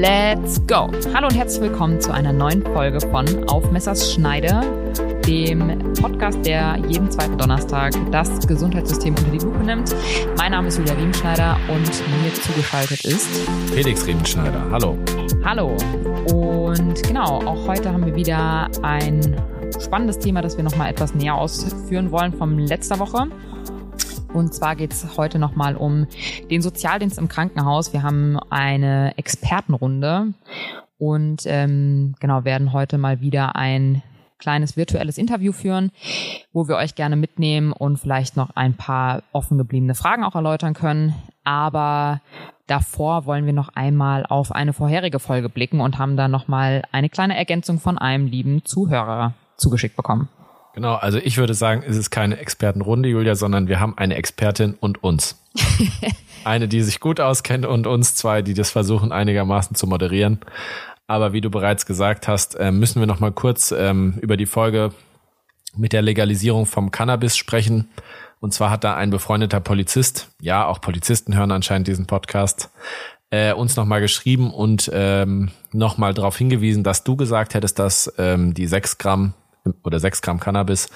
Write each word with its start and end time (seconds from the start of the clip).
Let's 0.00 0.66
go! 0.66 0.90
Hallo 1.12 1.26
und 1.26 1.34
herzlich 1.36 1.60
willkommen 1.60 2.00
zu 2.00 2.10
einer 2.10 2.32
neuen 2.32 2.62
Folge 2.62 3.02
von 3.02 3.26
Auf 3.50 3.70
Messers 3.70 4.14
Schneide, 4.14 4.62
dem 5.26 5.92
Podcast, 6.00 6.38
der 6.46 6.78
jeden 6.88 7.10
zweiten 7.10 7.36
Donnerstag 7.36 7.92
das 8.10 8.46
Gesundheitssystem 8.46 9.14
unter 9.14 9.30
die 9.30 9.44
Lupe 9.44 9.62
nimmt. 9.62 9.94
Mein 10.38 10.52
Name 10.52 10.68
ist 10.68 10.78
Julia 10.78 10.94
Riemenschneider 10.94 11.58
und 11.68 11.84
mir 12.22 12.32
zugeschaltet 12.32 13.04
ist 13.04 13.28
Felix 13.74 14.06
Riemenschneider. 14.06 14.70
Hallo. 14.70 14.96
Hallo. 15.44 15.76
Und 16.32 17.02
genau, 17.02 17.42
auch 17.44 17.68
heute 17.68 17.92
haben 17.92 18.06
wir 18.06 18.16
wieder 18.16 18.70
ein 18.80 19.36
spannendes 19.78 20.18
Thema, 20.18 20.40
das 20.40 20.56
wir 20.56 20.64
nochmal 20.64 20.88
etwas 20.88 21.14
näher 21.14 21.34
ausführen 21.34 22.10
wollen 22.10 22.32
vom 22.32 22.58
letzter 22.58 22.98
Woche. 23.00 23.26
Und 24.32 24.54
zwar 24.54 24.76
geht 24.76 24.92
es 24.92 25.16
heute 25.16 25.38
nochmal 25.38 25.76
um 25.76 26.06
den 26.50 26.62
Sozialdienst 26.62 27.18
im 27.18 27.28
Krankenhaus. 27.28 27.92
Wir 27.92 28.02
haben 28.02 28.38
eine 28.48 29.16
Expertenrunde 29.18 30.34
und 30.98 31.42
ähm, 31.46 32.14
genau 32.20 32.44
werden 32.44 32.72
heute 32.72 32.96
mal 32.96 33.20
wieder 33.20 33.56
ein 33.56 34.02
kleines 34.38 34.76
virtuelles 34.76 35.18
Interview 35.18 35.52
führen, 35.52 35.90
wo 36.52 36.68
wir 36.68 36.76
euch 36.76 36.94
gerne 36.94 37.16
mitnehmen 37.16 37.72
und 37.72 37.98
vielleicht 37.98 38.36
noch 38.36 38.50
ein 38.56 38.74
paar 38.74 39.22
offen 39.32 39.58
gebliebene 39.58 39.94
Fragen 39.94 40.24
auch 40.24 40.34
erläutern 40.34 40.74
können. 40.74 41.14
Aber 41.44 42.20
davor 42.66 43.26
wollen 43.26 43.46
wir 43.46 43.52
noch 43.52 43.70
einmal 43.70 44.24
auf 44.26 44.52
eine 44.52 44.72
vorherige 44.72 45.18
Folge 45.18 45.48
blicken 45.48 45.80
und 45.80 45.98
haben 45.98 46.16
da 46.16 46.28
nochmal 46.28 46.82
eine 46.92 47.08
kleine 47.08 47.36
Ergänzung 47.36 47.80
von 47.80 47.98
einem 47.98 48.26
lieben 48.26 48.64
Zuhörer 48.64 49.34
zugeschickt 49.56 49.96
bekommen. 49.96 50.28
Genau, 50.74 50.94
also 50.94 51.18
ich 51.18 51.36
würde 51.36 51.54
sagen, 51.54 51.82
es 51.86 51.96
ist 51.96 52.10
keine 52.10 52.38
Expertenrunde, 52.38 53.08
Julia, 53.08 53.34
sondern 53.34 53.68
wir 53.68 53.80
haben 53.80 53.98
eine 53.98 54.14
Expertin 54.14 54.76
und 54.78 55.02
uns. 55.02 55.42
eine, 56.44 56.68
die 56.68 56.82
sich 56.82 57.00
gut 57.00 57.20
auskennt 57.20 57.66
und 57.66 57.86
uns 57.86 58.14
zwei, 58.14 58.42
die 58.42 58.54
das 58.54 58.70
versuchen 58.70 59.12
einigermaßen 59.12 59.74
zu 59.74 59.86
moderieren. 59.86 60.40
Aber 61.06 61.32
wie 61.32 61.40
du 61.40 61.50
bereits 61.50 61.86
gesagt 61.86 62.28
hast, 62.28 62.54
äh, 62.54 62.70
müssen 62.70 63.00
wir 63.00 63.06
noch 63.06 63.18
mal 63.18 63.32
kurz 63.32 63.72
ähm, 63.72 64.14
über 64.20 64.36
die 64.36 64.46
Folge 64.46 64.90
mit 65.76 65.92
der 65.92 66.02
Legalisierung 66.02 66.66
vom 66.66 66.92
Cannabis 66.92 67.36
sprechen. 67.36 67.88
Und 68.38 68.54
zwar 68.54 68.70
hat 68.70 68.84
da 68.84 68.94
ein 68.94 69.10
befreundeter 69.10 69.60
Polizist, 69.60 70.30
ja, 70.40 70.66
auch 70.66 70.80
Polizisten 70.80 71.36
hören 71.36 71.50
anscheinend 71.50 71.88
diesen 71.88 72.06
Podcast, 72.06 72.70
äh, 73.30 73.52
uns 73.52 73.76
nochmal 73.76 74.00
geschrieben 74.00 74.52
und 74.52 74.90
ähm, 74.94 75.50
nochmal 75.72 76.14
darauf 76.14 76.36
hingewiesen, 76.36 76.84
dass 76.84 77.04
du 77.04 77.16
gesagt 77.16 77.54
hättest, 77.54 77.78
dass 77.78 78.12
ähm, 78.16 78.54
die 78.54 78.66
sechs 78.66 78.98
Gramm 78.98 79.34
oder 79.82 80.00
sechs 80.00 80.22
Gramm 80.22 80.40
Cannabis 80.40 80.88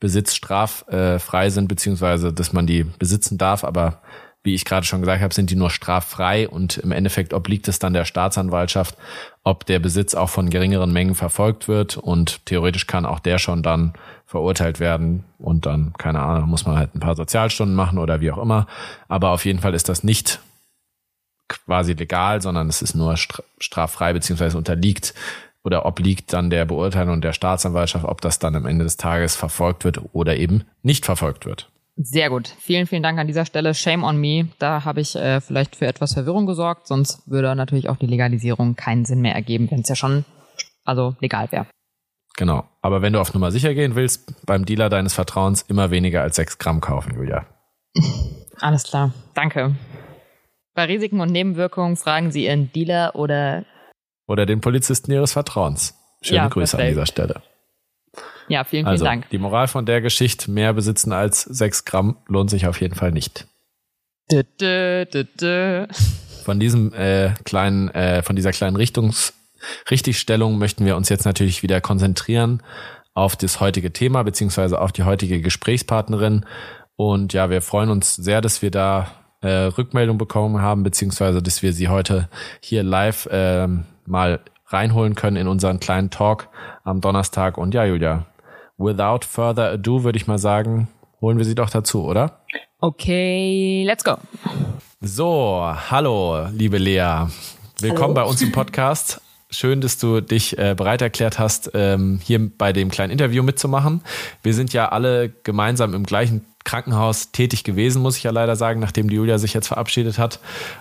Besitz 0.00 0.34
straffrei 0.34 1.46
äh, 1.46 1.50
sind, 1.50 1.68
beziehungsweise 1.68 2.32
dass 2.32 2.52
man 2.52 2.66
die 2.66 2.84
besitzen 2.84 3.38
darf, 3.38 3.64
aber 3.64 4.00
wie 4.44 4.54
ich 4.54 4.64
gerade 4.64 4.86
schon 4.86 5.00
gesagt 5.00 5.20
habe, 5.20 5.34
sind 5.34 5.50
die 5.50 5.56
nur 5.56 5.70
straffrei. 5.70 6.48
Und 6.48 6.78
im 6.78 6.92
Endeffekt 6.92 7.34
obliegt 7.34 7.68
es 7.68 7.78
dann 7.78 7.92
der 7.92 8.04
Staatsanwaltschaft, 8.04 8.96
ob 9.42 9.66
der 9.66 9.78
Besitz 9.78 10.14
auch 10.14 10.30
von 10.30 10.48
geringeren 10.48 10.92
Mengen 10.92 11.14
verfolgt 11.14 11.68
wird. 11.68 11.96
Und 11.96 12.46
theoretisch 12.46 12.86
kann 12.86 13.04
auch 13.04 13.18
der 13.18 13.38
schon 13.38 13.62
dann 13.62 13.94
verurteilt 14.26 14.80
werden. 14.80 15.24
Und 15.38 15.66
dann, 15.66 15.92
keine 15.98 16.20
Ahnung, 16.20 16.48
muss 16.48 16.66
man 16.66 16.78
halt 16.78 16.94
ein 16.94 17.00
paar 17.00 17.16
Sozialstunden 17.16 17.76
machen 17.76 17.98
oder 17.98 18.20
wie 18.20 18.30
auch 18.30 18.38
immer. 18.38 18.66
Aber 19.08 19.30
auf 19.30 19.44
jeden 19.44 19.58
Fall 19.58 19.74
ist 19.74 19.88
das 19.88 20.04
nicht 20.04 20.40
quasi 21.48 21.94
legal, 21.94 22.40
sondern 22.40 22.68
es 22.68 22.80
ist 22.80 22.94
nur 22.94 23.16
straffrei 23.58 24.12
beziehungsweise 24.12 24.56
unterliegt 24.56 25.14
oder 25.68 25.84
obliegt 25.84 26.32
dann 26.32 26.48
der 26.48 26.64
Beurteilung 26.64 27.20
der 27.20 27.34
Staatsanwaltschaft, 27.34 28.06
ob 28.06 28.22
das 28.22 28.38
dann 28.38 28.56
am 28.56 28.64
Ende 28.64 28.84
des 28.84 28.96
Tages 28.96 29.36
verfolgt 29.36 29.84
wird 29.84 30.00
oder 30.14 30.38
eben 30.38 30.64
nicht 30.82 31.04
verfolgt 31.04 31.44
wird. 31.44 31.70
Sehr 31.96 32.30
gut. 32.30 32.48
Vielen, 32.58 32.86
vielen 32.86 33.02
Dank 33.02 33.18
an 33.18 33.26
dieser 33.26 33.44
Stelle. 33.44 33.74
Shame 33.74 34.02
on 34.02 34.16
me. 34.16 34.48
Da 34.58 34.86
habe 34.86 35.02
ich 35.02 35.14
äh, 35.14 35.42
vielleicht 35.42 35.76
für 35.76 35.86
etwas 35.86 36.14
Verwirrung 36.14 36.46
gesorgt. 36.46 36.86
Sonst 36.86 37.28
würde 37.30 37.54
natürlich 37.54 37.90
auch 37.90 37.96
die 37.96 38.06
Legalisierung 38.06 38.76
keinen 38.76 39.04
Sinn 39.04 39.20
mehr 39.20 39.34
ergeben, 39.34 39.70
wenn 39.70 39.80
es 39.80 39.88
ja 39.90 39.94
schon 39.94 40.24
also 40.84 41.16
legal 41.20 41.52
wäre. 41.52 41.66
Genau. 42.38 42.64
Aber 42.80 43.02
wenn 43.02 43.12
du 43.12 43.20
auf 43.20 43.34
Nummer 43.34 43.50
sicher 43.50 43.74
gehen 43.74 43.94
willst, 43.94 44.46
beim 44.46 44.64
Dealer 44.64 44.88
deines 44.88 45.12
Vertrauens 45.12 45.62
immer 45.62 45.90
weniger 45.90 46.22
als 46.22 46.36
sechs 46.36 46.56
Gramm 46.56 46.80
kaufen, 46.80 47.14
Julia. 47.14 47.44
Alles 48.60 48.84
klar. 48.84 49.12
Danke. 49.34 49.74
Bei 50.74 50.84
Risiken 50.84 51.20
und 51.20 51.30
Nebenwirkungen 51.30 51.96
fragen 51.96 52.30
Sie 52.30 52.46
Ihren 52.46 52.72
Dealer 52.72 53.16
oder 53.16 53.64
oder 54.28 54.46
den 54.46 54.60
Polizisten 54.60 55.10
ihres 55.10 55.32
Vertrauens. 55.32 55.98
Schöne 56.22 56.36
ja, 56.36 56.48
Grüße 56.48 56.76
perfekt. 56.76 56.82
an 56.82 56.88
dieser 56.88 57.06
Stelle. 57.06 57.42
Ja, 58.46 58.64
vielen, 58.64 58.84
vielen 58.84 58.86
also, 58.86 59.04
Dank. 59.04 59.28
Die 59.30 59.38
Moral 59.38 59.66
von 59.66 59.84
der 59.84 60.00
Geschichte, 60.00 60.50
mehr 60.50 60.72
besitzen 60.72 61.12
als 61.12 61.42
sechs 61.42 61.84
Gramm, 61.84 62.16
lohnt 62.28 62.50
sich 62.50 62.66
auf 62.66 62.80
jeden 62.80 62.94
Fall 62.94 63.10
nicht. 63.10 63.46
Dö, 64.30 64.44
dö, 64.60 65.24
dö, 65.24 65.86
von 66.44 66.60
diesem 66.60 66.92
äh, 66.94 67.34
kleinen, 67.44 67.88
äh, 67.88 68.22
von 68.22 68.36
dieser 68.36 68.52
kleinen 68.52 68.76
Richtungs 68.76 69.34
Richtigstellung 69.90 70.58
möchten 70.58 70.84
wir 70.84 70.96
uns 70.96 71.08
jetzt 71.08 71.24
natürlich 71.24 71.62
wieder 71.62 71.80
konzentrieren 71.80 72.62
auf 73.14 73.36
das 73.36 73.60
heutige 73.60 73.92
Thema 73.92 74.22
beziehungsweise 74.22 74.80
auf 74.80 74.92
die 74.92 75.02
heutige 75.02 75.40
Gesprächspartnerin. 75.40 76.46
Und 76.96 77.32
ja, 77.32 77.50
wir 77.50 77.62
freuen 77.62 77.90
uns 77.90 78.14
sehr, 78.14 78.40
dass 78.40 78.62
wir 78.62 78.70
da 78.70 79.08
äh, 79.40 79.48
Rückmeldung 79.48 80.18
bekommen 80.18 80.60
haben, 80.62 80.82
beziehungsweise 80.82 81.42
dass 81.42 81.62
wir 81.62 81.72
sie 81.72 81.88
heute 81.88 82.28
hier 82.60 82.82
live 82.82 83.26
äh, 83.26 83.68
mal 84.08 84.40
reinholen 84.66 85.14
können 85.14 85.36
in 85.36 85.48
unseren 85.48 85.80
kleinen 85.80 86.10
Talk 86.10 86.48
am 86.84 87.00
Donnerstag. 87.00 87.58
Und 87.58 87.74
ja, 87.74 87.84
Julia, 87.84 88.26
without 88.76 89.20
further 89.26 89.70
ado 89.72 90.04
würde 90.04 90.18
ich 90.18 90.26
mal 90.26 90.38
sagen, 90.38 90.88
holen 91.20 91.38
wir 91.38 91.44
sie 91.44 91.54
doch 91.54 91.70
dazu, 91.70 92.04
oder? 92.04 92.40
Okay, 92.80 93.84
let's 93.86 94.04
go. 94.04 94.16
So, 95.00 95.64
hallo, 95.90 96.46
liebe 96.52 96.78
Lea. 96.78 97.26
Willkommen 97.80 98.14
hallo. 98.14 98.14
bei 98.14 98.22
uns 98.24 98.42
im 98.42 98.52
Podcast. 98.52 99.20
Schön, 99.50 99.80
dass 99.80 99.96
du 99.96 100.20
dich 100.20 100.58
äh, 100.58 100.74
bereit 100.76 101.00
erklärt 101.00 101.38
hast, 101.38 101.70
ähm, 101.72 102.20
hier 102.22 102.50
bei 102.58 102.74
dem 102.74 102.90
kleinen 102.90 103.10
Interview 103.10 103.42
mitzumachen. 103.42 104.02
Wir 104.42 104.52
sind 104.52 104.74
ja 104.74 104.90
alle 104.90 105.30
gemeinsam 105.42 105.94
im 105.94 106.04
gleichen 106.04 106.44
Krankenhaus 106.64 107.32
tätig 107.32 107.64
gewesen, 107.64 108.02
muss 108.02 108.18
ich 108.18 108.24
ja 108.24 108.30
leider 108.30 108.56
sagen, 108.56 108.78
nachdem 108.78 109.08
die 109.08 109.16
Julia 109.16 109.38
sich 109.38 109.54
jetzt 109.54 109.68
verabschiedet 109.68 110.18
hat. 110.18 110.40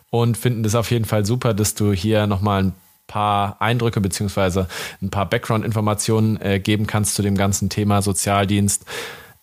Und 0.09 0.37
finden 0.37 0.63
das 0.63 0.75
auf 0.75 0.91
jeden 0.91 1.05
Fall 1.05 1.25
super, 1.25 1.53
dass 1.53 1.75
du 1.75 1.93
hier 1.93 2.27
nochmal 2.27 2.63
ein 2.63 2.73
paar 3.07 3.61
Eindrücke 3.61 4.01
beziehungsweise 4.01 4.67
ein 5.01 5.09
paar 5.09 5.27
Background-Informationen 5.27 6.39
äh, 6.41 6.59
geben 6.59 6.87
kannst 6.87 7.15
zu 7.15 7.21
dem 7.21 7.35
ganzen 7.35 7.69
Thema 7.69 8.01
Sozialdienst. 8.01 8.85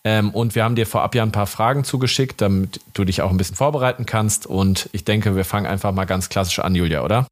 Ähm, 0.04 0.30
und 0.30 0.54
wir 0.54 0.64
haben 0.64 0.76
dir 0.76 0.86
vorab 0.86 1.14
ja 1.14 1.22
ein 1.22 1.32
paar 1.32 1.47
Fragen 1.47 1.82
zugeschickt, 1.82 2.41
damit 2.41 2.80
du 2.92 3.04
dich 3.04 3.22
auch 3.22 3.30
ein 3.30 3.38
bisschen 3.38 3.56
vorbereiten 3.56 4.04
kannst. 4.04 4.47
Und 4.47 4.91
ich 4.92 5.04
denke, 5.04 5.34
wir 5.34 5.44
fangen 5.44 5.66
einfach 5.66 5.92
mal 5.92 6.04
ganz 6.04 6.28
klassisch 6.28 6.58
an, 6.58 6.75
Julia, 6.75 7.02
oder? 7.02 7.26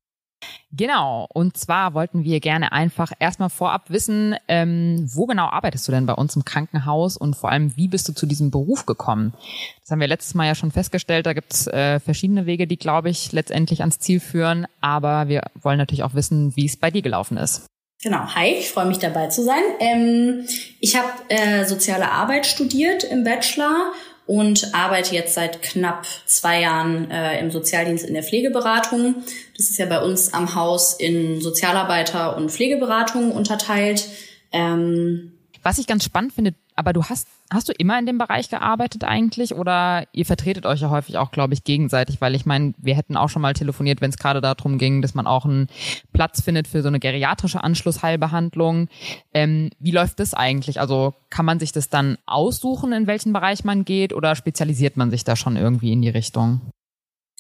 Genau, 0.73 1.27
und 1.33 1.57
zwar 1.57 1.95
wollten 1.95 2.25
wir 2.25 2.41
gerne 2.41 2.73
einfach 2.73 3.13
erstmal 3.19 3.51
vorab 3.51 3.91
wissen, 3.91 4.35
ähm, 4.49 5.07
wo 5.13 5.27
genau 5.27 5.47
arbeitest 5.47 5.87
du 5.87 5.93
denn 5.93 6.07
bei 6.07 6.15
uns 6.15 6.35
im 6.35 6.45
Krankenhaus 6.45 7.17
und 7.17 7.37
vor 7.37 7.51
allem, 7.51 7.77
wie 7.77 7.89
bist 7.89 8.09
du 8.09 8.15
zu 8.15 8.27
diesem 8.27 8.51
Beruf 8.51 8.87
gekommen? 8.87 9.35
Das 9.81 9.91
haben 9.91 10.01
wir 10.01 10.09
letztes 10.09 10.35
Mal 10.35 10.47
ja 10.47 10.55
schon 10.55 10.71
festgestellt, 10.71 11.27
da 11.27 11.35
gibt 11.35 11.53
es 11.53 11.67
äh, 11.67 12.01
verschiedene 12.01 12.47
Wege, 12.47 12.67
die, 12.67 12.79
glaube 12.79 13.11
ich, 13.11 13.33
letztendlich 13.33 13.81
ans 13.81 13.99
Ziel 13.99 14.21
führen, 14.21 14.67
aber 14.81 15.29
wir 15.29 15.43
wollen 15.61 15.79
natürlich 15.79 16.05
auch 16.05 16.15
wissen, 16.15 16.57
wie 16.57 16.67
es 16.67 16.77
bei 16.77 16.91
dir 16.91 17.03
gelaufen 17.03 17.37
ist. 17.37 17.67
Genau, 18.03 18.35
hi, 18.35 18.49
ich 18.49 18.71
freue 18.71 18.87
mich 18.87 18.99
dabei 18.99 19.29
zu 19.29 19.45
sein. 19.45 19.63
Ähm, 19.79 20.45
ich 20.81 20.97
habe 20.97 21.09
äh, 21.29 21.65
soziale 21.65 22.11
Arbeit 22.11 22.47
studiert 22.47 23.05
im 23.05 23.23
Bachelor 23.23 23.93
und 24.27 24.75
arbeite 24.75 25.15
jetzt 25.15 25.35
seit 25.35 25.63
knapp 25.63 26.07
zwei 26.27 26.61
Jahren 26.61 27.11
äh, 27.11 27.41
im 27.41 27.51
Sozialdienst 27.51 28.05
in 28.05 28.15
der 28.15 28.23
Pflegeberatung. 28.23 29.17
Das 29.57 29.69
ist 29.69 29.79
ja 29.79 29.87
bei 29.87 30.01
uns 30.01 30.33
am 30.33 30.55
Haus 30.55 30.95
in 30.95 31.41
Sozialarbeiter 31.41 32.37
und 32.37 32.51
Pflegeberatung 32.51 33.33
unterteilt. 33.33 34.09
Ähm, 34.53 35.33
Was 35.63 35.79
ich 35.79 35.87
ganz 35.87 36.05
spannend 36.05 36.33
finde, 36.33 36.55
aber 36.75 36.93
du 36.93 37.05
hast, 37.05 37.29
hast 37.51 37.69
du 37.69 37.73
immer 37.73 37.99
in 37.99 38.07
dem 38.07 38.19
Bereich 38.19 38.49
gearbeitet 38.49 39.05
eigentlich 39.05 39.55
oder 39.55 40.07
ihr 40.13 40.25
vertretet 40.25 40.67
euch 40.67 40.81
ja 40.81 40.91
häufig 40.91 41.19
auch, 41.19 41.31
glaube 41.31 41.55
ich, 41.55 41.65
gegenseitig, 41.65 42.21
weil 42.21 42.35
ich 42.35 42.47
meine, 42.47 42.75
wir 42.79 42.95
hätten 42.95 43.17
auch 43.17 43.29
schon 43.29 43.43
mal 43.43 43.55
telefoniert, 43.55 44.01
wenn 44.01 44.11
es 44.11 44.19
gerade 44.19 44.41
darum 44.41 44.79
ging, 44.79 45.03
dass 45.03 45.15
man 45.15 45.27
auch 45.27 45.45
einen 45.45 45.69
Platz 46.13 46.43
findet 46.43 46.69
für 46.69 46.83
so 46.83 46.89
eine 46.89 47.01
geriatrische 47.01 47.63
Anschlussheilbehandlung. 47.63 48.89
Ähm, 49.35 49.71
wie 49.79 49.91
läuft 49.91 50.21
das 50.21 50.35
eigentlich? 50.35 50.81
Also 50.81 51.15
kann 51.31 51.47
man 51.47 51.59
sich 51.59 51.73
das 51.73 51.89
dann 51.89 52.19
aussuchen, 52.27 52.93
in 52.93 53.07
welchen 53.07 53.33
Bereich 53.33 53.65
man 53.65 53.85
geht 53.85 54.13
oder 54.13 54.35
spezialisiert 54.35 54.97
man 54.97 55.11
sich 55.11 55.25
da 55.25 55.37
schon 55.37 55.57
irgendwie 55.57 55.93
in 55.93 56.03
die 56.03 56.09
Richtung? 56.09 56.61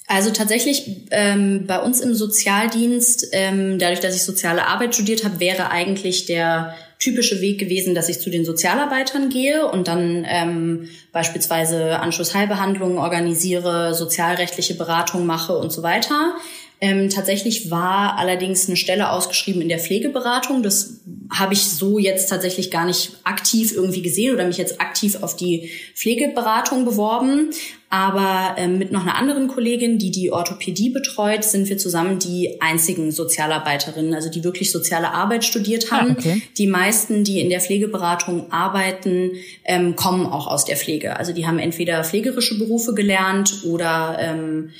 Also 0.08 0.30
tatsächlich 0.30 1.06
ähm, 1.10 1.66
bei 1.66 1.80
uns 1.80 2.00
im 2.00 2.14
Sozialdienst, 2.14 3.28
ähm, 3.32 3.78
dadurch, 3.78 4.00
dass 4.00 4.16
ich 4.16 4.24
soziale 4.24 4.66
Arbeit 4.66 4.94
studiert 4.94 5.24
habe, 5.24 5.40
wäre 5.40 5.70
eigentlich 5.70 6.26
der 6.26 6.74
typische 7.02 7.40
Weg 7.40 7.58
gewesen, 7.58 7.96
dass 7.96 8.08
ich 8.08 8.20
zu 8.20 8.30
den 8.30 8.44
Sozialarbeitern 8.44 9.28
gehe 9.28 9.66
und 9.66 9.88
dann 9.88 10.24
ähm, 10.28 10.88
beispielsweise 11.10 11.98
Anschlussheilbehandlungen 11.98 12.98
organisiere, 12.98 13.92
sozialrechtliche 13.92 14.74
Beratung 14.74 15.26
mache 15.26 15.56
und 15.56 15.72
so 15.72 15.82
weiter. 15.82 16.36
Ähm, 16.84 17.10
tatsächlich 17.10 17.70
war 17.70 18.18
allerdings 18.18 18.66
eine 18.66 18.76
Stelle 18.76 19.10
ausgeschrieben 19.10 19.62
in 19.62 19.68
der 19.68 19.78
Pflegeberatung. 19.78 20.64
Das 20.64 21.00
habe 21.30 21.54
ich 21.54 21.62
so 21.62 22.00
jetzt 22.00 22.28
tatsächlich 22.28 22.72
gar 22.72 22.84
nicht 22.86 23.12
aktiv 23.22 23.72
irgendwie 23.72 24.02
gesehen 24.02 24.34
oder 24.34 24.44
mich 24.44 24.56
jetzt 24.56 24.80
aktiv 24.80 25.22
auf 25.22 25.36
die 25.36 25.70
Pflegeberatung 25.94 26.84
beworben. 26.84 27.50
Aber 27.88 28.56
ähm, 28.58 28.78
mit 28.78 28.90
noch 28.90 29.02
einer 29.02 29.14
anderen 29.14 29.46
Kollegin, 29.46 29.98
die 29.98 30.10
die 30.10 30.32
Orthopädie 30.32 30.90
betreut, 30.90 31.44
sind 31.44 31.68
wir 31.68 31.78
zusammen 31.78 32.18
die 32.18 32.60
einzigen 32.60 33.12
Sozialarbeiterinnen, 33.12 34.12
also 34.14 34.28
die 34.28 34.42
wirklich 34.42 34.72
soziale 34.72 35.12
Arbeit 35.12 35.44
studiert 35.44 35.86
ah, 35.90 35.98
haben. 35.98 36.16
Ah, 36.16 36.18
okay. 36.18 36.42
Die 36.58 36.66
meisten, 36.66 37.22
die 37.22 37.40
in 37.40 37.48
der 37.48 37.60
Pflegeberatung 37.60 38.50
arbeiten, 38.50 39.30
ähm, 39.64 39.94
kommen 39.94 40.26
auch 40.26 40.48
aus 40.48 40.64
der 40.64 40.76
Pflege. 40.76 41.16
Also 41.16 41.32
die 41.32 41.46
haben 41.46 41.60
entweder 41.60 42.02
pflegerische 42.02 42.58
Berufe 42.58 42.92
gelernt 42.92 43.62
oder 43.64 44.16
ähm, 44.18 44.70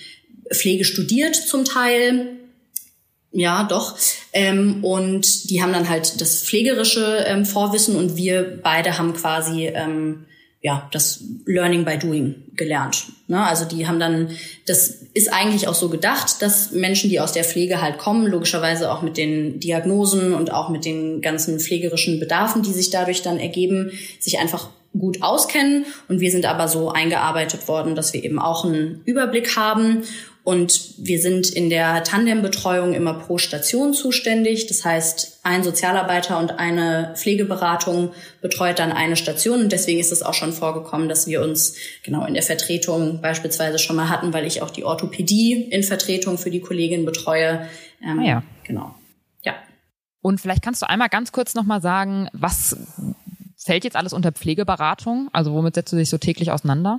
Pflege 0.54 0.84
studiert 0.84 1.34
zum 1.36 1.64
Teil 1.64 2.38
ja, 3.32 3.64
doch. 3.64 3.96
Ähm, 4.32 4.84
und 4.84 5.50
die 5.50 5.62
haben 5.62 5.72
dann 5.72 5.88
halt 5.88 6.20
das 6.20 6.44
pflegerische 6.44 7.24
ähm, 7.26 7.46
Vorwissen 7.46 7.96
und 7.96 8.16
wir 8.16 8.60
beide 8.62 8.98
haben 8.98 9.14
quasi 9.14 9.68
ähm, 9.68 10.26
ja 10.60 10.88
das 10.92 11.24
Learning 11.46 11.84
by 11.84 11.98
Doing 11.98 12.34
gelernt. 12.54 13.06
Ne? 13.28 13.42
Also 13.42 13.64
die 13.64 13.88
haben 13.88 13.98
dann, 13.98 14.36
das 14.66 14.88
ist 15.14 15.32
eigentlich 15.32 15.66
auch 15.66 15.74
so 15.74 15.88
gedacht, 15.88 16.42
dass 16.42 16.72
Menschen, 16.72 17.08
die 17.08 17.20
aus 17.20 17.32
der 17.32 17.44
Pflege 17.44 17.80
halt 17.80 17.96
kommen, 17.96 18.26
logischerweise 18.26 18.92
auch 18.92 19.00
mit 19.00 19.16
den 19.16 19.60
Diagnosen 19.60 20.34
und 20.34 20.52
auch 20.52 20.68
mit 20.68 20.84
den 20.84 21.22
ganzen 21.22 21.58
pflegerischen 21.58 22.20
Bedarfen, 22.20 22.62
die 22.62 22.72
sich 22.72 22.90
dadurch 22.90 23.22
dann 23.22 23.40
ergeben, 23.40 23.92
sich 24.20 24.38
einfach 24.38 24.68
gut 24.98 25.22
auskennen. 25.22 25.86
Und 26.08 26.20
wir 26.20 26.30
sind 26.30 26.44
aber 26.44 26.68
so 26.68 26.90
eingearbeitet 26.90 27.66
worden, 27.66 27.94
dass 27.94 28.12
wir 28.12 28.22
eben 28.22 28.38
auch 28.38 28.66
einen 28.66 29.00
Überblick 29.06 29.56
haben 29.56 30.02
und 30.44 30.94
wir 30.98 31.20
sind 31.20 31.50
in 31.50 31.70
der 31.70 32.02
Tandembetreuung 32.02 32.94
immer 32.94 33.14
pro 33.14 33.38
Station 33.38 33.94
zuständig. 33.94 34.66
Das 34.66 34.84
heißt, 34.84 35.40
ein 35.44 35.62
Sozialarbeiter 35.62 36.38
und 36.38 36.58
eine 36.58 37.14
Pflegeberatung 37.16 38.10
betreut 38.40 38.80
dann 38.80 38.90
eine 38.90 39.14
Station. 39.14 39.60
Und 39.60 39.72
deswegen 39.72 40.00
ist 40.00 40.10
es 40.10 40.22
auch 40.22 40.34
schon 40.34 40.52
vorgekommen, 40.52 41.08
dass 41.08 41.28
wir 41.28 41.42
uns 41.42 41.76
genau 42.02 42.26
in 42.26 42.34
der 42.34 42.42
Vertretung 42.42 43.20
beispielsweise 43.20 43.78
schon 43.78 43.94
mal 43.94 44.08
hatten, 44.08 44.32
weil 44.32 44.44
ich 44.44 44.62
auch 44.62 44.70
die 44.70 44.84
Orthopädie 44.84 45.68
in 45.70 45.84
Vertretung 45.84 46.38
für 46.38 46.50
die 46.50 46.60
Kollegin 46.60 47.04
betreue. 47.04 47.68
Ähm, 48.02 48.18
ah 48.18 48.24
ja. 48.24 48.42
Genau. 48.64 48.96
Ja. 49.44 49.54
Und 50.22 50.40
vielleicht 50.40 50.62
kannst 50.62 50.82
du 50.82 50.88
einmal 50.88 51.08
ganz 51.08 51.30
kurz 51.30 51.54
nochmal 51.54 51.80
sagen, 51.80 52.28
was 52.32 52.76
fällt 53.56 53.84
jetzt 53.84 53.96
alles 53.96 54.12
unter 54.12 54.32
Pflegeberatung? 54.32 55.28
Also 55.32 55.52
womit 55.52 55.76
setzt 55.76 55.92
du 55.92 55.96
dich 55.96 56.10
so 56.10 56.18
täglich 56.18 56.50
auseinander? 56.50 56.98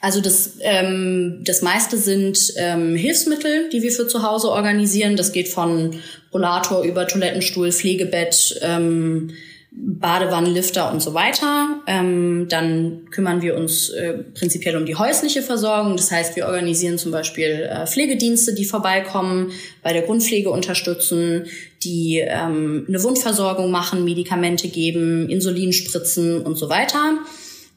Also 0.00 0.20
das, 0.20 0.58
ähm, 0.60 1.42
das 1.44 1.62
meiste 1.62 1.96
sind 1.96 2.52
ähm, 2.56 2.94
Hilfsmittel, 2.94 3.68
die 3.70 3.82
wir 3.82 3.90
für 3.90 4.06
zu 4.06 4.22
Hause 4.22 4.50
organisieren. 4.50 5.16
Das 5.16 5.32
geht 5.32 5.48
von 5.48 5.96
Rollator 6.32 6.84
über 6.84 7.06
Toilettenstuhl, 7.06 7.72
Pflegebett, 7.72 8.60
ähm, 8.62 9.32
Badewannenlifter 9.70 10.90
und 10.90 11.00
so 11.00 11.14
weiter. 11.14 11.80
Ähm, 11.86 12.46
dann 12.48 13.06
kümmern 13.10 13.42
wir 13.42 13.56
uns 13.56 13.90
äh, 13.90 14.14
prinzipiell 14.34 14.76
um 14.76 14.86
die 14.86 14.94
häusliche 14.94 15.42
Versorgung. 15.42 15.96
Das 15.96 16.10
heißt, 16.10 16.36
wir 16.36 16.46
organisieren 16.46 16.98
zum 16.98 17.12
Beispiel 17.12 17.68
äh, 17.70 17.86
Pflegedienste, 17.86 18.54
die 18.54 18.64
vorbeikommen, 18.64 19.52
bei 19.82 19.92
der 19.92 20.02
Grundpflege 20.02 20.50
unterstützen, 20.50 21.46
die 21.82 22.18
ähm, 22.18 22.86
eine 22.88 23.02
Wundversorgung 23.02 23.70
machen, 23.70 24.04
Medikamente 24.04 24.68
geben, 24.68 25.28
Insulin 25.28 25.72
spritzen 25.72 26.42
und 26.42 26.56
so 26.56 26.68
weiter. 26.68 27.18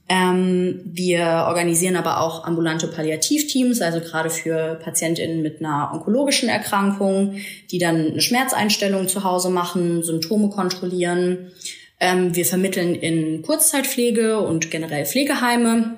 Ähm, 0.10 0.82
wir 0.84 1.46
organisieren 1.48 1.96
aber 1.96 2.20
auch 2.20 2.44
ambulante 2.44 2.88
Palliativteams, 2.88 3.82
also 3.82 4.02
gerade 4.02 4.30
für 4.30 4.80
PatientInnen 4.84 5.42
mit 5.42 5.62
einer 5.62 5.92
onkologischen 5.94 6.50
Erkrankung, 6.50 7.36
die 7.72 7.78
dann 7.78 8.12
eine 8.12 8.22
Schmerzeinstellung 8.22 9.08
zu 9.08 9.24
Hause 9.24 9.50
machen, 9.50 10.04
Symptome 10.04 10.50
kontrollieren. 10.50 11.52
Ähm, 12.00 12.36
wir 12.36 12.46
vermitteln 12.46 12.96
in 12.96 13.42
Kurzzeitpflege 13.42 14.40
und 14.40 14.70
generell 14.70 15.06
Pflegeheime. 15.06 15.96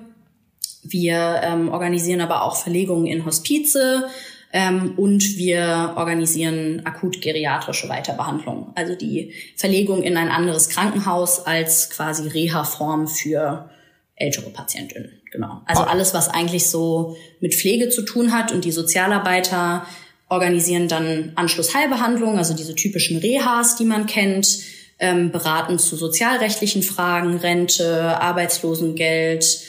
Wir 0.83 1.41
ähm, 1.43 1.69
organisieren 1.69 2.21
aber 2.21 2.43
auch 2.43 2.57
Verlegungen 2.57 3.07
in 3.07 3.25
Hospize, 3.25 4.09
ähm, 4.55 4.93
und 4.97 5.37
wir 5.37 5.93
organisieren 5.95 6.81
akut 6.85 7.21
geriatrische 7.21 7.89
Weiterbehandlung, 7.89 8.71
also 8.75 8.93
die 8.93 9.33
Verlegung 9.55 10.03
in 10.03 10.15
ein 10.15 10.29
anderes 10.29 10.69
Krankenhaus 10.69 11.43
als 11.47 11.89
quasi 11.89 12.27
Reha-Form 12.27 13.07
für 13.07 13.71
ältere 14.15 14.49
Patientinnen. 14.49 15.21
Genau. 15.31 15.61
Also 15.65 15.83
ah. 15.83 15.87
alles, 15.87 16.13
was 16.13 16.29
eigentlich 16.29 16.69
so 16.69 17.17
mit 17.39 17.55
Pflege 17.55 17.89
zu 17.89 18.03
tun 18.03 18.31
hat 18.31 18.51
und 18.51 18.65
die 18.65 18.71
Sozialarbeiter 18.71 19.85
organisieren 20.29 20.87
dann 20.87 21.31
Anschlussheilbehandlung, 21.35 22.37
also 22.37 22.53
diese 22.53 22.75
typischen 22.75 23.17
Rehas, 23.17 23.75
die 23.75 23.85
man 23.85 24.05
kennt, 24.05 24.59
ähm, 24.99 25.31
beraten 25.31 25.79
zu 25.79 25.95
sozialrechtlichen 25.95 26.83
Fragen, 26.83 27.37
Rente, 27.37 28.19
Arbeitslosengeld, 28.19 29.61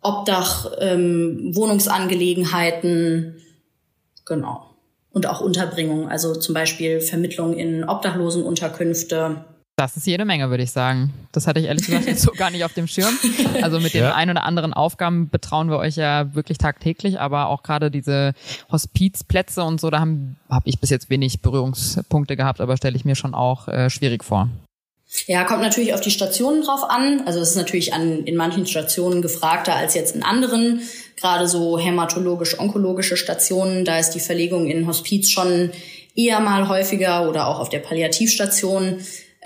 Obdach, 0.00 0.70
ähm, 0.80 1.50
Wohnungsangelegenheiten, 1.54 3.42
genau. 4.24 4.64
Und 5.10 5.26
auch 5.26 5.40
Unterbringung, 5.40 6.08
also 6.08 6.34
zum 6.34 6.54
Beispiel 6.54 7.00
Vermittlung 7.00 7.56
in 7.56 7.84
Obdachlosenunterkünfte. 7.84 9.44
Das 9.78 9.96
ist 9.96 10.08
jede 10.08 10.24
Menge, 10.24 10.50
würde 10.50 10.64
ich 10.64 10.72
sagen. 10.72 11.14
Das 11.30 11.46
hatte 11.46 11.60
ich 11.60 11.66
ehrlich 11.66 11.86
gesagt 11.86 12.18
so 12.18 12.32
gar 12.32 12.50
nicht 12.50 12.64
auf 12.64 12.72
dem 12.72 12.88
Schirm. 12.88 13.16
Also 13.62 13.78
mit 13.78 13.94
den 13.94 14.02
ja. 14.02 14.14
ein 14.14 14.28
oder 14.28 14.42
anderen 14.42 14.72
Aufgaben 14.72 15.30
betrauen 15.30 15.70
wir 15.70 15.78
euch 15.78 15.94
ja 15.94 16.34
wirklich 16.34 16.58
tagtäglich, 16.58 17.20
aber 17.20 17.46
auch 17.46 17.62
gerade 17.62 17.88
diese 17.88 18.32
Hospizplätze 18.72 19.62
und 19.62 19.80
so, 19.80 19.88
da 19.90 20.00
habe 20.00 20.34
hab 20.50 20.66
ich 20.66 20.80
bis 20.80 20.90
jetzt 20.90 21.10
wenig 21.10 21.42
Berührungspunkte 21.42 22.36
gehabt, 22.36 22.60
aber 22.60 22.76
stelle 22.76 22.96
ich 22.96 23.04
mir 23.04 23.14
schon 23.14 23.34
auch 23.34 23.68
äh, 23.68 23.88
schwierig 23.88 24.24
vor. 24.24 24.48
Ja, 25.28 25.44
kommt 25.44 25.62
natürlich 25.62 25.94
auf 25.94 26.00
die 26.00 26.10
Stationen 26.10 26.62
drauf 26.62 26.82
an. 26.82 27.22
Also 27.26 27.38
es 27.38 27.50
ist 27.50 27.56
natürlich 27.56 27.94
an, 27.94 28.24
in 28.24 28.34
manchen 28.34 28.66
Stationen 28.66 29.22
gefragter 29.22 29.76
als 29.76 29.94
jetzt 29.94 30.16
in 30.16 30.24
anderen. 30.24 30.80
Gerade 31.14 31.46
so 31.46 31.78
hämatologisch-onkologische 31.78 33.16
Stationen, 33.16 33.84
da 33.84 34.00
ist 34.00 34.10
die 34.10 34.20
Verlegung 34.20 34.66
in 34.66 34.88
Hospiz 34.88 35.30
schon 35.30 35.70
eher 36.16 36.40
mal 36.40 36.68
häufiger 36.68 37.28
oder 37.28 37.46
auch 37.46 37.60
auf 37.60 37.68
der 37.68 37.78
Palliativstation. 37.78 38.98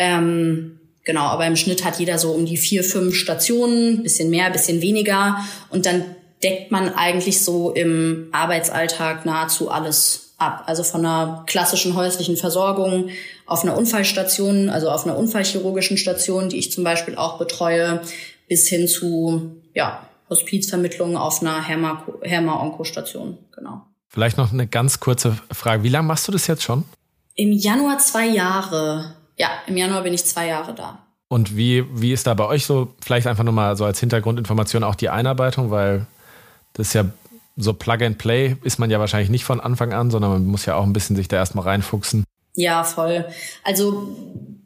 Ähm, 0.02 0.80
genau, 1.04 1.26
aber 1.26 1.46
im 1.46 1.54
Schnitt 1.54 1.84
hat 1.84 2.00
jeder 2.00 2.18
so 2.18 2.32
um 2.32 2.44
die 2.44 2.56
vier, 2.56 2.82
fünf 2.82 3.14
Stationen, 3.14 4.02
bisschen 4.02 4.30
mehr, 4.30 4.50
bisschen 4.50 4.82
weniger. 4.82 5.36
Und 5.70 5.86
dann 5.86 6.02
deckt 6.42 6.72
man 6.72 6.92
eigentlich 6.92 7.40
so 7.42 7.70
im 7.70 8.26
Arbeitsalltag 8.32 9.24
nahezu 9.24 9.70
alles 9.70 10.34
ab. 10.38 10.64
Also 10.66 10.82
von 10.82 11.06
einer 11.06 11.44
klassischen 11.46 11.94
häuslichen 11.94 12.36
Versorgung 12.36 13.10
auf 13.46 13.62
einer 13.62 13.76
Unfallstation, 13.78 14.70
also 14.70 14.90
auf 14.90 15.06
einer 15.06 15.16
unfallchirurgischen 15.16 15.96
Station, 15.96 16.48
die 16.48 16.58
ich 16.58 16.72
zum 16.72 16.82
Beispiel 16.82 17.14
auch 17.14 17.38
betreue, 17.38 18.02
bis 18.48 18.66
hin 18.66 18.88
zu 18.88 19.62
ja, 19.74 20.04
Hospizvermittlung 20.28 21.16
auf 21.16 21.42
einer 21.42 21.62
Herma-Onko-Station. 21.62 23.38
Genau. 23.54 23.82
Vielleicht 24.08 24.36
noch 24.36 24.52
eine 24.52 24.66
ganz 24.66 24.98
kurze 24.98 25.38
Frage. 25.52 25.84
Wie 25.84 25.90
lange 25.90 26.08
machst 26.08 26.26
du 26.26 26.32
das 26.32 26.48
jetzt 26.48 26.64
schon? 26.64 26.82
Im 27.36 27.52
Januar 27.52 27.98
zwei 27.98 28.26
Jahre. 28.26 29.14
Ja, 29.42 29.50
im 29.66 29.76
Januar 29.76 30.02
bin 30.02 30.14
ich 30.14 30.24
zwei 30.24 30.46
Jahre 30.46 30.72
da. 30.72 31.00
Und 31.26 31.56
wie, 31.56 31.84
wie 32.00 32.12
ist 32.12 32.28
da 32.28 32.34
bei 32.34 32.46
euch 32.46 32.64
so, 32.64 32.94
vielleicht 33.00 33.26
einfach 33.26 33.42
nur 33.42 33.52
mal 33.52 33.76
so 33.76 33.84
als 33.84 33.98
Hintergrundinformation 33.98 34.84
auch 34.84 34.94
die 34.94 35.08
Einarbeitung, 35.08 35.72
weil 35.72 36.06
das 36.74 36.88
ist 36.88 36.92
ja 36.92 37.06
so 37.56 37.74
Plug 37.74 38.04
and 38.04 38.18
Play 38.18 38.54
ist 38.62 38.78
man 38.78 38.88
ja 38.88 39.00
wahrscheinlich 39.00 39.30
nicht 39.30 39.42
von 39.42 39.58
Anfang 39.58 39.92
an, 39.92 40.12
sondern 40.12 40.30
man 40.30 40.46
muss 40.46 40.64
ja 40.64 40.76
auch 40.76 40.84
ein 40.84 40.92
bisschen 40.92 41.16
sich 41.16 41.26
da 41.26 41.38
erstmal 41.38 41.64
reinfuchsen. 41.64 42.22
Ja, 42.54 42.84
voll. 42.84 43.24
Also 43.64 44.16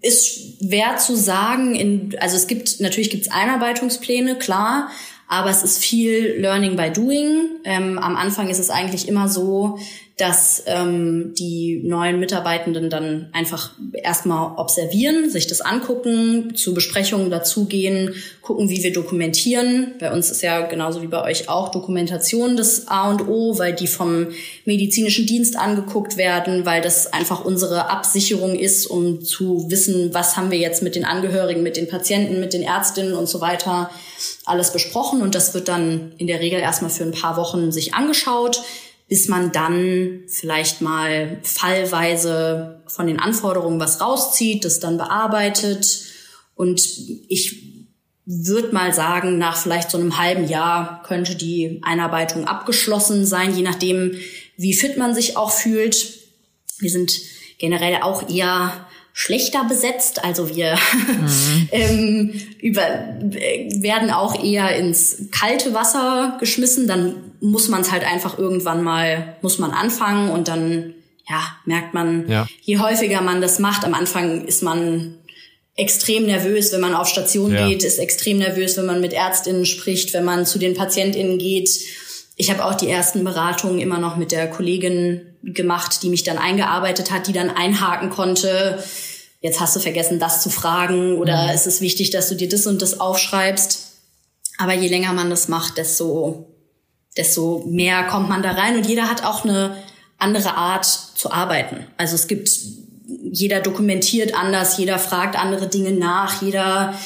ist 0.03 0.59
schwer 0.59 0.99
zu 0.99 1.17
sagen, 1.17 1.75
in, 1.75 2.15
also 2.21 2.37
es 2.37 2.47
gibt, 2.47 2.79
natürlich 2.81 3.09
gibt 3.09 3.23
es 3.23 3.33
Einarbeitungspläne, 3.33 4.37
klar, 4.37 4.91
aber 5.27 5.49
es 5.49 5.63
ist 5.63 5.79
viel 5.79 6.37
Learning 6.39 6.77
by 6.77 6.91
Doing. 6.91 7.49
Ähm, 7.65 7.99
am 7.99 8.15
Anfang 8.15 8.51
ist 8.51 8.59
es 8.59 8.69
eigentlich 8.69 9.09
immer 9.09 9.29
so, 9.31 9.79
dass 10.17 10.63
ähm, 10.65 11.35
die 11.39 11.83
neuen 11.85 12.19
Mitarbeitenden 12.19 12.89
dann 12.89 13.29
einfach 13.35 13.73
erstmal 13.93 14.57
observieren, 14.57 15.29
sich 15.29 15.47
das 15.47 15.61
angucken, 15.61 16.55
zu 16.57 16.73
Besprechungen 16.73 17.29
dazugehen, 17.29 18.15
gucken, 18.41 18.71
wie 18.71 18.83
wir 18.83 18.95
dokumentieren. 18.95 19.93
Bei 20.01 20.11
uns 20.11 20.31
ist 20.31 20.41
ja 20.41 20.63
genauso 20.63 21.03
wie 21.03 21.07
bei 21.07 21.23
euch 21.23 21.51
auch 21.51 21.71
Dokumentation 21.71 22.57
das 22.57 22.89
A 22.89 23.11
und 23.11 23.29
O, 23.29 23.59
weil 23.59 23.75
die 23.75 23.87
vom 23.87 24.29
medizinischen 24.65 25.27
Dienst 25.27 25.59
angeguckt 25.59 26.17
werden, 26.17 26.65
weil 26.65 26.81
das 26.81 27.13
einfach 27.13 27.45
unsere 27.45 27.91
Absicherung 27.91 28.55
ist, 28.55 28.87
um 28.87 29.23
zu 29.23 29.71
wissen, 29.71 30.15
was 30.15 30.39
haben 30.39 30.51
wir 30.51 30.59
jetzt 30.59 30.83
mit 30.83 30.95
den 30.95 31.05
Angehörigen, 31.05 31.63
mit 31.63 31.77
den 31.77 31.89
Patienten, 31.89 32.41
mit 32.41 32.55
den 32.55 32.63
Ärztinnen 32.63 33.13
und 33.13 33.29
so 33.29 33.43
weiter 33.43 33.91
alles 34.47 34.73
besprochen. 34.73 35.21
Und 35.21 35.35
das 35.35 35.53
wird 35.53 35.69
dann 35.69 36.13
in 36.17 36.27
der 36.27 36.41
Regel 36.41 36.61
erstmal 36.61 36.91
für 36.91 37.05
ein 37.05 37.13
paar 37.13 37.37
Wochen 37.37 37.71
sich 37.71 37.93
angeschaut 37.93 38.63
bis 39.09 39.29
man 39.29 39.53
dann 39.53 40.23
vielleicht 40.27 40.81
mal 40.81 41.39
fallweise 41.43 42.83
von 42.89 43.07
den 43.07 43.21
Anforderungen 43.21 43.79
was 43.79 44.01
rauszieht, 44.01 44.65
das 44.65 44.81
dann 44.81 44.99
bearbeitet. 44.99 46.03
Und 46.57 46.81
ich 47.29 47.77
würde 48.25 48.73
mal 48.73 48.93
sagen, 48.93 49.39
nach 49.39 49.57
vielleicht 49.57 49.91
so 49.91 49.99
einem 49.99 50.19
halben 50.19 50.49
Jahr 50.49 51.05
könnte 51.05 51.37
die 51.37 51.81
Einarbeitung 51.85 52.47
abgeschlossen 52.47 53.25
sein, 53.25 53.57
je 53.57 53.63
nachdem, 53.63 54.17
wie 54.57 54.75
fit 54.75 54.97
man 54.97 55.15
sich 55.15 55.37
auch 55.37 55.53
fühlt. 55.53 56.15
Wir 56.81 56.91
sind 56.91 57.13
generell 57.59 58.03
auch 58.03 58.29
eher 58.29 58.87
schlechter 59.19 59.65
besetzt. 59.65 60.23
Also 60.23 60.55
wir 60.55 60.75
mhm. 60.93 61.69
ähm, 61.73 62.41
über, 62.61 62.83
äh, 62.83 63.83
werden 63.83 64.11
auch 64.11 64.45
eher 64.45 64.77
ins 64.77 65.31
kalte 65.31 65.73
Wasser 65.73 66.37
geschmissen. 66.39 66.87
Dann 66.87 67.15
muss 67.41 67.69
man 67.69 67.81
es 67.81 67.91
halt 67.91 68.05
einfach 68.05 68.39
irgendwann 68.39 68.85
mal, 68.85 69.37
muss 69.41 69.59
man 69.59 69.71
anfangen 69.71 70.29
und 70.29 70.49
dann 70.49 70.93
ja, 71.27 71.43
merkt 71.65 71.95
man, 71.95 72.29
ja. 72.29 72.47
je 72.61 72.79
häufiger 72.79 73.23
man 73.23 73.41
das 73.41 73.59
macht, 73.59 73.87
am 73.87 73.95
Anfang 73.95 74.45
ist 74.45 74.63
man 74.63 75.15
extrem 75.77 76.27
nervös, 76.27 76.71
wenn 76.73 76.83
man 76.83 76.95
auf 76.95 77.09
Station 77.09 77.55
ja. 77.55 77.67
geht, 77.67 77.85
ist 77.85 77.99
extrem 77.99 78.37
nervös, 78.37 78.77
wenn 78.77 78.87
man 78.87 79.01
mit 79.01 79.15
Ärztinnen 79.15 79.65
spricht, 79.65 80.13
wenn 80.13 80.25
man 80.25 80.45
zu 80.45 80.59
den 80.59 80.75
Patientinnen 80.75 81.39
geht. 81.39 81.71
Ich 82.37 82.51
habe 82.51 82.67
auch 82.67 82.75
die 82.75 82.91
ersten 82.91 83.25
Beratungen 83.25 83.79
immer 83.79 83.99
noch 83.99 84.17
mit 84.17 84.31
der 84.31 84.51
Kollegin 84.51 85.23
gemacht, 85.43 86.03
die 86.03 86.11
mich 86.11 86.23
dann 86.23 86.37
eingearbeitet 86.37 87.11
hat, 87.11 87.29
die 87.29 87.33
dann 87.33 87.49
einhaken 87.49 88.11
konnte. 88.11 88.83
Jetzt 89.47 89.61
hast 89.61 89.77
du 89.77 89.81
vergessen, 89.81 90.19
das 90.19 90.43
zu 90.43 90.51
fragen 90.51 91.19
oder 91.19 91.45
mhm. 91.45 91.51
ist 91.51 91.69
es 91.69 91.81
wichtig, 91.81 92.11
dass 92.11 92.29
du 92.29 92.35
dir 92.35 92.49
das 92.49 92.67
und 92.67 92.83
das 92.83 92.99
aufschreibst. 92.99 93.93
Aber 94.59 94.75
je 94.75 94.89
länger 94.89 95.13
man 95.13 95.31
das 95.31 95.47
macht, 95.47 95.79
desto, 95.79 96.53
desto 97.17 97.65
mehr 97.69 98.03
kommt 98.09 98.29
man 98.29 98.43
da 98.43 98.51
rein 98.51 98.75
und 98.75 98.89
jeder 98.89 99.09
hat 99.09 99.25
auch 99.25 99.45
eine 99.45 99.77
andere 100.19 100.57
Art 100.57 100.85
zu 100.85 101.31
arbeiten. 101.31 101.87
Also 101.97 102.17
es 102.17 102.27
gibt 102.27 102.51
jeder 103.07 103.61
dokumentiert 103.61 104.35
anders, 104.35 104.79
jeder 104.79 104.99
fragt 104.99 105.39
andere 105.39 105.69
Dinge 105.69 105.93
nach, 105.93 106.43
jeder 106.43 106.99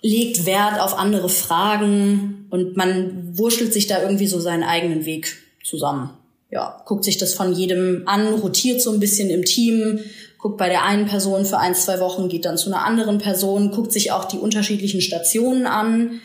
legt 0.00 0.46
Wert 0.46 0.80
auf 0.80 0.96
andere 0.96 1.28
Fragen 1.28 2.46
und 2.48 2.78
man 2.78 3.36
wurschtelt 3.36 3.74
sich 3.74 3.86
da 3.86 4.00
irgendwie 4.00 4.26
so 4.26 4.40
seinen 4.40 4.62
eigenen 4.62 5.04
Weg 5.04 5.36
zusammen. 5.62 6.14
Ja, 6.50 6.82
guckt 6.86 7.04
sich 7.04 7.18
das 7.18 7.34
von 7.34 7.52
jedem 7.52 8.04
an, 8.06 8.32
rotiert 8.32 8.80
so 8.80 8.90
ein 8.90 9.00
bisschen 9.00 9.28
im 9.28 9.44
Team, 9.44 10.00
guckt 10.38 10.56
bei 10.56 10.68
der 10.68 10.84
einen 10.84 11.06
Person 11.06 11.44
für 11.44 11.58
ein, 11.58 11.74
zwei 11.74 12.00
Wochen, 12.00 12.28
geht 12.28 12.44
dann 12.44 12.56
zu 12.56 12.72
einer 12.72 12.84
anderen 12.84 13.18
Person, 13.18 13.72
guckt 13.72 13.92
sich 13.92 14.12
auch 14.12 14.24
die 14.24 14.38
unterschiedlichen 14.38 15.00
Stationen 15.00 15.66
an, 15.66 16.20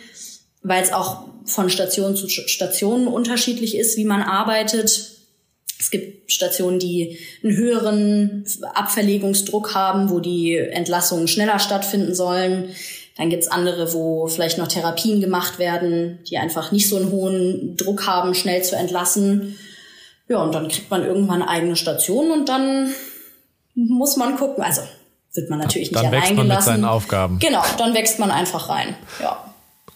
weil 0.61 0.83
es 0.83 0.93
auch 0.93 1.25
von 1.45 1.69
Station 1.69 2.15
zu 2.15 2.29
Station 2.29 3.07
unterschiedlich 3.07 3.75
ist, 3.75 3.97
wie 3.97 4.05
man 4.05 4.21
arbeitet. 4.21 5.11
Es 5.79 5.91
gibt 5.91 6.31
Stationen, 6.31 6.79
die 6.79 7.17
einen 7.43 7.57
höheren 7.57 8.45
Abverlegungsdruck 8.73 9.75
haben, 9.75 10.09
wo 10.09 10.19
die 10.19 10.55
Entlassungen 10.55 11.27
schneller 11.27 11.59
stattfinden 11.59 12.15
sollen. 12.15 12.69
Dann 13.17 13.29
gibt's 13.29 13.47
andere, 13.47 13.93
wo 13.93 14.27
vielleicht 14.27 14.57
noch 14.57 14.67
Therapien 14.67 15.19
gemacht 15.19 15.59
werden, 15.59 16.19
die 16.29 16.37
einfach 16.37 16.71
nicht 16.71 16.87
so 16.87 16.95
einen 16.95 17.11
hohen 17.11 17.75
Druck 17.75 18.07
haben, 18.07 18.33
schnell 18.33 18.63
zu 18.63 18.75
entlassen. 18.75 19.57
Ja, 20.29 20.41
und 20.41 20.55
dann 20.55 20.69
kriegt 20.69 20.89
man 20.89 21.05
irgendwann 21.05 21.41
eigene 21.41 21.75
Station 21.75 22.31
und 22.31 22.47
dann 22.47 22.93
muss 23.75 24.17
man 24.17 24.37
gucken. 24.37 24.63
Also 24.63 24.81
wird 25.33 25.49
man 25.49 25.59
natürlich 25.59 25.91
dann 25.91 26.03
nicht 26.03 26.11
wächst 26.11 26.25
allein 26.25 26.35
man 26.35 26.45
gelassen. 26.47 26.69
mit 26.69 26.75
seinen 26.75 26.85
Aufgaben. 26.85 27.39
Genau, 27.39 27.63
dann 27.77 27.93
wächst 27.93 28.19
man 28.19 28.31
einfach 28.31 28.69
rein. 28.69 28.95
Ja. 29.21 29.43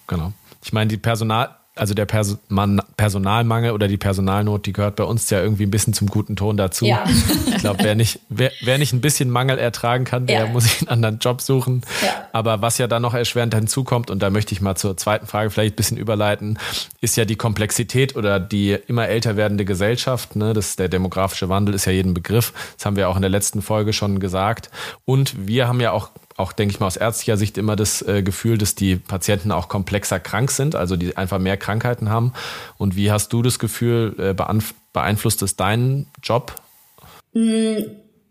Genau. 0.08 0.32
Ich 0.64 0.74
meine, 0.74 0.88
die 0.88 0.98
Personal, 0.98 1.56
also 1.80 1.94
der 1.94 2.06
Pers 2.06 2.38
Man 2.50 2.82
Personalmangel 2.98 3.72
oder 3.72 3.88
die 3.88 3.98
Personalnot, 3.98 4.66
die 4.66 4.74
gehört 4.74 4.96
bei 4.96 5.04
uns 5.04 5.30
ja 5.30 5.42
irgendwie 5.42 5.64
ein 5.64 5.72
bisschen 5.72 5.94
zum 5.94 6.08
guten 6.08 6.36
Ton 6.36 6.58
dazu. 6.58 6.86
Ja. 6.86 7.06
Ich 7.48 7.58
glaube, 7.58 7.84
wer 7.84 7.96
nicht, 7.96 8.20
wer, 8.30 8.52
wer 8.62 8.78
nicht 8.78 8.94
ein 8.94 9.02
bisschen 9.02 9.30
Mangel 9.30 9.58
ertragen 9.58 10.06
kann, 10.06 10.28
der 10.28 10.46
ja. 10.46 10.48
muss 10.48 10.64
sich 10.64 10.82
einen 10.82 10.90
anderen 10.90 11.20
Job 11.20 11.42
suchen. 11.42 11.82
Ja. 12.04 12.28
Aber 12.34 12.62
was 12.62 12.78
ja 12.78 12.88
dann 12.88 13.02
noch 13.02 13.14
erschwerend 13.14 13.56
hinzukommt, 13.56 14.12
und 14.12 14.22
da 14.22 14.30
möchte 14.30 14.54
ich 14.54 14.62
mal 14.62 14.76
zur 14.76 14.98
zweiten 14.98 15.28
Frage 15.28 15.50
vielleicht 15.50 15.74
ein 15.74 15.76
bisschen 15.76 15.98
überleiten, 15.98 16.60
ist 17.02 17.18
ja 17.18 17.26
die 17.26 17.36
Komplexität 17.36 18.16
oder 18.16 18.40
die 18.40 18.78
immer 18.88 19.08
älter 19.08 19.38
werdende 19.38 19.66
Gesellschaft. 19.66 20.36
Ne? 20.36 20.54
Das, 20.54 20.76
der 20.76 20.90
demografische 20.90 21.50
Wandel 21.50 21.76
ist 21.76 21.86
ja 21.86 21.92
jeden 21.92 22.14
Begriff. 22.14 22.54
Das 22.76 22.86
haben 22.86 22.96
wir 22.96 23.10
auch 23.10 23.16
in 23.16 23.22
der 23.22 23.32
letzten 23.32 23.62
Folge 23.62 23.94
schon 23.94 24.20
gesagt. 24.20 24.70
Und 25.06 25.48
wir 25.48 25.68
haben 25.68 25.80
ja 25.80 25.92
auch 25.92 26.10
auch, 26.38 26.52
denke 26.54 26.74
ich 26.74 26.80
mal, 26.80 26.88
aus 26.88 26.98
ärztlicher 26.98 27.36
Sicht 27.36 27.58
immer 27.58 27.76
das 27.76 28.02
äh, 28.04 28.22
Gefühl, 28.22 28.58
dass 28.58 28.76
die 28.76 28.96
Patienten 28.96 29.52
auch 29.52 29.68
komplexer 29.68 30.20
krank 30.20 30.52
sind, 30.52 30.76
also 30.76 30.96
die 30.96 31.18
einfach 31.18 31.40
mehr 31.40 31.58
Krankheiten 31.58 32.10
haben. 32.10 32.34
Und 32.78 32.96
wie 32.96 33.12
hast 33.12 33.34
du 33.34 33.42
das 33.42 33.60
Gefühl, 33.60 34.16
äh, 34.20 34.36
beeinflusst 34.94 35.42
es 35.42 35.56
deinen 35.56 36.08
Job? 36.24 36.56
Mm, 37.34 37.78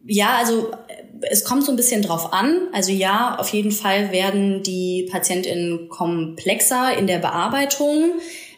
ja, 0.06 0.36
also 0.38 0.70
äh, 0.88 1.26
es 1.30 1.44
kommt 1.44 1.64
so 1.64 1.72
ein 1.72 1.76
bisschen 1.76 2.02
drauf 2.02 2.32
an. 2.32 2.68
Also 2.72 2.92
ja, 2.92 3.36
auf 3.38 3.48
jeden 3.48 3.72
Fall 3.72 4.12
werden 4.12 4.62
die 4.62 5.08
PatientInnen 5.10 5.88
komplexer 5.88 6.96
in 6.96 7.08
der 7.08 7.18
Bearbeitung. 7.18 8.12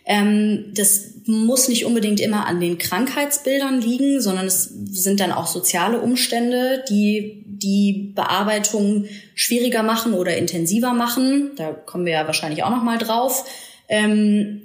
Ähm, 0.05 0.73
das 0.75 1.14
muss 1.26 1.69
nicht 1.69 1.85
unbedingt 1.85 2.21
immer 2.21 2.47
an 2.47 2.61
den 2.61 2.78
Krankheitsbildern 2.78 3.81
liegen, 3.81 4.21
sondern 4.21 4.47
es 4.47 4.64
sind 4.64 5.21
dann 5.21 5.33
auch 5.33 5.47
soziale 5.47 6.00
Umstände, 6.00 6.85
die 6.88 7.45
die 7.58 8.12
Bearbeitung 8.14 9.06
schwieriger 9.34 9.82
machen 9.82 10.14
oder 10.14 10.36
intensiver 10.36 10.92
machen. 10.92 11.52
Da 11.56 11.72
kommen 11.72 12.06
wir 12.06 12.12
ja 12.12 12.26
wahrscheinlich 12.26 12.64
auch 12.64 12.70
noch 12.70 12.82
mal 12.82 12.98
drauf. 12.98 13.44
Ähm, 13.88 14.62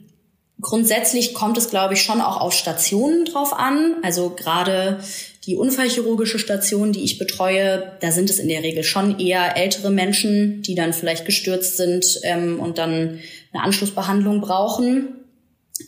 grundsätzlich 0.62 1.33
kommt 1.33 1.57
es, 1.57 1.69
glaube 1.69 1.93
ich, 1.93 2.01
schon 2.01 2.21
auch 2.21 2.39
auf 2.39 2.53
Stationen 2.53 3.25
drauf 3.25 3.53
an. 3.53 3.95
Also 4.01 4.29
gerade 4.29 5.00
die 5.45 5.55
unfallchirurgische 5.55 6.39
Station, 6.39 6.93
die 6.93 7.03
ich 7.03 7.19
betreue, 7.19 7.91
da 8.00 8.12
sind 8.12 8.29
es 8.29 8.39
in 8.39 8.47
der 8.47 8.63
Regel 8.63 8.83
schon 8.83 9.19
eher 9.19 9.57
ältere 9.57 9.91
Menschen, 9.91 10.62
die 10.62 10.75
dann 10.75 10.93
vielleicht 10.93 11.25
gestürzt 11.25 11.77
sind 11.77 12.19
ähm, 12.23 12.59
und 12.59 12.77
dann 12.77 13.19
eine 13.51 13.63
Anschlussbehandlung 13.63 14.39
brauchen. 14.39 15.15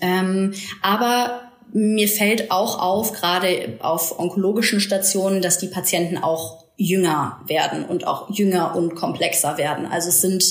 Ähm, 0.02 0.54
aber 0.82 1.42
mir 1.72 2.08
fällt 2.08 2.52
auch 2.52 2.80
auf, 2.80 3.14
gerade 3.14 3.78
auf 3.80 4.20
onkologischen 4.20 4.80
Stationen, 4.80 5.42
dass 5.42 5.58
die 5.58 5.68
Patienten 5.68 6.18
auch 6.18 6.65
jünger 6.78 7.40
werden 7.48 7.86
und 7.86 8.08
auch 8.08 8.30
jünger 8.30 8.76
und 8.76 8.96
komplexer 8.96 9.58
werden. 9.58 9.86
Also 9.86 10.10
es 10.10 10.22
sind 10.22 10.44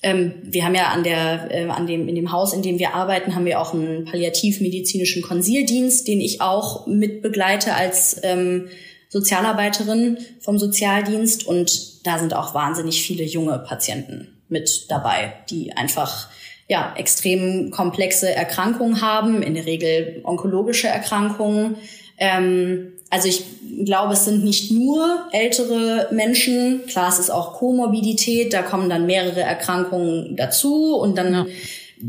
ähm, 0.00 0.34
wir 0.42 0.64
haben 0.64 0.76
ja 0.76 0.88
an 0.88 1.02
der 1.02 1.48
äh, 1.50 1.68
an 1.68 1.86
dem 1.86 2.06
in 2.06 2.14
dem 2.14 2.30
Haus, 2.30 2.52
in 2.52 2.62
dem 2.62 2.78
wir 2.78 2.94
arbeiten, 2.94 3.34
haben 3.34 3.44
wir 3.44 3.60
auch 3.60 3.74
einen 3.74 4.04
palliativmedizinischen 4.04 5.22
Konsildienst, 5.22 6.06
den 6.06 6.20
ich 6.20 6.40
auch 6.40 6.86
mit 6.86 7.20
begleite 7.20 7.74
als 7.74 8.20
ähm, 8.22 8.68
Sozialarbeiterin 9.08 10.18
vom 10.40 10.58
Sozialdienst 10.58 11.46
und 11.46 12.06
da 12.06 12.18
sind 12.18 12.34
auch 12.34 12.54
wahnsinnig 12.54 13.02
viele 13.02 13.24
junge 13.24 13.58
Patienten 13.58 14.28
mit 14.48 14.86
dabei, 14.88 15.32
die 15.50 15.72
einfach 15.72 16.28
ja 16.68 16.94
extrem 16.96 17.70
komplexe 17.70 18.32
Erkrankungen 18.32 19.00
haben, 19.00 19.42
in 19.42 19.54
der 19.54 19.66
Regel 19.66 20.20
onkologische 20.24 20.88
Erkrankungen. 20.88 21.76
Ähm, 22.18 22.92
also 23.10 23.28
ich 23.28 23.44
glaube, 23.84 24.12
es 24.12 24.24
sind 24.24 24.44
nicht 24.44 24.70
nur 24.70 25.28
ältere 25.32 26.08
Menschen. 26.12 26.86
Klar, 26.86 27.08
es 27.08 27.18
ist 27.18 27.30
auch 27.30 27.54
Komorbidität. 27.54 28.52
Da 28.52 28.62
kommen 28.62 28.90
dann 28.90 29.06
mehrere 29.06 29.40
Erkrankungen 29.40 30.36
dazu 30.36 30.96
und 30.96 31.16
dann 31.16 31.32
ja. 31.32 31.46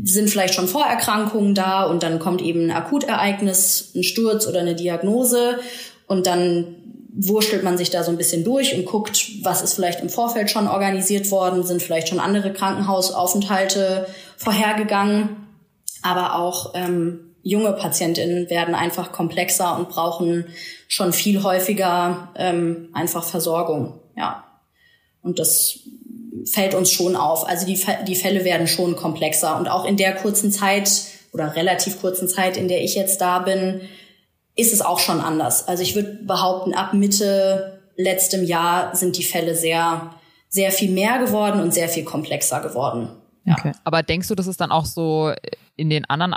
sind 0.04 0.28
vielleicht 0.28 0.54
schon 0.54 0.68
Vorerkrankungen 0.68 1.54
da 1.54 1.84
und 1.84 2.02
dann 2.02 2.18
kommt 2.18 2.42
eben 2.42 2.66
ein 2.66 2.70
Akutereignis, 2.70 3.92
ein 3.94 4.02
Sturz 4.02 4.46
oder 4.46 4.60
eine 4.60 4.74
Diagnose 4.74 5.58
und 6.06 6.26
dann 6.26 6.76
wurschtelt 7.12 7.64
man 7.64 7.76
sich 7.76 7.90
da 7.90 8.04
so 8.04 8.10
ein 8.10 8.16
bisschen 8.16 8.44
durch 8.44 8.74
und 8.74 8.84
guckt, 8.84 9.30
was 9.42 9.62
ist 9.62 9.74
vielleicht 9.74 10.00
im 10.00 10.08
Vorfeld 10.08 10.50
schon 10.50 10.68
organisiert 10.68 11.30
worden, 11.30 11.64
sind 11.64 11.82
vielleicht 11.82 12.08
schon 12.08 12.20
andere 12.20 12.52
Krankenhausaufenthalte 12.52 14.06
vorhergegangen, 14.36 15.36
aber 16.02 16.36
auch 16.36 16.72
ähm, 16.74 17.29
junge 17.42 17.72
Patientinnen 17.72 18.50
werden 18.50 18.74
einfach 18.74 19.12
komplexer 19.12 19.76
und 19.76 19.88
brauchen 19.88 20.46
schon 20.88 21.12
viel 21.12 21.42
häufiger 21.42 22.32
ähm, 22.36 22.90
einfach 22.92 23.24
Versorgung. 23.24 24.00
Ja. 24.16 24.44
Und 25.22 25.38
das 25.38 25.80
fällt 26.50 26.74
uns 26.74 26.90
schon 26.90 27.16
auf. 27.16 27.46
Also 27.46 27.66
die, 27.66 27.80
die 28.06 28.14
Fälle 28.14 28.44
werden 28.44 28.66
schon 28.66 28.96
komplexer. 28.96 29.56
Und 29.58 29.68
auch 29.68 29.84
in 29.84 29.96
der 29.96 30.14
kurzen 30.14 30.52
Zeit 30.52 30.90
oder 31.32 31.54
relativ 31.56 32.00
kurzen 32.00 32.28
Zeit, 32.28 32.56
in 32.56 32.68
der 32.68 32.82
ich 32.82 32.94
jetzt 32.94 33.20
da 33.20 33.40
bin, 33.40 33.82
ist 34.56 34.72
es 34.72 34.82
auch 34.82 34.98
schon 34.98 35.20
anders. 35.20 35.68
Also 35.68 35.82
ich 35.82 35.94
würde 35.94 36.18
behaupten, 36.22 36.74
ab 36.74 36.92
Mitte 36.92 37.80
letztem 37.96 38.44
Jahr 38.44 38.94
sind 38.96 39.16
die 39.16 39.22
Fälle 39.22 39.54
sehr, 39.54 40.14
sehr 40.48 40.70
viel 40.70 40.90
mehr 40.90 41.18
geworden 41.18 41.60
und 41.60 41.72
sehr 41.72 41.88
viel 41.88 42.04
komplexer 42.04 42.60
geworden. 42.60 43.10
Ja. 43.44 43.56
Okay. 43.58 43.72
Aber 43.84 44.02
denkst 44.02 44.28
du, 44.28 44.34
das 44.34 44.46
ist 44.46 44.60
dann 44.60 44.72
auch 44.72 44.84
so 44.84 45.32
in 45.76 45.90
den 45.90 46.04
anderen 46.06 46.34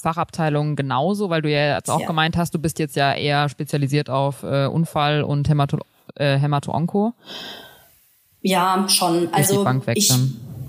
Fachabteilungen 0.00 0.76
genauso, 0.76 1.30
weil 1.30 1.42
du 1.42 1.50
ja 1.50 1.76
jetzt 1.76 1.90
auch 1.90 2.00
ja. 2.00 2.06
gemeint 2.06 2.36
hast, 2.36 2.54
du 2.54 2.58
bist 2.58 2.78
jetzt 2.78 2.96
ja 2.96 3.14
eher 3.14 3.48
spezialisiert 3.48 4.10
auf 4.10 4.42
äh, 4.42 4.66
Unfall 4.66 5.22
und 5.22 5.48
Hämato, 5.48 5.78
äh, 6.14 6.38
Hämato-Onko. 6.38 7.12
Ja, 8.42 8.86
schon. 8.88 9.28
Also 9.32 9.66
ich, 9.94 10.12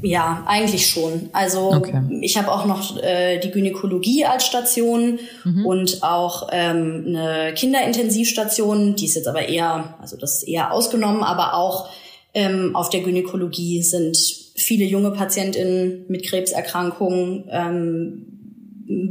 ja, 0.01 0.43
eigentlich 0.47 0.89
schon. 0.89 1.29
Also 1.31 1.71
okay. 1.73 2.01
ich 2.21 2.37
habe 2.37 2.51
auch 2.51 2.65
noch 2.65 2.97
äh, 3.01 3.39
die 3.39 3.51
Gynäkologie 3.51 4.25
als 4.25 4.45
Station 4.45 5.19
mhm. 5.43 5.65
und 5.65 6.03
auch 6.03 6.49
ähm, 6.51 7.05
eine 7.07 7.53
Kinderintensivstation, 7.53 8.95
die 8.95 9.05
ist 9.05 9.15
jetzt 9.15 9.27
aber 9.27 9.47
eher, 9.47 9.95
also 10.01 10.17
das 10.17 10.37
ist 10.37 10.47
eher 10.47 10.73
ausgenommen, 10.73 11.23
aber 11.23 11.53
auch 11.53 11.89
ähm, 12.33 12.75
auf 12.75 12.89
der 12.89 13.01
Gynäkologie 13.01 13.83
sind 13.83 14.17
viele 14.55 14.85
junge 14.85 15.11
Patientinnen 15.11 16.05
mit 16.07 16.23
Krebserkrankungen. 16.25 17.45
Ähm, 17.49 18.40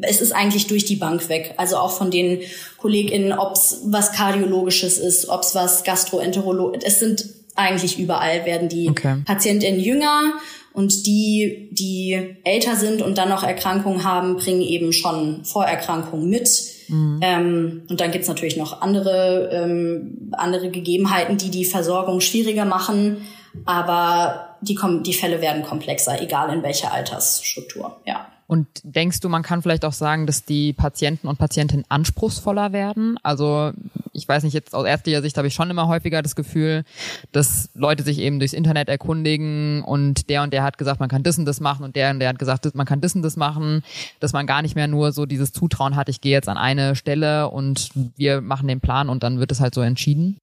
es 0.02 0.20
ist 0.20 0.32
eigentlich 0.32 0.66
durch 0.66 0.84
die 0.84 0.96
Bank 0.96 1.28
weg. 1.28 1.54
Also 1.56 1.76
auch 1.76 1.92
von 1.92 2.10
den 2.10 2.40
KollegInnen, 2.78 3.32
ob 3.32 3.52
es 3.52 3.80
was 3.84 4.12
Kardiologisches 4.12 4.98
ist, 4.98 5.28
ob 5.28 5.42
es 5.42 5.54
was 5.54 5.84
Gastroenterologisches, 5.84 6.84
es 6.84 6.98
sind 7.00 7.24
eigentlich 7.56 7.98
überall 7.98 8.46
werden 8.46 8.68
die 8.68 8.88
okay. 8.88 9.16
PatientInnen 9.24 9.80
jünger 9.80 10.32
und 10.72 11.06
die, 11.06 11.68
die 11.72 12.36
älter 12.44 12.76
sind 12.76 13.02
und 13.02 13.18
dann 13.18 13.28
noch 13.28 13.42
Erkrankungen 13.42 14.04
haben, 14.04 14.36
bringen 14.36 14.62
eben 14.62 14.92
schon 14.92 15.44
Vorerkrankungen 15.44 16.28
mit. 16.28 16.48
Mhm. 16.88 17.20
Ähm, 17.22 17.82
und 17.88 18.00
dann 18.00 18.12
gibt's 18.12 18.28
natürlich 18.28 18.56
noch 18.56 18.80
andere, 18.80 19.50
ähm, 19.52 20.32
andere 20.32 20.70
Gegebenheiten, 20.70 21.38
die 21.38 21.50
die 21.50 21.64
Versorgung 21.64 22.20
schwieriger 22.20 22.64
machen. 22.64 23.26
Aber 23.64 24.56
die, 24.60 24.78
die 25.04 25.14
Fälle 25.14 25.40
werden 25.40 25.62
komplexer, 25.62 26.22
egal 26.22 26.54
in 26.54 26.62
welcher 26.62 26.92
Altersstruktur. 26.92 28.00
Ja. 28.06 28.28
Und 28.50 28.66
denkst 28.82 29.20
du, 29.20 29.28
man 29.28 29.44
kann 29.44 29.62
vielleicht 29.62 29.84
auch 29.84 29.92
sagen, 29.92 30.26
dass 30.26 30.44
die 30.44 30.72
Patienten 30.72 31.28
und 31.28 31.38
Patientinnen 31.38 31.84
anspruchsvoller 31.88 32.72
werden? 32.72 33.16
Also 33.22 33.70
ich 34.12 34.26
weiß 34.26 34.42
nicht, 34.42 34.54
jetzt 34.54 34.74
aus 34.74 34.84
ärztlicher 34.84 35.22
Sicht 35.22 35.38
habe 35.38 35.46
ich 35.46 35.54
schon 35.54 35.70
immer 35.70 35.86
häufiger 35.86 36.20
das 36.20 36.34
Gefühl, 36.34 36.82
dass 37.30 37.70
Leute 37.74 38.02
sich 38.02 38.18
eben 38.18 38.40
durchs 38.40 38.52
Internet 38.52 38.88
erkundigen 38.88 39.84
und 39.84 40.28
der 40.28 40.42
und 40.42 40.52
der 40.52 40.64
hat 40.64 40.78
gesagt, 40.78 40.98
man 40.98 41.08
kann 41.08 41.22
das 41.22 41.38
und 41.38 41.44
das 41.44 41.60
machen 41.60 41.84
und 41.84 41.94
der 41.94 42.10
und 42.10 42.18
der 42.18 42.28
hat 42.28 42.40
gesagt, 42.40 42.74
man 42.74 42.86
kann 42.86 43.00
das 43.00 43.14
und 43.14 43.22
das 43.22 43.36
machen, 43.36 43.84
dass 44.18 44.32
man 44.32 44.48
gar 44.48 44.62
nicht 44.62 44.74
mehr 44.74 44.88
nur 44.88 45.12
so 45.12 45.26
dieses 45.26 45.52
Zutrauen 45.52 45.94
hat, 45.94 46.08
ich 46.08 46.20
gehe 46.20 46.32
jetzt 46.32 46.48
an 46.48 46.58
eine 46.58 46.96
Stelle 46.96 47.50
und 47.50 47.90
wir 48.16 48.40
machen 48.40 48.66
den 48.66 48.80
Plan 48.80 49.08
und 49.08 49.22
dann 49.22 49.38
wird 49.38 49.52
es 49.52 49.60
halt 49.60 49.76
so 49.76 49.80
entschieden? 49.80 50.38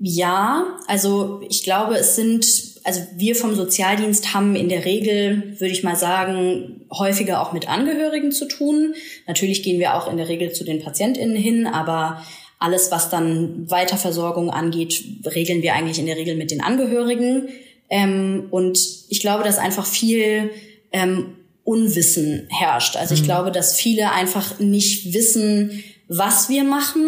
Ja, 0.00 0.78
also 0.86 1.40
ich 1.48 1.64
glaube, 1.64 1.96
es 1.96 2.14
sind, 2.14 2.46
also 2.84 3.00
wir 3.16 3.34
vom 3.34 3.56
Sozialdienst 3.56 4.32
haben 4.32 4.54
in 4.54 4.68
der 4.68 4.84
Regel, 4.84 5.56
würde 5.58 5.72
ich 5.72 5.82
mal 5.82 5.96
sagen, 5.96 6.86
häufiger 6.92 7.42
auch 7.42 7.52
mit 7.52 7.68
Angehörigen 7.68 8.30
zu 8.30 8.46
tun. 8.46 8.94
Natürlich 9.26 9.64
gehen 9.64 9.80
wir 9.80 9.94
auch 9.94 10.10
in 10.10 10.16
der 10.16 10.28
Regel 10.28 10.52
zu 10.52 10.64
den 10.64 10.80
PatientInnen 10.80 11.36
hin, 11.36 11.66
aber 11.66 12.24
alles, 12.60 12.92
was 12.92 13.10
dann 13.10 13.68
Weiterversorgung 13.70 14.50
angeht, 14.50 15.02
regeln 15.26 15.62
wir 15.62 15.74
eigentlich 15.74 15.98
in 15.98 16.06
der 16.06 16.16
Regel 16.16 16.36
mit 16.36 16.52
den 16.52 16.60
Angehörigen. 16.60 17.48
Ähm, 17.90 18.46
und 18.50 18.78
ich 19.08 19.20
glaube, 19.20 19.42
dass 19.42 19.58
einfach 19.58 19.86
viel 19.86 20.50
ähm, 20.92 21.36
Unwissen 21.64 22.46
herrscht. 22.50 22.96
Also 22.96 23.14
ich 23.14 23.22
mhm. 23.22 23.26
glaube, 23.26 23.52
dass 23.52 23.74
viele 23.74 24.12
einfach 24.12 24.60
nicht 24.60 25.12
wissen, 25.12 25.82
was 26.08 26.48
wir 26.48 26.64
machen 26.64 27.02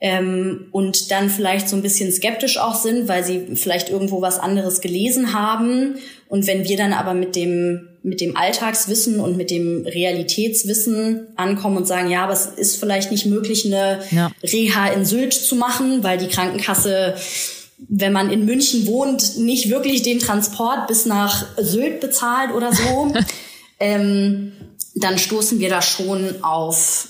ähm, 0.00 0.68
und 0.72 1.10
dann 1.10 1.28
vielleicht 1.28 1.68
so 1.68 1.76
ein 1.76 1.82
bisschen 1.82 2.10
skeptisch 2.10 2.58
auch 2.58 2.74
sind, 2.74 3.06
weil 3.06 3.22
sie 3.22 3.54
vielleicht 3.54 3.90
irgendwo 3.90 4.22
was 4.22 4.38
anderes 4.38 4.80
gelesen 4.80 5.34
haben. 5.34 5.96
Und 6.28 6.46
wenn 6.46 6.66
wir 6.66 6.76
dann 6.76 6.92
aber 6.92 7.14
mit 7.14 7.36
dem 7.36 7.86
mit 8.02 8.20
dem 8.20 8.36
Alltagswissen 8.36 9.20
und 9.20 9.36
mit 9.36 9.50
dem 9.50 9.84
Realitätswissen 9.84 11.26
ankommen 11.36 11.76
und 11.76 11.86
sagen, 11.86 12.10
ja, 12.10 12.24
aber 12.24 12.32
es 12.32 12.46
ist 12.46 12.76
vielleicht 12.76 13.10
nicht 13.10 13.26
möglich, 13.26 13.66
eine 13.66 14.00
ja. 14.10 14.32
Reha 14.42 14.88
in 14.88 15.04
Sylt 15.04 15.34
zu 15.34 15.54
machen, 15.54 16.02
weil 16.02 16.16
die 16.16 16.28
Krankenkasse, 16.28 17.14
wenn 17.88 18.12
man 18.12 18.30
in 18.30 18.46
München 18.46 18.86
wohnt, 18.86 19.36
nicht 19.36 19.68
wirklich 19.68 20.00
den 20.02 20.18
Transport 20.18 20.86
bis 20.86 21.04
nach 21.04 21.44
Sylt 21.58 22.00
bezahlt 22.00 22.52
oder 22.54 22.72
so, 22.72 23.12
ähm, 23.80 24.52
dann 24.94 25.18
stoßen 25.18 25.60
wir 25.60 25.68
da 25.68 25.82
schon 25.82 26.42
auf 26.42 27.08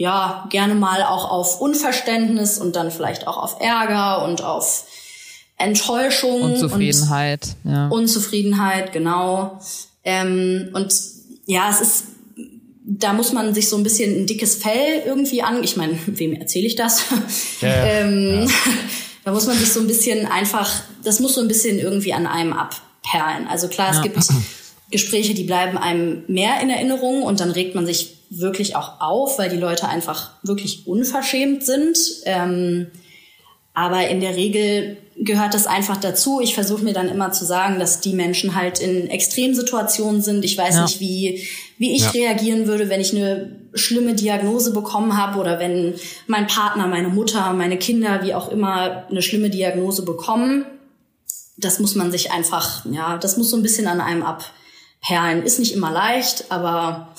ja, 0.00 0.46
gerne 0.48 0.74
mal 0.74 1.02
auch 1.02 1.30
auf 1.30 1.60
Unverständnis 1.60 2.56
und 2.56 2.74
dann 2.74 2.90
vielleicht 2.90 3.26
auch 3.26 3.36
auf 3.36 3.60
Ärger 3.60 4.24
und 4.24 4.42
auf 4.42 4.84
Enttäuschung. 5.58 6.40
Unzufriedenheit. 6.40 7.48
Und 7.64 7.70
ja. 7.70 7.88
Unzufriedenheit, 7.88 8.94
genau. 8.94 9.60
Ähm, 10.02 10.70
und 10.72 10.90
ja, 11.44 11.68
es 11.68 11.82
ist, 11.82 12.04
da 12.82 13.12
muss 13.12 13.34
man 13.34 13.52
sich 13.52 13.68
so 13.68 13.76
ein 13.76 13.82
bisschen 13.82 14.22
ein 14.22 14.26
dickes 14.26 14.56
Fell 14.56 15.02
irgendwie 15.04 15.42
an. 15.42 15.62
Ich 15.62 15.76
meine, 15.76 15.98
wem 16.06 16.32
erzähle 16.32 16.66
ich 16.66 16.76
das? 16.76 17.04
Ja, 17.60 17.68
ähm, 17.84 18.44
ja. 18.44 18.46
Da 19.24 19.32
muss 19.32 19.46
man 19.46 19.58
sich 19.58 19.70
so 19.70 19.80
ein 19.80 19.86
bisschen 19.86 20.24
einfach, 20.24 20.82
das 21.04 21.20
muss 21.20 21.34
so 21.34 21.42
ein 21.42 21.48
bisschen 21.48 21.78
irgendwie 21.78 22.14
an 22.14 22.26
einem 22.26 22.54
abperlen. 22.54 23.46
Also 23.48 23.68
klar, 23.68 23.90
es 23.94 24.00
gibt 24.00 24.16
Gespräche, 24.90 25.34
die 25.34 25.44
bleiben 25.44 25.76
einem 25.76 26.22
mehr 26.26 26.58
in 26.62 26.70
Erinnerung 26.70 27.22
und 27.22 27.38
dann 27.38 27.50
regt 27.50 27.74
man 27.74 27.84
sich 27.84 28.16
wirklich 28.30 28.76
auch 28.76 29.00
auf, 29.00 29.38
weil 29.38 29.50
die 29.50 29.56
Leute 29.56 29.88
einfach 29.88 30.30
wirklich 30.42 30.86
unverschämt 30.86 31.64
sind. 31.66 31.98
Ähm, 32.24 32.86
aber 33.74 34.08
in 34.08 34.20
der 34.20 34.36
Regel 34.36 34.96
gehört 35.16 35.54
das 35.54 35.66
einfach 35.66 35.96
dazu. 35.96 36.40
Ich 36.40 36.54
versuche 36.54 36.82
mir 36.82 36.92
dann 36.92 37.08
immer 37.08 37.32
zu 37.32 37.44
sagen, 37.44 37.78
dass 37.78 38.00
die 38.00 38.14
Menschen 38.14 38.54
halt 38.54 38.80
in 38.80 39.08
Extremsituationen 39.08 40.22
sind. 40.22 40.44
Ich 40.44 40.56
weiß 40.56 40.76
ja. 40.76 40.82
nicht, 40.82 41.00
wie, 41.00 41.46
wie 41.78 41.94
ich 41.94 42.02
ja. 42.02 42.10
reagieren 42.10 42.66
würde, 42.66 42.88
wenn 42.88 43.00
ich 43.00 43.14
eine 43.14 43.56
schlimme 43.74 44.14
Diagnose 44.14 44.72
bekommen 44.72 45.16
habe 45.16 45.38
oder 45.38 45.58
wenn 45.58 45.94
mein 46.26 46.46
Partner, 46.46 46.86
meine 46.86 47.08
Mutter, 47.08 47.52
meine 47.52 47.78
Kinder, 47.78 48.22
wie 48.22 48.34
auch 48.34 48.50
immer, 48.50 49.06
eine 49.08 49.22
schlimme 49.22 49.50
Diagnose 49.50 50.04
bekommen. 50.04 50.64
Das 51.56 51.78
muss 51.78 51.94
man 51.94 52.10
sich 52.10 52.32
einfach, 52.32 52.86
ja, 52.86 53.18
das 53.18 53.36
muss 53.36 53.50
so 53.50 53.56
ein 53.56 53.62
bisschen 53.62 53.86
an 53.86 54.00
einem 54.00 54.22
abperlen. 54.22 55.42
Ist 55.42 55.58
nicht 55.58 55.74
immer 55.74 55.90
leicht, 55.92 56.46
aber 56.48 57.14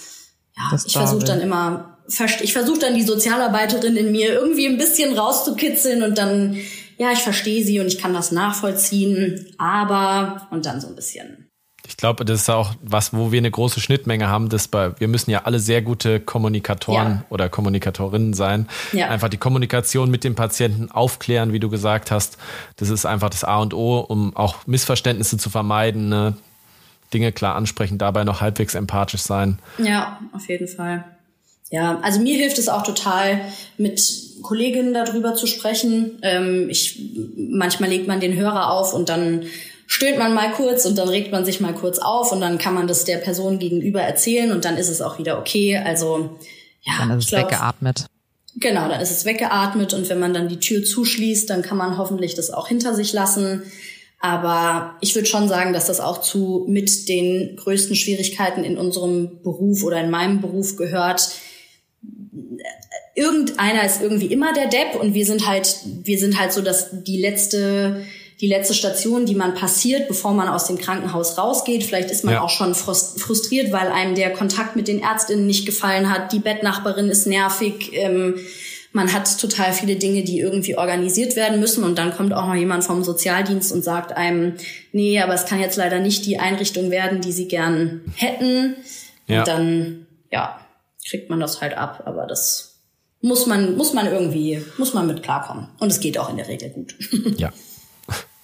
ja, 0.62 0.71
das 0.71 0.86
ich 0.86 0.93
versuche 0.93 1.26
dann 1.26 1.41
immer, 1.41 1.97
ich 2.41 2.54
versuche 2.54 2.80
dann 2.80 2.95
die 2.95 3.04
Sozialarbeiterin 3.04 3.95
in 3.95 4.12
mir 4.12 4.34
irgendwie 4.34 4.67
ein 4.67 4.78
bisschen 4.78 5.17
rauszukitzeln 5.17 6.04
und 6.04 6.17
dann, 6.17 6.58
ja, 6.97 7.12
ich 7.12 7.19
verstehe 7.19 7.63
sie 7.63 7.80
und 7.80 7.88
ich 7.88 7.97
kann 7.97 8.13
das 8.13 8.32
nachvollziehen, 8.32 9.54
aber 9.58 10.47
und 10.52 10.65
dann 10.65 10.82
so 10.82 10.88
ein 10.88 10.95
bisschen. 10.95 11.50
Ich 11.88 11.97
glaube, 11.97 12.26
das 12.26 12.41
ist 12.41 12.50
auch 12.50 12.74
was, 12.82 13.13
wo 13.13 13.32
wir 13.32 13.39
eine 13.39 13.50
große 13.50 13.80
Schnittmenge 13.80 14.28
haben. 14.28 14.50
Das 14.50 14.67
bei, 14.67 14.97
wir 15.00 15.08
müssen 15.08 15.32
ja 15.32 15.43
alle 15.43 15.60
sehr 15.60 15.82
gute 15.82 16.19
Kommunikatoren 16.19 17.12
ja. 17.12 17.26
oder 17.30 17.50
Kommunikatorinnen 17.50 18.34
sein. 18.34 18.67
Ja. 18.93 19.10
Einfach 19.10 19.30
die 19.30 19.38
Kommunikation 19.38 20.12
mit 20.12 20.24
dem 20.24 20.36
Patienten 20.36 20.91
aufklären, 20.91 21.54
wie 21.54 21.60
du 21.60 21.69
gesagt 21.69 22.12
hast. 22.12 22.38
Das 22.76 22.89
ist 22.89 23.06
einfach 23.06 23.30
das 23.30 23.43
A 23.43 23.60
und 23.60 23.74
O, 23.74 24.00
um 24.00 24.36
auch 24.38 24.67
Missverständnisse 24.67 25.38
zu 25.38 25.50
vermeiden. 25.50 26.08
Ne? 26.08 26.36
Dinge 27.13 27.32
klar 27.32 27.56
ansprechen, 27.56 27.97
dabei 27.97 28.24
noch 28.24 28.41
halbwegs 28.41 28.76
empathisch 28.76 29.21
sein. 29.21 29.60
Ja, 29.78 30.19
auf 30.34 30.47
jeden 30.50 30.67
Fall. 30.67 31.04
Ja, 31.71 32.00
also 32.02 32.19
mir 32.19 32.36
hilft 32.36 32.58
es 32.58 32.67
auch 32.67 32.84
total, 32.84 33.41
mit 33.78 34.02
Kolleginnen 34.41 34.93
darüber 34.93 35.36
zu 35.36 35.47
sprechen. 35.47 36.19
Ähm, 36.21 36.69
ich, 36.69 37.00
manchmal 37.36 37.89
legt 37.89 38.08
man 38.08 38.19
den 38.19 38.36
Hörer 38.36 38.71
auf 38.71 38.93
und 38.93 39.08
dann 39.08 39.45
stöhnt 39.88 40.17
man 40.17 40.34
mal 40.34 40.52
kurz 40.52 40.86
und 40.86 40.97
dann 40.97 41.08
regt 41.08 41.32
man 41.32 41.45
sich 41.45 41.62
mal 41.62 41.74
kurz 41.74 42.00
auf 42.00 42.32
und 42.32 42.41
dann 42.41 42.58
kann 42.58 42.74
man 42.74 42.88
das 42.88 43.06
der 43.06 43.17
Person 43.17 43.60
gegenüber 43.60 44.02
erzählen 44.02 44.52
und 44.52 44.65
dann 44.65 44.78
ist 44.78 44.89
es 44.89 45.02
auch 45.02 45.17
wieder 45.17 45.39
okay. 45.39 45.78
Also 45.78 46.38
ja, 46.82 46.93
dann 47.00 47.17
ist 47.17 47.26
es 47.26 47.30
glaub, 47.30 47.43
weggeatmet. 47.43 48.06
Genau, 48.58 48.89
dann 48.89 49.00
ist 49.00 49.12
es 49.12 49.26
weggeatmet 49.26 49.93
und 49.93 50.10
wenn 50.10 50.19
man 50.19 50.34
dann 50.34 50.50
die 50.50 50.60
Tür 50.60 50.84
zuschließt, 50.84 51.50
dann 51.50 51.62
kann 51.62 51.78
man 51.78 51.97
hoffentlich 51.97 52.36
das 52.36 52.52
auch 52.52 52.67
hinter 52.67 52.95
sich 52.95 53.13
lassen. 53.13 53.63
Aber 54.22 54.98
ich 55.02 55.16
würde 55.16 55.28
schon 55.28 55.48
sagen, 55.48 55.74
dass 55.74 55.88
das 55.88 56.00
auch 56.00 56.22
zu 56.22 56.66
mit 56.68 57.10
den 57.10 57.56
größten 57.56 57.96
Schwierigkeiten 57.96 58.64
in 58.64 58.78
unserem 58.78 59.42
Beruf 59.42 59.84
oder 59.84 60.00
in 60.00 60.12
meinem 60.12 60.42
Beruf 60.42 60.78
gehört. 60.78 61.32
Irgendeiner 63.16 63.84
ist 63.84 64.02
irgendwie 64.02 64.28
immer 64.28 64.54
der 64.54 64.68
Depp 64.68 64.96
und 65.02 65.16
wir 65.16 65.26
sind 65.26 65.48
halt, 65.48 65.76
wir 66.04 66.20
sind 66.20 66.40
halt 66.40 66.54
so, 66.54 66.62
dass 66.62 66.90
die 66.92 67.20
letzte, 67.20 68.04
die 68.40 68.48
letzte 68.48 68.76
Station, 68.76 69.26
die 69.26 69.36
man 69.36 69.56
passiert, 69.56 70.08
bevor 70.08 70.34
man 70.34 70.48
aus 70.48 70.68
dem 70.68 70.78
Krankenhaus 70.78 71.40
rausgeht. 71.40 71.84
Vielleicht 71.84 72.12
ist 72.12 72.24
man 72.24 72.36
ja. 72.36 72.42
auch 72.42 72.50
schon 72.50 72.76
frustriert, 72.76 73.72
weil 73.72 73.88
einem 73.88 74.14
der 74.14 74.34
Kontakt 74.34 74.76
mit 74.76 74.88
den 74.88 75.02
Ärztinnen 75.02 75.48
nicht 75.48 75.66
gefallen 75.66 76.14
hat. 76.14 76.32
Die 76.32 76.40
Bettnachbarin 76.40 77.10
ist 77.10 77.26
nervig. 77.26 77.90
Ähm, 77.94 78.36
man 78.94 79.14
hat 79.14 79.40
total 79.40 79.72
viele 79.74 79.96
Dinge, 79.96 80.24
die 80.24 80.40
irgendwie 80.40 80.78
organisiert 80.78 81.36
werden 81.36 81.60
müssen 81.60 81.84
und 81.84 81.98
dann 81.98 82.14
kommt 82.14 82.34
auch 82.34 82.46
noch 82.46 82.56
jemand 82.56 82.84
vom 82.84 83.04
Sozialdienst 83.04 83.72
und 83.72 83.84
sagt 83.84 84.12
einem, 84.12 84.56
nee, 84.92 85.22
aber 85.22 85.34
es 85.34 85.46
kann 85.46 85.60
jetzt 85.60 85.78
leider 85.78 86.00
nicht 86.00 86.26
die 86.26 86.40
Einrichtung 86.40 86.92
werden, 86.92 87.22
die 87.22 87.32
sie 87.32 87.48
gern 87.48 88.02
hätten. 88.16 88.76
Ja. 89.28 89.40
Und 89.40 89.48
dann, 89.48 90.08
ja, 90.32 90.60
kriegt 91.08 91.30
man 91.30 91.40
das 91.40 91.62
halt 91.62 91.78
ab, 91.78 92.04
aber 92.06 92.28
das 92.28 92.80
muss 93.22 93.46
man, 93.46 93.78
muss 93.78 93.94
man 93.94 94.08
irgendwie, 94.08 94.62
muss 94.78 94.94
man 94.94 95.08
mit 95.08 95.24
klarkommen. 95.24 95.70
Und 95.80 95.90
es 95.90 96.00
geht 96.00 96.18
auch 96.18 96.30
in 96.30 96.38
der 96.38 96.48
Regel 96.48 96.70
gut. 96.70 96.96
Ja. 97.38 97.52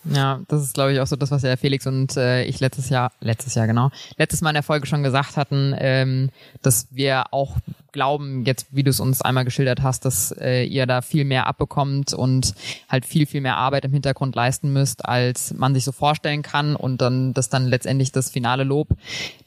Ja, 0.10 0.40
das 0.48 0.64
ist, 0.64 0.74
glaube 0.74 0.94
ich, 0.94 1.02
auch 1.02 1.08
so 1.08 1.18
das, 1.18 1.32
was 1.32 1.42
ja 1.42 1.58
Felix 1.58 1.86
und 1.86 2.16
äh, 2.16 2.44
ich 2.46 2.62
letztes 2.62 2.88
Jahr, 2.88 3.12
letztes 3.20 3.56
Jahr 3.56 3.68
genau, 3.68 3.90
letztes 4.16 4.40
Mal 4.40 4.52
in 4.52 4.54
der 4.54 4.64
Folge 4.64 4.88
schon 4.88 5.04
gesagt 5.04 5.36
hatten, 5.36 5.76
ähm, 5.78 6.30
dass 6.62 6.88
wir 6.92 7.34
auch 7.34 7.58
glauben, 7.98 8.46
jetzt 8.46 8.68
wie 8.70 8.84
du 8.84 8.92
es 8.92 9.00
uns 9.00 9.24
einmal 9.24 9.44
geschildert 9.44 9.82
hast, 9.82 10.06
dass 10.06 10.32
äh, 10.32 10.64
ihr 10.64 10.86
da 10.86 11.02
viel 11.02 11.26
mehr 11.26 11.48
abbekommt 11.48 12.14
und 12.14 12.54
halt 12.88 13.08
viel, 13.08 13.26
viel 13.26 13.42
mehr 13.42 13.58
Arbeit 13.58 13.86
im 13.86 13.92
Hintergrund 13.92 14.36
leisten 14.36 14.72
müsst, 14.72 15.04
als 15.04 15.52
man 15.56 15.74
sich 15.74 15.84
so 15.84 15.92
vorstellen 15.92 16.44
kann 16.44 16.76
und 16.76 17.02
dann 17.02 17.34
das 17.34 17.50
dann 17.50 17.66
letztendlich 17.66 18.12
das 18.12 18.30
finale 18.30 18.64
Lob, 18.64 18.90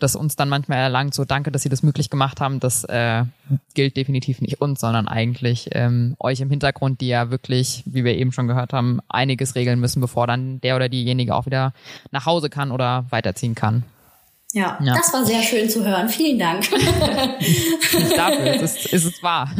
das 0.00 0.16
uns 0.16 0.34
dann 0.34 0.48
manchmal 0.48 0.78
erlangt, 0.78 1.14
so 1.14 1.24
danke, 1.24 1.52
dass 1.52 1.62
Sie 1.62 1.68
das 1.68 1.84
möglich 1.84 2.10
gemacht 2.10 2.40
haben, 2.40 2.58
das 2.58 2.82
äh, 2.82 3.22
gilt 3.74 3.96
definitiv 3.96 4.40
nicht 4.40 4.60
uns, 4.60 4.80
sondern 4.80 5.06
eigentlich 5.06 5.68
ähm, 5.70 6.16
euch 6.18 6.40
im 6.40 6.50
Hintergrund, 6.50 7.00
die 7.00 7.08
ja 7.08 7.30
wirklich, 7.30 7.84
wie 7.86 8.02
wir 8.02 8.16
eben 8.16 8.32
schon 8.32 8.48
gehört 8.48 8.72
haben, 8.72 8.98
einiges 9.08 9.54
regeln 9.54 9.78
müssen, 9.78 10.00
bevor 10.00 10.26
dann 10.26 10.60
der 10.60 10.74
oder 10.74 10.88
diejenige 10.88 11.36
auch 11.36 11.46
wieder 11.46 11.72
nach 12.10 12.26
Hause 12.26 12.50
kann 12.50 12.72
oder 12.72 13.04
weiterziehen 13.10 13.54
kann. 13.54 13.84
Ja, 14.52 14.78
ja, 14.82 14.94
das 14.94 15.12
war 15.12 15.24
sehr 15.24 15.42
schön 15.42 15.70
zu 15.70 15.84
hören. 15.84 16.08
Vielen 16.08 16.38
Dank. 16.38 16.68
Dafür 18.16 18.54
ist 18.54 18.62
es, 18.62 18.92
ist 18.92 19.04
es 19.04 19.22
wahr. 19.22 19.50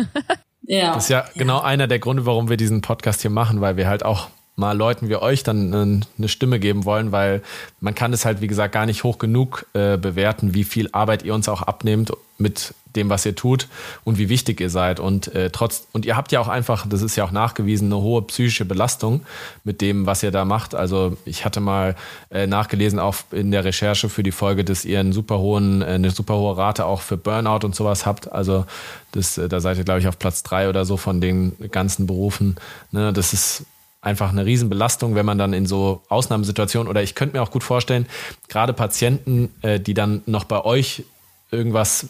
Ja. 0.63 0.95
Das 0.95 1.05
ist 1.05 1.11
ja 1.11 1.25
genau 1.35 1.61
einer 1.61 1.87
der 1.87 1.99
Gründe, 1.99 2.27
warum 2.27 2.49
wir 2.49 2.57
diesen 2.57 2.81
Podcast 2.81 3.23
hier 3.23 3.31
machen, 3.31 3.61
weil 3.61 3.77
wir 3.77 3.89
halt 3.89 4.05
auch 4.05 4.29
mal 4.61 4.77
Leuten 4.77 5.09
wie 5.09 5.17
euch 5.17 5.43
dann 5.43 5.73
äh, 5.73 6.07
eine 6.19 6.29
Stimme 6.29 6.61
geben 6.61 6.85
wollen, 6.85 7.11
weil 7.11 7.43
man 7.81 7.97
kann 7.97 8.13
es 8.13 8.25
halt, 8.25 8.41
wie 8.41 8.47
gesagt, 8.47 8.73
gar 8.73 8.87
nicht 8.87 9.03
hoch 9.03 9.19
genug 9.19 9.67
äh, 9.73 9.97
bewerten, 9.97 10.55
wie 10.55 10.65
viel 10.65 10.89
Arbeit 10.93 11.25
ihr 11.25 11.35
uns 11.35 11.49
auch 11.49 11.63
abnehmt 11.63 12.13
mit 12.39 12.75
dem, 12.97 13.09
was 13.09 13.25
ihr 13.25 13.37
tut 13.37 13.69
und 14.05 14.19
wie 14.19 14.29
wichtig 14.29 14.61
ihr 14.61 14.71
seid. 14.71 14.99
Und 14.99 15.33
äh, 15.35 15.51
trotz, 15.51 15.87
und 15.93 16.05
ihr 16.07 16.17
habt 16.17 16.33
ja 16.33 16.41
auch 16.41 16.49
einfach, 16.49 16.87
das 16.89 17.03
ist 17.03 17.17
ja 17.17 17.25
auch 17.25 17.31
nachgewiesen, 17.31 17.93
eine 17.93 18.03
hohe 18.03 18.23
psychische 18.23 18.65
Belastung 18.65 19.23
mit 19.65 19.81
dem, 19.81 20.07
was 20.07 20.23
ihr 20.23 20.31
da 20.31 20.45
macht. 20.45 20.75
Also 20.75 21.17
ich 21.25 21.45
hatte 21.45 21.61
mal 21.61 21.95
äh, 22.31 22.47
nachgelesen, 22.47 22.99
auch 22.99 23.17
in 23.31 23.51
der 23.51 23.65
Recherche 23.65 24.09
für 24.09 24.23
die 24.23 24.33
Folge, 24.33 24.65
dass 24.65 24.85
ihr 24.85 24.99
einen 25.01 25.13
super 25.13 25.39
hohen, 25.39 25.83
äh, 25.83 25.87
eine 25.87 26.11
super 26.11 26.37
hohe 26.37 26.57
Rate 26.57 26.87
auch 26.87 27.03
für 27.03 27.17
Burnout 27.17 27.65
und 27.65 27.75
sowas 27.75 28.07
habt. 28.07 28.33
Also 28.33 28.65
das, 29.13 29.39
äh, 29.39 29.49
da 29.49 29.61
seid 29.61 29.79
ihr, 29.79 29.85
glaube 29.85 30.01
ich, 30.01 30.09
auf 30.09 30.19
Platz 30.19 30.43
drei 30.43 30.69
oder 30.69 30.85
so 30.85 30.97
von 30.97 31.21
den 31.21 31.53
ganzen 31.71 32.07
Berufen. 32.07 32.57
Ne, 32.91 33.13
das 33.13 33.33
ist 33.33 33.67
einfach 34.03 34.31
eine 34.31 34.47
Riesenbelastung, 34.47 35.15
wenn 35.15 35.27
man 35.27 35.39
dann 35.39 35.53
in 35.53 35.67
so 35.67 36.03
Ausnahmesituationen 36.09 36.89
oder 36.89 37.03
ich 37.03 37.15
könnte 37.15 37.37
mir 37.37 37.43
auch 37.43 37.51
gut 37.51 37.65
vorstellen, 37.65 38.07
gerade 38.49 38.73
Patienten, 38.73 39.53
äh, 39.63 39.79
die 39.79 39.95
dann 39.95 40.23
noch 40.27 40.45
bei 40.45 40.65
euch 40.65 41.05
irgendwas 41.51 42.07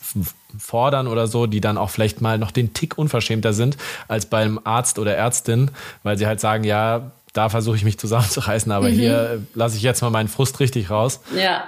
fordern 0.59 1.09
oder 1.09 1.26
so, 1.26 1.46
die 1.46 1.61
dann 1.61 1.79
auch 1.79 1.90
vielleicht 1.90 2.20
mal 2.20 2.38
noch 2.38 2.50
den 2.50 2.74
Tick 2.74 2.98
unverschämter 2.98 3.53
sind 3.53 3.76
als 4.07 4.26
beim 4.26 4.61
Arzt 4.64 4.98
oder 4.98 5.16
Ärztin, 5.16 5.70
weil 6.03 6.18
sie 6.18 6.26
halt 6.26 6.40
sagen, 6.40 6.64
ja, 6.64 7.12
da 7.33 7.48
versuche 7.48 7.76
ich 7.76 7.85
mich 7.85 7.98
zusammenzureißen, 7.98 8.70
aber 8.70 8.88
mhm. 8.88 8.94
hier 8.94 9.42
lasse 9.55 9.76
ich 9.76 9.83
jetzt 9.83 10.03
mal 10.03 10.11
meinen 10.11 10.29
Frust 10.29 10.61
richtig 10.61 10.90
raus. 10.90 11.20
Ja. 11.37 11.64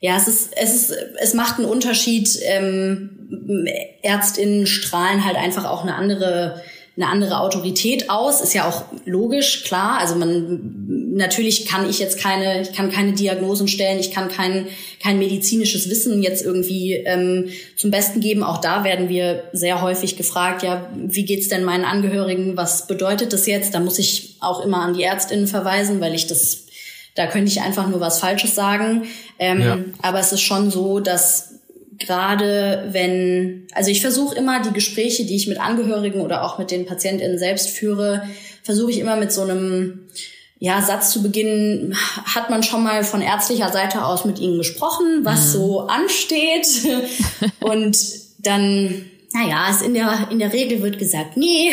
Ja, 0.00 0.16
es 0.16 0.28
ist, 0.28 0.52
es 0.56 0.74
ist, 0.76 0.92
es 1.20 1.34
macht 1.34 1.58
einen 1.58 1.66
Unterschied. 1.66 2.38
Ähm, 2.44 3.66
Ärztinnen 4.02 4.64
strahlen 4.68 5.24
halt 5.24 5.36
einfach 5.36 5.64
auch 5.64 5.82
eine 5.82 5.96
andere 5.96 6.62
eine 6.98 7.06
andere 7.06 7.38
Autorität 7.38 8.10
aus, 8.10 8.40
ist 8.40 8.54
ja 8.54 8.68
auch 8.68 8.82
logisch, 9.04 9.62
klar. 9.62 9.98
Also 10.00 10.16
man 10.16 11.14
natürlich 11.14 11.64
kann 11.64 11.88
ich 11.88 12.00
jetzt 12.00 12.18
keine, 12.18 12.62
ich 12.62 12.72
kann 12.72 12.90
keine 12.90 13.12
Diagnosen 13.12 13.68
stellen, 13.68 14.00
ich 14.00 14.10
kann 14.10 14.28
kein 14.28 14.66
kein 15.00 15.18
medizinisches 15.20 15.88
Wissen 15.88 16.24
jetzt 16.24 16.44
irgendwie 16.44 16.94
ähm, 16.94 17.50
zum 17.76 17.92
Besten 17.92 18.18
geben. 18.18 18.42
Auch 18.42 18.60
da 18.60 18.82
werden 18.82 19.08
wir 19.08 19.44
sehr 19.52 19.80
häufig 19.80 20.16
gefragt, 20.16 20.64
ja, 20.64 20.88
wie 20.96 21.24
geht's 21.24 21.46
denn 21.46 21.62
meinen 21.62 21.84
Angehörigen? 21.84 22.56
Was 22.56 22.88
bedeutet 22.88 23.32
das 23.32 23.46
jetzt? 23.46 23.74
Da 23.74 23.80
muss 23.80 24.00
ich 24.00 24.36
auch 24.40 24.64
immer 24.64 24.82
an 24.82 24.94
die 24.94 25.04
Ärztinnen 25.04 25.46
verweisen, 25.46 26.00
weil 26.00 26.16
ich 26.16 26.26
das 26.26 26.64
da 27.14 27.26
könnte 27.26 27.50
ich 27.50 27.60
einfach 27.60 27.88
nur 27.88 28.00
was 28.00 28.20
Falsches 28.20 28.54
sagen. 28.54 29.08
Ähm, 29.40 29.60
ja. 29.60 29.78
Aber 30.02 30.20
es 30.20 30.32
ist 30.32 30.40
schon 30.40 30.70
so, 30.70 31.00
dass 31.00 31.57
gerade 31.98 32.88
wenn, 32.92 33.66
also 33.72 33.90
ich 33.90 34.00
versuche 34.00 34.36
immer 34.36 34.62
die 34.62 34.72
Gespräche, 34.72 35.24
die 35.24 35.36
ich 35.36 35.48
mit 35.48 35.60
Angehörigen 35.60 36.20
oder 36.20 36.44
auch 36.44 36.58
mit 36.58 36.70
den 36.70 36.86
PatientInnen 36.86 37.38
selbst 37.38 37.70
führe, 37.70 38.22
versuche 38.62 38.90
ich 38.90 38.98
immer 38.98 39.16
mit 39.16 39.32
so 39.32 39.42
einem 39.42 40.00
ja, 40.60 40.82
Satz 40.82 41.12
zu 41.12 41.22
beginnen, 41.22 41.96
hat 42.24 42.50
man 42.50 42.62
schon 42.62 42.82
mal 42.82 43.04
von 43.04 43.22
ärztlicher 43.22 43.70
Seite 43.70 44.04
aus 44.04 44.24
mit 44.24 44.40
ihnen 44.40 44.58
gesprochen, 44.58 45.20
was 45.22 45.48
mhm. 45.48 45.58
so 45.58 45.80
ansteht. 45.80 46.66
Und 47.60 47.96
dann, 48.38 49.04
naja, 49.32 49.70
ist 49.70 49.82
in 49.82 49.94
der, 49.94 50.28
in 50.30 50.38
der 50.38 50.52
Regel 50.52 50.82
wird 50.82 50.98
gesagt, 50.98 51.36
nee. 51.36 51.72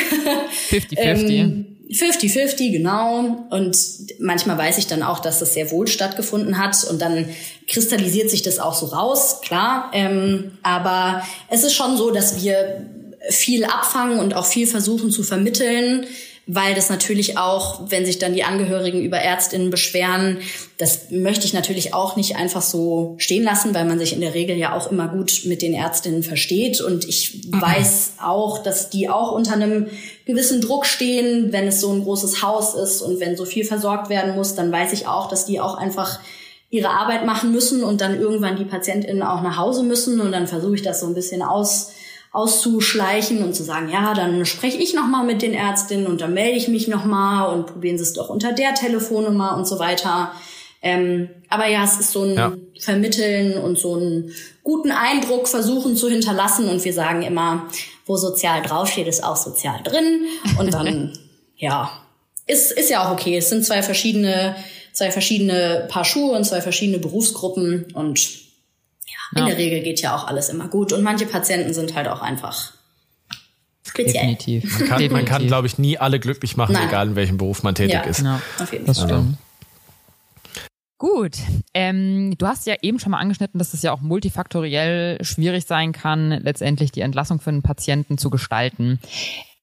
50-50. 0.69 0.97
ähm, 0.97 1.74
50-50, 1.89 2.71
genau. 2.71 3.45
Und 3.49 3.77
manchmal 4.19 4.57
weiß 4.57 4.77
ich 4.77 4.87
dann 4.87 5.03
auch, 5.03 5.19
dass 5.19 5.39
das 5.39 5.53
sehr 5.53 5.71
wohl 5.71 5.87
stattgefunden 5.87 6.57
hat. 6.57 6.83
Und 6.85 7.01
dann 7.01 7.29
kristallisiert 7.67 8.29
sich 8.29 8.41
das 8.41 8.59
auch 8.59 8.73
so 8.73 8.87
raus, 8.87 9.41
klar. 9.41 9.91
Ähm, 9.93 10.57
aber 10.63 11.23
es 11.49 11.63
ist 11.63 11.73
schon 11.73 11.97
so, 11.97 12.11
dass 12.11 12.41
wir 12.41 12.85
viel 13.29 13.65
abfangen 13.65 14.19
und 14.19 14.35
auch 14.35 14.45
viel 14.45 14.67
versuchen 14.67 15.11
zu 15.11 15.23
vermitteln 15.23 16.05
weil 16.47 16.75
das 16.75 16.89
natürlich 16.89 17.37
auch, 17.37 17.89
wenn 17.89 18.05
sich 18.05 18.19
dann 18.19 18.33
die 18.33 18.43
Angehörigen 18.43 19.01
über 19.01 19.17
Ärztinnen 19.17 19.71
beschweren, 19.71 20.37
das 20.77 21.09
möchte 21.09 21.45
ich 21.45 21.53
natürlich 21.53 21.93
auch 21.93 22.17
nicht 22.17 22.35
einfach 22.35 22.61
so 22.61 23.15
stehen 23.17 23.43
lassen, 23.43 23.73
weil 23.73 23.85
man 23.85 23.97
sich 23.97 24.13
in 24.13 24.21
der 24.21 24.35
Regel 24.35 24.55
ja 24.55 24.75
auch 24.75 24.91
immer 24.91 25.07
gut 25.07 25.41
mit 25.45 25.63
den 25.63 25.73
Ärztinnen 25.73 26.21
versteht. 26.21 26.81
Und 26.81 27.07
ich 27.07 27.47
mhm. 27.47 27.61
weiß 27.61 28.13
auch, 28.21 28.61
dass 28.61 28.91
die 28.91 29.09
auch 29.09 29.31
unter 29.31 29.53
einem 29.53 29.87
gewissen 30.25 30.61
Druck 30.61 30.85
stehen, 30.85 31.51
wenn 31.51 31.67
es 31.67 31.81
so 31.81 31.91
ein 31.91 32.03
großes 32.03 32.41
Haus 32.41 32.73
ist 32.73 33.01
und 33.01 33.19
wenn 33.19 33.37
so 33.37 33.45
viel 33.45 33.63
versorgt 33.63 34.09
werden 34.09 34.35
muss, 34.35 34.55
dann 34.55 34.71
weiß 34.71 34.93
ich 34.93 35.07
auch, 35.07 35.29
dass 35.29 35.45
die 35.45 35.59
auch 35.59 35.77
einfach 35.77 36.19
ihre 36.69 36.89
Arbeit 36.89 37.25
machen 37.25 37.51
müssen 37.51 37.83
und 37.83 38.01
dann 38.01 38.19
irgendwann 38.19 38.57
die 38.57 38.65
PatientInnen 38.65 39.23
auch 39.23 39.41
nach 39.41 39.57
Hause 39.57 39.83
müssen. 39.83 40.19
Und 40.19 40.31
dann 40.31 40.47
versuche 40.47 40.75
ich 40.75 40.81
das 40.81 40.99
so 40.99 41.07
ein 41.07 41.13
bisschen 41.13 41.41
aus 41.41 41.91
auszuschleichen 42.35 43.41
und 43.41 43.55
zu 43.55 43.63
sagen, 43.63 43.89
ja, 43.89 44.13
dann 44.13 44.45
spreche 44.45 44.77
ich 44.77 44.93
noch 44.93 45.07
mal 45.07 45.23
mit 45.23 45.41
den 45.41 45.53
Ärztinnen 45.53 46.05
und 46.05 46.19
dann 46.19 46.33
melde 46.33 46.57
ich 46.57 46.67
mich 46.67 46.89
noch 46.89 47.05
mal 47.05 47.45
und 47.45 47.65
probieren 47.65 47.97
Sie 47.97 48.03
es 48.03 48.11
doch 48.11 48.29
unter 48.29 48.51
der 48.51 48.73
Telefonnummer 48.73 49.55
und 49.55 49.65
so 49.65 49.79
weiter. 49.79 50.33
Ähm, 50.81 51.29
aber 51.47 51.69
ja, 51.69 51.85
es 51.85 51.97
ist 51.97 52.11
so 52.11 52.23
ein 52.23 52.35
ja. 52.35 52.51
Vermitteln 52.77 53.57
und 53.57 53.79
so 53.79 53.95
einen 53.95 54.33
guten 54.63 54.91
Eindruck 54.91 55.47
versuchen 55.47 55.95
zu 55.95 56.09
hinterlassen 56.09 56.67
und 56.67 56.83
wir 56.83 56.91
sagen 56.91 57.21
immer, 57.21 57.67
wo 58.05 58.17
sozial 58.17 58.61
draufsteht, 58.61 59.07
ist 59.07 59.23
auch 59.23 59.35
sozial 59.35 59.81
drin 59.83 60.25
und 60.57 60.73
dann, 60.73 61.17
ja, 61.57 61.91
ist, 62.45 62.71
ist 62.71 62.89
ja 62.89 63.05
auch 63.05 63.11
okay. 63.11 63.37
Es 63.37 63.49
sind 63.49 63.65
zwei 63.65 63.81
verschiedene, 63.81 64.55
zwei 64.93 65.11
verschiedene 65.11 65.87
Paar 65.89 66.05
Schuhe 66.05 66.35
und 66.35 66.43
zwei 66.43 66.61
verschiedene 66.61 66.99
Berufsgruppen 66.99 67.91
und 67.93 68.45
ja. 69.33 69.41
In 69.41 69.47
der 69.47 69.57
Regel 69.57 69.81
geht 69.81 70.01
ja 70.01 70.15
auch 70.15 70.27
alles 70.27 70.49
immer 70.49 70.67
gut 70.67 70.93
und 70.93 71.03
manche 71.03 71.25
Patienten 71.25 71.73
sind 71.73 71.95
halt 71.95 72.07
auch 72.07 72.21
einfach 72.21 72.73
speziell. 73.83 74.35
Definitiv. 74.35 74.79
Man 74.79 74.89
kann, 74.89 75.11
man 75.11 75.25
kann 75.25 75.47
glaube 75.47 75.67
ich, 75.67 75.77
nie 75.77 75.97
alle 75.97 76.19
glücklich 76.19 76.57
machen, 76.57 76.73
Nein. 76.73 76.87
egal 76.87 77.07
in 77.07 77.15
welchem 77.15 77.37
Beruf 77.37 77.63
man 77.63 77.75
tätig 77.75 77.93
ja. 77.93 78.01
ist. 78.01 78.21
Ja, 78.21 78.41
auf 78.59 78.71
jeden 78.71 78.85
Fall. 78.93 79.03
Also. 79.03 79.25
Gut, 80.97 81.37
ähm, 81.73 82.37
du 82.37 82.47
hast 82.47 82.65
ja 82.67 82.75
eben 82.81 82.99
schon 82.99 83.11
mal 83.11 83.19
angeschnitten, 83.19 83.57
dass 83.59 83.73
es 83.73 83.81
ja 83.81 83.91
auch 83.91 83.99
multifaktoriell 83.99 85.21
schwierig 85.25 85.65
sein 85.65 85.91
kann, 85.91 86.31
letztendlich 86.31 86.91
die 86.91 87.01
Entlassung 87.01 87.41
für 87.41 87.49
einen 87.49 87.63
Patienten 87.63 88.17
zu 88.17 88.29
gestalten. 88.29 88.99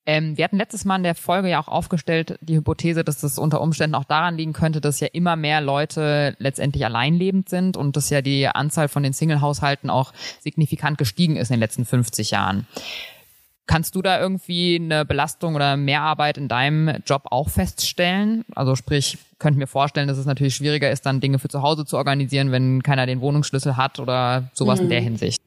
Ähm, 0.04 0.36
wir 0.36 0.44
hatten 0.44 0.58
letztes 0.58 0.84
Mal 0.84 0.96
in 0.96 1.04
der 1.04 1.14
Folge 1.14 1.48
ja 1.48 1.60
auch 1.60 1.68
aufgestellt, 1.68 2.36
die 2.42 2.56
Hypothese, 2.56 3.02
dass 3.02 3.22
es 3.22 3.38
unter 3.38 3.62
Umständen 3.62 3.94
auch 3.94 4.04
daran 4.04 4.36
liegen 4.36 4.52
könnte, 4.52 4.82
dass 4.82 5.00
ja 5.00 5.08
immer 5.12 5.36
mehr 5.36 5.62
Leute 5.62 6.34
letztendlich 6.38 6.84
alleinlebend 6.84 7.48
sind 7.48 7.78
und 7.78 7.96
dass 7.96 8.10
ja 8.10 8.20
die 8.20 8.48
Anzahl 8.48 8.88
von 8.88 9.02
den 9.02 9.12
Single-Haushalten 9.12 9.88
auch 9.88 10.12
signifikant 10.40 10.98
gestiegen 10.98 11.36
ist 11.36 11.50
in 11.50 11.54
den 11.54 11.60
letzten 11.60 11.86
50 11.86 12.32
Jahren. 12.32 12.66
Kannst 13.66 13.94
du 13.94 14.02
da 14.02 14.20
irgendwie 14.20 14.76
eine 14.82 15.04
Belastung 15.04 15.54
oder 15.54 15.76
Mehrarbeit 15.76 16.36
in 16.36 16.48
deinem 16.48 17.02
Job 17.06 17.22
auch 17.30 17.48
feststellen? 17.48 18.44
Also 18.54 18.74
sprich, 18.74 19.18
könnte 19.38 19.58
mir 19.58 19.68
vorstellen, 19.68 20.08
dass 20.08 20.18
es 20.18 20.26
natürlich 20.26 20.56
schwieriger 20.56 20.90
ist, 20.90 21.06
dann 21.06 21.20
Dinge 21.20 21.38
für 21.38 21.48
zu 21.48 21.62
Hause 21.62 21.84
zu 21.84 21.96
organisieren, 21.96 22.50
wenn 22.50 22.82
keiner 22.82 23.06
den 23.06 23.20
Wohnungsschlüssel 23.20 23.76
hat 23.76 24.00
oder 24.00 24.50
sowas 24.52 24.78
mhm. 24.78 24.84
in 24.84 24.90
der 24.90 25.00
Hinsicht. 25.00 25.40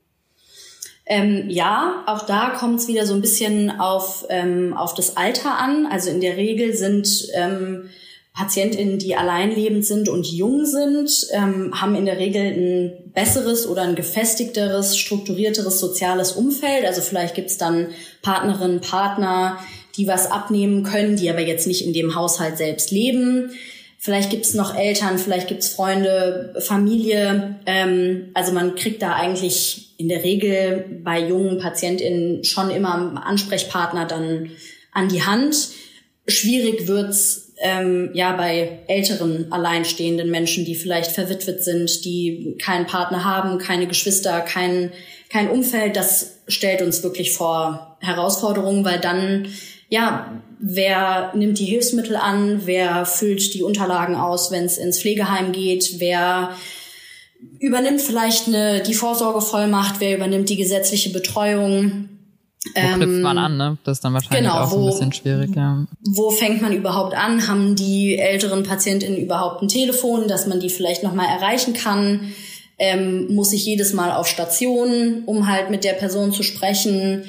Ähm, 1.07 1.49
ja, 1.49 2.03
auch 2.07 2.25
da 2.25 2.49
kommt 2.49 2.79
es 2.79 2.87
wieder 2.87 3.05
so 3.05 3.13
ein 3.13 3.21
bisschen 3.21 3.79
auf, 3.79 4.25
ähm, 4.29 4.73
auf 4.75 4.95
das 4.95 5.17
Alter 5.17 5.57
an. 5.57 5.85
Also 5.85 6.09
in 6.09 6.19
der 6.19 6.35
Regel 6.35 6.73
sind 6.73 7.27
ähm, 7.35 7.89
PatientInnen, 8.35 8.99
die 8.99 9.15
alleinlebend 9.15 9.85
sind 9.85 10.09
und 10.09 10.27
jung 10.27 10.65
sind, 10.65 11.09
ähm, 11.31 11.79
haben 11.79 11.95
in 11.95 12.05
der 12.05 12.19
Regel 12.19 12.41
ein 12.41 13.11
besseres 13.13 13.65
oder 13.65 13.83
ein 13.83 13.95
gefestigteres, 13.95 14.97
strukturierteres 14.97 15.79
soziales 15.79 16.33
Umfeld. 16.33 16.85
Also 16.85 17.01
vielleicht 17.01 17.35
gibt's 17.35 17.57
dann 17.57 17.87
Partnerinnen, 18.21 18.81
Partner, 18.81 19.59
die 19.95 20.07
was 20.07 20.29
abnehmen 20.29 20.83
können, 20.83 21.15
die 21.15 21.29
aber 21.29 21.39
jetzt 21.39 21.65
nicht 21.65 21.85
in 21.85 21.93
dem 21.93 22.15
Haushalt 22.15 22.57
selbst 22.57 22.91
leben. 22.91 23.51
Vielleicht 23.97 24.29
gibt's 24.29 24.53
noch 24.53 24.77
Eltern, 24.77 25.17
vielleicht 25.17 25.47
gibt's 25.47 25.69
Freunde, 25.69 26.53
Familie. 26.59 27.55
Ähm, 27.65 28.31
also 28.33 28.51
man 28.51 28.75
kriegt 28.75 29.01
da 29.01 29.13
eigentlich 29.13 29.93
in 29.97 30.09
der 30.09 30.25
Regel 30.25 30.99
bei 31.03 31.25
jungen 31.25 31.57
PatientInnen 31.57 32.43
schon 32.43 32.69
immer 32.69 32.95
einen 32.95 33.17
Ansprechpartner 33.17 34.05
dann 34.05 34.51
an 34.91 35.07
die 35.07 35.23
Hand. 35.23 35.69
Schwierig 36.27 36.87
wird's 36.87 37.44
ähm, 37.59 38.11
ja 38.13 38.35
bei 38.35 38.79
älteren 38.87 39.51
alleinstehenden 39.51 40.29
Menschen, 40.29 40.65
die 40.65 40.75
vielleicht 40.75 41.11
verwitwet 41.11 41.63
sind, 41.63 42.03
die 42.05 42.57
keinen 42.61 42.85
Partner 42.85 43.23
haben, 43.23 43.57
keine 43.57 43.87
Geschwister, 43.87 44.41
kein, 44.41 44.91
kein 45.29 45.49
Umfeld. 45.49 45.95
Das 45.95 46.39
stellt 46.47 46.81
uns 46.81 47.03
wirklich 47.03 47.33
vor 47.33 47.97
Herausforderungen, 48.01 48.83
weil 48.83 48.99
dann 48.99 49.47
ja, 49.89 50.41
wer 50.59 51.31
nimmt 51.35 51.59
die 51.59 51.65
Hilfsmittel 51.65 52.15
an, 52.15 52.61
wer 52.65 53.05
füllt 53.05 53.53
die 53.53 53.63
Unterlagen 53.63 54.15
aus, 54.15 54.51
wenn 54.51 54.65
es 54.65 54.77
ins 54.77 54.99
Pflegeheim 54.99 55.51
geht, 55.51 55.99
wer 55.99 56.55
übernimmt 57.59 58.01
vielleicht 58.01 58.47
eine, 58.47 58.81
die 58.81 58.93
Vorsorgevollmacht, 58.93 59.99
wer 59.99 60.15
übernimmt 60.15 60.49
die 60.49 60.55
gesetzliche 60.55 61.11
Betreuung. 61.11 62.09
Wo 62.73 62.79
ähm, 62.79 62.95
knüpft 62.95 63.21
man 63.21 63.37
an, 63.37 63.57
ne? 63.57 63.77
Das 63.83 63.97
ist 63.97 64.03
dann 64.03 64.13
wahrscheinlich 64.13 64.41
genau, 64.41 64.63
auch 64.63 64.71
wo, 64.71 64.79
ein 64.79 64.85
bisschen 64.87 65.13
schwierig, 65.13 65.55
ja. 65.55 65.85
Wo 66.03 66.31
fängt 66.31 66.61
man 66.61 66.73
überhaupt 66.73 67.15
an? 67.15 67.47
Haben 67.47 67.75
die 67.75 68.17
älteren 68.17 68.63
PatientInnen 68.63 69.17
überhaupt 69.17 69.61
ein 69.61 69.67
Telefon, 69.67 70.27
dass 70.27 70.47
man 70.47 70.59
die 70.59 70.69
vielleicht 70.69 71.03
nochmal 71.03 71.27
erreichen 71.27 71.73
kann? 71.73 72.33
Ähm, 72.77 73.33
muss 73.33 73.53
ich 73.53 73.65
jedes 73.65 73.93
Mal 73.93 74.11
auf 74.11 74.27
Station, 74.27 75.23
um 75.25 75.47
halt 75.47 75.69
mit 75.69 75.83
der 75.83 75.93
Person 75.93 76.33
zu 76.33 76.43
sprechen? 76.43 77.23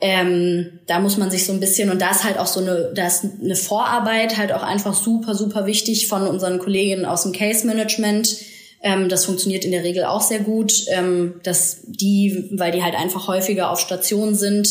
Ähm, 0.00 0.80
da 0.86 0.98
muss 0.98 1.18
man 1.18 1.30
sich 1.30 1.44
so 1.44 1.52
ein 1.52 1.60
bisschen, 1.60 1.90
und 1.90 2.00
da 2.00 2.10
ist 2.10 2.24
halt 2.24 2.38
auch 2.38 2.46
so 2.46 2.60
eine, 2.60 2.90
da 2.94 3.06
ist 3.06 3.24
eine 3.40 3.54
Vorarbeit 3.54 4.38
halt 4.38 4.50
auch 4.52 4.62
einfach 4.62 4.94
super, 4.94 5.34
super 5.34 5.66
wichtig 5.66 6.08
von 6.08 6.26
unseren 6.26 6.58
Kolleginnen 6.58 7.04
aus 7.04 7.24
dem 7.24 7.32
Case 7.32 7.66
Management. 7.66 8.34
Ähm, 8.82 9.08
das 9.08 9.24
funktioniert 9.24 9.64
in 9.64 9.72
der 9.72 9.84
Regel 9.84 10.04
auch 10.04 10.22
sehr 10.22 10.40
gut, 10.40 10.84
ähm, 10.88 11.40
dass 11.42 11.80
die, 11.84 12.48
weil 12.52 12.72
die 12.72 12.82
halt 12.82 12.94
einfach 12.94 13.28
häufiger 13.28 13.70
auf 13.70 13.80
Station 13.80 14.34
sind, 14.34 14.68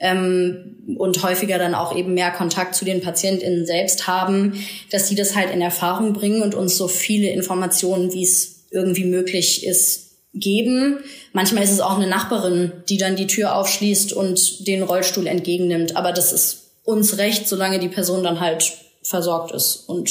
ähm, 0.00 0.96
und 0.98 1.22
häufiger 1.22 1.58
dann 1.58 1.74
auch 1.74 1.96
eben 1.96 2.14
mehr 2.14 2.30
Kontakt 2.30 2.74
zu 2.74 2.84
den 2.84 3.00
PatientInnen 3.00 3.66
selbst 3.66 4.06
haben, 4.06 4.64
dass 4.90 5.08
die 5.08 5.14
das 5.14 5.34
halt 5.34 5.52
in 5.52 5.62
Erfahrung 5.62 6.12
bringen 6.12 6.42
und 6.42 6.54
uns 6.54 6.76
so 6.76 6.88
viele 6.88 7.30
Informationen, 7.30 8.12
wie 8.12 8.22
es 8.22 8.66
irgendwie 8.70 9.04
möglich 9.04 9.66
ist, 9.66 10.10
geben. 10.34 10.98
Manchmal 11.32 11.64
ist 11.64 11.72
es 11.72 11.80
auch 11.80 11.96
eine 11.96 12.06
Nachbarin, 12.06 12.72
die 12.88 12.98
dann 12.98 13.16
die 13.16 13.26
Tür 13.26 13.56
aufschließt 13.56 14.12
und 14.12 14.66
den 14.66 14.82
Rollstuhl 14.82 15.26
entgegennimmt. 15.26 15.96
Aber 15.96 16.12
das 16.12 16.32
ist 16.32 16.72
uns 16.84 17.16
recht, 17.16 17.48
solange 17.48 17.78
die 17.78 17.88
Person 17.88 18.22
dann 18.22 18.40
halt 18.40 18.72
versorgt 19.02 19.52
ist 19.52 19.88
und 19.88 20.10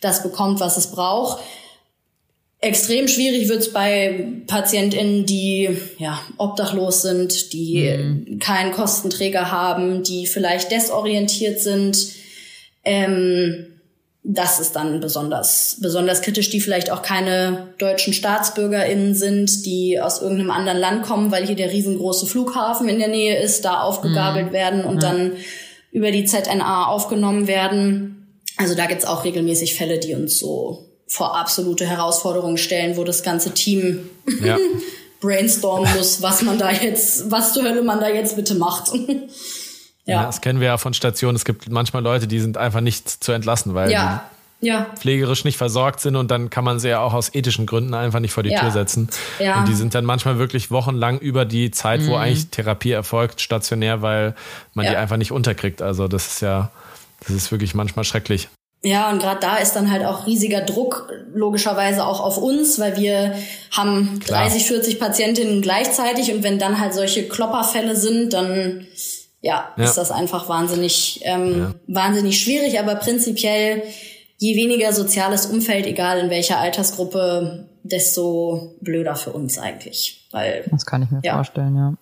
das 0.00 0.22
bekommt, 0.22 0.60
was 0.60 0.76
es 0.76 0.88
braucht. 0.88 1.42
Extrem 2.62 3.08
schwierig 3.08 3.48
wird 3.48 3.60
es 3.60 3.72
bei 3.72 4.26
PatientInnen, 4.46 5.24
die 5.24 5.70
ja, 5.96 6.20
obdachlos 6.36 7.00
sind, 7.00 7.54
die 7.54 7.90
mhm. 7.90 8.38
keinen 8.38 8.72
Kostenträger 8.72 9.50
haben, 9.50 10.02
die 10.02 10.26
vielleicht 10.26 10.70
desorientiert 10.70 11.58
sind. 11.60 11.96
Ähm, 12.84 13.66
das 14.22 14.60
ist 14.60 14.76
dann 14.76 15.00
besonders, 15.00 15.78
besonders 15.80 16.20
kritisch, 16.20 16.50
die 16.50 16.60
vielleicht 16.60 16.90
auch 16.90 17.00
keine 17.00 17.68
deutschen 17.78 18.12
StaatsbürgerInnen 18.12 19.14
sind, 19.14 19.64
die 19.64 19.98
aus 19.98 20.20
irgendeinem 20.20 20.50
anderen 20.50 20.78
Land 20.78 21.02
kommen, 21.04 21.32
weil 21.32 21.46
hier 21.46 21.56
der 21.56 21.72
riesengroße 21.72 22.26
Flughafen 22.26 22.90
in 22.90 22.98
der 22.98 23.08
Nähe 23.08 23.40
ist, 23.40 23.64
da 23.64 23.80
aufgegabelt 23.80 24.48
mhm. 24.48 24.52
werden 24.52 24.84
und 24.84 25.02
ja. 25.02 25.08
dann 25.08 25.32
über 25.92 26.10
die 26.10 26.26
ZNA 26.26 26.88
aufgenommen 26.88 27.46
werden. 27.46 28.42
Also 28.58 28.74
da 28.74 28.84
gibt's 28.84 29.06
auch 29.06 29.24
regelmäßig 29.24 29.74
Fälle, 29.74 29.98
die 29.98 30.14
uns 30.14 30.38
so 30.38 30.89
vor 31.10 31.36
absolute 31.36 31.86
Herausforderungen 31.86 32.56
stellen, 32.56 32.96
wo 32.96 33.02
das 33.02 33.24
ganze 33.24 33.52
Team 33.52 34.08
ja. 34.42 34.56
brainstormen 35.20 35.92
muss, 35.96 36.22
was 36.22 36.42
man 36.42 36.56
da 36.56 36.70
jetzt, 36.70 37.30
was 37.30 37.52
zur 37.52 37.64
Hölle 37.64 37.82
man 37.82 38.00
da 38.00 38.08
jetzt 38.08 38.36
bitte 38.36 38.54
macht. 38.54 38.92
Ja. 40.06 40.24
Das 40.24 40.40
kennen 40.40 40.58
wir 40.58 40.66
ja 40.66 40.78
von 40.78 40.92
Stationen. 40.92 41.36
Es 41.36 41.44
gibt 41.44 41.70
manchmal 41.70 42.02
Leute, 42.02 42.26
die 42.26 42.40
sind 42.40 42.56
einfach 42.56 42.80
nicht 42.80 43.08
zu 43.08 43.30
entlassen, 43.30 43.74
weil 43.74 43.92
ja. 43.92 44.24
die 44.60 44.66
ja. 44.66 44.86
pflegerisch 44.96 45.44
nicht 45.44 45.56
versorgt 45.56 46.00
sind 46.00 46.16
und 46.16 46.32
dann 46.32 46.50
kann 46.50 46.64
man 46.64 46.80
sie 46.80 46.88
ja 46.88 47.00
auch 47.00 47.12
aus 47.12 47.32
ethischen 47.32 47.64
Gründen 47.66 47.94
einfach 47.94 48.18
nicht 48.18 48.32
vor 48.32 48.42
die 48.42 48.50
ja. 48.50 48.58
Tür 48.58 48.70
setzen. 48.72 49.08
Ja. 49.38 49.60
Und 49.60 49.68
die 49.68 49.74
sind 49.74 49.94
dann 49.94 50.04
manchmal 50.04 50.38
wirklich 50.38 50.72
wochenlang 50.72 51.18
über 51.18 51.44
die 51.44 51.70
Zeit, 51.70 52.04
wo 52.06 52.12
mhm. 52.12 52.22
eigentlich 52.22 52.48
Therapie 52.48 52.90
erfolgt, 52.90 53.40
stationär, 53.40 54.02
weil 54.02 54.34
man 54.74 54.86
die 54.86 54.96
einfach 54.96 55.18
nicht 55.18 55.30
unterkriegt. 55.30 55.80
Also 55.80 56.08
das 56.08 56.26
ist 56.26 56.40
ja, 56.40 56.72
das 57.20 57.30
ist 57.30 57.52
wirklich 57.52 57.74
manchmal 57.74 58.04
schrecklich. 58.04 58.48
Ja, 58.82 59.10
und 59.10 59.20
gerade 59.20 59.40
da 59.40 59.56
ist 59.56 59.74
dann 59.74 59.90
halt 59.90 60.04
auch 60.04 60.26
riesiger 60.26 60.62
Druck 60.62 61.12
logischerweise 61.34 62.04
auch 62.06 62.20
auf 62.20 62.38
uns, 62.38 62.78
weil 62.78 62.96
wir 62.96 63.34
haben 63.70 64.20
Klar. 64.20 64.44
30, 64.44 64.64
40 64.64 64.98
Patientinnen 64.98 65.60
gleichzeitig 65.60 66.32
und 66.32 66.42
wenn 66.42 66.58
dann 66.58 66.80
halt 66.80 66.94
solche 66.94 67.28
Klopperfälle 67.28 67.94
sind, 67.94 68.32
dann 68.32 68.86
ja, 69.42 69.68
ja. 69.76 69.84
ist 69.84 69.94
das 69.96 70.10
einfach 70.10 70.48
wahnsinnig, 70.48 71.20
ähm, 71.24 71.58
ja. 71.58 71.74
wahnsinnig 71.88 72.40
schwierig, 72.40 72.78
aber 72.78 72.94
prinzipiell 72.94 73.82
je 74.38 74.56
weniger 74.56 74.94
soziales 74.94 75.46
Umfeld, 75.46 75.86
egal 75.86 76.18
in 76.18 76.30
welcher 76.30 76.58
Altersgruppe, 76.58 77.68
desto 77.82 78.76
blöder 78.80 79.14
für 79.14 79.32
uns 79.32 79.58
eigentlich. 79.58 80.26
Weil, 80.30 80.64
das 80.70 80.86
kann 80.86 81.02
ich 81.02 81.10
mir 81.10 81.20
ja. 81.22 81.34
vorstellen, 81.34 81.76
ja. 81.76 81.94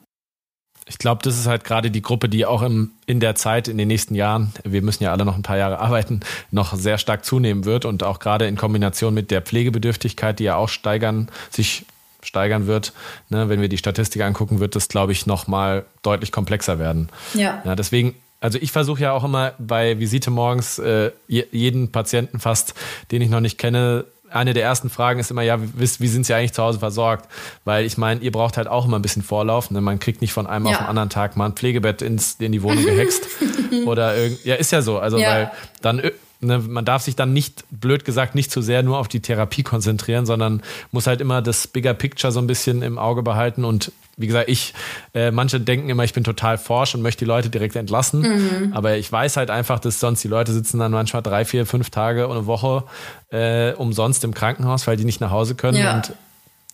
Ich 0.89 0.99
glaube, 0.99 1.23
das 1.23 1.39
ist 1.39 1.47
halt 1.47 1.65
gerade 1.65 1.91
die 1.91 2.03
Gruppe, 2.03 2.29
die 2.29 2.47
auch 2.47 2.63
im, 2.63 2.93
in 3.07 3.21
der 3.21 3.35
Zeit, 3.35 3.69
in 3.69 3.79
den 3.79 3.89
nächsten 3.89 4.15
Jahren, 4.15 4.53
wir 4.65 4.83
müssen 4.83 5.05
ja 5.05 5.13
alle 5.13 5.25
noch 5.25 5.37
ein 5.37 5.43
paar 5.43 5.59
Jahre 5.59 5.79
arbeiten, 5.79 6.21
noch 6.51 6.75
sehr 6.75 6.99
stark 6.99 7.25
zunehmen 7.25 7.65
wird 7.65 7.85
und 7.85 8.03
auch 8.03 8.19
gerade 8.19 8.47
in 8.47 8.57
Kombination 8.57 9.15
mit 9.15 9.31
der 9.31 9.43
Pflegebedürftigkeit, 9.43 10.39
die 10.39 10.45
ja 10.45 10.57
auch 10.57 10.69
steigern, 10.69 11.29
sich 11.51 11.85
steigern 12.23 12.67
wird. 12.67 12.93
Ne, 13.29 13.49
wenn 13.49 13.61
wir 13.61 13.69
die 13.69 13.79
Statistik 13.79 14.23
angucken, 14.23 14.61
wird 14.61 14.77
das, 14.77 14.89
glaube 14.89 15.13
ich, 15.13 15.27
nochmal 15.27 15.85
deutlich 16.03 16.33
komplexer 16.33 16.79
werden. 16.79 17.09
Ja. 17.35 17.63
ja 17.65 17.77
deswegen, 17.77 18.15
also 18.41 18.59
ich 18.61 18.73
versuche 18.73 19.03
ja 19.03 19.13
auch 19.13 19.25
immer 19.25 19.53
bei 19.59 19.99
Visite 19.99 20.31
morgens 20.31 20.79
äh, 20.79 21.13
jeden 21.27 21.93
Patienten 21.93 22.41
fast, 22.41 22.75
den 23.11 23.23
ich 23.23 23.31
noch 23.31 23.41
nicht 23.41 23.59
kenne, 23.59 24.05
eine 24.31 24.55
der 24.55 24.65
ersten 24.65 24.91
Fragen 24.91 25.21
ist 25.21 25.31
immer, 25.31 25.43
ja, 25.43 25.59
wisst, 25.59 26.01
wie 26.01 26.09
sind 26.09 26.27
Sie 26.27 26.35
eigentlich 26.35 26.53
zu 26.53 26.63
Hause 26.63 26.79
versorgt? 26.79 27.29
Weil 27.65 27.85
ich 27.85 27.99
meine, 27.99 28.21
ihr 28.21 28.33
braucht 28.33 28.57
halt 28.57 28.69
auch 28.69 28.87
immer 28.87 28.99
ein 28.99 29.03
bisschen 29.03 29.23
Vorlauf. 29.23 29.71
Ne? 29.71 29.81
Man 29.81 29.99
kriegt 29.99 30.21
nicht 30.21 30.33
von 30.33 30.47
einem 30.47 30.67
ja. 30.67 30.73
auf 30.73 30.79
den 30.79 30.87
anderen 30.87 31.11
Tag 31.11 31.37
mal 31.37 31.47
ein 31.47 31.53
Pflegebett 31.53 32.03
ins, 32.03 32.37
in 32.39 32.53
die 32.53 32.63
Wohnung 32.63 32.85
gehext. 32.85 33.27
Oder 33.87 34.17
irgend, 34.17 34.45
ja, 34.45 34.55
ist 34.55 34.73
ja 34.73 34.83
so. 34.83 34.99
Also, 34.99 35.19
ja. 35.19 35.31
weil 35.31 35.51
dann 35.83 36.03
ne, 36.41 36.59
man 36.59 36.85
darf 36.85 37.03
sich 37.03 37.17
dann 37.17 37.33
nicht, 37.33 37.65
blöd 37.71 38.05
gesagt, 38.05 38.35
nicht 38.35 38.51
zu 38.51 38.63
sehr 38.63 38.83
nur 38.83 38.99
auf 38.99 39.09
die 39.09 39.21
Therapie 39.21 39.63
konzentrieren, 39.63 40.27
sondern 40.27 40.63
muss 40.93 41.07
halt 41.07 41.21
immer 41.21 41.43
das 41.43 41.67
Bigger 41.67 41.95
Picture 41.95 42.33
so 42.33 42.41
ein 42.41 42.47
bisschen 42.47 42.83
im 42.83 42.99
Auge 42.99 43.23
behalten. 43.23 43.65
Und 43.65 43.93
wie 44.17 44.27
gesagt, 44.27 44.49
ich, 44.49 44.75
äh, 45.15 45.31
manche 45.31 45.61
denken 45.61 45.89
immer, 45.89 46.05
ich 46.05 46.13
bin 46.13 46.25
total 46.25 46.59
forsch 46.59 46.95
und 46.95 47.03
möchte 47.03 47.25
die 47.25 47.29
Leute 47.29 47.51
direkt 47.51 47.77
entlassen. 47.77 48.23
Mhm. 48.23 48.73
Aber 48.73 48.97
ich 48.97 49.11
weiß 49.11 49.37
halt 49.37 49.51
einfach, 49.51 49.79
dass 49.79 50.01
sonst 50.01 50.23
die 50.23 50.29
Leute 50.29 50.53
sitzen 50.53 50.79
dann 50.79 50.93
manchmal 50.93 51.23
drei, 51.23 51.45
vier, 51.45 51.67
fünf 51.67 51.91
Tage 51.91 52.29
und 52.29 52.37
eine 52.37 52.47
Woche 52.47 52.85
äh, 53.31 53.73
umsonst 53.73 54.25
im 54.25 54.35
Krankenhaus, 54.35 54.87
weil 54.87 54.97
die 54.97 55.05
nicht 55.05 55.21
nach 55.21 55.31
Hause 55.31 55.55
können. 55.55 55.79
Ja. 55.79 55.97
Und 55.97 56.13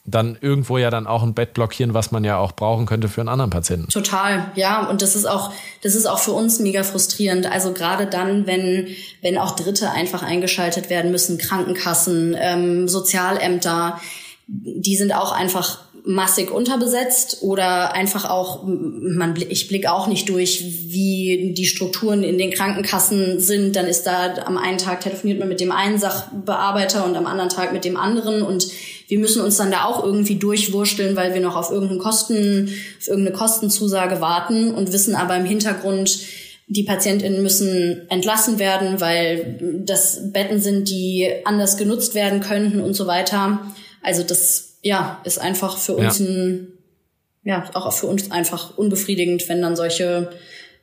dann 0.07 0.37
irgendwo 0.41 0.77
ja 0.77 0.91
dann 0.91 1.07
auch 1.07 1.23
ein 1.23 1.33
Bett 1.33 1.55
blockieren, 1.55 1.95
was 1.95 2.13
man 2.13 2.25
ja 2.25 2.37
auch 2.37 2.53
brauchen 2.53 2.85
könnte 2.85 3.09
für 3.09 3.23
einen 3.23 3.31
anderen 3.31 3.51
Patienten. 3.51 3.89
Total, 3.89 4.51
ja. 4.55 4.87
Und 4.89 5.01
das 5.01 5.17
ist 5.17 5.25
auch, 5.25 5.53
das 5.83 5.95
ist 5.95 6.05
auch 6.05 6.19
für 6.19 6.33
uns 6.33 6.59
mega 6.59 6.83
frustrierend. 6.83 7.51
Also 7.51 7.73
gerade 7.73 8.07
dann, 8.07 8.47
wenn, 8.47 8.89
wenn 9.23 9.39
auch 9.39 9.57
Dritte 9.57 9.91
einfach 9.91 10.23
eingeschaltet 10.23 10.91
werden 10.91 11.11
müssen, 11.11 11.39
Krankenkassen, 11.39 12.37
ähm, 12.39 12.87
Sozialämter, 12.87 13.99
die 14.47 14.97
sind 14.97 15.15
auch 15.15 15.33
einfach 15.33 15.79
massig 16.07 16.51
unterbesetzt 16.51 17.39
oder 17.41 17.95
einfach 17.95 18.29
auch, 18.29 18.63
man, 18.67 19.35
ich 19.49 19.69
blicke 19.69 19.91
auch 19.91 20.07
nicht 20.07 20.29
durch, 20.29 20.63
wie 20.63 21.55
die 21.57 21.65
Strukturen 21.65 22.23
in 22.23 22.37
den 22.37 22.51
Krankenkassen 22.51 23.41
sind. 23.41 23.75
Dann 23.75 23.87
ist 23.87 24.03
da 24.03 24.35
am 24.45 24.59
einen 24.59 24.77
Tag 24.77 25.01
telefoniert 25.01 25.39
man 25.39 25.49
mit 25.49 25.61
dem 25.61 25.73
einen 25.73 25.99
Sachbearbeiter 25.99 27.07
und 27.07 27.17
am 27.17 27.27
anderen 27.27 27.49
Tag 27.49 27.73
mit 27.73 27.87
dem 27.87 27.97
anderen 27.97 28.43
und 28.43 28.67
wir 29.09 29.19
müssen 29.19 29.43
uns 29.43 29.57
dann 29.57 29.71
da 29.71 29.85
auch 29.85 30.03
irgendwie 30.05 30.37
durchwursteln, 30.37 31.17
weil 31.17 31.35
wir 31.35 31.41
noch 31.41 31.57
auf 31.57 31.71
irgendeinen 31.71 32.01
Kosten, 32.01 32.71
auf 32.99 33.09
irgendeine 33.09 33.37
Kostenzusage 33.37 34.21
warten 34.21 34.73
und 34.73 34.93
wissen 34.93 35.15
aber 35.15 35.37
im 35.37 35.45
Hintergrund, 35.45 36.19
die 36.67 36.85
PatientInnen 36.85 37.43
müssen 37.43 38.09
entlassen 38.09 38.59
werden, 38.59 39.01
weil 39.01 39.83
das 39.85 40.33
Betten 40.33 40.61
sind, 40.61 40.89
die 40.89 41.31
anders 41.45 41.77
genutzt 41.77 42.15
werden 42.15 42.41
könnten 42.41 42.81
und 42.81 42.95
so 42.95 43.07
weiter. 43.07 43.61
Also 44.03 44.23
das, 44.23 44.79
ja, 44.83 45.21
ist 45.25 45.39
einfach 45.39 45.77
für 45.77 45.95
uns 45.95 46.19
ja. 46.19 46.27
ein, 46.27 46.69
ja, 47.45 47.71
auch 47.75 47.93
für 47.93 48.07
uns 48.07 48.31
einfach 48.31 48.79
unbefriedigend, 48.79 49.47
wenn 49.49 49.61
dann 49.61 49.77
solche 49.77 50.31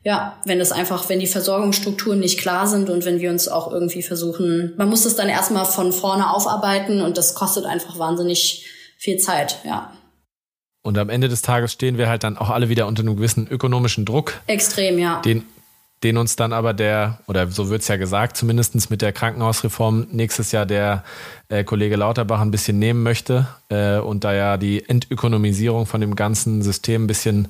ja, 0.04 0.40
wenn 0.46 0.60
es 0.60 0.72
einfach, 0.72 1.10
wenn 1.10 1.20
die 1.20 1.28
Versorgungsstrukturen 1.28 2.20
nicht 2.20 2.40
klar 2.40 2.68
sind 2.68 2.90
und 2.90 3.06
wenn 3.06 3.20
wir 3.20 3.30
uns 3.30 3.48
auch 3.48 3.72
irgendwie 3.72 4.02
versuchen, 4.02 4.74
man 4.78 4.90
muss 4.90 5.04
das 5.04 5.16
dann 5.16 5.30
erstmal 5.30 5.66
von 5.66 5.94
vorne 5.94 6.34
aufarbeiten 6.34 7.02
und 7.02 7.18
das 7.18 7.36
kostet 7.36 7.66
einfach 7.66 8.00
wahnsinnig 8.00 8.66
viel 8.98 9.18
Zeit, 9.18 9.60
ja. 9.64 9.94
Und 10.84 10.98
am 10.98 11.10
Ende 11.10 11.30
des 11.30 11.44
Tages 11.44 11.74
stehen 11.74 12.00
wir 12.00 12.10
halt 12.10 12.24
dann 12.24 12.38
auch 12.38 12.50
alle 12.50 12.70
wieder 12.70 12.88
unter 12.88 13.04
einem 13.04 13.16
gewissen 13.16 13.48
ökonomischen 13.48 14.04
Druck. 14.04 14.42
Extrem, 14.48 14.98
ja. 14.98 15.22
Den, 15.22 15.46
den 16.04 16.18
uns 16.18 16.36
dann 16.36 16.52
aber 16.52 16.74
der, 16.74 17.20
oder 17.28 17.48
so 17.52 17.70
wird's 17.70 17.88
ja 17.88 17.96
gesagt, 17.96 18.36
zumindestens 18.36 18.90
mit 18.90 19.04
der 19.04 19.14
Krankenhausreform 19.14 20.08
nächstes 20.12 20.52
Jahr 20.52 20.66
der 20.66 21.04
äh, 21.50 21.64
Kollege 21.64 21.96
Lauterbach 21.96 22.42
ein 22.42 22.50
bisschen 22.50 22.80
nehmen 22.80 23.04
möchte 23.04 23.48
äh, 23.70 23.98
und 23.98 24.24
da 24.24 24.34
ja 24.34 24.58
die 24.58 24.88
Entökonomisierung 24.88 25.86
von 25.86 26.02
dem 26.02 26.16
ganzen 26.16 26.64
System 26.64 27.04
ein 27.04 27.08
bisschen 27.08 27.50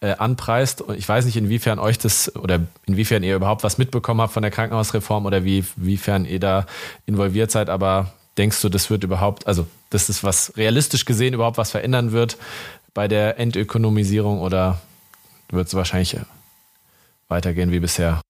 äh, 0.00 0.14
anpreist. 0.14 0.80
Und 0.82 0.98
ich 0.98 1.08
weiß 1.08 1.26
nicht, 1.26 1.36
inwiefern 1.36 1.78
euch 1.78 1.96
das 1.96 2.34
oder 2.34 2.60
inwiefern 2.86 3.22
ihr 3.22 3.36
überhaupt 3.36 3.62
was 3.62 3.78
mitbekommen 3.78 4.20
habt 4.20 4.32
von 4.32 4.42
der 4.42 4.50
Krankenhausreform 4.50 5.24
oder 5.24 5.44
wie, 5.44 5.64
inwiefern 5.76 6.24
ihr 6.24 6.40
da 6.40 6.66
involviert 7.06 7.52
seid, 7.52 7.70
aber 7.70 8.12
denkst 8.36 8.60
du, 8.62 8.68
das 8.68 8.90
wird 8.90 9.04
überhaupt, 9.04 9.46
also 9.46 9.66
das 9.90 10.08
ist 10.08 10.24
was 10.24 10.56
realistisch 10.56 11.04
gesehen 11.04 11.34
überhaupt 11.34 11.58
was 11.58 11.70
verändern 11.70 12.10
wird 12.10 12.36
bei 12.94 13.06
der 13.06 13.38
Entökonomisierung 13.38 14.40
oder 14.40 14.80
wird 15.50 15.68
es 15.68 15.74
wahrscheinlich 15.74 16.16
weitergehen 17.28 17.72
wie 17.72 17.80
bisher? 17.80 18.20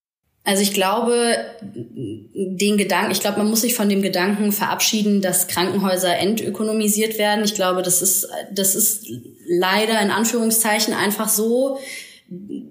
Also 0.44 0.62
ich 0.62 0.74
glaube, 0.74 1.36
den 1.54 2.76
Gedanken, 2.76 3.12
ich 3.12 3.20
glaube, 3.20 3.38
man 3.38 3.48
muss 3.48 3.60
sich 3.60 3.74
von 3.74 3.88
dem 3.88 4.02
Gedanken 4.02 4.50
verabschieden, 4.50 5.22
dass 5.22 5.46
Krankenhäuser 5.46 6.18
entökonomisiert 6.18 7.16
werden. 7.16 7.44
Ich 7.44 7.54
glaube, 7.54 7.82
das 7.82 8.02
ist, 8.02 8.26
das 8.52 8.74
ist 8.74 9.06
leider 9.46 10.00
in 10.00 10.10
Anführungszeichen 10.10 10.94
einfach 10.94 11.28
so. 11.28 11.78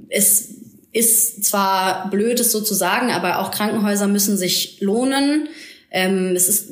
Es 0.09 0.49
ist 0.91 1.45
zwar 1.45 2.09
blöd, 2.09 2.41
es 2.41 2.51
so 2.51 2.59
zu 2.59 2.73
sagen, 2.73 3.11
aber 3.11 3.39
auch 3.39 3.51
Krankenhäuser 3.51 4.07
müssen 4.07 4.37
sich 4.37 4.81
lohnen. 4.81 5.47
Ähm, 5.91 6.35
es 6.35 6.49
ist, 6.49 6.71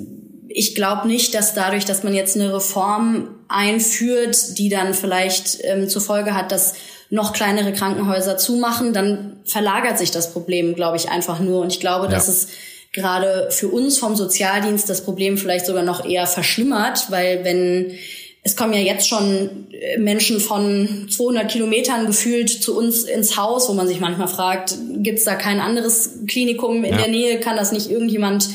ich 0.49 0.75
glaube 0.75 1.07
nicht, 1.07 1.33
dass 1.35 1.53
dadurch, 1.53 1.85
dass 1.85 2.03
man 2.03 2.13
jetzt 2.13 2.35
eine 2.35 2.53
Reform 2.53 3.29
einführt, 3.47 4.57
die 4.57 4.69
dann 4.69 4.93
vielleicht 4.93 5.59
ähm, 5.63 5.87
zur 5.87 6.01
Folge 6.01 6.33
hat, 6.33 6.51
dass 6.51 6.73
noch 7.11 7.33
kleinere 7.33 7.71
Krankenhäuser 7.73 8.37
zumachen, 8.37 8.93
dann 8.93 9.37
verlagert 9.45 9.97
sich 9.97 10.11
das 10.11 10.33
Problem, 10.33 10.75
glaube 10.75 10.97
ich, 10.97 11.09
einfach 11.09 11.39
nur. 11.39 11.61
Und 11.61 11.71
ich 11.73 11.79
glaube, 11.79 12.05
ja. 12.05 12.11
dass 12.11 12.27
es 12.27 12.47
gerade 12.93 13.49
für 13.51 13.67
uns 13.67 13.97
vom 13.97 14.15
Sozialdienst 14.15 14.89
das 14.89 15.03
Problem 15.03 15.37
vielleicht 15.37 15.65
sogar 15.65 15.83
noch 15.83 16.05
eher 16.05 16.27
verschlimmert, 16.27 17.11
weil 17.11 17.43
wenn 17.43 17.97
es 18.41 18.55
kommen 18.55 18.73
ja 18.73 18.79
jetzt 18.79 19.07
schon 19.07 19.67
äh, 19.71 19.97
Menschen 19.97 20.39
von 20.39 21.07
200 21.09 21.51
Kilometern 21.51 22.07
gefühlt 22.07 22.49
zu 22.49 22.77
uns 22.77 23.03
ins 23.03 23.37
Haus, 23.37 23.69
wo 23.69 23.73
man 23.73 23.87
sich 23.87 23.99
manchmal 23.99 24.27
fragt, 24.27 24.75
gibt's 24.97 25.25
da 25.25 25.35
kein 25.35 25.59
anderes 25.59 26.19
Klinikum 26.27 26.83
in 26.83 26.93
ja. 26.93 26.97
der 26.97 27.09
Nähe? 27.09 27.39
Kann 27.39 27.57
das 27.57 27.71
nicht 27.71 27.91
irgendjemand, 27.91 28.49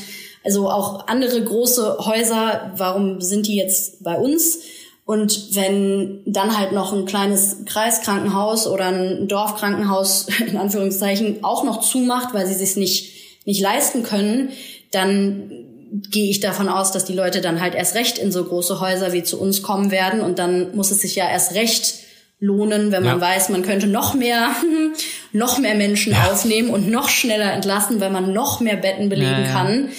also 0.45 0.69
auch 0.69 1.07
andere 1.07 1.43
große 1.43 1.97
Häuser, 1.99 2.71
warum 2.77 3.19
sind 3.21 3.47
die 3.47 3.57
jetzt 3.57 4.03
bei 4.03 4.15
uns? 4.15 4.59
Und 5.03 5.55
wenn 5.55 6.21
dann 6.25 6.57
halt 6.57 6.71
noch 6.71 6.93
ein 6.93 7.05
kleines 7.05 7.57
Kreiskrankenhaus 7.65 8.67
oder 8.67 8.85
ein 8.85 9.27
Dorfkrankenhaus 9.27 10.27
in 10.47 10.57
Anführungszeichen 10.57 11.43
auch 11.43 11.63
noch 11.63 11.81
zumacht, 11.81 12.33
weil 12.33 12.47
sie 12.47 12.55
sich 12.55 12.75
nicht 12.75 13.15
nicht 13.45 13.61
leisten 13.61 14.03
können, 14.03 14.49
dann 14.91 15.51
gehe 16.09 16.29
ich 16.29 16.39
davon 16.39 16.67
aus, 16.67 16.91
dass 16.91 17.05
die 17.05 17.13
Leute 17.13 17.41
dann 17.41 17.61
halt 17.61 17.75
erst 17.75 17.95
recht 17.95 18.17
in 18.17 18.31
so 18.31 18.43
große 18.43 18.79
Häuser 18.81 19.13
wie 19.13 19.23
zu 19.23 19.39
uns 19.39 19.61
kommen 19.61 19.91
werden 19.91 20.21
und 20.21 20.39
dann 20.39 20.75
muss 20.75 20.91
es 20.91 21.01
sich 21.01 21.15
ja 21.15 21.29
erst 21.29 21.53
recht 21.53 21.99
lohnen, 22.39 22.91
wenn 22.91 23.03
man 23.03 23.19
ja. 23.19 23.21
weiß, 23.21 23.49
man 23.49 23.61
könnte 23.61 23.87
noch 23.87 24.13
mehr, 24.13 24.49
noch 25.31 25.57
mehr 25.57 25.75
Menschen 25.75 26.13
ja. 26.13 26.31
aufnehmen 26.31 26.69
und 26.69 26.89
noch 26.89 27.07
schneller 27.07 27.53
entlassen, 27.53 28.01
weil 28.01 28.09
man 28.09 28.33
noch 28.33 28.59
mehr 28.59 28.75
Betten 28.75 29.07
belegen 29.09 29.45
ja, 29.45 29.51
kann. 29.51 29.89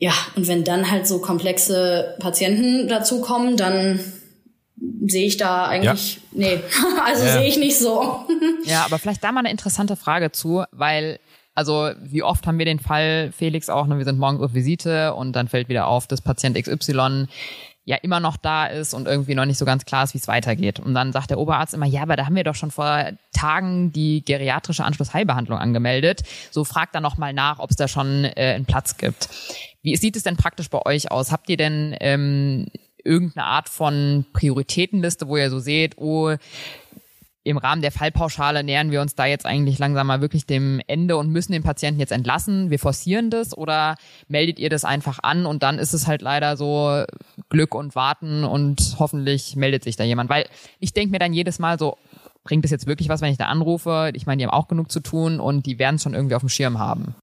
Ja, 0.00 0.14
und 0.34 0.48
wenn 0.48 0.64
dann 0.64 0.90
halt 0.90 1.06
so 1.06 1.20
komplexe 1.20 2.16
Patienten 2.20 2.88
dazukommen, 2.88 3.58
dann 3.58 4.00
sehe 5.06 5.26
ich 5.26 5.36
da 5.36 5.66
eigentlich, 5.66 6.20
nee, 6.32 6.58
also 7.04 7.22
sehe 7.22 7.46
ich 7.46 7.58
nicht 7.58 7.78
so. 7.78 8.24
ja, 8.64 8.84
aber 8.86 8.98
vielleicht 8.98 9.22
da 9.22 9.30
mal 9.30 9.40
eine 9.40 9.50
interessante 9.50 9.96
Frage 9.96 10.32
zu, 10.32 10.64
weil 10.72 11.20
also 11.54 11.90
wie 12.00 12.22
oft 12.22 12.46
haben 12.46 12.58
wir 12.58 12.64
den 12.64 12.78
Fall, 12.78 13.32
Felix 13.36 13.68
auch, 13.68 13.86
ne, 13.86 13.98
wir 13.98 14.04
sind 14.06 14.18
morgens 14.18 14.40
auf 14.40 14.54
Visite 14.54 15.12
und 15.14 15.34
dann 15.34 15.48
fällt 15.48 15.68
wieder 15.68 15.88
auf, 15.88 16.06
dass 16.06 16.22
Patient 16.22 16.56
XY 16.56 17.26
ja 17.84 17.96
immer 17.96 18.20
noch 18.20 18.36
da 18.36 18.66
ist 18.66 18.94
und 18.94 19.06
irgendwie 19.06 19.34
noch 19.34 19.46
nicht 19.46 19.58
so 19.58 19.64
ganz 19.64 19.84
klar 19.84 20.04
ist, 20.04 20.14
wie 20.14 20.18
es 20.18 20.28
weitergeht. 20.28 20.80
Und 20.80 20.94
dann 20.94 21.12
sagt 21.12 21.30
der 21.30 21.38
Oberarzt 21.38 21.74
immer, 21.74 21.86
ja, 21.86 22.02
aber 22.02 22.16
da 22.16 22.26
haben 22.26 22.36
wir 22.36 22.44
doch 22.44 22.54
schon 22.54 22.70
vor 22.70 23.10
Tagen 23.32 23.92
die 23.92 24.24
geriatrische 24.24 24.84
Anschlussheilbehandlung 24.84 25.58
angemeldet. 25.58 26.22
So 26.50 26.64
fragt 26.64 26.94
dann 26.94 27.02
nochmal 27.02 27.32
nach, 27.32 27.58
ob 27.58 27.70
es 27.70 27.76
da 27.76 27.88
schon 27.88 28.24
äh, 28.24 28.54
einen 28.54 28.66
Platz 28.66 28.96
gibt. 28.96 29.28
Wie 29.82 29.96
sieht 29.96 30.16
es 30.16 30.22
denn 30.22 30.36
praktisch 30.36 30.68
bei 30.68 30.84
euch 30.84 31.10
aus? 31.10 31.32
Habt 31.32 31.48
ihr 31.48 31.56
denn 31.56 31.96
ähm, 32.00 32.66
irgendeine 33.02 33.46
Art 33.46 33.68
von 33.68 34.26
Prioritätenliste, 34.32 35.26
wo 35.26 35.36
ihr 35.36 35.50
so 35.50 35.58
seht, 35.58 35.96
oh, 35.98 36.36
im 37.42 37.56
Rahmen 37.56 37.80
der 37.80 37.92
Fallpauschale 37.92 38.62
nähern 38.62 38.90
wir 38.90 39.00
uns 39.00 39.14
da 39.14 39.24
jetzt 39.24 39.46
eigentlich 39.46 39.78
langsam 39.78 40.06
mal 40.06 40.20
wirklich 40.20 40.46
dem 40.46 40.80
Ende 40.86 41.16
und 41.16 41.30
müssen 41.30 41.52
den 41.52 41.62
Patienten 41.62 41.98
jetzt 41.98 42.12
entlassen. 42.12 42.70
Wir 42.70 42.78
forcieren 42.78 43.30
das 43.30 43.56
oder 43.56 43.96
meldet 44.28 44.58
ihr 44.58 44.68
das 44.68 44.84
einfach 44.84 45.20
an 45.22 45.46
und 45.46 45.62
dann 45.62 45.78
ist 45.78 45.94
es 45.94 46.06
halt 46.06 46.20
leider 46.20 46.56
so 46.56 47.04
Glück 47.48 47.74
und 47.74 47.94
Warten 47.94 48.44
und 48.44 48.96
hoffentlich 48.98 49.56
meldet 49.56 49.84
sich 49.84 49.96
da 49.96 50.04
jemand. 50.04 50.28
Weil 50.28 50.46
ich 50.80 50.92
denke 50.92 51.12
mir 51.12 51.18
dann 51.18 51.32
jedes 51.32 51.58
Mal 51.58 51.78
so, 51.78 51.96
bringt 52.44 52.64
es 52.64 52.70
jetzt 52.70 52.86
wirklich 52.86 53.08
was, 53.08 53.22
wenn 53.22 53.32
ich 53.32 53.38
da 53.38 53.46
anrufe? 53.46 54.10
Ich 54.14 54.26
meine, 54.26 54.38
die 54.38 54.46
haben 54.46 54.52
auch 54.52 54.68
genug 54.68 54.90
zu 54.90 55.00
tun 55.00 55.40
und 55.40 55.64
die 55.64 55.78
werden 55.78 55.96
es 55.96 56.02
schon 56.02 56.14
irgendwie 56.14 56.34
auf 56.34 56.42
dem 56.42 56.48
Schirm 56.48 56.78
haben. 56.78 57.14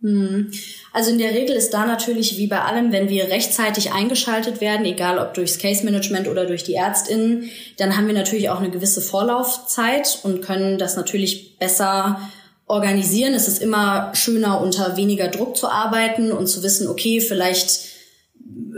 Hm. 0.00 0.52
Also 0.92 1.10
in 1.10 1.18
der 1.18 1.32
Regel 1.32 1.56
ist 1.56 1.70
da 1.70 1.84
natürlich 1.84 2.38
wie 2.38 2.46
bei 2.46 2.60
allem, 2.60 2.92
wenn 2.92 3.08
wir 3.08 3.30
rechtzeitig 3.30 3.92
eingeschaltet 3.92 4.60
werden, 4.60 4.86
egal 4.86 5.18
ob 5.18 5.34
durchs 5.34 5.58
Case 5.58 5.84
Management 5.84 6.28
oder 6.28 6.46
durch 6.46 6.62
die 6.62 6.74
Ärztinnen, 6.74 7.50
dann 7.78 7.96
haben 7.96 8.06
wir 8.06 8.14
natürlich 8.14 8.48
auch 8.48 8.60
eine 8.60 8.70
gewisse 8.70 9.00
Vorlaufzeit 9.00 10.20
und 10.22 10.40
können 10.40 10.78
das 10.78 10.94
natürlich 10.94 11.58
besser 11.58 12.20
organisieren. 12.68 13.34
Es 13.34 13.48
ist 13.48 13.60
immer 13.60 14.12
schöner, 14.14 14.60
unter 14.60 14.96
weniger 14.96 15.28
Druck 15.28 15.56
zu 15.56 15.68
arbeiten 15.68 16.30
und 16.30 16.46
zu 16.46 16.62
wissen, 16.62 16.86
okay, 16.86 17.20
vielleicht, 17.20 17.80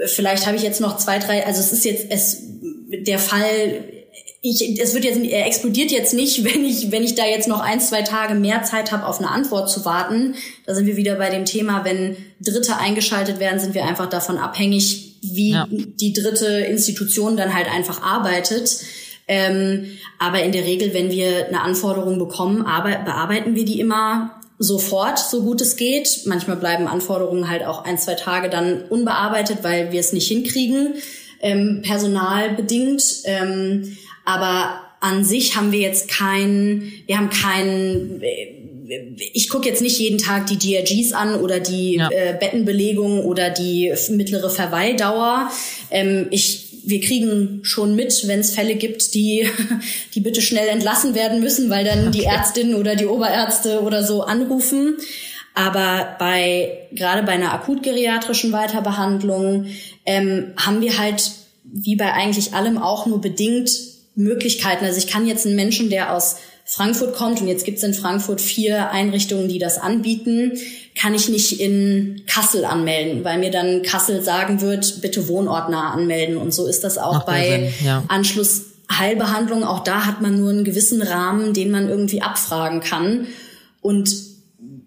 vielleicht 0.06 0.46
habe 0.46 0.56
ich 0.56 0.62
jetzt 0.62 0.80
noch 0.80 0.96
zwei, 0.96 1.18
drei, 1.18 1.44
also 1.44 1.60
es 1.60 1.72
ist 1.72 1.84
jetzt, 1.84 2.06
es, 2.08 2.42
der 2.88 3.18
Fall 3.18 3.99
ich, 4.42 4.80
es 4.80 4.94
wird 4.94 5.04
jetzt, 5.04 5.18
er 5.18 5.46
explodiert 5.46 5.90
jetzt 5.90 6.14
nicht, 6.14 6.44
wenn 6.44 6.64
ich, 6.64 6.90
wenn 6.90 7.02
ich 7.02 7.14
da 7.14 7.26
jetzt 7.26 7.48
noch 7.48 7.60
ein, 7.60 7.80
zwei 7.80 8.02
Tage 8.02 8.34
mehr 8.34 8.62
Zeit 8.62 8.92
habe, 8.92 9.06
auf 9.06 9.18
eine 9.18 9.30
Antwort 9.30 9.70
zu 9.70 9.84
warten. 9.84 10.34
Da 10.66 10.74
sind 10.74 10.86
wir 10.86 10.96
wieder 10.96 11.16
bei 11.16 11.30
dem 11.30 11.44
Thema, 11.44 11.84
wenn 11.84 12.16
Dritte 12.40 12.76
eingeschaltet 12.78 13.38
werden, 13.38 13.60
sind 13.60 13.74
wir 13.74 13.84
einfach 13.84 14.08
davon 14.08 14.38
abhängig, 14.38 15.16
wie 15.22 15.50
ja. 15.50 15.68
die 15.70 16.12
dritte 16.12 16.46
Institution 16.46 17.36
dann 17.36 17.54
halt 17.54 17.68
einfach 17.70 18.02
arbeitet. 18.02 18.78
Ähm, 19.28 19.86
aber 20.18 20.42
in 20.42 20.52
der 20.52 20.64
Regel, 20.64 20.92
wenn 20.94 21.10
wir 21.10 21.46
eine 21.46 21.60
Anforderung 21.60 22.18
bekommen, 22.18 22.64
bearbeiten 22.64 23.54
wir 23.54 23.64
die 23.64 23.78
immer 23.78 24.40
sofort, 24.58 25.18
so 25.18 25.42
gut 25.42 25.60
es 25.60 25.76
geht. 25.76 26.22
Manchmal 26.24 26.56
bleiben 26.56 26.88
Anforderungen 26.88 27.48
halt 27.48 27.64
auch 27.64 27.84
ein, 27.84 27.96
zwei 27.96 28.14
Tage 28.14 28.48
dann 28.50 28.82
unbearbeitet, 28.88 29.58
weil 29.62 29.92
wir 29.92 30.00
es 30.00 30.12
nicht 30.12 30.28
hinkriegen, 30.28 30.94
ähm, 31.40 31.82
personalbedingt. 31.82 33.02
Ähm, 33.24 33.96
aber 34.24 34.80
an 35.00 35.24
sich 35.24 35.56
haben 35.56 35.72
wir 35.72 35.80
jetzt 35.80 36.08
keinen, 36.08 36.92
wir 37.06 37.16
haben 37.16 37.30
keinen, 37.30 38.22
ich 39.32 39.48
gucke 39.48 39.68
jetzt 39.68 39.82
nicht 39.82 39.98
jeden 39.98 40.18
Tag 40.18 40.46
die 40.46 40.58
DRGs 40.58 41.12
an 41.12 41.36
oder 41.36 41.60
die 41.60 41.96
ja. 41.96 42.08
äh, 42.10 42.36
Bettenbelegung 42.38 43.24
oder 43.24 43.50
die 43.50 43.92
mittlere 44.10 44.50
Verweildauer. 44.50 45.50
Ähm, 45.90 46.26
ich 46.30 46.70
wir 46.82 47.00
kriegen 47.00 47.60
schon 47.62 47.94
mit, 47.94 48.26
wenn 48.26 48.40
es 48.40 48.54
Fälle 48.54 48.74
gibt, 48.74 49.14
die, 49.14 49.48
die 50.14 50.20
bitte 50.20 50.42
schnell 50.42 50.68
entlassen 50.68 51.14
werden 51.14 51.40
müssen, 51.40 51.70
weil 51.70 51.84
dann 51.84 52.08
okay. 52.08 52.18
die 52.18 52.24
Ärztin 52.24 52.74
oder 52.74 52.96
die 52.96 53.06
Oberärzte 53.06 53.82
oder 53.82 54.02
so 54.02 54.22
anrufen. 54.22 54.96
Aber 55.54 56.16
bei, 56.18 56.88
gerade 56.92 57.22
bei 57.22 57.32
einer 57.32 57.52
akutgeriatrischen 57.52 58.52
Weiterbehandlung, 58.52 59.66
ähm, 60.06 60.52
haben 60.56 60.80
wir 60.80 60.98
halt, 60.98 61.30
wie 61.64 61.96
bei 61.96 62.12
eigentlich 62.12 62.54
allem 62.54 62.78
auch 62.78 63.06
nur 63.06 63.20
bedingt 63.20 63.70
Möglichkeiten. 64.22 64.84
Also 64.84 64.98
ich 64.98 65.06
kann 65.06 65.26
jetzt 65.26 65.46
einen 65.46 65.56
Menschen, 65.56 65.90
der 65.90 66.14
aus 66.14 66.36
Frankfurt 66.64 67.16
kommt 67.16 67.40
und 67.40 67.48
jetzt 67.48 67.64
gibt 67.64 67.78
es 67.78 67.84
in 67.84 67.94
Frankfurt 67.94 68.40
vier 68.40 68.90
Einrichtungen, 68.90 69.48
die 69.48 69.58
das 69.58 69.78
anbieten, 69.78 70.52
kann 70.96 71.14
ich 71.14 71.28
nicht 71.28 71.60
in 71.60 72.22
Kassel 72.28 72.64
anmelden, 72.64 73.24
weil 73.24 73.38
mir 73.38 73.50
dann 73.50 73.82
Kassel 73.82 74.22
sagen 74.22 74.60
wird, 74.60 75.00
bitte 75.00 75.26
wohnortnah 75.26 75.90
anmelden. 75.90 76.36
Und 76.36 76.54
so 76.54 76.66
ist 76.66 76.84
das 76.84 76.96
auch 76.96 77.14
Macht 77.14 77.26
bei 77.26 77.72
ja. 77.84 78.04
Anschlussheilbehandlung. 78.06 79.64
Auch 79.64 79.82
da 79.82 80.06
hat 80.06 80.20
man 80.20 80.38
nur 80.38 80.50
einen 80.50 80.62
gewissen 80.62 81.02
Rahmen, 81.02 81.54
den 81.54 81.72
man 81.72 81.88
irgendwie 81.88 82.22
abfragen 82.22 82.80
kann. 82.80 83.26
Und 83.80 84.14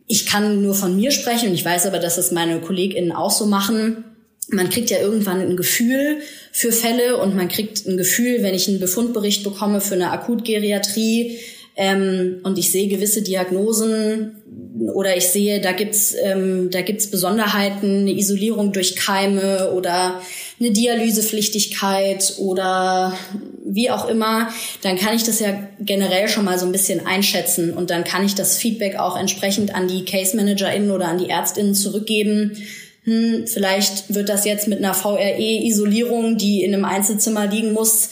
ich 0.08 0.26
kann 0.26 0.62
nur 0.62 0.76
von 0.76 0.96
mir 0.96 1.12
sprechen 1.12 1.50
und 1.50 1.56
ich 1.56 1.66
weiß 1.66 1.86
aber, 1.86 2.00
dass 2.00 2.16
das 2.16 2.32
meine 2.32 2.62
KollegInnen 2.62 3.12
auch 3.12 3.32
so 3.32 3.46
machen 3.46 4.06
man 4.50 4.70
kriegt 4.70 4.90
ja 4.90 5.00
irgendwann 5.00 5.42
ein 5.42 5.58
Gefühl 5.58 6.20
für 6.52 6.72
Fälle 6.72 7.18
und 7.18 7.36
man 7.36 7.48
kriegt 7.48 7.86
ein 7.86 7.98
Gefühl, 7.98 8.44
wenn 8.44 8.54
ich 8.54 8.68
einen 8.68 8.80
Befundbericht 8.80 9.44
bekomme 9.44 9.82
für 9.82 9.96
eine 9.96 10.12
Akutgeriatrie 10.12 11.40
ähm, 11.76 12.40
und 12.44 12.58
ich 12.58 12.72
sehe 12.72 12.88
gewisse 12.88 13.22
Diagnosen 13.22 14.44
oder 14.94 15.16
ich 15.16 15.28
sehe, 15.28 15.62
da 15.62 15.72
gibt's 15.72 16.16
ähm, 16.22 16.70
da 16.72 16.82
gibt's 16.82 17.10
Besonderheiten, 17.10 18.02
eine 18.02 18.12
Isolierung 18.12 18.74
durch 18.74 18.96
Keime 18.96 19.72
oder 19.72 20.22
eine 20.60 20.72
Dialysepflichtigkeit 20.72 22.36
oder 22.38 23.18
wie 23.66 23.90
auch 23.90 24.08
immer, 24.08 24.50
dann 24.84 24.98
kann 24.98 25.16
ich 25.16 25.24
das 25.24 25.40
ja 25.40 25.68
generell 25.80 26.28
schon 26.28 26.46
mal 26.46 26.60
so 26.60 26.66
ein 26.66 26.72
bisschen 26.72 27.06
einschätzen 27.08 27.74
und 27.74 27.90
dann 27.90 28.04
kann 28.04 28.26
ich 28.26 28.36
das 28.36 28.58
Feedback 28.58 28.98
auch 28.98 29.18
entsprechend 29.18 29.74
an 29.74 29.88
die 29.88 30.06
Case 30.06 30.36
ManagerInnen 30.36 30.92
oder 30.92 31.08
an 31.08 31.18
die 31.18 31.30
ÄrztInnen 31.30 31.74
zurückgeben 31.74 32.58
hm, 33.04 33.48
vielleicht 33.48 34.14
wird 34.14 34.30
das 34.30 34.46
jetzt 34.46 34.68
mit 34.68 34.80
einer 34.80 34.94
VRE-Isolierung, 34.94 36.38
die 36.38 36.64
in 36.64 36.74
einem 36.74 36.86
Einzelzimmer 36.86 37.48
liegen 37.48 37.74
muss, 37.74 38.10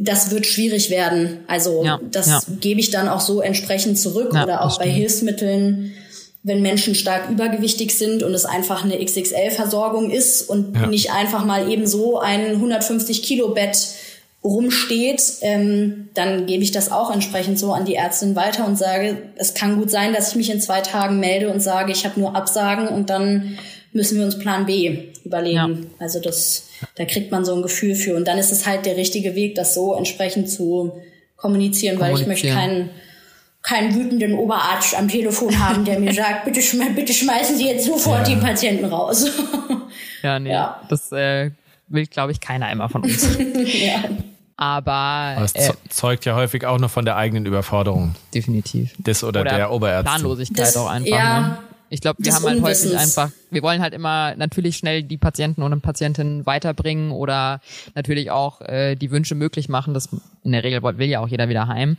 das 0.00 0.30
wird 0.30 0.46
schwierig 0.46 0.90
werden. 0.90 1.40
Also 1.48 1.84
ja, 1.84 2.00
das 2.10 2.28
ja. 2.28 2.40
gebe 2.60 2.80
ich 2.80 2.90
dann 2.90 3.08
auch 3.08 3.20
so 3.20 3.40
entsprechend 3.40 3.98
zurück 3.98 4.32
ja, 4.34 4.44
oder 4.44 4.64
auch 4.64 4.78
bei 4.78 4.88
Hilfsmitteln, 4.88 5.92
wenn 6.44 6.62
Menschen 6.62 6.94
stark 6.94 7.30
übergewichtig 7.30 7.96
sind 7.96 8.22
und 8.22 8.32
es 8.32 8.44
einfach 8.44 8.84
eine 8.84 9.04
XXL-Versorgung 9.04 10.10
ist 10.10 10.48
und 10.48 10.88
nicht 10.88 11.12
einfach 11.12 11.44
mal 11.44 11.70
eben 11.70 11.86
so 11.86 12.20
ein 12.20 12.52
150 12.52 13.22
Kilo 13.22 13.48
Bett 13.48 13.76
rumsteht, 14.44 15.20
ähm, 15.42 16.10
dann 16.14 16.46
gebe 16.46 16.62
ich 16.62 16.70
das 16.70 16.92
auch 16.92 17.12
entsprechend 17.12 17.58
so 17.58 17.72
an 17.72 17.84
die 17.84 17.96
Ärztin 17.96 18.36
weiter 18.36 18.66
und 18.66 18.78
sage, 18.78 19.18
es 19.34 19.54
kann 19.54 19.76
gut 19.76 19.90
sein, 19.90 20.14
dass 20.14 20.30
ich 20.30 20.36
mich 20.36 20.50
in 20.50 20.60
zwei 20.60 20.80
Tagen 20.80 21.18
melde 21.18 21.50
und 21.50 21.60
sage, 21.60 21.90
ich 21.90 22.04
habe 22.04 22.20
nur 22.20 22.36
Absagen 22.36 22.86
und 22.86 23.10
dann 23.10 23.58
müssen 23.92 24.18
wir 24.18 24.24
uns 24.24 24.38
Plan 24.38 24.66
B 24.66 25.12
überlegen. 25.24 25.54
Ja. 25.54 25.68
Also 25.98 26.20
das, 26.20 26.68
da 26.96 27.04
kriegt 27.04 27.30
man 27.30 27.44
so 27.44 27.54
ein 27.54 27.62
Gefühl 27.62 27.94
für. 27.94 28.16
Und 28.16 28.26
dann 28.26 28.38
ist 28.38 28.52
es 28.52 28.66
halt 28.66 28.86
der 28.86 28.96
richtige 28.96 29.34
Weg, 29.34 29.54
das 29.54 29.74
so 29.74 29.94
entsprechend 29.94 30.50
zu 30.50 30.92
kommunizieren, 31.36 31.98
weil 32.00 32.14
ich 32.18 32.26
möchte 32.26 32.48
keinen 32.48 32.90
keinen 33.62 33.94
wütenden 33.94 34.34
Oberarzt 34.34 34.96
am 34.96 35.08
Telefon 35.08 35.58
haben, 35.58 35.84
der 35.84 35.98
mir 35.98 36.12
sagt, 36.14 36.44
bitte, 36.44 36.60
bitte 36.94 37.12
schmeißen 37.12 37.56
Sie 37.56 37.66
jetzt 37.66 37.86
sofort 37.86 38.26
ja. 38.28 38.34
die 38.34 38.40
Patienten 38.40 38.86
raus. 38.86 39.26
ja, 40.22 40.38
nee, 40.38 40.50
ja. 40.50 40.80
das 40.88 41.12
äh, 41.12 41.50
will, 41.88 42.06
glaube 42.06 42.32
ich, 42.32 42.40
keiner 42.40 42.70
immer 42.70 42.88
von 42.88 43.02
uns. 43.02 43.36
ja. 43.64 44.04
Aber, 44.56 44.92
Aber 44.92 45.44
es 45.44 45.54
äh, 45.54 45.72
zeugt 45.88 46.24
ja 46.24 46.34
häufig 46.34 46.66
auch 46.66 46.78
noch 46.78 46.90
von 46.90 47.04
der 47.04 47.16
eigenen 47.16 47.46
Überforderung. 47.46 48.16
Definitiv. 48.34 48.92
Des 48.98 49.22
oder, 49.22 49.42
oder 49.42 49.54
der 49.54 49.70
Oberärzte. 49.70 50.10
Planlosigkeit 50.10 50.66
das, 50.66 50.76
auch 50.76 50.88
einfach. 50.88 51.10
Ja, 51.10 51.40
ne? 51.40 51.58
Ich 51.90 52.00
glaube, 52.00 52.22
wir 52.22 52.34
haben 52.34 52.44
halt 52.44 52.62
häufig 52.62 52.96
einfach, 52.96 53.30
wir 53.50 53.62
wollen 53.62 53.80
halt 53.80 53.94
immer 53.94 54.34
natürlich 54.36 54.76
schnell 54.76 55.02
die 55.02 55.16
Patienten 55.16 55.62
und 55.62 55.80
Patientinnen 55.80 56.44
weiterbringen 56.46 57.12
oder 57.12 57.60
natürlich 57.94 58.30
auch 58.30 58.60
äh, 58.60 58.94
die 58.94 59.10
Wünsche 59.10 59.34
möglich 59.34 59.68
machen. 59.68 59.94
Das 59.94 60.08
in 60.44 60.52
der 60.52 60.64
Regel 60.64 60.82
will 60.82 61.08
ja 61.08 61.20
auch 61.20 61.28
jeder 61.28 61.48
wieder 61.48 61.66
heim. 61.66 61.96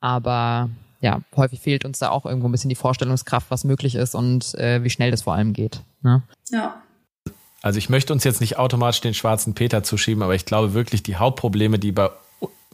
Aber 0.00 0.70
ja, 1.00 1.20
häufig 1.36 1.60
fehlt 1.60 1.84
uns 1.84 1.98
da 1.98 2.10
auch 2.10 2.26
irgendwo 2.26 2.48
ein 2.48 2.52
bisschen 2.52 2.70
die 2.70 2.74
Vorstellungskraft, 2.74 3.50
was 3.50 3.64
möglich 3.64 3.94
ist 3.94 4.14
und 4.14 4.54
äh, 4.54 4.82
wie 4.82 4.90
schnell 4.90 5.10
das 5.10 5.22
vor 5.22 5.34
allem 5.34 5.52
geht. 5.52 5.82
Ne? 6.02 6.22
Ja. 6.50 6.82
Also 7.62 7.78
ich 7.78 7.88
möchte 7.88 8.12
uns 8.12 8.24
jetzt 8.24 8.40
nicht 8.40 8.58
automatisch 8.58 9.00
den 9.00 9.14
schwarzen 9.14 9.54
Peter 9.54 9.82
zuschieben, 9.82 10.22
aber 10.22 10.34
ich 10.34 10.44
glaube 10.44 10.74
wirklich, 10.74 11.02
die 11.02 11.16
Hauptprobleme, 11.16 11.78
die 11.78 11.92
bei 11.92 12.10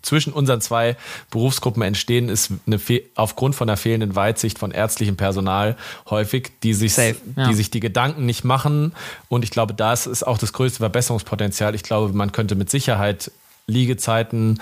zwischen 0.05 0.33
unseren 0.33 0.61
zwei 0.61 0.97
Berufsgruppen 1.31 1.83
entstehen, 1.83 2.29
ist 2.29 2.51
eine 2.67 2.79
aufgrund 3.15 3.55
von 3.55 3.67
der 3.67 3.77
fehlenden 3.77 4.15
Weitsicht 4.15 4.59
von 4.59 4.71
ärztlichem 4.71 5.17
Personal 5.17 5.77
häufig, 6.09 6.53
die 6.63 6.75
sich, 6.75 6.95
Safe, 6.95 7.17
ja. 7.37 7.49
die 7.49 7.55
sich 7.55 7.71
die 7.71 7.81
Gedanken 7.81 8.27
nicht 8.27 8.45
machen. 8.45 8.93
Und 9.29 9.45
ich 9.45 9.51
glaube, 9.51 9.75
das 9.75 10.07
ist 10.07 10.27
auch 10.27 10.39
das 10.39 10.53
größte 10.53 10.79
Verbesserungspotenzial. 10.79 11.75
Ich 11.75 11.83
glaube, 11.83 12.13
man 12.13 12.33
könnte 12.33 12.55
mit 12.55 12.71
Sicherheit 12.71 13.31
Liegezeiten, 13.67 14.61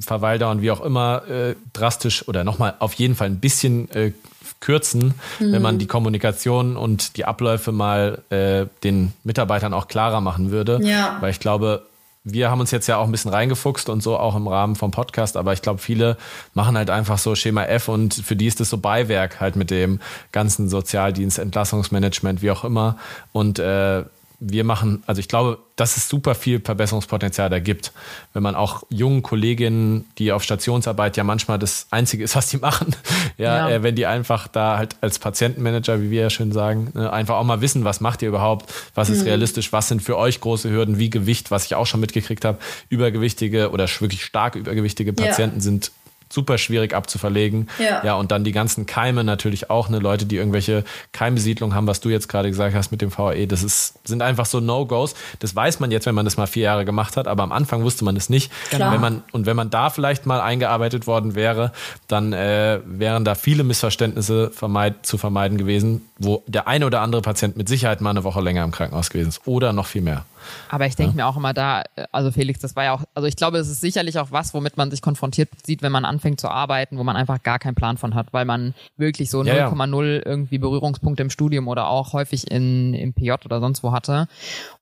Verweildauern, 0.00 0.60
wie 0.60 0.70
auch 0.70 0.80
immer, 0.80 1.26
äh, 1.28 1.54
drastisch 1.72 2.26
oder 2.28 2.44
nochmal 2.44 2.74
auf 2.80 2.94
jeden 2.94 3.14
Fall 3.14 3.28
ein 3.28 3.38
bisschen 3.38 3.90
äh, 3.92 4.12
kürzen, 4.60 5.14
mhm. 5.38 5.52
wenn 5.52 5.62
man 5.62 5.78
die 5.78 5.86
Kommunikation 5.86 6.76
und 6.76 7.16
die 7.16 7.24
Abläufe 7.24 7.70
mal 7.70 8.22
äh, 8.30 8.66
den 8.82 9.12
Mitarbeitern 9.22 9.72
auch 9.72 9.88
klarer 9.88 10.20
machen 10.20 10.50
würde. 10.50 10.80
Ja. 10.82 11.18
Weil 11.20 11.30
ich 11.30 11.40
glaube, 11.40 11.86
wir 12.24 12.50
haben 12.50 12.60
uns 12.60 12.70
jetzt 12.70 12.86
ja 12.86 12.96
auch 12.96 13.04
ein 13.04 13.12
bisschen 13.12 13.30
reingefuchst 13.30 13.90
und 13.90 14.02
so 14.02 14.16
auch 14.18 14.34
im 14.34 14.48
Rahmen 14.48 14.76
vom 14.76 14.90
Podcast, 14.90 15.36
aber 15.36 15.52
ich 15.52 15.60
glaube, 15.60 15.78
viele 15.78 16.16
machen 16.54 16.76
halt 16.76 16.88
einfach 16.88 17.18
so 17.18 17.34
Schema 17.34 17.64
F 17.64 17.88
und 17.88 18.14
für 18.14 18.34
die 18.34 18.46
ist 18.46 18.60
das 18.60 18.70
so 18.70 18.78
Beiwerk 18.78 19.40
halt 19.40 19.56
mit 19.56 19.70
dem 19.70 20.00
ganzen 20.32 20.70
Sozialdienst, 20.70 21.38
Entlassungsmanagement, 21.38 22.40
wie 22.40 22.50
auch 22.50 22.64
immer. 22.64 22.96
Und 23.32 23.58
äh, 23.58 24.04
wir 24.46 24.64
machen, 24.64 25.02
also 25.06 25.20
ich 25.20 25.28
glaube, 25.28 25.58
dass 25.76 25.96
es 25.96 26.08
super 26.08 26.34
viel 26.34 26.60
Verbesserungspotenzial 26.60 27.48
da 27.48 27.58
gibt. 27.58 27.92
Wenn 28.32 28.42
man 28.42 28.54
auch 28.54 28.84
jungen 28.90 29.22
Kolleginnen, 29.22 30.04
die 30.18 30.32
auf 30.32 30.42
Stationsarbeit 30.42 31.16
ja 31.16 31.24
manchmal 31.24 31.58
das 31.58 31.86
Einzige 31.90 32.24
ist, 32.24 32.36
was 32.36 32.48
die 32.48 32.58
machen, 32.58 32.94
ja, 33.38 33.68
ja. 33.68 33.76
Äh, 33.76 33.82
wenn 33.82 33.94
die 33.94 34.06
einfach 34.06 34.46
da 34.46 34.76
halt 34.76 34.96
als 35.00 35.18
Patientenmanager, 35.18 36.02
wie 36.02 36.10
wir 36.10 36.22
ja 36.22 36.30
schön 36.30 36.52
sagen, 36.52 36.92
ne, 36.94 37.12
einfach 37.12 37.36
auch 37.36 37.44
mal 37.44 37.60
wissen, 37.60 37.84
was 37.84 38.00
macht 38.00 38.22
ihr 38.22 38.28
überhaupt, 38.28 38.72
was 38.94 39.08
ist 39.08 39.20
mhm. 39.20 39.28
realistisch, 39.28 39.72
was 39.72 39.88
sind 39.88 40.02
für 40.02 40.18
euch 40.18 40.40
große 40.40 40.70
Hürden, 40.70 40.98
wie 40.98 41.10
Gewicht, 41.10 41.50
was 41.50 41.64
ich 41.64 41.74
auch 41.74 41.86
schon 41.86 42.00
mitgekriegt 42.00 42.44
habe, 42.44 42.58
übergewichtige 42.90 43.70
oder 43.70 43.88
wirklich 44.00 44.24
stark 44.24 44.56
übergewichtige 44.56 45.12
Patienten 45.12 45.56
ja. 45.56 45.62
sind 45.62 45.90
super 46.32 46.58
schwierig 46.58 46.94
abzuverlegen. 46.94 47.68
Ja. 47.78 48.04
ja, 48.04 48.14
und 48.14 48.30
dann 48.30 48.44
die 48.44 48.52
ganzen 48.52 48.86
Keime 48.86 49.24
natürlich 49.24 49.70
auch, 49.70 49.88
ne, 49.88 49.98
Leute, 49.98 50.26
die 50.26 50.36
irgendwelche 50.36 50.84
Keimsiedlungen 51.12 51.74
haben, 51.74 51.86
was 51.86 52.00
du 52.00 52.08
jetzt 52.08 52.28
gerade 52.28 52.48
gesagt 52.48 52.74
hast 52.74 52.90
mit 52.90 53.00
dem 53.00 53.16
VAE, 53.16 53.46
das 53.46 53.62
ist, 53.62 54.06
sind 54.06 54.22
einfach 54.22 54.46
so 54.46 54.60
No-Gos. 54.60 55.14
Das 55.38 55.54
weiß 55.54 55.80
man 55.80 55.90
jetzt, 55.90 56.06
wenn 56.06 56.14
man 56.14 56.24
das 56.24 56.36
mal 56.36 56.46
vier 56.46 56.64
Jahre 56.64 56.84
gemacht 56.84 57.16
hat, 57.16 57.28
aber 57.28 57.42
am 57.42 57.52
Anfang 57.52 57.82
wusste 57.82 58.04
man 58.04 58.16
es 58.16 58.28
nicht. 58.28 58.50
Klar. 58.70 58.92
Wenn 58.92 59.00
man, 59.00 59.22
und 59.32 59.46
wenn 59.46 59.56
man 59.56 59.70
da 59.70 59.90
vielleicht 59.90 60.26
mal 60.26 60.40
eingearbeitet 60.40 61.06
worden 61.06 61.34
wäre, 61.34 61.72
dann 62.08 62.32
äh, 62.32 62.80
wären 62.84 63.24
da 63.24 63.34
viele 63.34 63.64
Missverständnisse 63.64 64.50
vermeid, 64.50 65.06
zu 65.06 65.18
vermeiden 65.18 65.58
gewesen, 65.58 66.02
wo 66.18 66.42
der 66.46 66.68
eine 66.68 66.86
oder 66.86 67.00
andere 67.00 67.22
Patient 67.22 67.56
mit 67.56 67.68
Sicherheit 67.68 68.00
mal 68.00 68.10
eine 68.10 68.24
Woche 68.24 68.40
länger 68.40 68.64
im 68.64 68.70
Krankenhaus 68.70 69.10
gewesen 69.10 69.28
ist 69.28 69.46
oder 69.46 69.72
noch 69.72 69.86
viel 69.86 70.02
mehr. 70.02 70.24
Aber 70.68 70.86
ich 70.86 70.96
denke 70.96 71.16
ja. 71.16 71.24
mir 71.24 71.26
auch 71.26 71.36
immer 71.36 71.54
da, 71.54 71.84
also 72.12 72.30
Felix, 72.30 72.60
das 72.60 72.76
war 72.76 72.84
ja 72.84 72.92
auch, 72.92 73.02
also 73.14 73.26
ich 73.26 73.36
glaube, 73.36 73.58
es 73.58 73.68
ist 73.68 73.80
sicherlich 73.80 74.18
auch 74.18 74.30
was, 74.30 74.54
womit 74.54 74.76
man 74.76 74.90
sich 74.90 75.02
konfrontiert 75.02 75.48
sieht, 75.64 75.82
wenn 75.82 75.92
man 75.92 76.04
anfängt 76.14 76.40
zu 76.40 76.48
arbeiten, 76.48 76.98
wo 76.98 77.04
man 77.04 77.16
einfach 77.16 77.42
gar 77.42 77.58
keinen 77.58 77.74
Plan 77.74 77.96
von 77.96 78.14
hat, 78.14 78.32
weil 78.32 78.44
man 78.44 78.74
wirklich 78.96 79.30
so 79.30 79.40
0,0 79.40 79.46
ja, 79.48 80.14
ja. 80.14 80.22
irgendwie 80.24 80.58
Berührungspunkte 80.58 81.22
im 81.22 81.30
Studium 81.30 81.66
oder 81.68 81.88
auch 81.88 82.12
häufig 82.12 82.50
in, 82.50 82.94
im 82.94 83.12
PJ 83.12 83.32
oder 83.44 83.60
sonst 83.60 83.82
wo 83.82 83.92
hatte. 83.92 84.28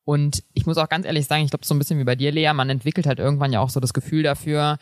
Und 0.05 0.43
ich 0.53 0.66
muss 0.66 0.78
auch 0.78 0.89
ganz 0.89 1.07
ehrlich 1.07 1.26
sagen, 1.26 1.45
ich 1.45 1.51
glaube, 1.51 1.64
so 1.64 1.74
ein 1.74 1.78
bisschen 1.78 1.99
wie 1.99 2.05
bei 2.05 2.16
dir, 2.16 2.33
Lea, 2.33 2.53
man 2.53 2.68
entwickelt 2.68 3.07
halt 3.07 3.20
irgendwann 3.20 3.53
ja 3.53 3.61
auch 3.61 3.70
so 3.70 3.78
das 3.78 3.95
Gefühl 3.95 4.24
dafür, 4.24 4.78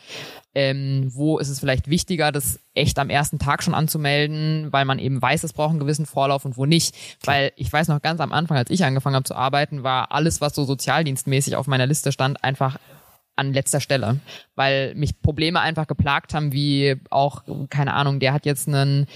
ähm, 0.55 1.11
wo 1.13 1.37
ist 1.37 1.49
es 1.49 1.59
vielleicht 1.59 1.89
wichtiger, 1.89 2.31
das 2.31 2.59
echt 2.73 2.97
am 2.99 3.09
ersten 3.09 3.37
Tag 3.39 3.63
schon 3.63 3.75
anzumelden, 3.75 4.67
weil 4.71 4.85
man 4.85 4.99
eben 4.99 5.21
weiß, 5.21 5.43
es 5.43 5.53
braucht 5.53 5.69
einen 5.69 5.79
gewissen 5.79 6.05
Vorlauf 6.05 6.43
und 6.43 6.57
wo 6.57 6.65
nicht. 6.65 6.95
Weil 7.23 7.51
ich 7.55 7.71
weiß 7.71 7.87
noch 7.87 8.01
ganz 8.01 8.19
am 8.19 8.31
Anfang, 8.31 8.57
als 8.57 8.71
ich 8.71 8.83
angefangen 8.83 9.15
habe 9.15 9.23
zu 9.23 9.35
arbeiten, 9.35 9.83
war 9.83 10.11
alles, 10.11 10.41
was 10.41 10.55
so 10.55 10.65
sozialdienstmäßig 10.65 11.55
auf 11.55 11.67
meiner 11.67 11.87
Liste 11.87 12.11
stand, 12.11 12.43
einfach 12.43 12.77
an 13.35 13.53
letzter 13.53 13.79
Stelle, 13.79 14.19
weil 14.55 14.93
mich 14.95 15.21
Probleme 15.21 15.59
einfach 15.59 15.87
geplagt 15.87 16.33
haben, 16.33 16.51
wie 16.51 16.97
auch, 17.09 17.43
keine 17.69 17.93
Ahnung, 17.93 18.19
der 18.19 18.33
hat 18.33 18.45
jetzt 18.45 18.67
einen 18.67 19.07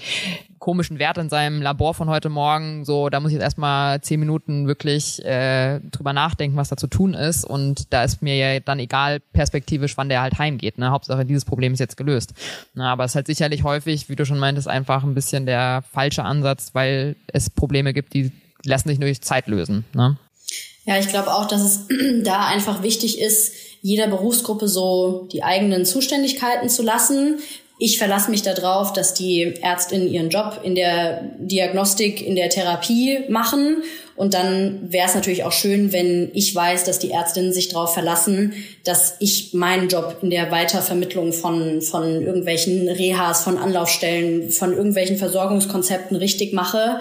komischen 0.58 0.98
Wert 0.98 1.18
in 1.18 1.28
seinem 1.28 1.62
Labor 1.62 1.94
von 1.94 2.08
heute 2.08 2.28
Morgen, 2.28 2.84
so, 2.84 3.08
da 3.08 3.20
muss 3.20 3.30
ich 3.30 3.34
jetzt 3.34 3.44
erstmal 3.44 4.00
zehn 4.00 4.18
Minuten 4.18 4.66
wirklich 4.66 5.24
äh, 5.24 5.80
drüber 5.92 6.12
nachdenken, 6.12 6.56
was 6.56 6.70
da 6.70 6.76
zu 6.76 6.86
tun 6.86 7.14
ist 7.14 7.44
und 7.44 7.92
da 7.92 8.02
ist 8.04 8.22
mir 8.22 8.36
ja 8.36 8.58
dann 8.60 8.78
egal 8.78 9.20
perspektivisch, 9.32 9.96
wann 9.96 10.08
der 10.08 10.22
halt 10.22 10.38
heimgeht, 10.38 10.78
ne? 10.78 10.90
Hauptsache 10.90 11.24
dieses 11.24 11.44
Problem 11.44 11.74
ist 11.74 11.78
jetzt 11.78 11.96
gelöst. 11.96 12.34
Na, 12.74 12.92
aber 12.92 13.04
es 13.04 13.12
ist 13.12 13.16
halt 13.16 13.26
sicherlich 13.26 13.62
häufig, 13.62 14.08
wie 14.08 14.16
du 14.16 14.24
schon 14.24 14.38
meintest, 14.38 14.66
einfach 14.66 15.04
ein 15.04 15.14
bisschen 15.14 15.46
der 15.46 15.84
falsche 15.92 16.24
Ansatz, 16.24 16.70
weil 16.72 17.16
es 17.28 17.50
Probleme 17.50 17.92
gibt, 17.92 18.14
die 18.14 18.32
lassen 18.64 18.88
sich 18.88 18.98
nur 18.98 19.06
durch 19.08 19.20
Zeit 19.20 19.46
lösen, 19.46 19.84
ne? 19.94 20.16
Ja, 20.84 20.98
ich 20.98 21.08
glaube 21.08 21.34
auch, 21.34 21.46
dass 21.48 21.62
es 21.62 21.86
da 22.24 22.46
einfach 22.46 22.82
wichtig 22.82 23.20
ist, 23.20 23.52
jeder 23.82 24.06
Berufsgruppe 24.08 24.68
so 24.68 25.28
die 25.32 25.42
eigenen 25.42 25.84
Zuständigkeiten 25.84 26.68
zu 26.68 26.82
lassen. 26.82 27.38
Ich 27.78 27.98
verlasse 27.98 28.30
mich 28.30 28.42
darauf, 28.42 28.94
dass 28.94 29.12
die 29.12 29.54
Ärztinnen 29.60 30.10
ihren 30.10 30.30
Job 30.30 30.60
in 30.62 30.74
der 30.74 31.22
Diagnostik, 31.38 32.26
in 32.26 32.34
der 32.34 32.48
Therapie 32.48 33.20
machen. 33.28 33.82
Und 34.16 34.32
dann 34.32 34.90
wäre 34.90 35.06
es 35.06 35.14
natürlich 35.14 35.44
auch 35.44 35.52
schön, 35.52 35.92
wenn 35.92 36.30
ich 36.32 36.54
weiß, 36.54 36.84
dass 36.84 36.98
die 36.98 37.10
Ärztinnen 37.10 37.52
sich 37.52 37.68
darauf 37.68 37.92
verlassen, 37.92 38.54
dass 38.84 39.16
ich 39.20 39.52
meinen 39.52 39.88
Job 39.88 40.16
in 40.22 40.30
der 40.30 40.50
Weitervermittlung 40.50 41.34
von, 41.34 41.82
von 41.82 42.22
irgendwelchen 42.22 42.88
Rehas, 42.88 43.44
von 43.44 43.58
Anlaufstellen, 43.58 44.50
von 44.50 44.72
irgendwelchen 44.72 45.18
Versorgungskonzepten 45.18 46.16
richtig 46.16 46.54
mache. 46.54 47.00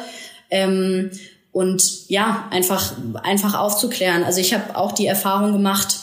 Ähm, 0.50 1.12
und 1.54 2.10
ja, 2.10 2.50
einfach, 2.52 2.96
einfach 3.24 3.58
aufzuklären. 3.58 4.26
Also 4.26 4.42
ich 4.42 4.54
habe 4.54 4.76
auch 4.76 4.92
die 4.92 5.08
Erfahrung 5.08 5.54
gemacht, 5.54 6.00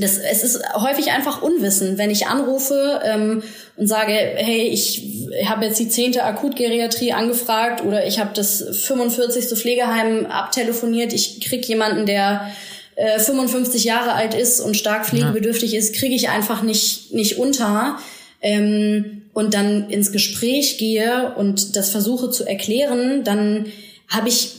das, 0.00 0.18
es 0.18 0.44
ist 0.44 0.60
häufig 0.74 1.10
einfach 1.10 1.42
Unwissen, 1.42 1.98
wenn 1.98 2.10
ich 2.10 2.26
anrufe 2.26 3.00
ähm, 3.04 3.42
und 3.76 3.86
sage, 3.86 4.12
hey, 4.12 4.68
ich 4.68 5.28
habe 5.44 5.64
jetzt 5.64 5.78
die 5.78 5.88
zehnte 5.88 6.24
Akutgeriatrie 6.24 7.12
angefragt 7.12 7.84
oder 7.84 8.06
ich 8.06 8.18
habe 8.18 8.30
das 8.34 8.64
45. 8.86 9.58
Pflegeheim 9.58 10.26
abtelefoniert, 10.26 11.12
ich 11.12 11.40
krieg 11.40 11.66
jemanden, 11.66 12.06
der 12.06 12.50
äh, 12.96 13.18
55 13.18 13.84
Jahre 13.84 14.12
alt 14.12 14.34
ist 14.34 14.60
und 14.60 14.76
stark 14.76 15.06
pflegebedürftig 15.06 15.72
ja. 15.72 15.78
ist, 15.78 15.94
kriege 15.94 16.14
ich 16.14 16.28
einfach 16.28 16.62
nicht, 16.62 17.14
nicht 17.14 17.38
unter. 17.38 17.98
Ähm, 18.40 19.22
und 19.32 19.54
dann 19.54 19.88
ins 19.88 20.10
Gespräch 20.10 20.78
gehe 20.78 21.34
und 21.36 21.76
das 21.76 21.90
versuche 21.90 22.30
zu 22.30 22.44
erklären, 22.44 23.22
dann 23.22 23.66
habe 24.08 24.28
ich 24.28 24.50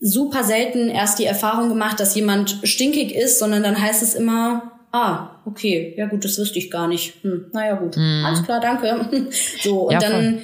super 0.00 0.44
selten 0.44 0.88
erst 0.88 1.18
die 1.18 1.24
Erfahrung 1.24 1.68
gemacht, 1.68 2.00
dass 2.00 2.14
jemand 2.14 2.58
stinkig 2.64 3.14
ist, 3.14 3.38
sondern 3.38 3.62
dann 3.62 3.80
heißt 3.80 4.02
es 4.02 4.14
immer, 4.14 4.75
ah, 4.92 5.40
okay, 5.44 5.94
ja 5.96 6.06
gut, 6.06 6.24
das 6.24 6.38
wüsste 6.38 6.58
ich 6.58 6.70
gar 6.70 6.88
nicht. 6.88 7.14
Hm, 7.22 7.46
naja 7.52 7.74
gut, 7.74 7.96
mhm. 7.96 8.24
alles 8.24 8.42
klar, 8.44 8.60
danke. 8.60 9.30
so, 9.62 9.88
und 9.88 9.92
ja, 9.92 9.98
dann, 9.98 10.42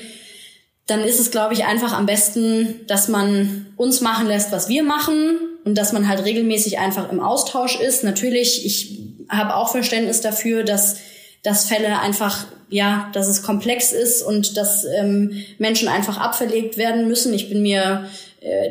dann 0.86 1.00
ist 1.00 1.20
es, 1.20 1.30
glaube 1.30 1.54
ich, 1.54 1.64
einfach 1.64 1.92
am 1.92 2.06
besten, 2.06 2.80
dass 2.86 3.08
man 3.08 3.66
uns 3.76 4.00
machen 4.00 4.26
lässt, 4.26 4.52
was 4.52 4.68
wir 4.68 4.82
machen 4.82 5.38
und 5.64 5.76
dass 5.76 5.92
man 5.92 6.08
halt 6.08 6.24
regelmäßig 6.24 6.78
einfach 6.78 7.10
im 7.10 7.20
Austausch 7.20 7.80
ist. 7.80 8.04
Natürlich, 8.04 8.66
ich 8.66 8.98
habe 9.28 9.56
auch 9.56 9.70
Verständnis 9.70 10.20
dafür, 10.20 10.64
dass 10.64 10.96
dass 11.42 11.64
Fälle 11.64 11.98
einfach, 12.00 12.46
ja, 12.68 13.10
dass 13.12 13.26
es 13.28 13.42
komplex 13.42 13.92
ist 13.92 14.22
und 14.22 14.56
dass 14.56 14.84
ähm, 14.84 15.44
Menschen 15.58 15.88
einfach 15.88 16.18
abverlegt 16.18 16.76
werden 16.76 17.08
müssen. 17.08 17.34
Ich 17.34 17.48
bin 17.48 17.62
mir 17.62 18.06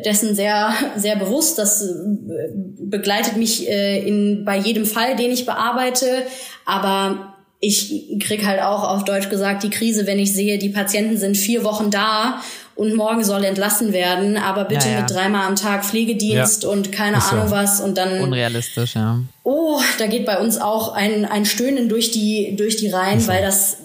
dessen 0.04 0.36
sehr, 0.36 0.74
sehr 0.96 1.16
bewusst. 1.16 1.58
Das 1.58 1.82
äh, 1.82 1.88
begleitet 2.80 3.38
mich 3.38 3.70
äh, 3.70 4.06
in, 4.06 4.44
bei 4.46 4.58
jedem 4.58 4.86
Fall, 4.86 5.16
den 5.16 5.32
ich 5.32 5.46
bearbeite. 5.46 6.24
Aber 6.66 7.36
ich 7.60 8.18
krieg 8.20 8.46
halt 8.46 8.62
auch 8.62 8.84
auf 8.84 9.06
Deutsch 9.06 9.30
gesagt 9.30 9.64
die 9.64 9.70
Krise, 9.70 10.08
wenn 10.08 10.20
ich 10.20 10.34
sehe, 10.34 10.58
die 10.58 10.70
Patienten 10.70 11.18
sind 11.18 11.38
vier 11.38 11.64
Wochen 11.64 11.92
da 11.92 12.42
und 12.76 12.96
morgen 12.96 13.24
soll 13.24 13.44
entlassen 13.44 13.94
werden, 13.94 14.38
aber 14.38 14.66
bitte 14.66 14.88
ja, 14.88 14.94
ja. 14.94 15.02
mit 15.02 15.12
dreimal 15.12 15.46
am 15.46 15.56
Tag 15.56 15.86
Pflegedienst 15.86 16.64
ja. 16.64 16.70
und 16.70 16.92
keine 16.92 17.18
Ist 17.18 17.32
Ahnung 17.32 17.50
so. 17.50 17.56
was 17.56 17.80
und 17.80 17.98
dann 17.98 18.22
unrealistisch, 18.22 18.96
ja. 18.96 19.20
Oh, 19.44 19.80
da 20.00 20.08
geht 20.08 20.26
bei 20.26 20.40
uns 20.40 20.60
auch 20.60 20.94
ein 20.94 21.26
ein 21.26 21.46
Stöhnen 21.46 21.88
durch 21.88 22.10
die 22.10 22.56
durch 22.56 22.78
die 22.78 22.90
Reihen, 22.90 23.26
weil 23.28 23.44
das 23.44 23.78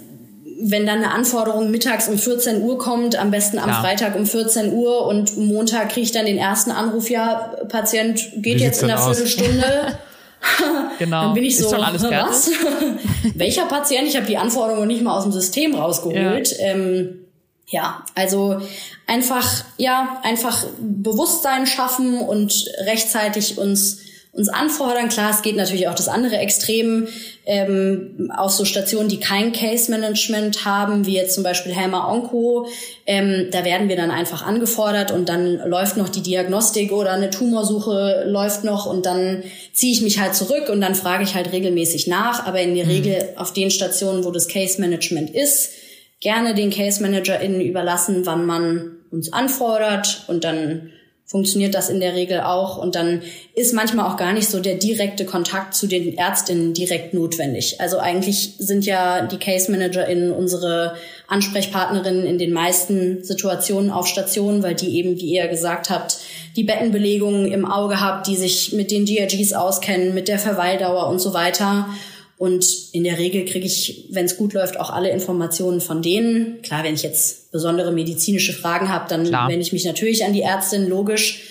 wenn 0.58 0.86
dann 0.86 0.98
eine 0.98 1.12
Anforderung 1.12 1.70
mittags 1.70 2.08
um 2.08 2.18
14 2.18 2.62
Uhr 2.62 2.78
kommt, 2.78 3.16
am 3.16 3.30
besten 3.30 3.58
am 3.58 3.68
ja. 3.68 3.80
Freitag 3.80 4.16
um 4.16 4.26
14 4.26 4.72
Uhr 4.72 5.06
und 5.06 5.36
Montag 5.36 5.90
kriege 5.90 6.04
ich 6.04 6.12
dann 6.12 6.26
den 6.26 6.38
ersten 6.38 6.70
Anruf, 6.70 7.10
ja, 7.10 7.52
Patient 7.68 8.20
geht 8.36 8.60
jetzt 8.60 8.82
in 8.82 8.90
einer 8.90 9.00
Viertelstunde. 9.02 9.98
Genau. 10.98 11.22
Dann 11.22 11.34
bin 11.34 11.44
ich 11.44 11.58
so, 11.58 11.72
was? 11.72 12.50
Welcher 13.34 13.66
Patient? 13.66 14.06
Ich 14.06 14.16
habe 14.16 14.26
die 14.26 14.36
Anforderungen 14.36 14.86
nicht 14.86 15.02
mal 15.02 15.16
aus 15.16 15.24
dem 15.24 15.32
System 15.32 15.74
rausgeholt. 15.74 16.56
Ja. 16.58 16.66
Ähm, 16.66 17.26
ja, 17.66 18.04
also 18.14 18.60
einfach, 19.06 19.64
ja, 19.76 20.20
einfach 20.22 20.64
Bewusstsein 20.78 21.66
schaffen 21.66 22.20
und 22.20 22.66
rechtzeitig 22.84 23.58
uns 23.58 23.98
uns 24.36 24.48
anfordern. 24.50 25.08
Klar, 25.08 25.30
es 25.30 25.42
geht 25.42 25.56
natürlich 25.56 25.88
auch 25.88 25.94
das 25.94 26.08
andere 26.08 26.36
Extrem 26.36 27.08
ähm, 27.46 28.30
auf 28.36 28.52
so 28.52 28.66
Stationen, 28.66 29.08
die 29.08 29.18
kein 29.18 29.52
Case 29.52 29.90
Management 29.90 30.64
haben, 30.66 31.06
wie 31.06 31.14
jetzt 31.14 31.34
zum 31.34 31.42
Beispiel 31.42 31.72
Helmer 31.72 32.08
Onco. 32.08 32.66
Ähm, 33.06 33.48
da 33.50 33.64
werden 33.64 33.88
wir 33.88 33.96
dann 33.96 34.10
einfach 34.10 34.44
angefordert 34.46 35.10
und 35.10 35.28
dann 35.30 35.56
läuft 35.66 35.96
noch 35.96 36.10
die 36.10 36.22
Diagnostik 36.22 36.92
oder 36.92 37.12
eine 37.12 37.30
Tumorsuche 37.30 38.24
läuft 38.26 38.62
noch 38.62 38.84
und 38.84 39.06
dann 39.06 39.42
ziehe 39.72 39.92
ich 39.92 40.02
mich 40.02 40.20
halt 40.20 40.34
zurück 40.34 40.68
und 40.68 40.82
dann 40.82 40.94
frage 40.94 41.24
ich 41.24 41.34
halt 41.34 41.52
regelmäßig 41.52 42.06
nach. 42.06 42.46
Aber 42.46 42.60
in 42.60 42.74
der 42.74 42.84
mhm. 42.84 42.90
Regel 42.90 43.28
auf 43.36 43.54
den 43.54 43.70
Stationen, 43.70 44.24
wo 44.24 44.30
das 44.30 44.48
Case 44.48 44.80
Management 44.80 45.30
ist, 45.30 45.70
gerne 46.20 46.54
den 46.54 46.70
Case 46.70 47.02
ManagerInnen 47.02 47.62
überlassen, 47.62 48.26
wann 48.26 48.44
man 48.44 48.96
uns 49.10 49.32
anfordert 49.32 50.24
und 50.28 50.44
dann 50.44 50.92
funktioniert 51.26 51.74
das 51.74 51.88
in 51.88 51.98
der 51.98 52.14
Regel 52.14 52.40
auch. 52.40 52.78
Und 52.78 52.94
dann 52.94 53.22
ist 53.54 53.74
manchmal 53.74 54.08
auch 54.08 54.16
gar 54.16 54.32
nicht 54.32 54.48
so 54.48 54.60
der 54.60 54.76
direkte 54.76 55.24
Kontakt 55.24 55.74
zu 55.74 55.88
den 55.88 56.16
Ärztinnen 56.16 56.72
direkt 56.72 57.14
notwendig. 57.14 57.80
Also 57.80 57.98
eigentlich 57.98 58.54
sind 58.58 58.86
ja 58.86 59.26
die 59.26 59.38
Case 59.38 59.70
ManagerInnen 59.70 60.30
unsere 60.30 60.94
Ansprechpartnerinnen 61.26 62.24
in 62.24 62.38
den 62.38 62.52
meisten 62.52 63.24
Situationen 63.24 63.90
auf 63.90 64.06
Stationen, 64.06 64.62
weil 64.62 64.76
die 64.76 64.96
eben, 64.96 65.16
wie 65.16 65.34
ihr 65.34 65.48
gesagt 65.48 65.90
habt, 65.90 66.18
die 66.54 66.62
Bettenbelegungen 66.62 67.50
im 67.50 67.66
Auge 67.66 68.00
habt, 68.00 68.28
die 68.28 68.36
sich 68.36 68.72
mit 68.72 68.92
den 68.92 69.04
DRGs 69.04 69.52
auskennen, 69.52 70.14
mit 70.14 70.28
der 70.28 70.38
Verweildauer 70.38 71.08
und 71.08 71.20
so 71.20 71.34
weiter. 71.34 71.88
Und 72.38 72.66
in 72.92 73.04
der 73.04 73.18
Regel 73.18 73.46
kriege 73.46 73.66
ich, 73.66 74.08
wenn 74.10 74.26
es 74.26 74.36
gut 74.36 74.52
läuft, 74.52 74.78
auch 74.78 74.90
alle 74.90 75.10
Informationen 75.10 75.80
von 75.80 76.02
denen. 76.02 76.60
Klar, 76.62 76.84
wenn 76.84 76.94
ich 76.94 77.02
jetzt 77.02 77.50
besondere 77.50 77.92
medizinische 77.92 78.52
Fragen 78.52 78.90
habe, 78.90 79.08
dann 79.08 79.24
Klar. 79.24 79.48
wende 79.48 79.62
ich 79.62 79.72
mich 79.72 79.86
natürlich 79.86 80.24
an 80.24 80.34
die 80.34 80.42
Ärztin, 80.42 80.86
logisch. 80.86 81.44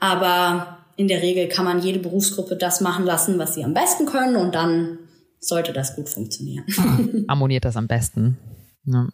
Aber 0.00 0.78
in 0.96 1.06
der 1.06 1.22
Regel 1.22 1.48
kann 1.48 1.64
man 1.64 1.80
jede 1.80 2.00
Berufsgruppe 2.00 2.56
das 2.56 2.80
machen 2.80 3.04
lassen, 3.04 3.38
was 3.38 3.54
sie 3.54 3.62
am 3.62 3.72
besten 3.72 4.06
können 4.06 4.36
und 4.36 4.54
dann 4.54 4.98
sollte 5.38 5.72
das 5.72 5.94
gut 5.94 6.08
funktionieren. 6.08 6.64
Ah, 6.76 6.98
harmoniert 7.30 7.64
das 7.64 7.76
am 7.76 7.86
besten. 7.86 8.38
Ja. 8.84 9.08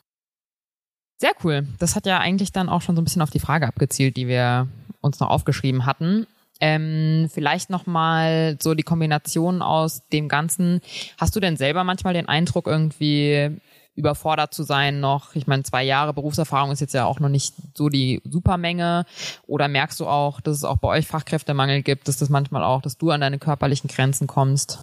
Sehr 1.18 1.32
cool. 1.42 1.66
Das 1.78 1.94
hat 1.96 2.06
ja 2.06 2.18
eigentlich 2.18 2.52
dann 2.52 2.68
auch 2.68 2.80
schon 2.80 2.94
so 2.96 3.02
ein 3.02 3.04
bisschen 3.04 3.22
auf 3.22 3.30
die 3.30 3.40
Frage 3.40 3.66
abgezielt, 3.66 4.16
die 4.16 4.28
wir 4.28 4.68
uns 5.00 5.20
noch 5.20 5.30
aufgeschrieben 5.30 5.84
hatten. 5.84 6.26
Ähm, 6.60 7.28
vielleicht 7.32 7.70
nochmal 7.70 8.56
so 8.60 8.74
die 8.74 8.82
Kombination 8.82 9.62
aus 9.62 10.06
dem 10.08 10.28
Ganzen. 10.28 10.80
Hast 11.18 11.36
du 11.36 11.40
denn 11.40 11.56
selber 11.56 11.84
manchmal 11.84 12.14
den 12.14 12.28
Eindruck, 12.28 12.66
irgendwie 12.66 13.50
überfordert 13.94 14.54
zu 14.54 14.62
sein 14.62 15.00
noch? 15.00 15.34
Ich 15.34 15.46
meine, 15.46 15.62
zwei 15.62 15.84
Jahre 15.84 16.14
Berufserfahrung 16.14 16.70
ist 16.70 16.80
jetzt 16.80 16.94
ja 16.94 17.04
auch 17.04 17.20
noch 17.20 17.28
nicht 17.28 17.54
so 17.74 17.88
die 17.88 18.20
Supermenge. 18.24 19.04
Oder 19.46 19.68
merkst 19.68 20.00
du 20.00 20.06
auch, 20.06 20.40
dass 20.40 20.56
es 20.56 20.64
auch 20.64 20.78
bei 20.78 20.88
euch 20.88 21.06
Fachkräftemangel 21.06 21.82
gibt, 21.82 22.08
dass 22.08 22.16
das 22.16 22.28
manchmal 22.28 22.64
auch, 22.64 22.82
dass 22.82 22.98
du 22.98 23.10
an 23.10 23.20
deine 23.20 23.38
körperlichen 23.38 23.88
Grenzen 23.88 24.26
kommst? 24.26 24.80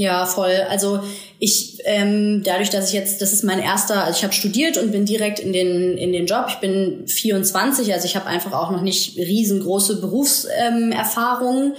Ja, 0.00 0.24
voll. 0.24 0.62
Also 0.70 1.00
ich 1.38 1.76
ähm, 1.84 2.42
dadurch, 2.42 2.70
dass 2.70 2.88
ich 2.88 2.94
jetzt, 2.94 3.20
das 3.20 3.34
ist 3.34 3.44
mein 3.44 3.58
erster, 3.58 4.02
also 4.02 4.16
ich 4.16 4.24
habe 4.24 4.32
studiert 4.32 4.78
und 4.78 4.92
bin 4.92 5.04
direkt 5.04 5.40
in 5.40 5.52
den 5.52 5.98
in 5.98 6.14
den 6.14 6.24
Job. 6.24 6.46
Ich 6.48 6.54
bin 6.54 7.06
24, 7.06 7.92
also 7.92 8.06
ich 8.06 8.16
habe 8.16 8.24
einfach 8.24 8.54
auch 8.54 8.70
noch 8.70 8.80
nicht 8.80 9.18
riesengroße 9.18 10.00
Berufserfahrung. 10.00 11.64
Ähm, 11.64 11.72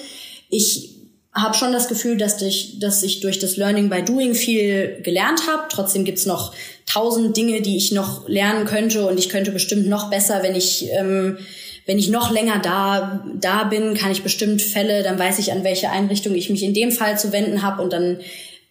ich 0.52 0.98
habe 1.34 1.56
schon 1.56 1.74
das 1.74 1.88
Gefühl, 1.88 2.16
dass, 2.16 2.38
durch, 2.38 2.78
dass 2.80 3.02
ich 3.02 3.22
durch 3.22 3.40
das 3.40 3.58
Learning 3.58 3.90
by 3.90 4.04
Doing 4.04 4.36
viel 4.36 5.02
gelernt 5.02 5.48
habe. 5.48 5.64
Trotzdem 5.70 6.06
gibt's 6.06 6.28
noch 6.28 6.54
tausend 6.86 7.36
Dinge, 7.36 7.64
die 7.64 7.76
ich 7.76 7.92
noch 7.92 8.30
lernen 8.30 8.66
könnte 8.66 9.08
und 9.08 9.18
ich 9.18 9.30
könnte 9.30 9.50
bestimmt 9.50 9.88
noch 9.88 10.12
besser, 10.12 10.44
wenn 10.44 10.54
ich 10.54 10.92
ähm, 10.92 11.40
wenn 11.86 12.00
ich 12.00 12.10
noch 12.10 12.32
länger 12.32 12.60
da, 12.60 13.26
da 13.40 13.64
bin, 13.64 13.96
kann 13.96 14.12
ich 14.12 14.24
bestimmt 14.24 14.62
Fälle, 14.62 15.04
dann 15.04 15.18
weiß 15.18 15.40
ich, 15.40 15.52
an 15.52 15.64
welche 15.64 15.90
Einrichtung 15.90 16.36
ich 16.36 16.50
mich 16.50 16.64
in 16.64 16.74
dem 16.74 16.92
Fall 16.92 17.18
zu 17.18 17.32
wenden 17.32 17.62
habe 17.62 17.82
und 17.82 17.92
dann 17.92 18.20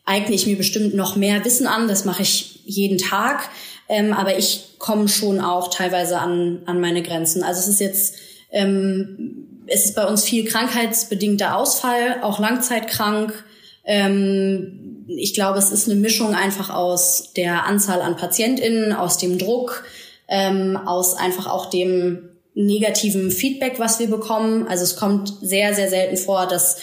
eigne 0.05 0.35
ich 0.35 0.47
mir 0.47 0.57
bestimmt 0.57 0.95
noch 0.95 1.17
mehr 1.17 1.45
Wissen 1.45 1.67
an. 1.67 1.89
Das 1.89 2.05
mache 2.05 2.23
ich 2.23 2.61
jeden 2.65 2.99
Tag. 2.99 3.49
Ähm, 3.89 4.13
aber 4.13 4.39
ich 4.39 4.77
komme 4.79 5.09
schon 5.09 5.41
auch 5.41 5.69
teilweise 5.69 6.19
an, 6.19 6.63
an 6.67 6.81
meine 6.81 7.03
Grenzen. 7.03 7.43
Also 7.43 7.61
es 7.61 7.69
ist 7.69 7.81
jetzt, 7.81 8.15
ähm, 8.53 9.65
es 9.67 9.85
ist 9.85 9.97
bei 9.97 10.07
uns 10.07 10.25
viel 10.25 10.45
krankheitsbedingter 10.45 11.57
Ausfall, 11.57 12.19
auch 12.23 12.39
langzeitkrank. 12.39 13.45
Ähm, 13.85 15.05
ich 15.09 15.35
glaube, 15.35 15.59
es 15.59 15.73
ist 15.73 15.89
eine 15.89 15.99
Mischung 15.99 16.35
einfach 16.35 16.71
aus 16.71 17.33
der 17.37 17.67
Anzahl 17.67 18.01
an 18.01 18.17
PatientInnen, 18.17 18.93
aus 18.93 19.19
dem 19.19 19.39
Druck, 19.39 19.85
ähm, 20.29 20.77
aus 20.77 21.17
einfach 21.17 21.49
auch 21.49 21.69
dem 21.69 22.30
negativen 22.55 23.31
Feedback, 23.31 23.79
was 23.79 23.99
wir 23.99 24.09
bekommen. 24.09 24.67
Also 24.69 24.85
es 24.85 24.97
kommt 24.97 25.33
sehr, 25.41 25.75
sehr 25.75 25.89
selten 25.89 26.17
vor, 26.17 26.47
dass 26.47 26.79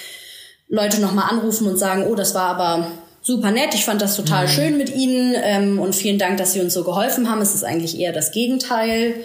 Leute 0.69 0.99
nochmal 0.99 1.29
anrufen 1.29 1.67
und 1.67 1.77
sagen, 1.77 2.05
oh, 2.09 2.15
das 2.15 2.35
war 2.35 2.49
aber 2.55 2.91
super 3.21 3.51
nett, 3.51 3.73
ich 3.73 3.83
fand 3.83 4.01
das 4.01 4.15
total 4.15 4.45
mhm. 4.45 4.49
schön 4.49 4.77
mit 4.77 4.95
Ihnen 4.95 5.35
ähm, 5.43 5.79
und 5.79 5.93
vielen 5.93 6.17
Dank, 6.17 6.37
dass 6.37 6.53
Sie 6.53 6.61
uns 6.61 6.73
so 6.73 6.83
geholfen 6.83 7.29
haben. 7.29 7.41
Es 7.41 7.53
ist 7.53 7.63
eigentlich 7.63 7.99
eher 7.99 8.13
das 8.13 8.31
Gegenteil. 8.31 9.15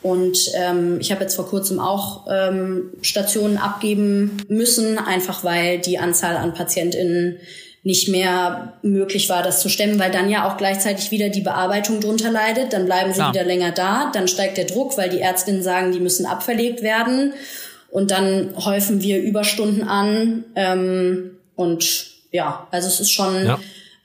Und 0.00 0.52
ähm, 0.54 0.98
ich 1.00 1.10
habe 1.10 1.22
jetzt 1.22 1.34
vor 1.34 1.48
kurzem 1.48 1.80
auch 1.80 2.26
ähm, 2.30 2.92
Stationen 3.02 3.58
abgeben 3.58 4.36
müssen, 4.48 4.96
einfach 4.96 5.42
weil 5.42 5.80
die 5.80 5.98
Anzahl 5.98 6.36
an 6.36 6.54
PatientInnen 6.54 7.40
nicht 7.82 8.08
mehr 8.08 8.74
möglich 8.82 9.28
war, 9.28 9.42
das 9.42 9.60
zu 9.60 9.68
stemmen, 9.68 9.98
weil 9.98 10.10
dann 10.10 10.28
ja 10.28 10.48
auch 10.48 10.56
gleichzeitig 10.56 11.10
wieder 11.10 11.28
die 11.28 11.40
Bearbeitung 11.40 12.00
drunter 12.00 12.30
leidet. 12.30 12.72
Dann 12.72 12.86
bleiben 12.86 13.12
sie 13.12 13.20
ja. 13.20 13.32
wieder 13.32 13.44
länger 13.44 13.72
da, 13.72 14.10
dann 14.12 14.28
steigt 14.28 14.58
der 14.58 14.66
Druck, 14.66 14.98
weil 14.98 15.10
die 15.10 15.20
Ärztinnen 15.20 15.62
sagen, 15.62 15.92
die 15.92 16.00
müssen 16.00 16.26
abverlegt 16.26 16.82
werden. 16.82 17.32
Und 17.90 18.10
dann 18.10 18.50
häufen 18.64 19.00
wir 19.00 19.22
Überstunden 19.22 19.88
an. 19.88 20.44
Ähm, 20.54 21.38
und 21.54 22.06
ja, 22.30 22.66
also 22.70 22.88
es 22.88 23.00
ist 23.00 23.10
schon, 23.10 23.46
ja. 23.46 23.58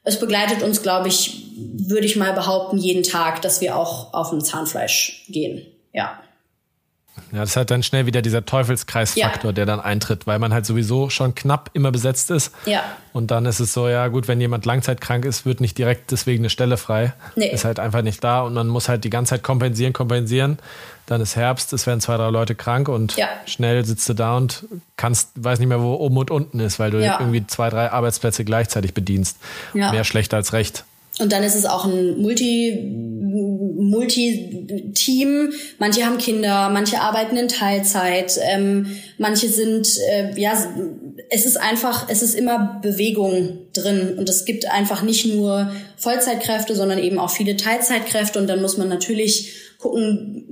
es 0.04 0.20
begleitet 0.20 0.64
uns, 0.64 0.82
glaube 0.82 1.10
ich, 1.10 1.48
würde 1.56 2.06
ich 2.06 2.16
mal 2.16 2.34
behaupten, 2.34 2.78
jeden 2.78 3.04
Tag, 3.04 3.42
dass 3.42 3.60
wir 3.60 3.76
auch 3.76 4.14
auf 4.14 4.30
dem 4.30 4.42
Zahnfleisch 4.42 5.26
gehen. 5.30 5.66
Ja. 5.92 6.20
Ja, 7.32 7.40
das 7.42 7.52
ist 7.52 7.58
halt 7.58 7.70
dann 7.70 7.84
schnell 7.84 8.06
wieder 8.06 8.22
dieser 8.22 8.46
Teufelskreisfaktor, 8.46 9.50
ja. 9.50 9.54
der 9.54 9.66
dann 9.66 9.80
eintritt, 9.80 10.26
weil 10.26 10.40
man 10.40 10.54
halt 10.54 10.66
sowieso 10.66 11.10
schon 11.10 11.36
knapp 11.36 11.70
immer 11.74 11.92
besetzt 11.92 12.32
ist. 12.32 12.54
Ja. 12.66 12.84
Und 13.12 13.30
dann 13.30 13.46
ist 13.46 13.60
es 13.60 13.74
so, 13.74 13.88
ja 13.88 14.08
gut, 14.08 14.28
wenn 14.28 14.42
jemand 14.42 14.66
langzeitkrank 14.66 15.26
ist, 15.26 15.46
wird 15.46 15.62
nicht 15.62 15.78
direkt 15.78 16.12
deswegen 16.12 16.42
eine 16.42 16.50
Stelle 16.50 16.78
frei. 16.78 17.14
Nee. 17.36 17.50
Ist 17.50 17.66
halt 17.66 17.80
einfach 17.80 18.02
nicht 18.02 18.24
da 18.24 18.42
und 18.42 18.54
man 18.54 18.68
muss 18.68 18.90
halt 18.90 19.04
die 19.04 19.12
ganze 19.12 19.32
Zeit 19.32 19.44
kompensieren, 19.44 19.94
kompensieren. 19.94 20.58
Dann 21.06 21.22
ist 21.22 21.36
Herbst, 21.36 21.74
es 21.74 21.86
werden 21.86 22.02
zwei, 22.02 22.18
drei 22.18 22.30
Leute 22.30 22.56
krank 22.56 22.88
und 22.88 23.16
ja. 23.16 23.28
schnell 23.46 23.86
sitzt 23.86 24.08
du 24.10 24.14
da 24.14 24.38
und 24.38 24.66
kannst, 24.96 25.32
weiß 25.36 25.60
nicht 25.60 25.68
mehr, 25.68 25.82
wo 25.82 25.96
oben 25.96 26.18
und 26.18 26.32
unten 26.32 26.60
ist, 26.60 26.80
weil 26.80 26.92
du 26.92 27.04
ja. 27.04 27.20
irgendwie 27.20 27.46
zwei, 27.46 27.70
drei 27.70 27.92
Arbeitsplätze 27.92 28.46
gleichzeitig 28.46 28.94
bedienst. 28.94 29.38
Mehr 29.74 30.04
schlecht 30.04 30.34
als 30.34 30.54
recht. 30.54 30.86
Und 31.20 31.32
dann 31.32 31.44
ist 31.44 31.56
es 31.56 31.66
auch 31.66 31.86
ein 31.86 32.20
Multi, 32.22 32.92
Multi-Team. 33.94 35.54
Manche 35.78 36.06
haben 36.06 36.18
Kinder, 36.18 36.70
manche 36.70 37.02
arbeiten 37.02 37.38
in 37.38 37.48
Teilzeit, 37.48 38.40
ähm, 38.42 38.88
manche 39.18 39.48
sind, 39.50 39.88
äh, 40.10 40.40
ja, 40.40 40.54
es 41.30 41.46
ist 41.46 41.58
einfach, 41.58 42.08
es 42.10 42.22
ist 42.22 42.34
immer 42.36 42.80
Bewegung 42.82 43.68
drin 43.74 44.16
und 44.18 44.30
es 44.30 44.46
gibt 44.46 44.70
einfach 44.70 45.02
nicht 45.02 45.26
nur 45.26 45.72
Vollzeitkräfte, 45.98 46.76
sondern 46.76 47.00
eben 47.00 47.20
auch 47.20 47.30
viele 47.30 47.56
Teilzeitkräfte 47.56 48.40
und 48.40 48.48
dann 48.48 48.62
muss 48.62 48.78
man 48.78 48.90
natürlich 48.90 49.54
gucken, 49.80 50.46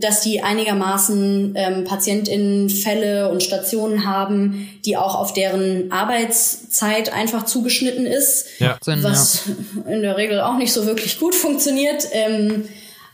dass 0.00 0.22
die 0.22 0.42
einigermaßen 0.42 1.54
ähm, 1.56 1.84
PatientInnenfälle 1.84 3.30
und 3.30 3.42
Stationen 3.42 4.06
haben, 4.06 4.68
die 4.84 4.96
auch 4.96 5.14
auf 5.14 5.34
deren 5.34 5.92
Arbeitszeit 5.92 7.12
einfach 7.12 7.44
zugeschnitten 7.44 8.06
ist, 8.06 8.46
ja. 8.58 8.78
was 8.86 9.42
ja. 9.84 9.92
in 9.92 10.02
der 10.02 10.16
Regel 10.16 10.40
auch 10.40 10.56
nicht 10.56 10.72
so 10.72 10.86
wirklich 10.86 11.20
gut 11.20 11.34
funktioniert. 11.34 12.08
Ähm, 12.12 12.64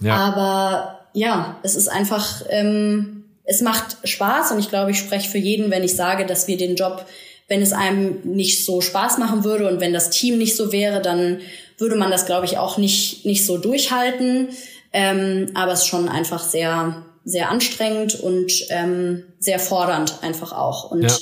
ja. 0.01 0.17
Aber 0.17 1.01
ja, 1.13 1.59
es 1.63 1.75
ist 1.75 1.89
einfach, 1.89 2.43
ähm, 2.49 3.14
es 3.45 3.61
macht 3.61 3.97
Spaß 4.05 4.53
und 4.53 4.59
ich 4.59 4.71
glaube, 4.71 4.91
ich 4.91 4.99
spreche 4.99 5.31
für 5.31 5.39
jeden, 5.39 5.71
wenn 5.71 5.85
ich 5.85 5.95
sage, 5.95 6.27
dass 6.27 6.49
wir 6.49 6.57
den 6.57 6.77
Job, 6.77 7.07
wenn 7.47 7.61
es 7.61 7.73
einem 7.73 8.21
nicht 8.25 8.65
so 8.65 8.81
Spaß 8.81 9.19
machen 9.19 9.45
würde 9.45 9.69
und 9.69 9.81
wenn 9.81 9.93
das 9.93 10.11
Team 10.11 10.39
nicht 10.39 10.57
so 10.57 10.73
wäre, 10.73 11.03
dann 11.03 11.41
würde 11.79 11.97
man 11.97 12.11
das, 12.11 12.25
glaube 12.25 12.47
ich, 12.47 12.57
auch 12.57 12.79
nicht, 12.79 13.27
nicht 13.27 13.45
so 13.45 13.59
durchhalten. 13.59 14.49
Ähm, 14.93 15.51
aber 15.55 15.73
es 15.73 15.81
ist 15.81 15.89
schon 15.89 16.09
einfach 16.09 16.43
sehr, 16.43 17.05
sehr 17.25 17.51
anstrengend 17.51 18.15
und 18.15 18.51
ähm, 18.71 19.25
sehr 19.41 19.59
fordernd 19.59 20.23
einfach 20.23 20.53
auch. 20.53 20.91
Und 20.91 21.03
ja. 21.03 21.17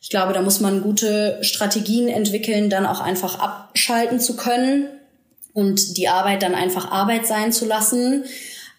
ich 0.00 0.10
glaube, 0.10 0.34
da 0.34 0.42
muss 0.42 0.60
man 0.60 0.82
gute 0.82 1.38
Strategien 1.42 2.08
entwickeln, 2.08 2.68
dann 2.68 2.84
auch 2.84 3.00
einfach 3.00 3.38
abschalten 3.38 4.20
zu 4.20 4.36
können 4.36 4.88
und 5.54 5.96
die 5.96 6.08
Arbeit 6.08 6.42
dann 6.42 6.54
einfach 6.54 6.90
Arbeit 6.90 7.26
sein 7.26 7.52
zu 7.52 7.64
lassen. 7.64 8.24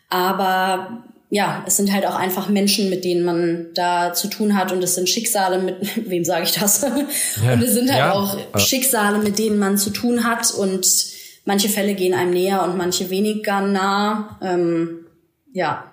Aber 0.10 1.04
ja, 1.34 1.64
es 1.66 1.78
sind 1.78 1.92
halt 1.92 2.06
auch 2.06 2.14
einfach 2.14 2.48
Menschen, 2.48 2.92
mit 2.92 3.04
denen 3.04 3.26
man 3.26 3.70
da 3.74 4.14
zu 4.14 4.28
tun 4.28 4.56
hat 4.56 4.72
und 4.72 4.84
es 4.84 4.94
sind 4.94 5.10
Schicksale, 5.10 5.58
mit 5.58 5.78
wem 6.08 6.24
sage 6.24 6.44
ich 6.44 6.52
das? 6.52 6.84
Ja, 7.44 7.54
und 7.54 7.64
es 7.64 7.74
sind 7.74 7.90
halt 7.90 8.00
ja, 8.00 8.14
auch 8.14 8.60
Schicksale, 8.60 9.18
mit 9.18 9.40
denen 9.40 9.58
man 9.58 9.80
zu 9.80 9.90
tun 9.90 10.26
hat 10.26 10.52
und 10.52 10.86
manche 11.46 11.70
Fälle 11.70 11.96
gehen 11.96 12.14
einem 12.14 12.30
näher 12.30 12.62
und 12.62 12.78
manche 12.78 13.10
weniger 13.10 13.62
nah. 13.62 14.38
Ähm, 14.44 15.08
ja. 15.54 15.92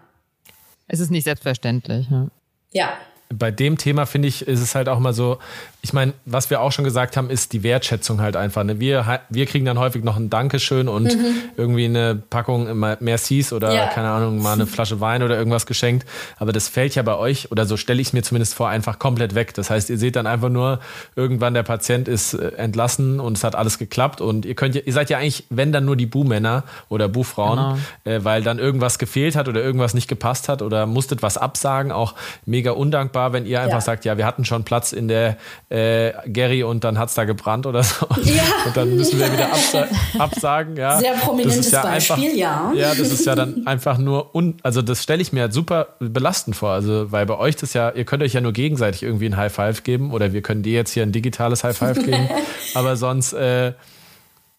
Es 0.89 1.01
ist 1.01 1.11
nicht 1.11 1.25
selbstverständlich. 1.25 2.07
Ja. 2.11 2.29
ja. 2.73 2.93
Bei 3.33 3.51
dem 3.51 3.79
Thema 3.79 4.05
finde 4.05 4.29
ich, 4.29 4.47
ist 4.47 4.61
es 4.61 4.75
halt 4.75 4.91
auch 4.91 4.99
mal 4.99 5.15
so, 5.15 5.39
ich 5.83 5.93
meine, 5.95 6.13
was 6.27 6.51
wir 6.51 6.61
auch 6.61 6.73
schon 6.73 6.85
gesagt 6.85 7.17
haben, 7.17 7.31
ist 7.31 7.55
die 7.55 7.63
Wertschätzung 7.63 8.21
halt 8.21 8.37
einfach. 8.37 8.65
Ne? 8.65 8.81
Wir, 8.81 9.21
wir 9.31 9.47
kriegen 9.47 9.65
dann 9.65 9.79
häufig 9.79 10.05
noch 10.05 10.17
ein 10.17 10.29
Dankeschön 10.29 10.89
und 10.89 11.05
mhm. 11.05 11.35
irgendwie 11.57 11.87
eine 11.87 12.17
Packung 12.17 12.79
Mercis 13.01 13.53
oder 13.53 13.73
ja. 13.73 13.87
keine 13.87 14.11
Ahnung, 14.11 14.43
mal 14.43 14.53
eine 14.53 14.67
Flasche 14.67 15.01
Wein 15.01 15.23
oder 15.23 15.39
irgendwas 15.39 15.65
geschenkt. 15.65 16.07
Aber 16.39 16.53
das 16.53 16.69
fällt 16.69 16.95
ja 16.97 17.03
bei 17.03 17.17
euch, 17.17 17.51
oder 17.51 17.65
so 17.65 17.79
stelle 17.79 18.01
ich 18.01 18.09
es 18.09 18.13
mir 18.13 18.23
zumindest 18.23 18.55
vor, 18.55 18.69
einfach 18.69 18.99
komplett 18.99 19.35
weg. 19.35 19.55
Das 19.55 19.71
heißt, 19.71 19.89
ihr 19.89 19.97
seht 19.97 20.17
dann 20.17 20.27
einfach 20.27 20.51
nur, 20.51 20.81
irgendwann 21.17 21.55
der 21.55 21.63
Patient 21.63 22.09
ist 22.09 22.35
äh, 22.35 22.53
entlassen 22.57 23.19
und 23.19 23.39
es 23.39 23.45
hat 23.45 23.55
alles 23.55 23.79
geklappt. 23.79 24.21
Und 24.21 24.45
ihr 24.45 24.55
könnt 24.55 24.75
ihr 24.75 24.93
seid 24.93 25.09
ja 25.09 25.17
eigentlich, 25.17 25.47
wenn 25.49 25.73
dann 25.73 25.87
nur 25.87 25.97
die 25.97 26.07
Buhmänner 26.07 26.65
oder 26.91 27.09
Buhfrauen, 27.09 27.79
genau. 28.05 28.17
äh, 28.17 28.23
weil 28.23 28.43
dann 28.43 28.59
irgendwas 28.59 28.99
gefehlt 28.99 29.35
hat 29.35 29.49
oder 29.49 29.63
irgendwas 29.63 29.95
nicht 29.95 30.09
gepasst 30.09 30.51
hat 30.51 30.61
oder 30.61 30.85
musstet 30.85 31.23
was 31.23 31.39
absagen. 31.39 31.91
Auch 31.91 32.15
mega 32.45 32.73
undankbar, 32.73 33.33
wenn 33.33 33.47
ihr 33.47 33.63
einfach 33.63 33.77
ja. 33.77 33.81
sagt, 33.81 34.05
ja, 34.05 34.19
wir 34.19 34.27
hatten 34.27 34.45
schon 34.45 34.65
Platz 34.65 34.93
in 34.93 35.09
der 35.09 35.39
äh, 35.71 36.13
Gary 36.27 36.65
und 36.65 36.83
dann 36.83 36.99
hat's 36.99 37.15
da 37.15 37.25
gebrannt 37.25 37.65
oder 37.65 37.83
so. 37.83 38.07
Ja. 38.25 38.43
Und 38.67 38.77
dann 38.77 38.97
müssen 38.97 39.19
wir 39.19 39.33
wieder 39.33 39.51
absa 39.53 39.89
absagen. 40.19 40.77
Ja. 40.77 40.99
Sehr 40.99 41.15
prominentes 41.15 41.71
ja 41.71 41.83
Beispiel, 41.83 42.15
einfach, 42.25 42.37
ja. 42.37 42.73
Ja, 42.75 42.89
das 42.95 43.11
ist 43.11 43.25
ja 43.25 43.35
dann 43.35 43.67
einfach 43.67 43.99
nur, 43.99 44.35
un 44.35 44.57
also 44.63 44.83
das 44.83 45.03
stelle 45.03 45.23
ich 45.23 45.33
mir 45.33 45.43
halt 45.43 45.55
super 45.55 45.97
belastend 46.01 46.55
vor. 46.55 46.71
Also, 46.71 47.11
weil 47.13 47.25
bei 47.27 47.39
euch 47.39 47.57
das 47.57 47.73
ja, 47.73 47.91
ihr 47.91 48.05
könnt 48.05 48.23
euch 48.23 48.35
ja 48.35 48.41
nur 48.41 48.53
gegenseitig 48.53 49.03
irgendwie 49.03 49.27
ein 49.27 49.37
High 49.37 49.53
Five 49.53 49.83
geben 49.83 50.13
oder 50.13 50.33
wir 50.33 50.43
können 50.43 50.63
dir 50.63 50.75
jetzt 50.75 50.93
hier 50.93 51.03
ein 51.03 51.13
digitales 51.13 51.65
High 51.65 51.77
Five 51.77 52.05
geben. 52.05 52.29
aber 52.75 52.97
sonst, 52.97 53.33
äh, 53.33 53.73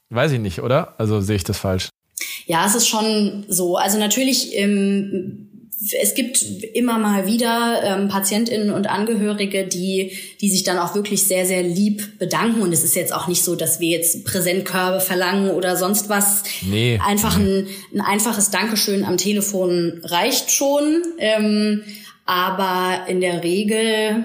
weiß 0.09 0.31
ich 0.31 0.39
nicht, 0.39 0.61
oder? 0.61 0.95
Also 0.97 1.21
sehe 1.21 1.35
ich 1.35 1.43
das 1.43 1.57
falsch? 1.57 1.89
Ja, 2.45 2.65
es 2.65 2.75
ist 2.75 2.87
schon 2.87 3.45
so. 3.47 3.77
Also 3.77 3.99
natürlich 3.99 4.57
ähm, 4.57 5.50
es 5.99 6.13
gibt 6.13 6.43
immer 6.73 6.99
mal 6.99 7.25
wieder 7.25 7.81
ähm, 7.83 8.07
Patientinnen 8.07 8.71
und 8.71 8.87
Angehörige, 8.87 9.65
die, 9.65 10.11
die 10.39 10.49
sich 10.49 10.63
dann 10.63 10.77
auch 10.77 10.93
wirklich 10.93 11.23
sehr, 11.23 11.45
sehr 11.45 11.63
lieb 11.63 12.19
bedanken. 12.19 12.61
Und 12.61 12.71
es 12.71 12.83
ist 12.83 12.95
jetzt 12.95 13.13
auch 13.13 13.27
nicht 13.27 13.43
so, 13.43 13.55
dass 13.55 13.79
wir 13.79 13.89
jetzt 13.89 14.23
Präsentkörbe 14.25 14.99
verlangen 14.99 15.49
oder 15.49 15.75
sonst 15.75 16.07
was. 16.07 16.43
Nee. 16.61 16.99
Einfach 17.03 17.37
ein, 17.37 17.67
ein 17.93 18.01
einfaches 18.01 18.51
Dankeschön 18.51 19.03
am 19.03 19.17
Telefon 19.17 20.01
reicht 20.03 20.51
schon. 20.51 21.01
Ähm, 21.17 21.81
aber 22.25 23.05
in 23.07 23.19
der 23.19 23.43
Regel, 23.43 24.23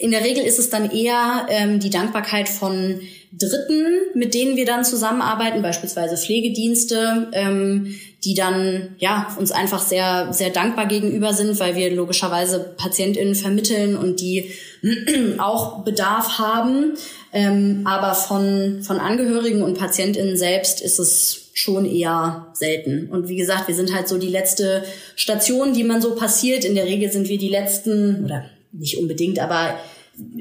in 0.00 0.10
der 0.10 0.24
Regel 0.24 0.42
ist 0.42 0.58
es 0.58 0.70
dann 0.70 0.90
eher 0.90 1.46
ähm, 1.50 1.78
die 1.78 1.90
Dankbarkeit 1.90 2.48
von 2.48 3.00
Dritten, 3.32 3.84
mit 4.14 4.32
denen 4.34 4.56
wir 4.56 4.64
dann 4.64 4.84
zusammenarbeiten, 4.84 5.60
beispielsweise 5.60 6.16
Pflegedienste, 6.16 7.28
ähm, 7.32 7.94
die 8.24 8.34
dann 8.34 8.96
ja 8.98 9.34
uns 9.38 9.52
einfach 9.52 9.80
sehr 9.80 10.32
sehr 10.32 10.50
dankbar 10.50 10.86
gegenüber 10.86 11.32
sind, 11.32 11.60
weil 11.60 11.76
wir 11.76 11.94
logischerweise 11.94 12.74
Patientinnen 12.76 13.34
vermitteln 13.34 13.96
und 13.96 14.20
die 14.20 14.50
auch 15.38 15.84
Bedarf 15.84 16.38
haben. 16.38 16.94
Ähm, 17.32 17.82
aber 17.84 18.14
von 18.14 18.82
von 18.82 18.98
Angehörigen 18.98 19.62
und 19.62 19.78
Patientinnen 19.78 20.36
selbst 20.36 20.80
ist 20.80 20.98
es 20.98 21.50
schon 21.52 21.84
eher 21.84 22.46
selten. 22.54 23.08
Und 23.10 23.28
wie 23.28 23.36
gesagt, 23.36 23.68
wir 23.68 23.74
sind 23.74 23.94
halt 23.94 24.08
so 24.08 24.16
die 24.16 24.28
letzte 24.28 24.84
Station, 25.16 25.74
die 25.74 25.84
man 25.84 26.00
so 26.00 26.14
passiert. 26.14 26.64
In 26.64 26.74
der 26.74 26.86
Regel 26.86 27.10
sind 27.10 27.28
wir 27.28 27.38
die 27.38 27.48
letzten 27.48 28.24
oder 28.24 28.44
nicht 28.72 28.98
unbedingt, 28.98 29.38
aber 29.38 29.78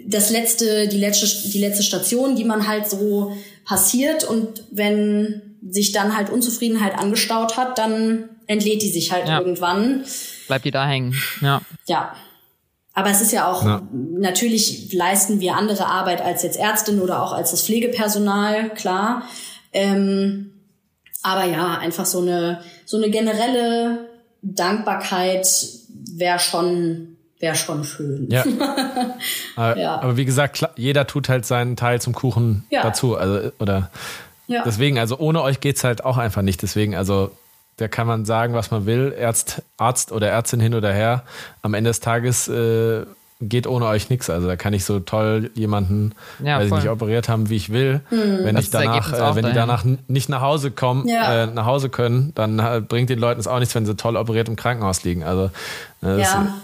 das 0.07 0.29
letzte, 0.29 0.87
die 0.87 0.97
letzte, 0.97 1.49
die 1.49 1.59
letzte 1.59 1.83
Station, 1.83 2.35
die 2.35 2.43
man 2.43 2.67
halt 2.67 2.89
so 2.89 3.37
passiert 3.65 4.23
und 4.23 4.63
wenn 4.71 5.57
sich 5.69 5.91
dann 5.91 6.15
halt 6.15 6.29
Unzufriedenheit 6.29 6.97
angestaut 6.97 7.57
hat, 7.57 7.77
dann 7.77 8.29
entlädt 8.47 8.81
die 8.81 8.89
sich 8.89 9.11
halt 9.11 9.27
ja. 9.27 9.39
irgendwann. 9.39 10.05
Bleibt 10.47 10.65
die 10.65 10.71
da 10.71 10.87
hängen, 10.87 11.15
ja. 11.41 11.61
Ja. 11.87 12.15
Aber 12.93 13.11
es 13.11 13.21
ist 13.21 13.31
ja 13.31 13.51
auch, 13.51 13.63
ja. 13.63 13.87
natürlich 13.91 14.91
leisten 14.91 15.39
wir 15.39 15.55
andere 15.55 15.85
Arbeit 15.85 16.19
als 16.21 16.41
jetzt 16.41 16.57
Ärztin 16.57 16.99
oder 16.99 17.21
auch 17.21 17.31
als 17.31 17.51
das 17.51 17.61
Pflegepersonal, 17.61 18.71
klar. 18.73 19.23
Ähm, 19.71 20.53
aber 21.21 21.45
ja, 21.45 21.77
einfach 21.77 22.07
so 22.07 22.21
eine, 22.21 22.61
so 22.85 22.97
eine 22.97 23.11
generelle 23.11 24.07
Dankbarkeit 24.41 25.47
wäre 26.15 26.39
schon 26.39 27.16
wäre 27.39 27.55
schon 27.55 27.83
schön. 27.83 28.27
Ja. 28.29 28.43
aber, 29.55 29.77
ja. 29.77 30.01
aber 30.01 30.17
wie 30.17 30.25
gesagt, 30.25 30.67
jeder 30.75 31.07
tut 31.07 31.29
halt 31.29 31.45
seinen 31.45 31.75
Teil 31.75 32.01
zum 32.01 32.13
Kuchen 32.13 32.65
ja. 32.69 32.83
dazu. 32.83 33.15
Also, 33.15 33.51
oder 33.59 33.91
ja. 34.47 34.63
deswegen, 34.65 34.97
also 34.97 35.17
ohne 35.17 35.41
euch 35.41 35.59
geht's 35.59 35.83
halt 35.83 36.03
auch 36.03 36.17
einfach 36.17 36.41
nicht. 36.41 36.61
Deswegen, 36.61 36.95
also 36.95 37.31
da 37.77 37.87
kann 37.87 38.07
man 38.07 38.25
sagen, 38.25 38.53
was 38.53 38.71
man 38.71 38.85
will, 38.85 39.15
Arzt, 39.21 39.61
Arzt 39.77 40.11
oder 40.11 40.29
Ärztin 40.29 40.59
hin 40.59 40.73
oder 40.73 40.91
her. 40.91 41.23
Am 41.61 41.75
Ende 41.75 41.91
des 41.91 41.99
Tages 41.99 42.47
äh, 42.47 43.05
geht 43.39 43.67
ohne 43.67 43.85
euch 43.85 44.09
nichts. 44.09 44.31
Also 44.31 44.47
da 44.47 44.55
kann 44.55 44.73
ich 44.73 44.83
so 44.83 44.99
toll 44.99 45.51
jemanden, 45.53 46.13
ja, 46.43 46.57
weiß 46.57 46.67
ich 46.67 46.71
nicht, 46.71 46.89
operiert 46.89 47.29
haben, 47.29 47.49
wie 47.49 47.55
ich 47.55 47.71
will. 47.71 48.01
Mhm. 48.09 48.39
Wenn 48.43 48.55
das 48.55 48.65
ich 48.65 48.71
danach, 48.71 49.13
äh, 49.13 49.35
wenn 49.35 49.45
die 49.45 49.53
danach 49.53 49.85
nicht 50.07 50.27
nach 50.27 50.41
Hause 50.41 50.71
kommen, 50.71 51.07
ja. 51.07 51.43
äh, 51.43 51.47
nach 51.47 51.65
Hause 51.65 51.89
können, 51.89 52.31
dann 52.33 52.57
äh, 52.57 52.81
bringt 52.81 53.11
den 53.11 53.19
Leuten 53.19 53.39
es 53.39 53.47
auch 53.47 53.59
nichts, 53.59 53.75
wenn 53.75 53.85
sie 53.85 53.95
toll 53.95 54.17
operiert 54.17 54.49
im 54.49 54.55
Krankenhaus 54.55 55.03
liegen. 55.03 55.23
Also 55.23 55.51
äh, 56.01 56.19
ja. 56.19 56.55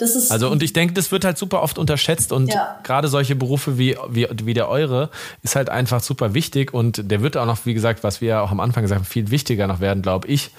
Das 0.00 0.16
ist 0.16 0.30
also 0.30 0.48
und 0.48 0.62
ich 0.62 0.72
denke, 0.72 0.94
das 0.94 1.12
wird 1.12 1.24
halt 1.24 1.36
super 1.36 1.62
oft 1.62 1.78
unterschätzt 1.78 2.32
und 2.32 2.52
ja. 2.52 2.78
gerade 2.82 3.08
solche 3.08 3.36
Berufe 3.36 3.76
wie, 3.76 3.96
wie, 4.08 4.26
wie 4.44 4.54
der 4.54 4.68
eure 4.68 5.10
ist 5.42 5.56
halt 5.56 5.68
einfach 5.68 6.00
super 6.00 6.32
wichtig 6.32 6.72
und 6.72 7.10
der 7.10 7.20
wird 7.20 7.36
auch 7.36 7.44
noch, 7.44 7.66
wie 7.66 7.74
gesagt, 7.74 8.02
was 8.02 8.20
wir 8.20 8.28
ja 8.28 8.40
auch 8.40 8.50
am 8.50 8.60
Anfang 8.60 8.82
gesagt 8.82 9.00
haben, 9.00 9.06
viel 9.06 9.30
wichtiger 9.30 9.66
noch 9.66 9.80
werden, 9.80 10.02
glaube 10.02 10.26
ich. 10.28 10.50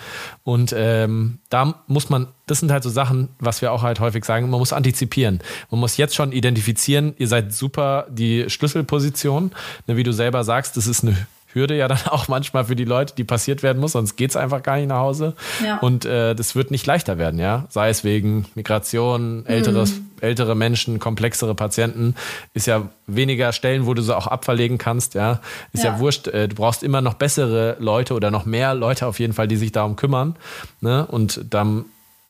Und 0.44 0.74
ähm, 0.78 1.40
da 1.50 1.82
muss 1.88 2.10
man, 2.10 2.28
das 2.46 2.60
sind 2.60 2.72
halt 2.72 2.84
so 2.84 2.90
Sachen, 2.90 3.30
was 3.40 3.62
wir 3.64 3.72
auch 3.72 3.82
halt 3.82 4.00
häufig 4.00 4.26
sagen, 4.26 4.50
man 4.50 4.60
muss 4.60 4.74
antizipieren. 4.74 5.40
Man 5.72 5.80
muss 5.80 5.98
jetzt 5.98 6.16
schon 6.16 6.32
identifizieren, 6.32 7.16
ihr 7.18 7.28
seid 7.28 7.52
super 7.54 8.06
die 8.10 8.48
Schlüsselposition, 8.48 9.52
ne, 9.88 9.98
wie 9.98 10.04
du 10.04 10.14
selber 10.14 10.44
sagst, 10.44 10.78
das 10.78 10.86
ist 10.86 11.04
eine 11.04 11.16
Hürde 11.54 11.76
ja 11.78 11.88
dann 11.88 12.00
auch 12.08 12.28
manchmal 12.28 12.66
für 12.66 12.76
die 12.76 12.86
Leute, 12.86 13.16
die 13.16 13.24
passiert 13.24 13.64
werden 13.64 13.80
muss, 13.80 13.94
sonst 13.94 14.16
geht's 14.16 14.36
einfach 14.36 14.64
gar 14.64 14.78
nicht 14.78 14.88
nach 14.88 15.00
Hause. 15.00 15.36
Ja. 15.64 15.78
Und 15.80 16.06
äh, 16.06 16.36
das 16.36 16.56
wird 16.56 16.72
nicht 16.72 16.86
leichter 16.86 17.18
werden, 17.18 17.40
ja. 17.40 17.66
Sei 17.70 17.90
es 17.90 18.04
wegen 18.04 18.46
Migration, 18.56 19.46
älteres, 19.46 19.94
mhm. 19.94 20.10
ältere 20.22 20.56
Menschen, 20.56 21.00
komplexere 21.00 21.56
Patienten, 21.56 22.16
ist 22.54 22.68
ja 22.68 22.90
weniger 23.08 23.54
Stellen, 23.54 23.86
wo 23.86 23.94
du 23.94 24.02
sie 24.02 24.16
auch 24.16 24.28
abverlegen 24.28 24.78
kannst, 24.78 25.14
ja. 25.14 25.42
Ist 25.74 25.84
ja, 25.84 25.94
ja 25.94 26.00
wurscht, 26.00 26.28
äh, 26.28 26.48
du 26.48 26.56
brauchst 26.56 26.84
immer 26.84 27.02
noch 27.02 27.16
bessere 27.16 27.78
Leute 27.80 28.14
oder 28.14 28.32
noch 28.32 28.46
mehr 28.46 28.74
Leute 28.74 29.08
auf 29.08 29.20
jeden 29.20 29.34
Fall, 29.34 29.48
die 29.48 29.58
sich 29.58 29.72
darum 29.72 29.96
kümmern. 29.96 30.36
Ne? 30.80 31.06
Und 31.06 31.42
dann, 31.50 31.86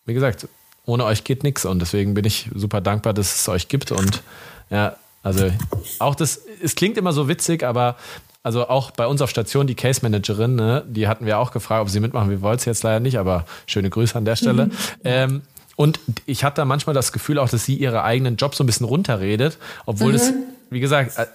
wie 0.05 0.13
gesagt, 0.13 0.47
ohne 0.85 1.05
euch 1.05 1.23
geht 1.23 1.43
nichts. 1.43 1.65
Und 1.65 1.79
deswegen 1.79 2.13
bin 2.13 2.25
ich 2.25 2.49
super 2.53 2.81
dankbar, 2.81 3.13
dass 3.13 3.35
es 3.35 3.47
euch 3.49 3.67
gibt. 3.67 3.91
Und 3.91 4.21
ja, 4.69 4.95
also 5.23 5.51
auch 5.99 6.15
das, 6.15 6.41
es 6.61 6.75
klingt 6.75 6.97
immer 6.97 7.13
so 7.13 7.27
witzig, 7.27 7.63
aber 7.63 7.95
also 8.43 8.67
auch 8.67 8.91
bei 8.91 9.07
uns 9.07 9.21
auf 9.21 9.29
Station 9.29 9.67
die 9.67 9.75
Case 9.75 9.99
Managerin, 10.01 10.55
ne, 10.55 10.83
die 10.87 11.07
hatten 11.07 11.25
wir 11.25 11.37
auch 11.37 11.51
gefragt, 11.51 11.81
ob 11.81 11.89
sie 11.89 11.99
mitmachen. 11.99 12.29
Wir 12.29 12.41
wollten 12.41 12.59
es 12.59 12.65
jetzt 12.65 12.83
leider 12.83 12.99
nicht, 12.99 13.19
aber 13.19 13.45
schöne 13.67 13.89
Grüße 13.89 14.17
an 14.17 14.25
der 14.25 14.35
Stelle. 14.35 14.65
Mhm. 14.67 14.71
Ähm, 15.03 15.41
und 15.75 15.99
ich 16.25 16.43
hatte 16.43 16.57
da 16.57 16.65
manchmal 16.65 16.93
das 16.93 17.11
Gefühl 17.11 17.39
auch, 17.39 17.49
dass 17.49 17.65
sie 17.65 17.75
ihre 17.75 18.03
eigenen 18.03 18.35
Job 18.35 18.55
so 18.55 18.63
ein 18.63 18.67
bisschen 18.67 18.85
runterredet, 18.85 19.57
obwohl 19.85 20.09
mhm. 20.09 20.15
es, 20.15 20.33
wie 20.69 20.79
gesagt, 20.79 21.17
äh, 21.17 21.25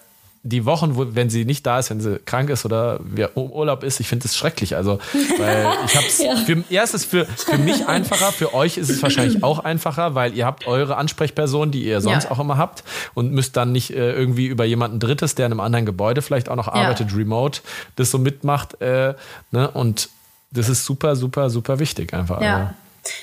die 0.49 0.65
Wochen, 0.65 0.97
wo, 0.97 1.07
wenn 1.15 1.29
sie 1.29 1.45
nicht 1.45 1.67
da 1.67 1.79
ist, 1.79 1.91
wenn 1.91 2.01
sie 2.01 2.21
krank 2.25 2.51
ist 2.51 2.65
oder 2.65 3.01
im 3.17 3.51
Urlaub 3.51 3.83
ist, 3.83 3.99
ich 4.01 4.09
finde 4.09 4.27
es 4.27 4.37
schrecklich. 4.37 4.77
Also, 4.77 4.99
weil 5.39 5.67
ich 5.85 5.97
habe 5.97 6.07
es 6.07 6.19
ja. 6.23 6.37
für, 6.37 6.65
ja, 6.69 6.83
es 6.83 6.95
ist 6.95 7.07
für, 7.07 7.27
für 7.27 7.59
mich 7.59 7.87
einfacher, 7.89 8.33
für 8.33 8.55
euch 8.55 8.79
ist 8.79 8.89
es 8.89 9.03
wahrscheinlich 9.03 9.43
auch 9.43 9.59
einfacher, 9.59 10.15
weil 10.15 10.35
ihr 10.35 10.47
habt 10.47 10.67
eure 10.67 10.97
Ansprechperson, 10.97 11.71
die 11.71 11.85
ihr 11.85 12.01
sonst 12.01 12.25
ja. 12.25 12.31
auch 12.31 12.39
immer 12.39 12.57
habt 12.57 12.85
und 13.15 13.33
müsst 13.33 13.57
dann 13.57 13.73
nicht 13.73 13.91
äh, 13.91 14.13
irgendwie 14.13 14.47
über 14.47 14.65
jemanden 14.65 15.01
Drittes, 15.01 15.35
der 15.35 15.47
in 15.47 15.53
einem 15.53 15.61
anderen 15.61 15.87
Gebäude 15.87 16.23
vielleicht 16.23 16.49
auch 16.49 16.57
noch 16.57 16.69
arbeitet, 16.69 17.11
ja. 17.11 17.17
remote, 17.17 17.61
das 17.97 18.11
so 18.11 18.19
mitmacht. 18.19 18.81
Äh, 18.81 19.15
ne? 19.51 19.71
Und 19.71 20.09
das 20.53 20.69
ist 20.69 20.85
super, 20.85 21.17
super, 21.17 21.51
super 21.51 21.79
wichtig 21.79 22.15
einfach. 22.15 22.41
Ja. 22.41 22.57
Also. 22.57 22.71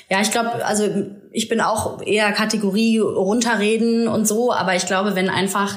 Ja, 0.10 0.22
ich 0.22 0.32
glaube, 0.32 0.66
also 0.66 0.88
ich 1.32 1.50
bin 1.50 1.60
auch 1.60 2.02
eher 2.02 2.32
Kategorie 2.32 3.00
runterreden 3.00 4.08
und 4.08 4.26
so, 4.26 4.54
aber 4.54 4.76
ich 4.76 4.86
glaube, 4.86 5.16
wenn 5.16 5.30
einfach 5.30 5.76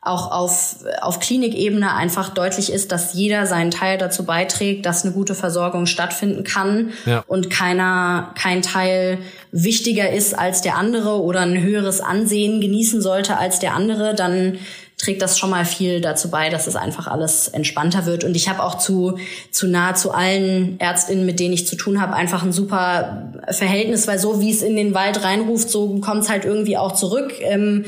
auch 0.00 0.30
auf, 0.30 0.76
auf 1.00 1.18
Klinikebene 1.18 1.92
einfach 1.92 2.28
deutlich 2.30 2.72
ist, 2.72 2.92
dass 2.92 3.14
jeder 3.14 3.46
seinen 3.46 3.72
Teil 3.72 3.98
dazu 3.98 4.24
beiträgt, 4.24 4.86
dass 4.86 5.04
eine 5.04 5.12
gute 5.12 5.34
Versorgung 5.34 5.86
stattfinden 5.86 6.44
kann 6.44 6.90
ja. 7.04 7.24
und 7.26 7.50
keiner, 7.50 8.32
kein 8.40 8.62
Teil 8.62 9.18
wichtiger 9.50 10.10
ist 10.10 10.38
als 10.38 10.62
der 10.62 10.76
andere 10.76 11.20
oder 11.20 11.40
ein 11.40 11.60
höheres 11.60 12.00
Ansehen 12.00 12.60
genießen 12.60 13.02
sollte 13.02 13.38
als 13.38 13.58
der 13.58 13.74
andere, 13.74 14.14
dann, 14.14 14.58
trägt 14.98 15.22
das 15.22 15.38
schon 15.38 15.50
mal 15.50 15.64
viel 15.64 16.00
dazu 16.00 16.28
bei, 16.28 16.50
dass 16.50 16.66
es 16.66 16.74
einfach 16.74 17.06
alles 17.06 17.46
entspannter 17.48 18.04
wird. 18.04 18.24
Und 18.24 18.34
ich 18.34 18.48
habe 18.48 18.62
auch 18.64 18.78
zu, 18.78 19.16
zu 19.52 19.68
nahezu 19.68 20.10
allen 20.10 20.78
Ärztinnen, 20.80 21.24
mit 21.24 21.38
denen 21.38 21.54
ich 21.54 21.68
zu 21.68 21.76
tun 21.76 22.00
habe, 22.00 22.14
einfach 22.14 22.42
ein 22.42 22.52
super 22.52 23.32
Verhältnis, 23.48 24.08
weil 24.08 24.18
so 24.18 24.40
wie 24.40 24.50
es 24.50 24.60
in 24.60 24.74
den 24.74 24.94
Wald 24.94 25.22
reinruft, 25.22 25.70
so 25.70 26.00
kommt 26.00 26.24
es 26.24 26.28
halt 26.28 26.44
irgendwie 26.44 26.76
auch 26.76 26.92
zurück. 26.92 27.32
Ähm, 27.40 27.84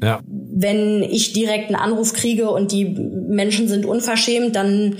ja. 0.00 0.20
Wenn 0.26 1.02
ich 1.02 1.32
direkt 1.32 1.66
einen 1.66 1.76
Anruf 1.76 2.12
kriege 2.12 2.50
und 2.50 2.72
die 2.72 2.84
Menschen 2.84 3.68
sind 3.68 3.84
unverschämt, 3.84 4.56
dann 4.56 4.96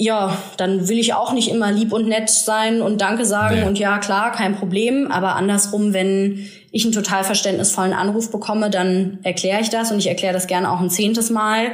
ja, 0.00 0.38
dann 0.56 0.88
will 0.88 0.98
ich 0.98 1.14
auch 1.14 1.32
nicht 1.32 1.50
immer 1.50 1.72
lieb 1.72 1.92
und 1.92 2.06
nett 2.06 2.30
sein 2.30 2.82
und 2.82 3.00
Danke 3.00 3.24
sagen 3.24 3.56
nee. 3.56 3.66
und 3.66 3.80
ja, 3.80 3.98
klar, 3.98 4.30
kein 4.30 4.54
Problem. 4.54 5.10
Aber 5.10 5.34
andersrum, 5.34 5.92
wenn 5.92 6.48
ich 6.70 6.84
einen 6.84 6.92
total 6.92 7.24
verständnisvollen 7.24 7.92
Anruf 7.92 8.30
bekomme, 8.30 8.70
dann 8.70 9.18
erkläre 9.24 9.60
ich 9.60 9.70
das 9.70 9.90
und 9.90 9.98
ich 9.98 10.06
erkläre 10.06 10.32
das 10.32 10.46
gerne 10.46 10.70
auch 10.70 10.80
ein 10.80 10.90
zehntes 10.90 11.30
Mal. 11.30 11.72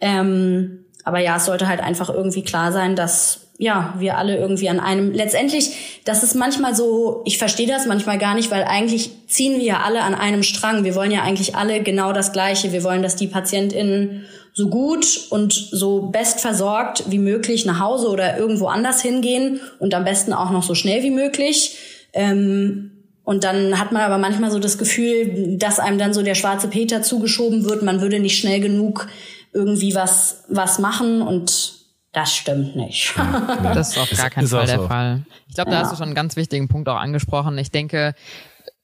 Ähm, 0.00 0.86
aber 1.04 1.18
ja, 1.20 1.36
es 1.36 1.44
sollte 1.44 1.68
halt 1.68 1.80
einfach 1.80 2.08
irgendwie 2.08 2.42
klar 2.42 2.72
sein, 2.72 2.96
dass 2.96 3.45
ja, 3.58 3.94
wir 3.98 4.18
alle 4.18 4.36
irgendwie 4.36 4.68
an 4.68 4.80
einem, 4.80 5.12
letztendlich, 5.12 6.00
das 6.04 6.22
ist 6.22 6.34
manchmal 6.34 6.74
so, 6.74 7.22
ich 7.24 7.38
verstehe 7.38 7.66
das 7.66 7.86
manchmal 7.86 8.18
gar 8.18 8.34
nicht, 8.34 8.50
weil 8.50 8.64
eigentlich 8.64 9.10
ziehen 9.28 9.58
wir 9.58 9.64
ja 9.64 9.80
alle 9.80 10.02
an 10.02 10.14
einem 10.14 10.42
Strang. 10.42 10.84
Wir 10.84 10.94
wollen 10.94 11.10
ja 11.10 11.22
eigentlich 11.22 11.56
alle 11.56 11.82
genau 11.82 12.12
das 12.12 12.32
Gleiche. 12.32 12.72
Wir 12.72 12.84
wollen, 12.84 13.02
dass 13.02 13.16
die 13.16 13.28
PatientInnen 13.28 14.26
so 14.52 14.68
gut 14.68 15.26
und 15.30 15.52
so 15.52 16.02
best 16.02 16.40
versorgt 16.40 17.04
wie 17.08 17.18
möglich 17.18 17.66
nach 17.66 17.80
Hause 17.80 18.08
oder 18.08 18.38
irgendwo 18.38 18.66
anders 18.66 19.02
hingehen 19.02 19.60
und 19.78 19.94
am 19.94 20.04
besten 20.04 20.32
auch 20.32 20.50
noch 20.50 20.62
so 20.62 20.74
schnell 20.74 21.02
wie 21.02 21.10
möglich. 21.10 21.78
Ähm, 22.12 22.90
und 23.24 23.42
dann 23.44 23.80
hat 23.80 23.90
man 23.90 24.02
aber 24.02 24.18
manchmal 24.18 24.50
so 24.50 24.58
das 24.58 24.78
Gefühl, 24.78 25.56
dass 25.58 25.78
einem 25.78 25.98
dann 25.98 26.14
so 26.14 26.22
der 26.22 26.34
schwarze 26.34 26.68
Peter 26.68 27.02
zugeschoben 27.02 27.64
wird, 27.64 27.82
man 27.82 28.00
würde 28.00 28.20
nicht 28.20 28.38
schnell 28.38 28.60
genug 28.60 29.08
irgendwie 29.52 29.94
was, 29.94 30.44
was 30.48 30.78
machen 30.78 31.22
und 31.22 31.75
das 32.16 32.34
stimmt 32.34 32.74
nicht. 32.74 33.14
Ja, 33.14 33.60
das 33.74 33.90
ist 33.90 33.98
auf 33.98 34.10
gar 34.10 34.30
keinen 34.30 34.48
Fall 34.48 34.64
der 34.64 34.78
so. 34.78 34.88
Fall. 34.88 35.22
Ich 35.48 35.54
glaube, 35.54 35.70
da 35.70 35.76
ja. 35.76 35.82
hast 35.82 35.92
du 35.92 35.96
schon 35.96 36.06
einen 36.06 36.14
ganz 36.14 36.34
wichtigen 36.36 36.66
Punkt 36.66 36.88
auch 36.88 36.96
angesprochen. 36.96 37.58
Ich 37.58 37.70
denke, 37.70 38.14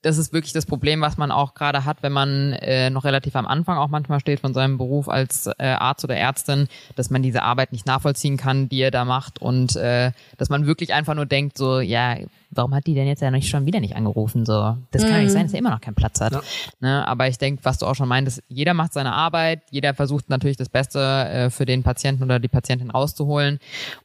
das 0.03 0.17
ist 0.17 0.33
wirklich 0.33 0.53
das 0.53 0.65
Problem, 0.65 1.01
was 1.01 1.17
man 1.17 1.31
auch 1.31 1.53
gerade 1.55 1.85
hat, 1.85 2.03
wenn 2.03 2.11
man 2.11 2.53
äh, 2.53 2.89
noch 2.89 3.05
relativ 3.05 3.35
am 3.35 3.47
Anfang 3.47 3.77
auch 3.77 3.87
manchmal 3.87 4.19
steht 4.19 4.41
von 4.41 4.53
seinem 4.53 4.77
Beruf 4.77 5.07
als 5.07 5.47
äh, 5.57 5.65
Arzt 5.65 6.03
oder 6.03 6.15
Ärztin, 6.15 6.67
dass 6.95 7.09
man 7.09 7.23
diese 7.23 7.41
Arbeit 7.41 7.71
nicht 7.71 7.85
nachvollziehen 7.85 8.35
kann, 8.35 8.67
die 8.67 8.81
er 8.81 8.91
da 8.91 9.05
macht 9.05 9.41
und 9.41 9.77
äh, 9.77 10.11
dass 10.37 10.49
man 10.49 10.65
wirklich 10.65 10.93
einfach 10.93 11.15
nur 11.15 11.25
denkt, 11.25 11.57
so, 11.57 11.79
ja, 11.79 12.17
warum 12.51 12.75
hat 12.75 12.85
die 12.85 12.93
denn 12.93 13.07
jetzt 13.07 13.21
ja 13.21 13.31
nicht 13.31 13.49
schon 13.49 13.65
wieder 13.65 13.79
nicht 13.79 13.95
angerufen? 13.95 14.45
So, 14.45 14.77
das 14.91 15.03
kann 15.03 15.13
mhm. 15.13 15.23
nicht 15.23 15.31
sein, 15.31 15.43
dass 15.43 15.53
er 15.53 15.59
immer 15.59 15.71
noch 15.71 15.81
keinen 15.81 15.95
Platz 15.95 16.19
hat. 16.19 16.33
Ja. 16.33 16.41
Ne? 16.81 17.07
Aber 17.07 17.29
ich 17.29 17.37
denke, 17.37 17.63
was 17.63 17.77
du 17.77 17.85
auch 17.85 17.95
schon 17.95 18.09
meintest, 18.09 18.43
jeder 18.49 18.73
macht 18.73 18.91
seine 18.91 19.13
Arbeit, 19.13 19.61
jeder 19.71 19.93
versucht 19.93 20.29
natürlich 20.29 20.57
das 20.57 20.67
Beste 20.67 20.99
äh, 20.99 21.49
für 21.49 21.65
den 21.65 21.81
Patienten 21.81 22.23
oder 22.23 22.39
die 22.39 22.49
Patientin 22.49 22.91
rauszuholen. 22.91 23.59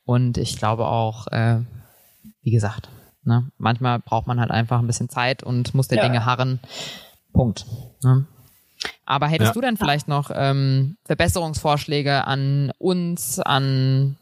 Und 0.05 0.39
ich 0.39 0.57
glaube 0.59 0.87
auch, 0.87 1.27
äh, 1.27 1.59
wie 2.43 2.53
gesagt, 2.53 2.89
Ne? 3.29 3.51
Manchmal 3.59 3.99
braucht 3.99 4.27
man 4.27 4.41
halt 4.41 4.51
einfach 4.51 4.79
ein 4.79 4.87
bisschen 4.87 5.11
Zeit 5.11 5.43
und 5.43 5.75
muss 5.75 5.87
der 5.87 5.99
ja. 5.99 6.05
Dinge 6.05 6.25
harren. 6.25 6.61
Punkt. 7.35 7.67
Ne? 8.03 8.27
Aber 9.05 9.29
hättest 9.29 9.51
ja. 9.51 9.53
du 9.53 9.61
denn 9.61 9.77
vielleicht 9.77 10.09
noch 10.09 10.31
ähm, 10.35 10.97
Verbesserungsvorschläge 11.05 12.27
an 12.27 12.73
uns, 12.79 13.39
an 13.39 14.17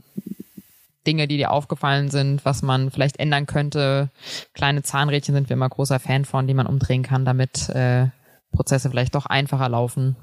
Dinge, 1.06 1.28
die 1.28 1.36
dir 1.36 1.52
aufgefallen 1.52 2.10
sind, 2.10 2.44
was 2.44 2.62
man 2.62 2.90
vielleicht 2.90 3.20
ändern 3.20 3.46
könnte? 3.46 4.10
Kleine 4.54 4.82
Zahnrädchen 4.82 5.36
sind 5.36 5.48
wir 5.48 5.54
immer 5.54 5.68
großer 5.68 6.00
Fan 6.00 6.24
von, 6.24 6.48
die 6.48 6.54
man 6.54 6.66
umdrehen 6.66 7.04
kann, 7.04 7.24
damit 7.24 7.68
äh, 7.68 8.08
Prozesse 8.50 8.90
vielleicht 8.90 9.14
doch 9.14 9.26
einfacher 9.26 9.68
laufen. 9.68 10.16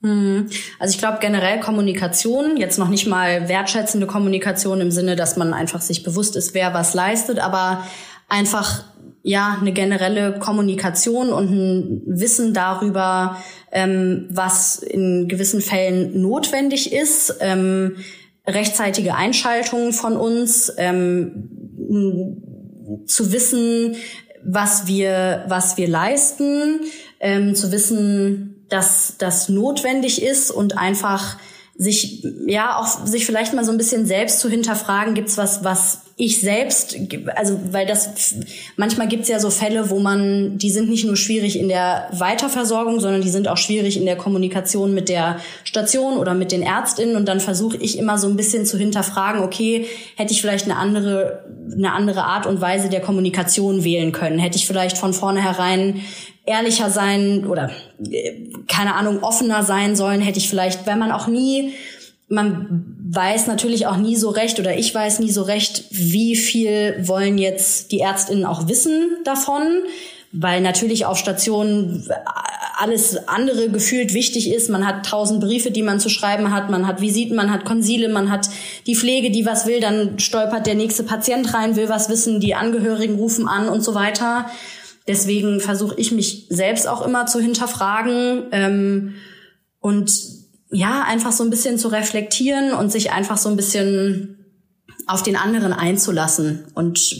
Mhm. 0.00 0.48
Also 0.78 0.94
ich 0.94 0.98
glaube 0.98 1.18
generell 1.20 1.60
Kommunikation, 1.60 2.56
jetzt 2.56 2.78
noch 2.78 2.88
nicht 2.88 3.06
mal 3.06 3.50
wertschätzende 3.50 4.06
Kommunikation 4.06 4.80
im 4.80 4.90
Sinne, 4.90 5.14
dass 5.14 5.36
man 5.36 5.52
einfach 5.52 5.82
sich 5.82 6.02
bewusst 6.02 6.36
ist, 6.36 6.54
wer 6.54 6.72
was 6.72 6.94
leistet, 6.94 7.38
aber 7.38 7.84
einfach 8.30 8.84
ja 9.22 9.58
eine 9.60 9.72
generelle 9.72 10.38
Kommunikation 10.38 11.30
und 11.30 11.50
ein 11.50 12.02
Wissen 12.06 12.54
darüber, 12.54 13.36
ähm, 13.70 14.28
was 14.30 14.76
in 14.78 15.28
gewissen 15.28 15.60
Fällen 15.60 16.22
notwendig 16.22 16.92
ist, 16.92 17.36
ähm, 17.40 17.96
rechtzeitige 18.46 19.14
Einschaltungen 19.14 19.92
von 19.92 20.16
uns, 20.16 20.72
ähm, 20.78 21.50
zu 23.06 23.32
wissen, 23.32 23.96
was 24.42 24.86
wir 24.86 25.44
was 25.48 25.76
wir 25.76 25.88
leisten, 25.88 26.80
ähm, 27.20 27.54
zu 27.54 27.70
wissen, 27.72 28.64
dass 28.68 29.16
das 29.18 29.48
notwendig 29.48 30.22
ist 30.22 30.50
und 30.50 30.78
einfach 30.78 31.36
sich 31.76 32.26
ja 32.46 32.76
auch 32.76 33.06
sich 33.06 33.26
vielleicht 33.26 33.54
mal 33.54 33.64
so 33.64 33.72
ein 33.72 33.78
bisschen 33.78 34.06
selbst 34.06 34.40
zu 34.40 34.48
hinterfragen, 34.48 35.14
gibt's 35.14 35.36
was 35.36 35.62
was 35.62 36.09
ich 36.20 36.38
selbst, 36.38 36.98
also 37.34 37.58
weil 37.70 37.86
das 37.86 38.34
manchmal 38.76 39.08
gibt's 39.08 39.28
ja 39.28 39.40
so 39.40 39.48
Fälle, 39.48 39.88
wo 39.88 40.00
man, 40.00 40.58
die 40.58 40.70
sind 40.70 40.90
nicht 40.90 41.06
nur 41.06 41.16
schwierig 41.16 41.58
in 41.58 41.68
der 41.68 42.10
Weiterversorgung, 42.12 43.00
sondern 43.00 43.22
die 43.22 43.30
sind 43.30 43.48
auch 43.48 43.56
schwierig 43.56 43.96
in 43.96 44.04
der 44.04 44.16
Kommunikation 44.16 44.92
mit 44.92 45.08
der 45.08 45.38
Station 45.64 46.18
oder 46.18 46.34
mit 46.34 46.52
den 46.52 46.60
Ärztinnen. 46.60 47.16
Und 47.16 47.26
dann 47.26 47.40
versuche 47.40 47.78
ich 47.78 47.98
immer 47.98 48.18
so 48.18 48.28
ein 48.28 48.36
bisschen 48.36 48.66
zu 48.66 48.76
hinterfragen, 48.76 49.42
okay, 49.42 49.86
hätte 50.16 50.34
ich 50.34 50.42
vielleicht 50.42 50.66
eine 50.66 50.76
andere, 50.76 51.42
eine 51.72 51.92
andere 51.92 52.24
Art 52.24 52.46
und 52.46 52.60
Weise 52.60 52.90
der 52.90 53.00
Kommunikation 53.00 53.82
wählen 53.82 54.12
können? 54.12 54.38
Hätte 54.38 54.58
ich 54.58 54.66
vielleicht 54.66 54.98
von 54.98 55.14
vornherein 55.14 56.02
ehrlicher 56.44 56.90
sein 56.90 57.46
oder 57.46 57.70
äh, 58.10 58.46
keine 58.68 58.94
Ahnung, 58.94 59.22
offener 59.22 59.62
sein 59.62 59.96
sollen? 59.96 60.20
Hätte 60.20 60.38
ich 60.38 60.50
vielleicht, 60.50 60.86
wenn 60.86 60.98
man 60.98 61.12
auch 61.12 61.28
nie 61.28 61.72
man 62.30 62.99
weiß 63.12 63.48
natürlich 63.48 63.86
auch 63.86 63.96
nie 63.96 64.14
so 64.14 64.30
recht 64.30 64.60
oder 64.60 64.76
ich 64.76 64.94
weiß 64.94 65.18
nie 65.18 65.32
so 65.32 65.42
recht, 65.42 65.84
wie 65.90 66.36
viel 66.36 66.96
wollen 67.00 67.38
jetzt 67.38 67.90
die 67.90 68.00
Ärztinnen 68.00 68.44
auch 68.44 68.68
wissen 68.68 69.18
davon, 69.24 69.82
weil 70.32 70.60
natürlich 70.60 71.06
auf 71.06 71.18
Stationen 71.18 72.08
alles 72.78 73.28
andere 73.28 73.68
gefühlt 73.68 74.14
wichtig 74.14 74.52
ist. 74.52 74.70
Man 74.70 74.86
hat 74.86 75.06
tausend 75.06 75.40
Briefe, 75.40 75.72
die 75.72 75.82
man 75.82 75.98
zu 75.98 76.08
schreiben 76.08 76.54
hat, 76.54 76.70
man 76.70 76.86
hat 76.86 77.00
Visiten, 77.00 77.34
man 77.34 77.50
hat 77.50 77.64
Konsile, 77.64 78.08
man 78.08 78.30
hat 78.30 78.48
die 78.86 78.94
Pflege, 78.94 79.32
die 79.32 79.44
was 79.44 79.66
will, 79.66 79.80
dann 79.80 80.20
stolpert 80.20 80.66
der 80.66 80.76
nächste 80.76 81.02
Patient 81.02 81.52
rein, 81.52 81.74
will 81.74 81.88
was 81.88 82.08
wissen, 82.08 82.38
die 82.38 82.54
Angehörigen 82.54 83.16
rufen 83.16 83.48
an 83.48 83.68
und 83.68 83.82
so 83.82 83.94
weiter. 83.94 84.46
Deswegen 85.08 85.58
versuche 85.58 85.96
ich 85.96 86.12
mich 86.12 86.46
selbst 86.48 86.86
auch 86.86 87.04
immer 87.04 87.26
zu 87.26 87.40
hinterfragen 87.40 88.44
ähm, 88.52 89.14
und 89.80 90.39
ja, 90.70 91.02
einfach 91.02 91.32
so 91.32 91.42
ein 91.44 91.50
bisschen 91.50 91.78
zu 91.78 91.88
reflektieren 91.88 92.72
und 92.72 92.90
sich 92.90 93.12
einfach 93.12 93.38
so 93.38 93.48
ein 93.48 93.56
bisschen 93.56 94.36
auf 95.06 95.22
den 95.22 95.36
anderen 95.36 95.72
einzulassen. 95.72 96.66
Und 96.74 97.16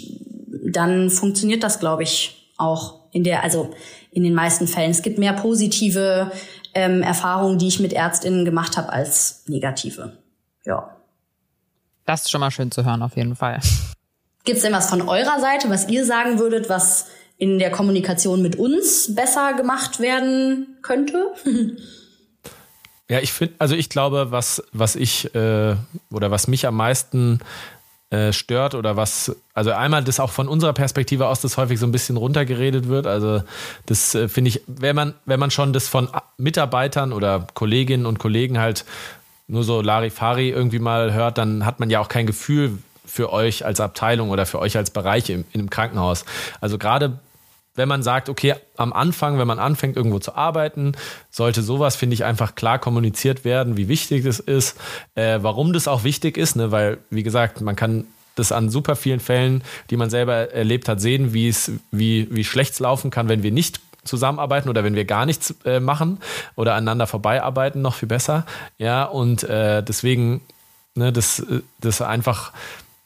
dann 0.72 1.11
funktioniert 1.11 1.62
das, 1.62 1.80
glaube 1.80 2.05
ich, 2.05 2.53
auch 2.57 3.01
in 3.12 3.24
der, 3.24 3.42
also 3.42 3.74
in 4.12 4.22
den 4.22 4.34
meisten 4.34 4.68
Fällen. 4.68 4.90
Es 4.90 5.03
gibt 5.03 5.18
mehr 5.18 5.32
positive 5.32 6.30
ähm, 6.74 7.03
Erfahrungen, 7.03 7.59
die 7.59 7.68
ich 7.68 7.80
mit 7.80 7.92
Ärztinnen 7.92 8.44
gemacht 8.44 8.76
habe, 8.76 8.92
als 8.92 9.44
negative. 9.46 10.18
Ja. 10.64 10.96
Das 12.07 12.22
ist 12.22 12.30
schon 12.30 12.40
mal 12.40 12.51
schön 12.51 12.70
zu 12.70 12.84
hören, 12.84 13.03
auf 13.03 13.16
jeden 13.16 13.34
Fall. 13.34 13.61
Gibt 14.44 14.59
es 14.59 14.62
denn 14.62 14.72
was 14.72 14.88
von 14.88 15.03
eurer 15.03 15.40
Seite, 15.40 15.68
was 15.70 15.88
ihr 15.88 16.05
sagen 16.05 16.38
würdet, 16.38 16.68
was 16.68 17.07
in 17.36 17.59
der 17.59 17.70
Kommunikation 17.70 18.42
mit 18.42 18.57
uns 18.57 19.14
besser 19.14 19.55
gemacht 19.55 20.01
werden 20.01 20.78
könnte? 20.82 21.32
Ja, 23.11 23.18
ich 23.18 23.32
finde, 23.32 23.54
also 23.58 23.74
ich 23.74 23.88
glaube, 23.88 24.30
was, 24.30 24.62
was 24.72 24.94
ich 24.94 25.34
äh, 25.34 25.74
oder 26.12 26.30
was 26.30 26.46
mich 26.46 26.64
am 26.64 26.76
meisten 26.76 27.40
äh, 28.11 28.32
stört 28.32 28.76
oder 28.76 28.96
was, 28.96 29.34
also 29.52 29.72
einmal 29.72 30.04
das 30.04 30.20
auch 30.20 30.30
von 30.30 30.46
unserer 30.46 30.72
Perspektive 30.72 31.26
aus, 31.26 31.40
das 31.40 31.56
häufig 31.56 31.80
so 31.80 31.86
ein 31.86 31.92
bisschen 31.92 32.16
runtergeredet 32.16 32.86
wird. 32.86 33.08
Also 33.08 33.42
das 33.86 34.14
äh, 34.14 34.28
finde 34.28 34.50
ich, 34.50 34.62
wenn 34.68 34.94
man, 34.94 35.14
wenn 35.24 35.40
man 35.40 35.50
schon 35.50 35.72
das 35.72 35.88
von 35.88 36.08
Mitarbeitern 36.38 37.12
oder 37.12 37.48
Kolleginnen 37.54 38.06
und 38.06 38.20
Kollegen 38.20 38.61
halt 38.61 38.84
nur 39.48 39.64
so 39.64 39.82
Larifari 39.82 40.50
irgendwie 40.50 40.78
mal 40.78 41.12
hört, 41.12 41.36
dann 41.36 41.66
hat 41.66 41.80
man 41.80 41.90
ja 41.90 41.98
auch 41.98 42.08
kein 42.08 42.26
Gefühl 42.26 42.78
für 43.04 43.32
euch 43.32 43.64
als 43.66 43.80
Abteilung 43.80 44.30
oder 44.30 44.46
für 44.46 44.61
euch 44.61 44.76
als 44.76 44.92
Bereich 44.92 45.30
im, 45.30 45.44
in 45.52 45.62
einem 45.62 45.70
Krankenhaus. 45.70 46.24
Also 46.61 46.78
gerade 46.78 47.18
wenn 47.81 47.89
man 47.89 48.03
sagt, 48.03 48.28
okay, 48.28 48.57
am 48.76 48.93
Anfang, 48.93 49.39
wenn 49.39 49.47
man 49.47 49.59
anfängt, 49.59 49.97
irgendwo 49.97 50.18
zu 50.18 50.35
arbeiten, 50.35 50.93
sollte 51.31 51.62
sowas, 51.62 51.97
finde 51.97 52.12
ich, 52.12 52.24
einfach 52.24 52.55
klar 52.55 52.78
kommuniziert 52.78 53.43
werden, 53.47 53.78
wie 53.78 53.89
wichtig 53.89 54.26
es 54.26 54.39
ist, 54.39 54.78
äh, 55.14 55.39
warum 55.41 55.72
das 55.72 55.89
auch 55.89 56.05
wichtig 56.05 56.37
ist, 56.37 56.57
ne? 56.57 56.70
weil, 56.70 56.99
wie 57.09 57.22
gesagt, 57.22 57.62
man 57.62 57.74
kann 57.74 58.05
das 58.35 58.53
an 58.53 58.68
super 58.68 58.97
vielen 58.97 59.18
Fällen, 59.18 59.62
die 59.89 59.97
man 59.97 60.11
selber 60.11 60.53
erlebt 60.53 60.91
hat, 60.91 61.01
sehen, 61.01 61.33
wie 61.33 61.49
es, 61.49 61.72
wie, 61.91 62.28
wie 62.31 62.45
schlecht 62.45 62.74
es 62.74 62.81
laufen 62.81 63.11
kann, 63.11 63.31
wenn 63.31 63.43
wir 63.43 63.51
nicht 63.51 63.81
zusammenarbeiten 64.05 64.68
oder 64.68 64.85
wenn 64.85 64.95
wir 64.95 65.07
gar 65.07 65.24
nichts 65.24 65.55
äh, 65.64 65.81
machen 65.81 66.18
oder 66.57 66.74
aneinander 66.74 67.07
vorbeiarbeiten, 67.07 67.81
noch 67.81 67.95
viel 67.95 68.09
besser. 68.09 68.45
Ja, 68.76 69.05
und 69.05 69.43
äh, 69.45 69.83
deswegen, 69.83 70.43
ne, 70.95 71.12
das, 71.12 71.47
das 71.81 72.03
einfach 72.03 72.53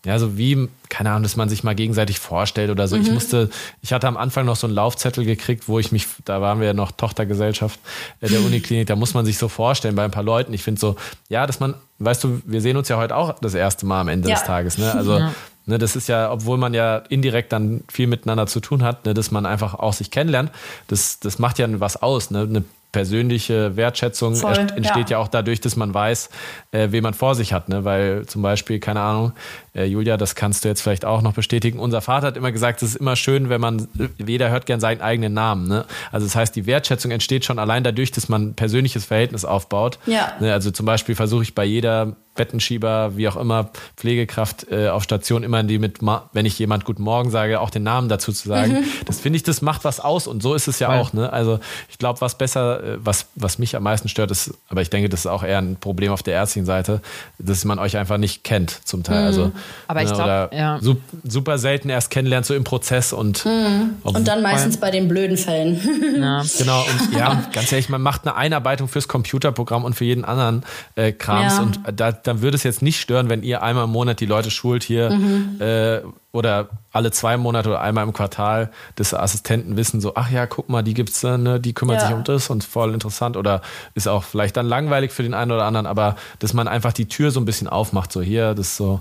ja, 0.04 0.18
so 0.18 0.36
wie, 0.36 0.68
keine 0.90 1.10
Ahnung, 1.10 1.22
dass 1.22 1.36
man 1.36 1.48
sich 1.48 1.64
mal 1.64 1.74
gegenseitig 1.74 2.18
vorstellt 2.18 2.70
oder 2.70 2.86
so. 2.88 2.96
Mhm. 2.96 3.02
Ich 3.02 3.10
musste, 3.10 3.50
ich 3.80 3.92
hatte 3.92 4.06
am 4.06 4.18
Anfang 4.18 4.44
noch 4.44 4.56
so 4.56 4.66
einen 4.66 4.76
Laufzettel 4.76 5.24
gekriegt, 5.24 5.66
wo 5.66 5.78
ich 5.78 5.92
mich, 5.92 6.06
da 6.24 6.42
waren 6.42 6.60
wir 6.60 6.66
ja 6.66 6.74
noch 6.74 6.92
Tochtergesellschaft 6.92 7.80
äh, 8.20 8.28
der 8.28 8.40
Uniklinik, 8.44 8.86
da 8.86 8.96
muss 8.96 9.14
man 9.14 9.24
sich 9.24 9.38
so 9.38 9.48
vorstellen 9.48 9.94
bei 9.94 10.04
ein 10.04 10.10
paar 10.10 10.22
Leuten. 10.22 10.52
Ich 10.52 10.62
finde 10.62 10.80
so, 10.80 10.96
ja, 11.28 11.46
dass 11.46 11.58
man, 11.58 11.74
weißt 12.00 12.22
du, 12.24 12.42
wir 12.44 12.60
sehen 12.60 12.76
uns 12.76 12.88
ja 12.88 12.98
heute 12.98 13.16
auch 13.16 13.38
das 13.38 13.54
erste 13.54 13.86
Mal 13.86 14.02
am 14.02 14.08
Ende 14.08 14.28
ja. 14.28 14.34
des 14.34 14.44
Tages, 14.44 14.76
ne? 14.76 14.92
Also, 14.92 15.18
ja. 15.18 15.32
ne, 15.64 15.78
das 15.78 15.96
ist 15.96 16.08
ja, 16.08 16.30
obwohl 16.30 16.58
man 16.58 16.74
ja 16.74 16.98
indirekt 16.98 17.52
dann 17.52 17.82
viel 17.90 18.06
miteinander 18.06 18.46
zu 18.46 18.60
tun 18.60 18.82
hat, 18.82 19.06
ne, 19.06 19.14
dass 19.14 19.30
man 19.30 19.46
einfach 19.46 19.74
auch 19.74 19.94
sich 19.94 20.10
kennenlernt, 20.10 20.50
das, 20.88 21.18
das 21.18 21.38
macht 21.38 21.58
ja 21.58 21.66
was 21.80 22.02
aus, 22.02 22.30
ne? 22.30 22.40
Eine 22.40 22.64
persönliche 22.94 23.74
Wertschätzung 23.74 24.36
Voll, 24.36 24.56
entsteht 24.56 25.10
ja. 25.10 25.16
ja. 25.16 25.18
auch 25.18 25.26
dadurch, 25.26 25.60
dass 25.60 25.74
man 25.74 25.92
weiß, 25.92 26.30
äh, 26.70 26.92
wen 26.92 27.02
man 27.02 27.12
vor 27.12 27.34
sich 27.34 27.52
hat. 27.52 27.68
Ne? 27.68 27.84
Weil 27.84 28.24
zum 28.26 28.40
Beispiel, 28.40 28.78
keine 28.78 29.00
Ahnung, 29.00 29.32
äh, 29.74 29.84
Julia, 29.84 30.16
das 30.16 30.34
kannst 30.34 30.64
du 30.64 30.68
jetzt 30.68 30.82
vielleicht 30.82 31.04
auch 31.04 31.20
noch 31.20 31.34
bestätigen. 31.34 31.78
Unser 31.78 32.00
Vater 32.00 32.28
hat 32.28 32.36
immer 32.36 32.52
gesagt, 32.52 32.82
es 32.82 32.90
ist 32.90 32.96
immer 32.96 33.16
schön, 33.16 33.48
wenn 33.48 33.60
man, 33.60 33.88
jeder 34.24 34.50
hört 34.50 34.66
gern 34.66 34.80
seinen 34.80 35.00
eigenen 35.00 35.34
Namen. 35.34 35.66
Ne? 35.66 35.84
Also 36.12 36.26
das 36.26 36.36
heißt, 36.36 36.54
die 36.54 36.66
Wertschätzung 36.66 37.10
entsteht 37.10 37.44
schon 37.44 37.58
allein 37.58 37.82
dadurch, 37.82 38.12
dass 38.12 38.28
man 38.28 38.48
ein 38.48 38.54
persönliches 38.54 39.04
Verhältnis 39.04 39.44
aufbaut. 39.44 39.98
Ja. 40.06 40.32
Ne? 40.40 40.52
Also 40.52 40.70
zum 40.70 40.86
Beispiel 40.86 41.14
versuche 41.14 41.42
ich 41.42 41.54
bei 41.54 41.64
jeder 41.64 42.16
Bettenschieber, 42.34 43.16
wie 43.16 43.28
auch 43.28 43.36
immer, 43.36 43.70
Pflegekraft 43.96 44.66
äh, 44.70 44.88
auf 44.88 45.04
Station 45.04 45.44
immer 45.44 45.62
die 45.62 45.78
mit, 45.78 45.98
wenn 46.32 46.46
ich 46.46 46.58
jemand 46.58 46.84
Guten 46.84 47.02
Morgen 47.02 47.30
sage, 47.30 47.60
auch 47.60 47.70
den 47.70 47.84
Namen 47.84 48.08
dazu 48.08 48.32
zu 48.32 48.48
sagen. 48.48 48.72
Mhm. 48.72 48.84
Das 49.06 49.20
finde 49.20 49.36
ich, 49.36 49.42
das 49.42 49.60
macht 49.60 49.84
was 49.84 50.00
aus 50.00 50.26
und 50.26 50.42
so 50.42 50.54
ist 50.54 50.66
es 50.66 50.78
ja 50.78 50.88
Voll. 50.88 50.96
auch. 50.96 51.12
Ne? 51.12 51.32
Also 51.32 51.60
ich 51.88 51.98
glaube, 51.98 52.20
was 52.20 52.36
besser, 52.38 52.82
äh, 52.82 52.96
was, 52.98 53.26
was 53.34 53.58
mich 53.58 53.76
am 53.76 53.82
meisten 53.82 54.08
stört, 54.08 54.30
ist, 54.30 54.54
aber 54.68 54.82
ich 54.82 54.90
denke, 54.90 55.08
das 55.08 55.20
ist 55.20 55.26
auch 55.26 55.42
eher 55.42 55.58
ein 55.58 55.76
Problem 55.76 56.12
auf 56.12 56.22
der 56.22 56.34
ärztlichen 56.34 56.66
Seite, 56.66 57.00
dass 57.38 57.64
man 57.64 57.78
euch 57.78 57.96
einfach 57.96 58.18
nicht 58.18 58.44
kennt 58.44 58.70
zum 58.84 59.02
Teil. 59.02 59.20
Mhm. 59.20 59.26
Also, 59.26 59.52
aber 59.86 60.02
ich 60.02 60.10
ne, 60.10 60.14
glaube, 60.14 60.56
ja. 60.56 60.80
super 61.24 61.58
selten 61.58 61.90
erst 61.90 62.10
kennenlernt, 62.10 62.46
so 62.46 62.54
im 62.54 62.64
Prozess 62.64 63.12
und 63.12 63.44
mhm. 63.44 63.96
und 64.02 64.28
dann 64.28 64.42
meistens 64.42 64.78
bei 64.78 64.90
den 64.90 65.08
blöden 65.08 65.36
Fällen. 65.36 65.80
Ja. 66.20 66.42
Genau, 66.64 66.82
und 66.82 67.14
ja, 67.18 67.42
ganz 67.52 67.72
ehrlich, 67.72 67.88
man 67.88 68.00
macht 68.00 68.26
eine 68.26 68.36
Einarbeitung 68.36 68.88
fürs 68.88 69.08
Computerprogramm 69.08 69.84
und 69.84 69.94
für 69.94 70.04
jeden 70.04 70.24
anderen 70.24 70.64
äh, 70.94 71.12
Krams 71.12 71.56
ja. 71.56 71.62
und 71.62 71.80
da 71.94 72.12
dann 72.12 72.42
würde 72.42 72.56
es 72.56 72.62
jetzt 72.62 72.80
nicht 72.80 73.00
stören, 73.00 73.28
wenn 73.28 73.42
ihr 73.42 73.62
einmal 73.62 73.84
im 73.84 73.90
Monat 73.90 74.20
die 74.20 74.26
Leute 74.26 74.50
schult 74.50 74.82
hier 74.82 75.10
mhm. 75.10 75.60
äh, 75.60 76.00
oder 76.34 76.68
alle 76.92 77.12
zwei 77.12 77.36
Monate 77.36 77.68
oder 77.68 77.80
einmal 77.80 78.02
im 78.04 78.12
Quartal, 78.12 78.70
dass 78.96 79.14
Assistenten 79.14 79.76
wissen 79.76 80.00
so, 80.00 80.16
ach 80.16 80.30
ja, 80.30 80.46
guck 80.46 80.68
mal, 80.68 80.82
die 80.82 80.92
gibt's, 80.92 81.22
ne, 81.22 81.60
die 81.60 81.74
kümmert 81.74 82.00
ja. 82.00 82.08
sich 82.08 82.16
um 82.16 82.24
das 82.24 82.50
und 82.50 82.64
voll 82.64 82.92
interessant 82.92 83.36
oder 83.36 83.62
ist 83.94 84.08
auch 84.08 84.24
vielleicht 84.24 84.56
dann 84.56 84.66
langweilig 84.66 85.12
für 85.12 85.22
den 85.22 85.32
einen 85.32 85.52
oder 85.52 85.64
anderen, 85.64 85.86
aber 85.86 86.16
dass 86.40 86.52
man 86.52 86.66
einfach 86.66 86.92
die 86.92 87.06
Tür 87.06 87.30
so 87.30 87.38
ein 87.38 87.44
bisschen 87.44 87.68
aufmacht, 87.68 88.10
so 88.10 88.20
hier, 88.20 88.54
das 88.54 88.76
so, 88.76 89.00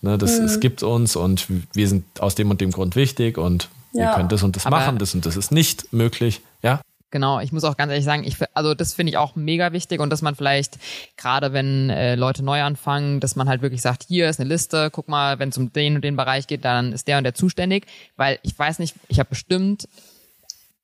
ne, 0.00 0.18
das, 0.18 0.38
mhm. 0.38 0.46
es 0.46 0.60
gibt 0.60 0.82
uns 0.82 1.16
und 1.16 1.46
wir 1.74 1.88
sind 1.88 2.04
aus 2.20 2.34
dem 2.34 2.50
und 2.50 2.60
dem 2.60 2.70
Grund 2.70 2.96
wichtig 2.96 3.38
und 3.38 3.68
ja. 3.92 4.10
ihr 4.10 4.16
könnt 4.16 4.32
das 4.32 4.42
und 4.42 4.56
das 4.56 4.66
aber 4.66 4.78
machen, 4.78 4.98
das 4.98 5.14
und 5.14 5.26
das 5.26 5.36
ist 5.36 5.52
nicht 5.52 5.92
möglich, 5.92 6.40
ja. 6.62 6.80
Genau, 7.10 7.40
ich 7.40 7.52
muss 7.52 7.64
auch 7.64 7.78
ganz 7.78 7.90
ehrlich 7.90 8.04
sagen, 8.04 8.22
ich, 8.24 8.36
also 8.52 8.74
das 8.74 8.92
finde 8.92 9.10
ich 9.10 9.16
auch 9.16 9.34
mega 9.34 9.72
wichtig 9.72 9.98
und 10.00 10.10
dass 10.10 10.20
man 10.20 10.34
vielleicht, 10.34 10.78
gerade 11.16 11.54
wenn 11.54 11.88
äh, 11.88 12.16
Leute 12.16 12.44
neu 12.44 12.62
anfangen, 12.62 13.20
dass 13.20 13.34
man 13.34 13.48
halt 13.48 13.62
wirklich 13.62 13.80
sagt, 13.80 14.04
hier 14.06 14.28
ist 14.28 14.40
eine 14.40 14.48
Liste, 14.48 14.90
guck 14.92 15.08
mal, 15.08 15.38
wenn 15.38 15.48
es 15.48 15.56
um 15.56 15.72
den 15.72 15.96
und 15.96 16.04
den 16.04 16.16
Bereich 16.16 16.46
geht, 16.46 16.66
dann 16.66 16.92
ist 16.92 17.08
der 17.08 17.16
und 17.16 17.24
der 17.24 17.32
zuständig, 17.32 17.86
weil 18.16 18.38
ich 18.42 18.58
weiß 18.58 18.78
nicht, 18.78 18.94
ich 19.08 19.18
habe 19.18 19.30
bestimmt 19.30 19.88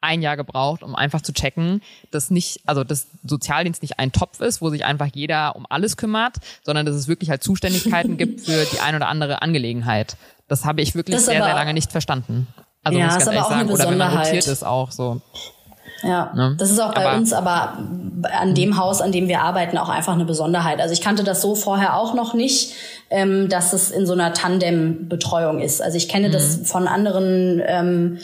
ein 0.05 0.23
Jahr 0.23 0.37
gebraucht, 0.37 0.83
um 0.83 0.95
einfach 0.95 1.23
zu 1.23 1.33
checken, 1.33 1.83
dass 2.11 2.31
nicht, 2.31 2.61
also 2.67 2.85
dass 2.85 3.09
Sozialdienst 3.25 3.83
nicht 3.83 3.99
ein 3.99 4.13
Topf 4.13 4.41
ist, 4.41 4.61
wo 4.63 4.71
sich 4.71 4.85
einfach 4.85 5.09
jeder 5.13 5.57
um 5.57 5.67
alles 5.69 5.97
kümmert, 5.97 6.37
sondern 6.63 6.87
dass 6.87 6.95
es 6.95 7.09
wirklich 7.09 7.31
halt 7.31 7.43
Zuständigkeiten 7.43 8.17
gibt 8.17 8.43
für 8.43 8.65
die 8.67 8.81
ein 8.81 8.95
oder 8.95 9.09
andere 9.09 9.43
Angelegenheit. 9.43 10.17
Das 10.47 10.65
habe 10.65 10.83
ich 10.83 10.95
wirklich 10.95 11.19
sehr, 11.21 11.43
sehr 11.43 11.55
lange 11.55 11.75
nicht 11.75 11.91
verstanden. 11.91 12.47
Also 12.83 12.99
ja, 12.99 13.07
muss 13.07 13.15
ich 13.15 13.25
ganz 13.25 13.35
ehrlich 13.35 13.49
sagen, 13.49 13.71
oder 13.71 13.91
wenn 13.91 13.99
man 13.99 14.19
rotiert 14.19 14.47
ist 14.47 14.63
auch 14.63 14.91
so. 14.91 15.23
Ja, 16.05 16.33
ne? 16.35 16.55
das 16.59 16.71
ist 16.71 16.81
auch 16.81 16.95
bei 16.95 17.07
aber, 17.07 17.17
uns, 17.17 17.33
aber 17.33 17.79
an 18.39 18.55
dem 18.55 18.77
Haus, 18.77 19.01
an 19.01 19.13
dem 19.13 19.29
wir 19.29 19.41
arbeiten, 19.41 19.79
auch 19.79 19.89
einfach 19.89 20.15
eine 20.15 20.25
Besonderheit. 20.25 20.81
Also 20.81 20.93
ich 20.93 21.01
kannte 21.01 21.25
das 21.25 21.43
so 21.43 21.55
vorher 21.55 21.97
auch 21.97 22.15
noch 22.15 22.35
nicht, 22.35 22.73
ähm, 23.11 23.49
dass 23.49 23.73
es 23.73 23.91
in 23.91 24.07
so 24.07 24.13
einer 24.13 24.33
Tandem-Betreuung 24.33 25.61
ist. 25.61 25.83
Also 25.83 25.97
ich 25.97 26.09
kenne 26.09 26.29
mhm. 26.29 26.33
das 26.33 26.61
von 26.65 26.89
anderen 26.89 27.63
ähm, 27.67 28.19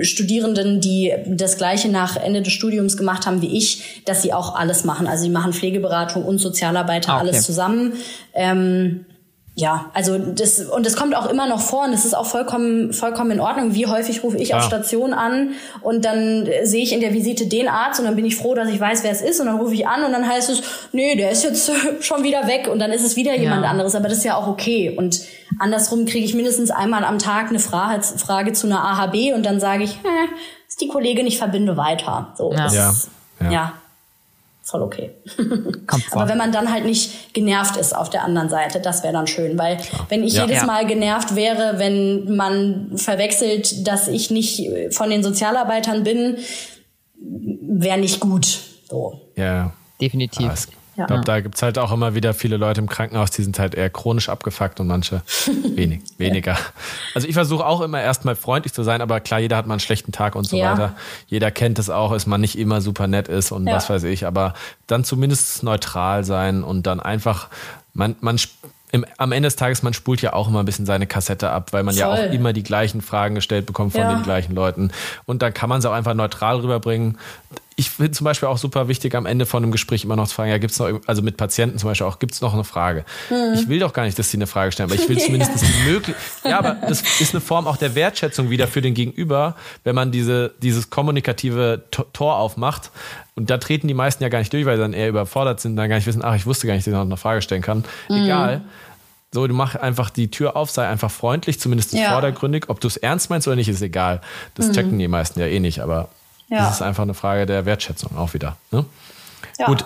Studierenden, 0.00 0.80
die 0.80 1.12
das 1.26 1.56
Gleiche 1.56 1.88
nach 1.88 2.16
Ende 2.16 2.42
des 2.42 2.52
Studiums 2.52 2.96
gemacht 2.96 3.26
haben 3.26 3.42
wie 3.42 3.56
ich, 3.56 4.02
dass 4.06 4.22
sie 4.22 4.32
auch 4.32 4.54
alles 4.54 4.84
machen. 4.84 5.06
Also 5.06 5.24
sie 5.24 5.30
machen 5.30 5.52
Pflegeberatung 5.52 6.24
und 6.24 6.38
Sozialarbeiter, 6.38 7.12
ah, 7.12 7.16
okay. 7.16 7.28
alles 7.28 7.44
zusammen. 7.44 7.94
Ähm, 8.34 9.06
ja, 9.56 9.90
also 9.94 10.18
das 10.18 10.58
und 10.58 10.84
das 10.84 10.96
kommt 10.96 11.14
auch 11.14 11.26
immer 11.26 11.46
noch 11.46 11.60
vor 11.60 11.84
und 11.84 11.92
das 11.92 12.04
ist 12.04 12.14
auch 12.14 12.26
vollkommen 12.26 12.92
vollkommen 12.92 13.30
in 13.30 13.40
Ordnung. 13.40 13.72
Wie 13.72 13.86
häufig 13.86 14.24
rufe 14.24 14.36
ich 14.36 14.48
ja. 14.48 14.56
auf 14.56 14.64
Station 14.64 15.12
an 15.14 15.50
und 15.80 16.04
dann 16.04 16.48
sehe 16.64 16.82
ich 16.82 16.92
in 16.92 16.98
der 16.98 17.14
Visite 17.14 17.46
den 17.46 17.68
Arzt 17.68 18.00
und 18.00 18.06
dann 18.06 18.16
bin 18.16 18.24
ich 18.24 18.34
froh, 18.34 18.56
dass 18.56 18.68
ich 18.68 18.80
weiß, 18.80 19.04
wer 19.04 19.12
es 19.12 19.22
ist 19.22 19.38
und 19.38 19.46
dann 19.46 19.58
rufe 19.58 19.72
ich 19.72 19.86
an 19.86 20.02
und 20.02 20.10
dann 20.10 20.28
heißt 20.28 20.50
es, 20.50 20.62
nee, 20.90 21.14
der 21.14 21.30
ist 21.30 21.44
jetzt 21.44 21.70
schon 22.00 22.24
wieder 22.24 22.48
weg 22.48 22.68
und 22.68 22.80
dann 22.80 22.90
ist 22.90 23.04
es 23.04 23.14
wieder 23.14 23.36
jemand 23.36 23.62
ja. 23.62 23.70
anderes, 23.70 23.94
aber 23.94 24.08
das 24.08 24.18
ist 24.18 24.24
ja 24.24 24.34
auch 24.34 24.48
okay 24.48 24.92
und 24.96 25.20
andersrum 25.60 26.04
kriege 26.04 26.24
ich 26.24 26.34
mindestens 26.34 26.72
einmal 26.72 27.04
am 27.04 27.20
Tag 27.20 27.50
eine 27.50 27.60
Frage, 27.60 28.02
Frage 28.02 28.54
zu 28.54 28.66
einer 28.66 28.82
AHB 28.84 29.34
und 29.36 29.46
dann 29.46 29.60
sage 29.60 29.84
ich, 29.84 29.92
äh, 29.92 30.28
ist 30.66 30.80
die 30.80 30.88
Kollegin, 30.88 31.26
ich 31.26 31.38
verbinde 31.38 31.76
weiter. 31.76 32.34
So, 32.36 32.52
ja. 32.52 32.68
ja. 33.52 33.72
Voll 34.64 34.82
okay. 34.82 35.10
Aber 36.10 36.28
wenn 36.28 36.38
man 36.38 36.50
dann 36.50 36.72
halt 36.72 36.86
nicht 36.86 37.34
genervt 37.34 37.76
ist 37.76 37.94
auf 37.94 38.10
der 38.10 38.24
anderen 38.24 38.48
Seite, 38.48 38.80
das 38.80 39.02
wäre 39.02 39.12
dann 39.12 39.26
schön, 39.26 39.58
weil 39.58 39.76
Klar. 39.76 40.06
wenn 40.08 40.24
ich 40.24 40.34
ja, 40.34 40.42
jedes 40.42 40.62
ja. 40.62 40.66
Mal 40.66 40.86
genervt 40.86 41.36
wäre, 41.36 41.78
wenn 41.78 42.34
man 42.34 42.96
verwechselt, 42.96 43.86
dass 43.86 44.08
ich 44.08 44.30
nicht 44.30 44.70
von 44.90 45.10
den 45.10 45.22
Sozialarbeitern 45.22 46.02
bin, 46.02 46.38
wäre 47.16 47.98
nicht 47.98 48.20
gut. 48.20 48.58
So. 48.88 49.20
Ja, 49.36 49.72
definitiv. 50.00 50.68
Ich 50.96 51.06
glaube, 51.06 51.24
da 51.24 51.40
gibt's 51.40 51.62
halt 51.62 51.78
auch 51.78 51.92
immer 51.92 52.14
wieder 52.14 52.34
viele 52.34 52.56
Leute 52.56 52.80
im 52.80 52.88
Krankenhaus, 52.88 53.30
die 53.30 53.42
sind 53.42 53.58
halt 53.58 53.74
eher 53.74 53.90
chronisch 53.90 54.28
abgefuckt 54.28 54.80
und 54.80 54.86
manche 54.86 55.22
wenig, 55.74 56.02
weniger. 56.18 56.56
Also 57.14 57.26
ich 57.26 57.34
versuche 57.34 57.66
auch 57.66 57.80
immer 57.80 58.00
erstmal 58.00 58.36
freundlich 58.36 58.72
zu 58.72 58.82
sein, 58.82 59.00
aber 59.00 59.20
klar, 59.20 59.40
jeder 59.40 59.56
hat 59.56 59.66
mal 59.66 59.74
einen 59.74 59.80
schlechten 59.80 60.12
Tag 60.12 60.36
und 60.36 60.46
so 60.46 60.56
ja. 60.56 60.72
weiter. 60.72 60.96
Jeder 61.26 61.50
kennt 61.50 61.78
es 61.78 61.90
auch, 61.90 62.12
dass 62.12 62.26
man 62.26 62.40
nicht 62.40 62.58
immer 62.58 62.80
super 62.80 63.06
nett 63.06 63.28
ist 63.28 63.52
und 63.52 63.66
ja. 63.66 63.74
was 63.74 63.90
weiß 63.90 64.04
ich, 64.04 64.26
aber 64.26 64.54
dann 64.86 65.04
zumindest 65.04 65.62
neutral 65.62 66.24
sein 66.24 66.62
und 66.62 66.86
dann 66.86 67.00
einfach, 67.00 67.48
man, 67.92 68.16
man 68.20 68.38
im, 68.94 69.04
am 69.18 69.32
Ende 69.32 69.48
des 69.48 69.56
Tages, 69.56 69.82
man 69.82 69.92
spult 69.92 70.22
ja 70.22 70.34
auch 70.34 70.46
immer 70.46 70.60
ein 70.60 70.66
bisschen 70.66 70.86
seine 70.86 71.08
Kassette 71.08 71.50
ab, 71.50 71.72
weil 71.72 71.82
man 71.82 71.96
Voll. 71.96 72.00
ja 72.00 72.12
auch 72.12 72.32
immer 72.32 72.52
die 72.52 72.62
gleichen 72.62 73.00
Fragen 73.00 73.34
gestellt 73.34 73.66
bekommt 73.66 73.90
von 73.90 74.02
ja. 74.02 74.14
den 74.14 74.22
gleichen 74.22 74.54
Leuten. 74.54 74.92
Und 75.26 75.42
dann 75.42 75.52
kann 75.52 75.68
man 75.68 75.80
es 75.80 75.84
auch 75.84 75.92
einfach 75.92 76.14
neutral 76.14 76.60
rüberbringen. 76.60 77.18
Ich 77.76 77.90
finde 77.90 78.12
zum 78.12 78.24
Beispiel 78.24 78.48
auch 78.48 78.58
super 78.58 78.88
wichtig, 78.88 79.14
am 79.14 79.26
Ende 79.26 79.46
von 79.46 79.62
einem 79.62 79.72
Gespräch 79.72 80.04
immer 80.04 80.16
noch 80.16 80.28
zu 80.28 80.34
fragen, 80.34 80.50
ja, 80.50 80.58
gibt's 80.58 80.78
noch, 80.78 81.00
also 81.06 81.22
mit 81.22 81.36
Patienten 81.36 81.78
zum 81.78 81.88
Beispiel 81.88 82.06
auch, 82.06 82.18
gibt 82.18 82.32
es 82.32 82.40
noch 82.40 82.54
eine 82.54 82.64
Frage? 82.64 83.04
Mhm. 83.30 83.54
Ich 83.54 83.68
will 83.68 83.80
doch 83.80 83.92
gar 83.92 84.04
nicht, 84.04 84.18
dass 84.18 84.30
sie 84.30 84.36
eine 84.36 84.46
Frage 84.46 84.70
stellen, 84.72 84.90
aber 84.90 85.00
ich 85.00 85.08
will 85.08 85.18
zumindest 85.20 85.52
die 85.60 85.90
Möglichkeit, 85.90 86.22
ja, 86.44 86.58
aber 86.58 86.74
das 86.74 87.02
ist 87.20 87.34
eine 87.34 87.40
Form 87.40 87.66
auch 87.66 87.76
der 87.76 87.94
Wertschätzung 87.94 88.50
wieder 88.50 88.68
für 88.68 88.80
den 88.80 88.94
Gegenüber, 88.94 89.56
wenn 89.82 89.94
man 89.94 90.12
diese, 90.12 90.54
dieses 90.62 90.90
kommunikative 90.90 91.84
Tor 91.90 92.36
aufmacht, 92.36 92.90
und 93.36 93.50
da 93.50 93.58
treten 93.58 93.88
die 93.88 93.94
meisten 93.94 94.22
ja 94.22 94.28
gar 94.28 94.38
nicht 94.38 94.52
durch, 94.52 94.64
weil 94.64 94.76
sie 94.76 94.82
dann 94.82 94.92
eher 94.92 95.08
überfordert 95.08 95.60
sind, 95.60 95.76
dann 95.76 95.88
gar 95.88 95.96
nicht 95.96 96.06
wissen, 96.06 96.22
ach, 96.24 96.36
ich 96.36 96.46
wusste 96.46 96.66
gar 96.66 96.74
nicht, 96.74 96.86
dass 96.86 96.92
ich 96.92 96.94
noch 96.94 97.00
eine 97.00 97.16
Frage 97.16 97.42
stellen 97.42 97.62
kann. 97.62 97.84
Mhm. 98.08 98.24
Egal. 98.24 98.60
So, 99.32 99.48
du 99.48 99.54
mach 99.54 99.74
einfach 99.74 100.10
die 100.10 100.30
Tür 100.30 100.54
auf, 100.54 100.70
sei 100.70 100.86
einfach 100.86 101.10
freundlich, 101.10 101.58
zumindest 101.58 101.92
ja. 101.92 102.12
vordergründig. 102.12 102.66
Ob 102.68 102.80
du 102.80 102.86
es 102.86 102.96
ernst 102.96 103.30
meinst 103.30 103.48
oder 103.48 103.56
nicht, 103.56 103.68
ist 103.68 103.82
egal. 103.82 104.20
Das 104.54 104.68
mhm. 104.68 104.72
checken 104.74 104.98
die 105.00 105.08
meisten 105.08 105.40
ja 105.40 105.46
eh 105.46 105.58
nicht, 105.58 105.80
aber 105.80 106.08
ja. 106.54 106.66
das 106.66 106.76
ist 106.76 106.82
einfach 106.82 107.02
eine 107.02 107.14
Frage 107.14 107.46
der 107.46 107.66
Wertschätzung 107.66 108.16
auch 108.16 108.34
wieder. 108.34 108.56
Ne? 108.70 108.84
Ja. 109.58 109.66
Gut. 109.66 109.84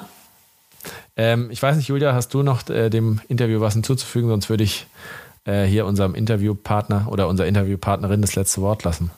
Ähm, 1.16 1.50
ich 1.50 1.62
weiß 1.62 1.76
nicht, 1.76 1.88
Julia, 1.88 2.14
hast 2.14 2.32
du 2.34 2.42
noch 2.42 2.68
äh, 2.68 2.90
dem 2.90 3.20
Interview 3.28 3.60
was 3.60 3.74
hinzuzufügen? 3.74 4.28
Sonst 4.28 4.48
würde 4.48 4.64
ich 4.64 4.86
äh, 5.44 5.64
hier 5.64 5.86
unserem 5.86 6.14
Interviewpartner 6.14 7.08
oder 7.10 7.28
unserer 7.28 7.48
Interviewpartnerin 7.48 8.20
das 8.20 8.36
letzte 8.36 8.60
Wort 8.62 8.84
lassen. 8.84 9.10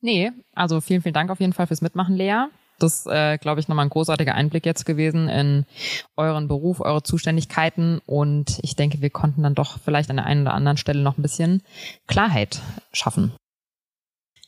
Nee, 0.00 0.30
also 0.54 0.80
vielen, 0.80 1.02
vielen 1.02 1.14
Dank 1.14 1.30
auf 1.30 1.40
jeden 1.40 1.52
Fall 1.52 1.66
fürs 1.66 1.80
Mitmachen, 1.82 2.16
Lea. 2.16 2.46
Das 2.78 3.06
äh, 3.06 3.38
glaube 3.38 3.60
ich, 3.60 3.68
nochmal 3.68 3.86
ein 3.86 3.90
großartiger 3.90 4.34
Einblick 4.34 4.64
jetzt 4.64 4.86
gewesen 4.86 5.28
in 5.28 5.66
euren 6.16 6.46
Beruf, 6.46 6.80
eure 6.80 7.02
Zuständigkeiten. 7.02 8.00
Und 8.06 8.58
ich 8.62 8.76
denke, 8.76 9.00
wir 9.00 9.10
konnten 9.10 9.42
dann 9.42 9.56
doch 9.56 9.78
vielleicht 9.84 10.10
an 10.10 10.16
der 10.16 10.26
einen 10.26 10.42
oder 10.42 10.54
anderen 10.54 10.76
Stelle 10.76 11.02
noch 11.02 11.18
ein 11.18 11.22
bisschen 11.22 11.62
Klarheit 12.06 12.60
schaffen. 12.92 13.32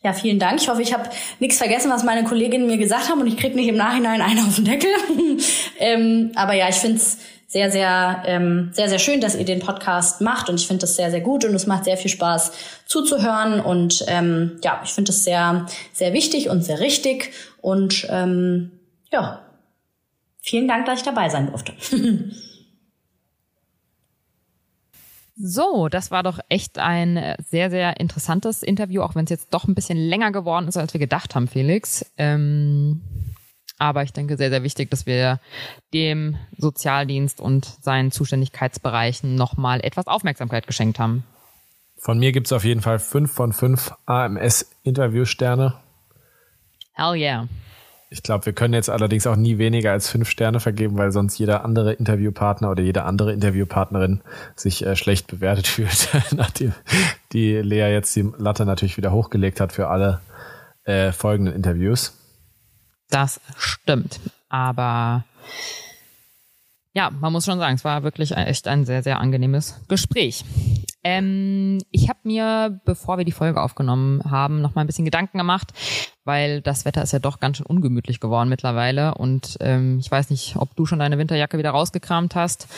Ja, 0.03 0.15
vielen 0.15 0.39
Dank. 0.39 0.61
Ich 0.63 0.69
hoffe, 0.69 0.81
ich 0.81 0.95
habe 0.95 1.11
nichts 1.41 1.59
vergessen, 1.59 1.91
was 1.91 2.05
meine 2.05 2.25
Kolleginnen 2.25 2.67
mir 2.67 2.79
gesagt 2.79 3.11
haben 3.11 3.21
und 3.21 3.27
ich 3.27 3.37
krieg 3.37 3.55
nicht 3.55 3.69
im 3.69 3.77
Nachhinein 3.77 4.23
einen 4.23 4.39
auf 4.47 4.55
den 4.55 4.65
Deckel. 4.65 4.91
ähm, 5.79 6.33
aber 6.37 6.55
ja, 6.55 6.71
ich 6.71 6.77
finde 6.77 6.97
es 6.97 7.19
sehr, 7.47 7.71
sehr, 7.71 8.23
ähm, 8.27 8.71
sehr, 8.73 8.89
sehr 8.89 8.99
schön, 8.99 9.21
dass 9.21 9.35
ihr 9.35 9.45
den 9.45 9.59
Podcast 9.59 10.21
macht 10.21 10.49
und 10.49 10.59
ich 10.59 10.67
finde 10.67 10.83
das 10.83 10.97
sehr, 10.97 11.11
sehr 11.11 11.21
gut 11.21 11.45
und 11.45 11.55
es 11.55 11.67
macht 11.67 11.85
sehr 11.85 11.99
viel 11.99 12.11
Spaß 12.11 12.53
zuzuhören 12.87 13.61
und 13.61 14.05
ähm, 14.07 14.59
ja, 14.65 14.81
ich 14.85 14.91
finde 14.91 15.11
es 15.11 15.25
sehr, 15.25 15.67
sehr 15.93 16.13
wichtig 16.13 16.49
und 16.49 16.65
sehr 16.65 16.81
richtig 16.81 17.33
und 17.61 18.07
ähm, 18.09 18.71
ja, 19.11 19.43
vielen 20.41 20.69
Dank, 20.69 20.87
dass 20.87 21.01
ich 21.01 21.05
dabei 21.05 21.29
sein 21.29 21.49
durfte. 21.49 21.75
So, 25.43 25.89
das 25.89 26.11
war 26.11 26.23
doch 26.23 26.39
echt 26.51 26.79
ein 26.79 27.35
sehr, 27.49 27.71
sehr 27.71 27.99
interessantes 27.99 28.63
Interview, 28.63 29.01
auch 29.01 29.15
wenn 29.15 29.25
es 29.25 29.31
jetzt 29.31 29.55
doch 29.55 29.67
ein 29.67 29.75
bisschen 29.75 29.97
länger 29.97 30.33
geworden 30.33 30.69
ist, 30.69 30.77
als 30.77 30.93
wir 30.93 31.01
gedacht 31.01 31.35
haben, 31.35 31.49
Felix. 31.49 32.05
Ähm, 32.19 33.01
aber 33.79 34.03
ich 34.03 34.13
denke, 34.13 34.37
sehr, 34.37 34.51
sehr 34.51 34.63
wichtig, 34.63 34.91
dass 34.91 35.07
wir 35.07 35.41
dem 35.95 36.37
Sozialdienst 36.59 37.41
und 37.41 37.65
seinen 37.81 38.13
Zuständigkeitsbereichen 38.13 39.35
nochmal 39.35 39.81
etwas 39.81 40.07
Aufmerksamkeit 40.07 40.67
geschenkt 40.67 40.99
haben. 40.99 41.25
Von 41.97 42.19
mir 42.19 42.33
gibt's 42.33 42.53
auf 42.53 42.65
jeden 42.65 42.83
Fall 42.83 42.99
fünf 42.99 43.33
von 43.33 43.55
fünf 43.55 43.93
AMS-Interviewsterne. 44.05 45.75
Hell 46.93 47.15
yeah. 47.15 47.49
Ich 48.13 48.25
glaube, 48.25 48.45
wir 48.45 48.53
können 48.53 48.75
jetzt 48.75 48.91
allerdings 48.91 49.29
auch 49.29 49.37
nie 49.37 49.59
weniger 49.59 49.93
als 49.93 50.11
fünf 50.11 50.29
Sterne 50.29 50.59
vergeben, 50.59 50.99
weil 50.99 51.13
sonst 51.13 51.39
jeder 51.39 51.65
andere 51.65 51.93
Interviewpartner 51.93 52.69
oder 52.69 52.83
jede 52.83 53.05
andere 53.05 53.33
Interviewpartnerin 53.33 54.21
sich 54.57 54.85
äh, 54.85 54.97
schlecht 54.97 55.29
bewertet 55.29 55.67
fühlt, 55.69 56.09
nachdem 56.33 56.75
die 57.33 57.55
Lea 57.55 57.93
jetzt 57.93 58.15
die 58.17 58.29
Latte 58.37 58.67
natürlich 58.67 58.97
wieder 58.97 59.13
hochgelegt 59.13 59.61
hat 59.61 59.73
für 59.73 59.87
alle 59.87 60.21
äh, 60.83 61.13
folgenden 61.13 61.55
Interviews. 61.55 62.17
Das 63.11 63.41
stimmt. 63.57 64.19
Aber 64.49 65.25
ja, 66.93 67.11
man 67.11 67.33
muss 67.33 67.45
schon 67.45 67.61
sagen, 67.61 67.77
es 67.77 67.85
war 67.85 68.03
wirklich 68.03 68.33
echt 68.37 68.67
ein 68.67 68.85
sehr, 68.85 69.05
sehr 69.05 69.21
angenehmes 69.21 69.81
Gespräch. 69.87 70.45
Ähm, 71.03 71.79
ich 71.91 72.09
habe 72.09 72.19
mir, 72.25 72.81
bevor 72.85 73.17
wir 73.17 73.25
die 73.25 73.33
Folge 73.33 73.63
aufgenommen 73.63 74.23
haben, 74.31 74.61
noch 74.61 74.75
mal 74.75 74.83
ein 74.83 74.87
bisschen 74.87 75.05
Gedanken 75.05 75.39
gemacht, 75.39 75.73
weil 76.25 76.61
das 76.61 76.85
Wetter 76.85 77.03
ist 77.03 77.13
ja 77.13 77.19
doch 77.19 77.41
ganz 77.41 77.57
schön 77.57 77.67
ungemütlich 77.67 78.21
geworden 78.21 78.49
mittlerweile. 78.49 79.15
Und 79.15 79.57
ähm, 79.61 79.99
ich 79.99 80.11
weiß 80.11 80.31
nicht, 80.31 80.57
ob 80.57 80.77
du 80.77 80.85
schon 80.85 80.99
deine 80.99 81.19
Winterjacke 81.19 81.59
wieder 81.59 81.71
rausgekramt 81.71 82.35
hast. 82.35 82.69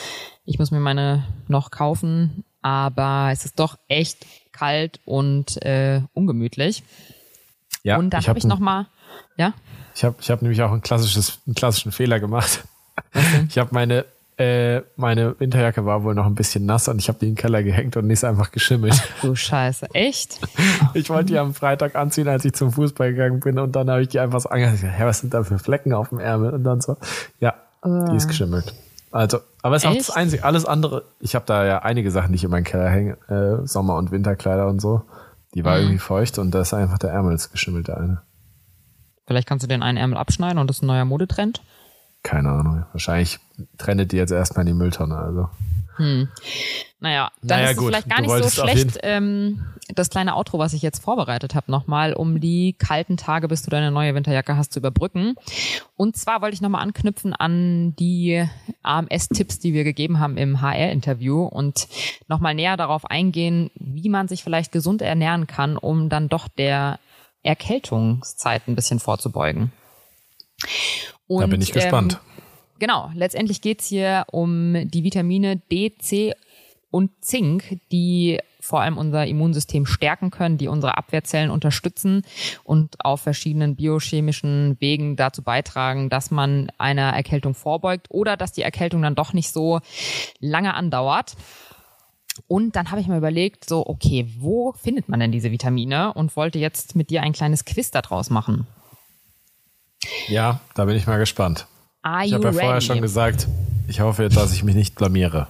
Ich 0.45 0.57
muss 0.57 0.71
mir 0.71 0.79
meine 0.79 1.25
noch 1.47 1.69
kaufen, 1.69 2.45
aber 2.61 3.29
es 3.31 3.43
ist 3.43 3.59
doch 3.59 3.77
echt 3.87 4.25
kalt 4.53 4.99
und 5.05 5.61
äh, 5.63 6.01
ungemütlich. 6.13 6.83
Ja, 7.83 7.97
und 7.97 8.11
dann 8.11 8.21
habe 8.21 8.29
hab 8.29 8.37
ich 8.37 8.45
noch 8.45 8.59
mal, 8.59 8.87
ja. 9.37 9.53
Ich 9.95 10.03
habe 10.05 10.15
ich 10.19 10.31
hab 10.31 10.41
nämlich 10.41 10.61
auch 10.61 10.71
ein 10.71 10.81
klassisches, 10.81 11.39
einen 11.45 11.55
klassischen 11.55 11.91
Fehler 11.91 12.19
gemacht. 12.19 12.63
Ich 13.49 13.57
habe 13.57 13.69
meine 13.73 14.05
äh, 14.43 14.83
meine 14.97 15.39
Winterjacke 15.39 15.85
war 15.85 16.03
wohl 16.03 16.15
noch 16.15 16.25
ein 16.25 16.35
bisschen 16.35 16.65
nass 16.65 16.87
und 16.87 16.99
ich 16.99 17.07
habe 17.07 17.19
die 17.19 17.27
in 17.27 17.31
den 17.31 17.37
Keller 17.37 17.63
gehängt 17.63 17.95
und 17.95 18.07
die 18.07 18.13
ist 18.13 18.25
einfach 18.25 18.51
geschimmelt. 18.51 18.93
Ach, 18.95 19.21
du 19.21 19.35
Scheiße, 19.35 19.87
echt? 19.93 20.39
Ich 20.93 21.09
wollte 21.09 21.27
die 21.27 21.39
am 21.39 21.53
Freitag 21.53 21.95
anziehen, 21.95 22.27
als 22.27 22.45
ich 22.45 22.53
zum 22.53 22.71
Fußball 22.71 23.11
gegangen 23.11 23.39
bin 23.39 23.57
und 23.57 23.75
dann 23.75 23.89
habe 23.89 24.01
ich 24.01 24.09
die 24.09 24.19
einfach 24.19 24.39
so 24.41 24.49
angehört. 24.49 24.79
Hä, 24.81 25.05
was 25.05 25.19
sind 25.19 25.33
da 25.33 25.43
für 25.43 25.59
Flecken 25.59 25.93
auf 25.93 26.09
dem 26.09 26.19
Ärmel? 26.19 26.53
Und 26.53 26.63
dann 26.63 26.81
so, 26.81 26.97
ja, 27.39 27.53
uh. 27.85 28.09
die 28.11 28.17
ist 28.17 28.27
geschimmelt. 28.27 28.73
Also, 29.11 29.39
aber 29.61 29.75
es 29.75 29.83
ist 29.83 29.89
auch 29.89 29.95
das 29.95 30.09
Einzige. 30.09 30.43
Alles 30.43 30.65
andere, 30.65 31.05
ich 31.19 31.35
habe 31.35 31.45
da 31.45 31.65
ja 31.65 31.79
einige 31.79 32.11
Sachen, 32.11 32.31
die 32.31 32.35
ich 32.35 32.43
in 32.43 32.49
meinen 32.49 32.63
Keller 32.63 32.89
hänge, 32.89 33.17
äh, 33.29 33.65
Sommer- 33.65 33.95
und 33.95 34.11
Winterkleider 34.11 34.67
und 34.67 34.81
so. 34.81 35.03
Die 35.53 35.63
war 35.63 35.75
mhm. 35.75 35.83
irgendwie 35.83 35.99
feucht 35.99 36.37
und 36.39 36.51
da 36.51 36.61
ist 36.61 36.73
einfach 36.73 36.97
der 36.97 37.11
Ärmel 37.11 37.33
ist 37.33 37.51
geschimmelt, 37.51 37.87
der 37.87 37.97
eine. 37.97 38.21
Vielleicht 39.25 39.47
kannst 39.47 39.63
du 39.63 39.67
den 39.67 39.83
einen 39.83 39.97
Ärmel 39.97 40.17
abschneiden 40.17 40.57
und 40.57 40.69
das 40.69 40.77
ist 40.77 40.83
ein 40.83 40.87
neuer 40.87 41.05
Modetrend. 41.05 41.61
Keine 42.23 42.49
Ahnung. 42.49 42.85
Wahrscheinlich 42.93 43.39
trennt 43.77 44.11
die 44.11 44.17
jetzt 44.17 44.31
erstmal 44.31 44.65
in 44.65 44.73
die 44.73 44.79
Mülltonne. 44.79 45.17
Also. 45.17 45.49
Hm. 45.97 46.29
Naja, 46.99 47.31
dann 47.41 47.59
naja, 47.59 47.71
ist 47.71 47.77
es 47.77 47.85
vielleicht 47.85 48.09
gar 48.09 48.21
nicht 48.21 48.43
so 48.43 48.61
schlecht, 48.61 48.99
ähm, 49.03 49.65
das 49.89 50.09
kleine 50.09 50.35
Outro, 50.37 50.57
was 50.57 50.73
ich 50.73 50.81
jetzt 50.81 51.03
vorbereitet 51.03 51.53
habe, 51.53 51.69
nochmal, 51.69 52.13
um 52.13 52.39
die 52.39 52.73
kalten 52.73 53.17
Tage, 53.17 53.47
bis 53.49 53.61
du 53.61 53.69
deine 53.69 53.91
neue 53.91 54.15
Winterjacke 54.15 54.55
hast, 54.55 54.73
zu 54.73 54.79
überbrücken. 54.79 55.35
Und 55.95 56.15
zwar 56.15 56.41
wollte 56.41 56.55
ich 56.55 56.61
nochmal 56.61 56.81
anknüpfen 56.81 57.33
an 57.33 57.93
die 57.97 58.47
AMS-Tipps, 58.83 59.59
die 59.59 59.73
wir 59.73 59.83
gegeben 59.83 60.19
haben 60.19 60.37
im 60.37 60.61
HR-Interview 60.61 61.43
und 61.43 61.87
nochmal 62.27 62.55
näher 62.55 62.77
darauf 62.77 63.05
eingehen, 63.05 63.69
wie 63.75 64.09
man 64.09 64.29
sich 64.29 64.43
vielleicht 64.43 64.71
gesund 64.71 65.01
ernähren 65.01 65.45
kann, 65.45 65.77
um 65.77 66.07
dann 66.07 66.29
doch 66.29 66.47
der 66.47 66.99
Erkältungszeit 67.43 68.67
ein 68.67 68.75
bisschen 68.75 68.99
vorzubeugen. 68.99 69.73
Und, 71.27 71.41
da 71.41 71.47
bin 71.47 71.61
ich 71.61 71.71
gespannt. 71.71 72.13
Ähm, 72.13 72.43
genau, 72.79 73.11
letztendlich 73.13 73.61
geht's 73.61 73.87
hier 73.87 74.25
um 74.31 74.89
die 74.89 75.03
Vitamine 75.03 75.57
D, 75.57 75.95
C 75.97 76.33
und 76.91 77.11
Zink, 77.21 77.79
die 77.91 78.39
vor 78.59 78.81
allem 78.81 78.97
unser 78.97 79.25
Immunsystem 79.25 79.85
stärken 79.85 80.31
können, 80.31 80.57
die 80.57 80.67
unsere 80.67 80.97
Abwehrzellen 80.97 81.49
unterstützen 81.49 82.21
und 82.63 83.03
auf 83.03 83.21
verschiedenen 83.21 83.75
biochemischen 83.75 84.77
Wegen 84.79 85.15
dazu 85.15 85.41
beitragen, 85.41 86.09
dass 86.09 86.31
man 86.31 86.71
einer 86.77 87.09
Erkältung 87.09 87.55
vorbeugt 87.55 88.07
oder 88.09 88.37
dass 88.37 88.53
die 88.53 88.61
Erkältung 88.61 89.01
dann 89.01 89.15
doch 89.15 89.33
nicht 89.33 89.51
so 89.51 89.81
lange 90.39 90.75
andauert. 90.75 91.33
Und 92.47 92.75
dann 92.75 92.89
habe 92.89 93.01
ich 93.01 93.07
mir 93.07 93.17
überlegt, 93.17 93.67
so, 93.67 93.85
okay, 93.85 94.31
wo 94.39 94.71
findet 94.73 95.09
man 95.09 95.19
denn 95.19 95.31
diese 95.31 95.51
Vitamine? 95.51 96.13
Und 96.13 96.35
wollte 96.35 96.57
jetzt 96.57 96.95
mit 96.95 97.09
dir 97.09 97.21
ein 97.21 97.33
kleines 97.33 97.65
Quiz 97.65 97.91
daraus 97.91 98.29
machen. 98.29 98.65
Ja, 100.27 100.59
da 100.75 100.85
bin 100.85 100.95
ich 100.95 101.07
mal 101.07 101.17
gespannt. 101.17 101.67
Are 102.01 102.25
ich 102.25 102.33
habe 102.33 102.43
ja 102.43 102.49
ready? 102.49 102.61
vorher 102.61 102.81
schon 102.81 103.01
gesagt, 103.01 103.47
ich 103.87 104.01
hoffe, 104.01 104.29
dass 104.29 104.53
ich 104.53 104.63
mich 104.63 104.75
nicht 104.75 104.95
blamiere. 104.95 105.47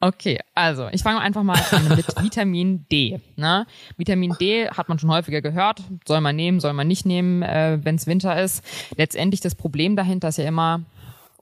Okay, 0.00 0.38
also 0.54 0.88
ich 0.92 1.02
fange 1.02 1.20
einfach 1.20 1.42
mal 1.42 1.58
an 1.70 1.88
mit 1.88 2.06
Vitamin 2.22 2.84
D. 2.92 3.20
Ne? 3.36 3.66
Vitamin 3.96 4.34
D 4.38 4.68
hat 4.68 4.90
man 4.90 4.98
schon 4.98 5.10
häufiger 5.10 5.40
gehört, 5.40 5.82
soll 6.06 6.20
man 6.20 6.36
nehmen, 6.36 6.60
soll 6.60 6.74
man 6.74 6.86
nicht 6.86 7.06
nehmen, 7.06 7.42
äh, 7.42 7.78
wenn 7.82 7.94
es 7.94 8.06
Winter 8.06 8.38
ist. 8.42 8.62
Letztendlich 8.96 9.40
das 9.40 9.54
Problem 9.54 9.96
dahinter 9.96 10.28
ist 10.28 10.36
ja 10.36 10.44
immer, 10.44 10.82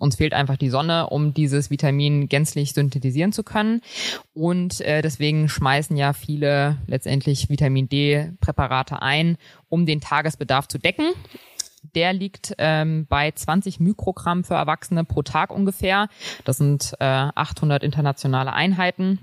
uns 0.02 0.16
fehlt 0.16 0.34
einfach 0.34 0.56
die 0.56 0.68
Sonne, 0.68 1.08
um 1.08 1.32
dieses 1.32 1.70
Vitamin 1.70 2.28
gänzlich 2.28 2.72
synthetisieren 2.72 3.32
zu 3.32 3.44
können. 3.44 3.82
Und 4.34 4.80
äh, 4.80 5.00
deswegen 5.00 5.48
schmeißen 5.48 5.96
ja 5.96 6.12
viele 6.12 6.76
letztendlich 6.86 7.48
Vitamin 7.48 7.88
D-Präparate 7.88 9.00
ein, 9.00 9.38
um 9.68 9.86
den 9.86 10.00
Tagesbedarf 10.00 10.66
zu 10.66 10.78
decken. 10.78 11.12
Der 11.94 12.12
liegt 12.12 12.54
ähm, 12.58 13.06
bei 13.08 13.30
20 13.30 13.80
Mikrogramm 13.80 14.44
für 14.44 14.54
Erwachsene 14.54 15.04
pro 15.04 15.22
Tag 15.22 15.50
ungefähr. 15.50 16.08
Das 16.44 16.58
sind 16.58 16.94
äh, 17.00 17.04
800 17.04 17.82
internationale 17.82 18.52
Einheiten. 18.52 19.18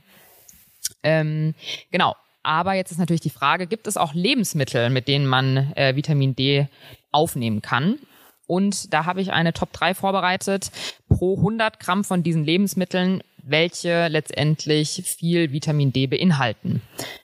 Ähm, 1.03 1.55
genau. 1.91 2.15
Aber 2.43 2.73
jetzt 2.73 2.91
ist 2.91 2.97
natürlich 2.99 3.21
die 3.21 3.29
Frage, 3.29 3.67
gibt 3.67 3.85
es 3.85 3.97
auch 3.97 4.13
Lebensmittel, 4.13 4.89
mit 4.89 5.07
denen 5.07 5.27
man 5.27 5.73
äh, 5.75 5.95
Vitamin 5.95 6.35
D 6.35 6.67
aufnehmen 7.11 7.61
kann? 7.61 7.99
Und 8.47 8.93
da 8.93 9.05
habe 9.05 9.21
ich 9.21 9.31
eine 9.31 9.53
Top 9.53 9.71
3 9.73 9.93
vorbereitet 9.93 10.71
pro 11.07 11.37
100 11.37 11.79
Gramm 11.79 12.03
von 12.03 12.23
diesen 12.23 12.43
Lebensmitteln, 12.43 13.21
welche 13.43 14.07
letztendlich 14.07 15.03
viel 15.05 15.51
Vitamin 15.51 15.91
D 15.91 16.07
beinhalten. 16.07 16.81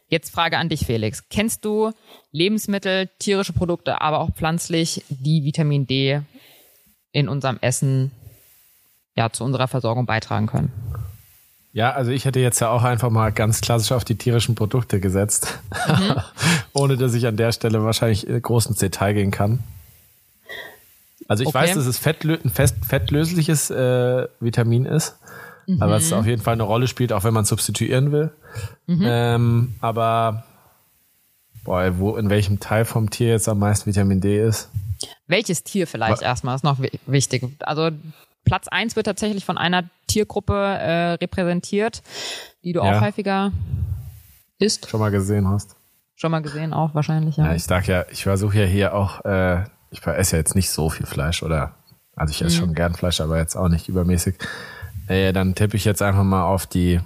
Jetzt 0.08 0.32
Frage 0.32 0.58
an 0.58 0.70
dich, 0.70 0.86
Felix. 0.86 1.28
Kennst 1.30 1.66
du 1.66 1.92
Lebensmittel, 2.32 3.10
tierische 3.20 3.54
Produkte, 3.54 4.02
aber 4.02 4.20
auch 4.20 4.32
pflanzlich, 4.32 5.04
die 5.10 5.44
Vitamin 5.44 5.88
D 5.88 6.22
in 7.12 7.30
unserem 7.30 7.58
Essen 7.62 8.12
ja 9.16 9.30
zu 9.32 9.44
unserer 9.44 9.68
Versorgung 9.68 10.06
beitragen 10.06 10.48
können? 10.48 10.72
Ja, 11.74 11.92
also 11.92 12.12
ich 12.12 12.24
hätte 12.24 12.40
jetzt 12.40 12.62
ja 12.62 12.70
auch 12.70 12.84
einfach 12.84 13.10
mal 13.10 13.32
ganz 13.34 13.60
klassisch 13.60 13.92
auf 13.92 14.06
die 14.06 14.16
tierischen 14.16 14.56
Produkte 14.56 15.02
gesetzt, 15.02 15.60
mhm. 15.88 16.16
ohne 16.74 16.96
dass 16.96 17.14
ich 17.14 17.28
an 17.28 17.36
der 17.36 17.52
Stelle 17.52 17.84
wahrscheinlich 17.84 18.26
groß 18.26 18.68
ins 18.68 18.78
Detail 18.78 19.14
gehen 19.14 19.32
kann. 19.32 19.60
Also 21.28 21.44
ich 21.44 21.50
okay. 21.50 21.58
weiß, 21.58 21.76
dass 21.76 21.86
es 21.86 21.98
fettlö 21.98 22.38
ein 22.44 22.50
fest, 22.50 22.78
fettlösliches 22.88 23.72
äh, 23.72 24.28
Vitamin 24.40 24.86
ist, 24.86 25.18
mhm. 25.68 25.82
aber 25.82 25.98
es 25.98 26.12
auf 26.14 26.26
jeden 26.26 26.42
Fall 26.42 26.54
eine 26.54 26.64
Rolle 26.64 26.88
spielt, 26.88 27.14
auch 27.14 27.24
wenn 27.24 27.34
man 27.34 27.46
substituieren 27.46 28.12
will. 28.12 28.32
Mhm. 28.88 29.04
Ähm, 29.04 29.76
aber 29.82 30.46
boah, 31.64 31.98
wo, 31.98 32.16
in 32.16 32.30
welchem 32.30 32.60
Teil 32.60 32.86
vom 32.86 33.10
Tier 33.10 33.30
jetzt 33.30 33.50
am 33.50 33.60
meisten 33.60 33.88
Vitamin 33.88 34.22
D 34.22 34.42
ist? 34.42 34.70
Welches 35.28 35.64
Tier 35.64 35.88
vielleicht 35.88 36.14
Was? 36.14 36.22
erstmal 36.22 36.56
ist 36.56 36.64
noch 36.64 36.80
wichtig. 37.06 37.44
Also 37.60 37.90
Platz 38.46 38.68
eins 38.68 38.96
wird 38.96 39.08
tatsächlich 39.08 39.44
von 39.44 39.58
einer 39.58 39.84
Tiergruppe 40.08 40.54
äh, 40.54 41.14
repräsentiert, 41.14 42.04
die 42.64 42.74
du 42.74 42.82
ja. 42.82 42.98
auch 42.98 43.02
häufiger 43.02 43.52
isst. 44.60 44.88
Schon 44.88 45.00
mal 45.00 45.12
gesehen 45.12 45.50
hast. 45.50 45.76
Schon 46.16 46.32
mal 46.32 46.42
gesehen 46.42 46.74
auch 46.74 46.96
wahrscheinlich, 46.96 47.36
ja. 47.38 47.48
Ja, 47.48 47.56
ich 47.56 47.64
sag 47.64 47.88
ja, 47.88 48.06
ich 48.10 48.24
versuche 48.24 48.60
ja 48.60 48.66
hier 48.66 48.94
auch, 48.94 49.26
äh, 49.26 49.64
ich 49.90 50.06
esse 50.06 50.38
ja 50.38 50.40
jetzt 50.40 50.56
nicht 50.56 50.70
so 50.70 50.90
viel 50.90 51.06
Fleisch 51.06 51.44
oder, 51.44 51.76
also 52.16 52.32
ich 52.32 52.42
esse 52.42 52.56
mhm. 52.56 52.60
schon 52.60 52.74
gern 52.76 52.94
Fleisch, 52.94 53.20
aber 53.20 53.38
jetzt 53.38 53.56
auch 53.58 53.68
nicht 53.68 53.90
übermäßig. 53.90 54.36
Äh, 55.08 55.34
dann 55.34 55.56
tippe 55.56 55.78
ich 55.78 55.86
jetzt 55.86 56.02
einfach 56.02 56.24
mal 56.24 56.44
auf 56.44 56.66
die 56.66 57.00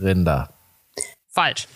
Rinder. 0.00 0.50
Falsch. 1.28 1.68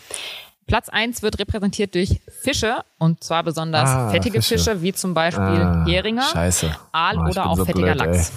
Platz 0.67 0.89
1 0.91 1.23
wird 1.23 1.39
repräsentiert 1.39 1.95
durch 1.95 2.21
Fische 2.43 2.85
und 2.99 3.25
zwar 3.25 3.43
besonders 3.43 3.89
ah, 3.89 4.11
fettige 4.11 4.43
Fische. 4.43 4.59
Fische. 4.59 4.83
wie 4.83 4.93
zum 4.93 5.15
Beispiel 5.15 5.43
ah, 5.43 5.85
Heringe, 5.87 6.23
Scheiße. 6.23 6.77
Aal 6.93 7.17
oh, 7.17 7.31
oder 7.31 7.47
auch 7.47 7.57
so 7.57 7.65
fettiger 7.65 7.95
blöd, 7.95 8.07
Lachs. 8.07 8.33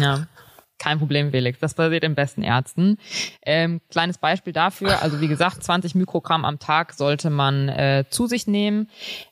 ja. 0.00 0.26
Kein 0.78 0.98
Problem, 0.98 1.32
Felix. 1.32 1.58
Das 1.58 1.74
passiert 1.74 2.04
in 2.04 2.14
besten 2.14 2.42
Ärzten. 2.42 2.98
Ähm, 3.44 3.80
kleines 3.90 4.18
Beispiel 4.18 4.52
dafür. 4.52 5.02
Also 5.02 5.20
wie 5.20 5.28
gesagt, 5.28 5.62
20 5.62 5.94
Mikrogramm 5.94 6.44
am 6.44 6.58
Tag 6.58 6.92
sollte 6.92 7.30
man 7.30 7.68
äh, 7.68 8.04
zu 8.10 8.26
sich 8.26 8.46
nehmen. 8.46 8.88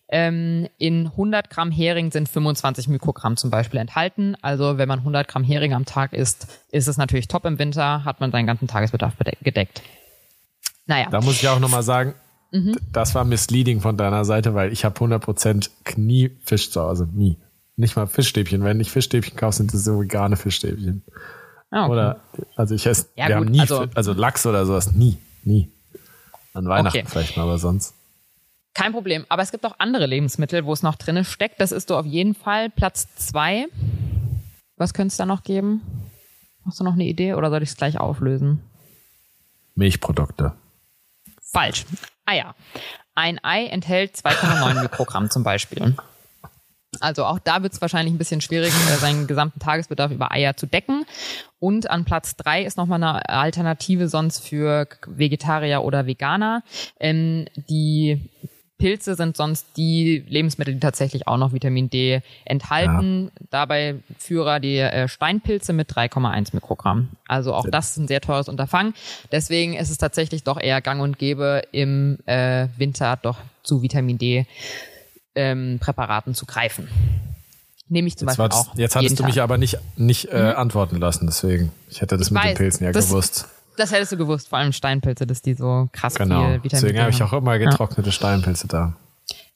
Ähm, 0.09 0.69
in 0.79 1.07
100 1.07 1.51
Gramm 1.51 1.71
Hering 1.71 2.11
sind 2.11 2.29
25 2.29 2.89
Mikrogramm 2.89 3.37
zum 3.37 3.51
Beispiel 3.51 3.81
enthalten. 3.81 4.37
Also 4.43 4.79
wenn 4.79 4.89
man 4.89 5.01
100 5.01 5.29
Gramm 5.29 5.45
Hering 5.45 5.73
am 5.73 5.85
Tag 5.85 6.13
isst, 6.13 6.49
ist 6.71 6.89
es 6.89 6.97
natürlich 6.97 7.29
top 7.29 7.45
im 7.45 7.59
Winter, 7.59 8.05
hat 8.05 8.21
man 8.21 8.33
seinen 8.33 8.47
ganzen 8.47 8.67
Tagesbedarf 8.67 9.15
gedeckt. 9.43 9.83
Naja. 10.87 11.09
Da 11.11 11.21
muss 11.21 11.43
ich 11.43 11.49
auch 11.49 11.59
nochmal 11.59 11.83
sagen, 11.83 12.15
mhm. 12.53 12.77
das 12.93 13.15
war 13.15 13.25
misleading 13.25 13.81
von 13.81 13.97
deiner 13.97 14.25
Seite, 14.25 14.55
weil 14.55 14.73
ich 14.73 14.85
habe 14.85 14.99
100% 14.99 15.71
Kniefisch 15.85 16.71
zu 16.71 16.81
Hause. 16.81 17.09
Nie. 17.13 17.37
Nicht 17.77 17.97
mal 17.97 18.07
Fischstäbchen. 18.07 18.65
Wenn 18.65 18.81
ich 18.81 18.91
Fischstäbchen 18.91 19.37
kaufe, 19.37 19.59
sind 19.59 19.73
das 19.73 19.85
so 19.85 20.01
vegane 20.01 20.37
Fischstäbchen. 20.37 21.05
Ah, 21.71 21.85
okay. 21.85 21.93
Oder, 21.93 22.21
also 22.57 22.75
ich 22.75 22.87
esse, 22.87 23.09
ja, 23.17 23.29
wir 23.29 23.37
gut, 23.37 23.47
haben 23.47 23.53
nie, 23.53 23.61
also, 23.61 23.87
also, 23.95 24.13
Lachs 24.13 24.47
oder 24.47 24.65
sowas, 24.65 24.93
nie, 24.93 25.19
nie. 25.45 25.71
An 26.55 26.67
Weihnachten 26.67 26.99
okay. 26.99 27.07
vielleicht 27.09 27.37
mal, 27.37 27.43
aber 27.43 27.59
sonst. 27.59 27.95
Kein 28.73 28.93
Problem. 28.93 29.27
Aber 29.29 29.43
es 29.43 29.51
gibt 29.51 29.65
auch 29.67 29.75
andere 29.79 30.07
Lebensmittel, 30.07 30.65
wo 30.65 30.73
es 30.73 30.83
noch 30.83 30.97
drin 30.97 31.23
steckt. 31.25 31.61
Das 31.61 31.73
ist 31.73 31.89
so 31.89 31.97
auf 31.97 32.07
jeden 32.07 32.35
Fall 32.35 32.71
Platz 32.71 33.09
zwei. 33.17 33.67
Was 34.77 34.95
könnte 34.95 35.13
es 35.13 35.17
da 35.17 35.27
noch 35.27 35.43
geben? 35.43 35.83
Hast 36.67 36.81
du 36.81 36.85
noch 36.85 36.95
eine 36.95 37.05
Idee 37.05 37.35
oder 37.35 37.51
soll 37.51 37.63
ich 37.63 37.71
es 37.71 37.77
gleich 37.77 37.99
auflösen? 37.99 38.63
Milchprodukte. 39.75 40.53
Falsch. 41.41 41.87
Eier. 42.27 42.55
Ein 43.15 43.43
Ei 43.43 43.67
enthält 43.67 44.17
2,9 44.17 44.83
Mikrogramm 44.83 45.31
zum 45.31 45.43
Beispiel. 45.43 45.97
Also 47.01 47.25
auch 47.25 47.39
da 47.39 47.63
wird 47.63 47.73
es 47.73 47.81
wahrscheinlich 47.81 48.15
ein 48.15 48.19
bisschen 48.19 48.41
schwierig, 48.41 48.69
äh, 48.69 48.97
seinen 48.97 49.27
gesamten 49.27 49.61
Tagesbedarf 49.61 50.11
über 50.13 50.33
Eier 50.33 50.57
zu 50.57 50.67
decken. 50.67 51.05
Und 51.59 51.91
an 51.91 52.05
Platz 52.05 52.37
drei 52.37 52.65
ist 52.65 52.77
nochmal 52.77 53.03
eine 53.03 53.29
Alternative 53.29 54.09
sonst 54.09 54.47
für 54.47 54.87
Vegetarier 55.07 55.83
oder 55.83 56.07
Veganer. 56.07 56.63
Ähm, 57.01 57.47
die 57.69 58.21
Pilze 58.79 59.15
sind 59.15 59.37
sonst 59.37 59.67
die 59.77 60.23
Lebensmittel, 60.29 60.75
die 60.75 60.81
tatsächlich 60.81 61.27
auch 61.27 61.39
noch 61.39 61.53
Vitamin 61.53 61.89
D 61.89 62.21
enthalten. 62.45 63.25
Ja. 63.25 63.47
Dabei 63.51 63.97
Führer 64.19 64.61
die 64.61 64.79
äh, 64.79 65.09
Steinpilze 65.09 65.73
mit 65.73 65.91
3,1 65.91 66.55
Mikrogramm. 66.55 67.09
Also 67.27 67.55
auch 67.55 67.67
das 67.71 67.91
ist 67.91 67.97
ein 67.97 68.09
sehr 68.09 68.21
teures 68.21 68.49
Unterfangen. 68.49 68.95
Deswegen 69.33 69.75
ist 69.75 69.91
es 69.91 69.99
tatsächlich 69.99 70.45
doch 70.45 70.61
eher 70.61 70.83
gang 70.83 71.01
und 71.01 71.19
gäbe 71.19 71.63
im 71.73 72.19
äh, 72.27 72.69
Winter 72.77 73.19
doch 73.21 73.39
zu 73.63 73.83
Vitamin 73.83 74.19
D 74.19 74.47
ähm, 75.37 75.79
Präparaten 75.81 76.35
zu 76.35 76.47
greifen. 76.47 76.89
Nehme 77.89 78.09
ich 78.09 78.17
zum 78.17 78.29
jetzt 78.29 78.39
Beispiel 78.39 78.59
auch. 78.59 78.77
Jetzt 78.77 78.97
hattest 78.97 79.19
du 79.19 79.25
mich 79.25 79.37
Tag. 79.37 79.45
aber 79.45 79.59
nicht, 79.59 79.79
nicht 79.97 80.29
äh, 80.33 80.53
mhm. 80.53 80.57
antworten 80.59 80.97
lassen, 80.97 81.27
deswegen. 81.27 81.71
Ich 81.89 82.01
hätte 82.01 82.17
das 82.17 82.29
ich 82.29 82.33
mit 82.33 82.43
weiß, 82.43 82.51
den 82.51 82.57
Pilzen 82.57 82.85
ja 82.87 82.93
das, 82.93 83.09
gewusst. 83.09 83.49
Das 83.77 83.93
hättest 83.93 84.13
du 84.13 84.17
gewusst, 84.17 84.49
vor 84.49 84.59
allem 84.59 84.73
Steinpilze, 84.73 85.27
dass 85.27 85.43
die 85.43 85.55
so 85.55 85.89
krass 85.93 86.15
genau. 86.15 86.41
viel 86.41 86.65
Vitamin 86.65 86.71
Deswegen 86.71 87.01
habe 87.01 87.11
ich 87.11 87.23
auch 87.23 87.33
immer 87.33 87.59
getrocknete 87.59 88.09
ja. 88.09 88.13
Steinpilze 88.13 88.67
da. 88.67 88.97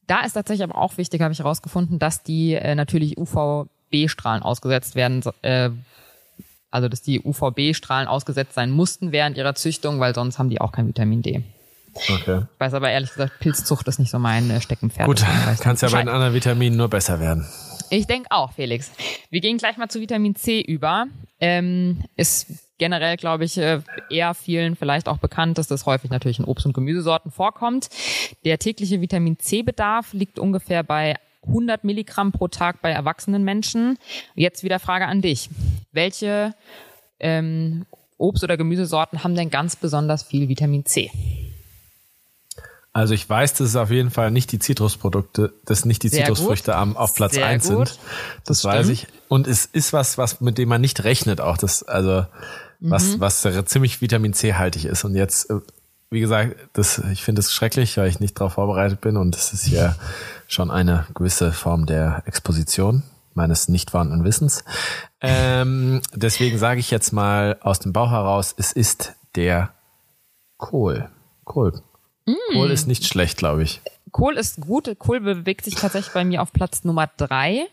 Da 0.07 0.21
ist 0.21 0.35
tatsächlich 0.35 0.63
aber 0.63 0.77
auch 0.77 0.97
wichtig, 0.97 1.23
habe 1.23 1.33
ich 1.33 1.39
herausgefunden, 1.39 1.99
dass 1.99 2.23
die 2.23 2.55
äh, 2.55 2.75
natürlich 2.75 3.17
UVB-Strahlen 3.17 4.43
ausgesetzt 4.43 4.95
werden, 4.95 5.23
äh, 5.43 5.71
also 6.71 6.89
dass 6.89 7.03
die 7.03 7.21
UVB-Strahlen 7.23 8.07
ausgesetzt 8.07 8.55
sein 8.55 8.71
mussten 8.71 9.13
während 9.13 9.37
ihrer 9.37 9.55
Züchtung, 9.55 9.99
weil 9.99 10.15
sonst 10.15 10.39
haben 10.39 10.51
die 10.51 10.61
auch 10.61 10.73
kein 10.73 10.87
Vitamin 10.87 11.23
D. 11.23 11.43
Okay. 11.95 12.43
Ich 12.55 12.61
weiß 12.61 12.75
aber 12.75 12.91
ehrlich 12.91 13.11
gesagt, 13.11 13.41
Pilzzucht 13.41 13.87
ist 13.89 13.99
nicht 13.99 14.11
so 14.11 14.19
mein 14.19 14.51
äh, 14.51 14.61
Steckenpferd. 14.61 15.07
Gut, 15.07 15.25
kannst 15.61 15.83
ja 15.83 15.89
bei 15.89 15.99
den 15.99 16.09
anderen 16.09 16.35
Vitaminen 16.35 16.77
nur 16.77 16.89
besser 16.89 17.21
werden. 17.21 17.47
Ich 17.91 18.07
denke 18.07 18.29
auch, 18.31 18.53
Felix. 18.53 18.93
Wir 19.31 19.41
gehen 19.41 19.59
gleich 19.59 19.77
mal 19.77 19.89
zu 19.89 20.01
Vitamin 20.01 20.37
C 20.37 20.61
über. 20.61 21.07
Ähm, 21.41 22.05
ist 22.17 22.47
generell, 22.79 23.17
glaube 23.17 23.45
ich, 23.45 23.59
äh, 23.59 23.81
eher 24.09 24.35
vielen 24.35 24.77
vielleicht 24.77 25.09
auch 25.09 25.19
bekannt, 25.19 25.59
dass 25.59 25.67
das 25.67 25.87
häufig 25.87 26.11
natürlich 26.11 26.39
in 26.39 26.45
Obst- 26.45 26.67
und 26.67 26.73
Gemüsesorten 26.73 27.33
vorkommt. 27.33 27.89
Der 28.45 28.59
tägliche 28.59 29.01
Vitamin 29.01 29.39
C-Bedarf 29.39 30.13
liegt 30.13 30.39
ungefähr 30.39 30.85
bei 30.85 31.17
100 31.47 31.85
Milligramm 31.85 32.33
pro 32.33 32.49
Tag 32.49 32.81
bei 32.81 32.91
erwachsenen 32.91 33.45
Menschen. 33.45 33.99
Jetzt 34.35 34.63
wieder 34.63 34.79
Frage 34.79 35.07
an 35.07 35.23
dich. 35.23 35.51
Welche 35.93 36.55
ähm, 37.19 37.87
Obst- 38.19 38.45
oder 38.45 38.57
Gemüsesorten 38.57 39.25
haben 39.25 39.35
denn 39.35 39.51
ganz 39.51 39.77
besonders 39.77 40.23
viel 40.23 40.49
Vitamin 40.49 40.85
C? 40.85 41.11
Also 42.93 43.15
ich 43.15 43.29
weiß, 43.29 43.55
dass 43.55 43.69
es 43.69 43.77
auf 43.77 43.91
jeden 43.91 44.11
Fall 44.11 44.31
nicht 44.31 44.51
die 44.51 44.59
Zitrusprodukte, 44.59 45.53
dass 45.65 45.85
nicht 45.85 46.03
die 46.03 46.09
Sehr 46.09 46.25
Zitrusfrüchte 46.25 46.75
am, 46.75 46.97
auf 46.97 47.15
Platz 47.15 47.35
Sehr 47.35 47.47
eins 47.47 47.69
gut. 47.69 47.89
sind. 47.89 47.99
Das, 48.45 48.63
das 48.63 48.65
weiß 48.65 48.89
ich. 48.89 49.07
Und 49.29 49.47
es 49.47 49.65
ist 49.65 49.93
was, 49.93 50.19
was 50.19 50.41
mit 50.41 50.59
dem 50.59 50.69
man 50.69 50.81
nicht 50.81 51.05
rechnet 51.05 51.41
auch. 51.41 51.57
Das, 51.57 51.85
also 51.85 52.27
was, 52.81 53.17
mhm. 53.17 53.21
was 53.21 53.47
ziemlich 53.67 54.01
Vitamin 54.01 54.33
C 54.33 54.55
haltig 54.55 54.87
ist. 54.87 55.05
Und 55.05 55.15
jetzt, 55.15 55.51
äh, 55.51 55.61
wie 56.11 56.21
gesagt, 56.21 56.57
das, 56.73 57.01
ich 57.13 57.23
finde 57.23 57.41
es 57.41 57.53
schrecklich, 57.53 57.97
weil 57.97 58.09
ich 58.09 58.19
nicht 58.19 58.41
darauf 58.41 58.55
vorbereitet 58.55 59.01
bin. 59.01 59.17
Und 59.17 59.37
es 59.37 59.53
ist 59.53 59.69
ja 59.69 59.95
schon 60.49 60.73
eine 60.73 61.07
gewisse 61.15 61.53
Form 61.53 61.87
der 61.87 62.25
Exposition 62.27 63.05
meines 63.35 63.69
nicht 63.69 63.93
vorhandenen 63.93 64.25
Wissens. 64.25 64.65
Ähm, 65.21 66.01
deswegen 66.13 66.59
sage 66.59 66.81
ich 66.81 66.91
jetzt 66.91 67.13
mal 67.13 67.57
aus 67.61 67.79
dem 67.79 67.93
Bauch 67.93 68.11
heraus, 68.11 68.53
es 68.59 68.73
ist 68.73 69.15
der 69.37 69.71
Kohl. 70.57 71.09
Kohl. 71.45 71.81
Mm. 72.27 72.35
Kohl 72.53 72.71
ist 72.71 72.87
nicht 72.87 73.05
schlecht, 73.05 73.39
glaube 73.39 73.63
ich. 73.63 73.81
Kohl 74.13 74.37
ist 74.37 74.61
gut. 74.61 74.99
Kohl 74.99 75.21
bewegt 75.21 75.65
sich 75.65 75.75
tatsächlich 75.75 76.13
bei 76.13 76.25
mir 76.25 76.43
auf 76.43 76.53
Platz 76.53 76.85
Nummer 76.85 77.09
drei. 77.17 77.67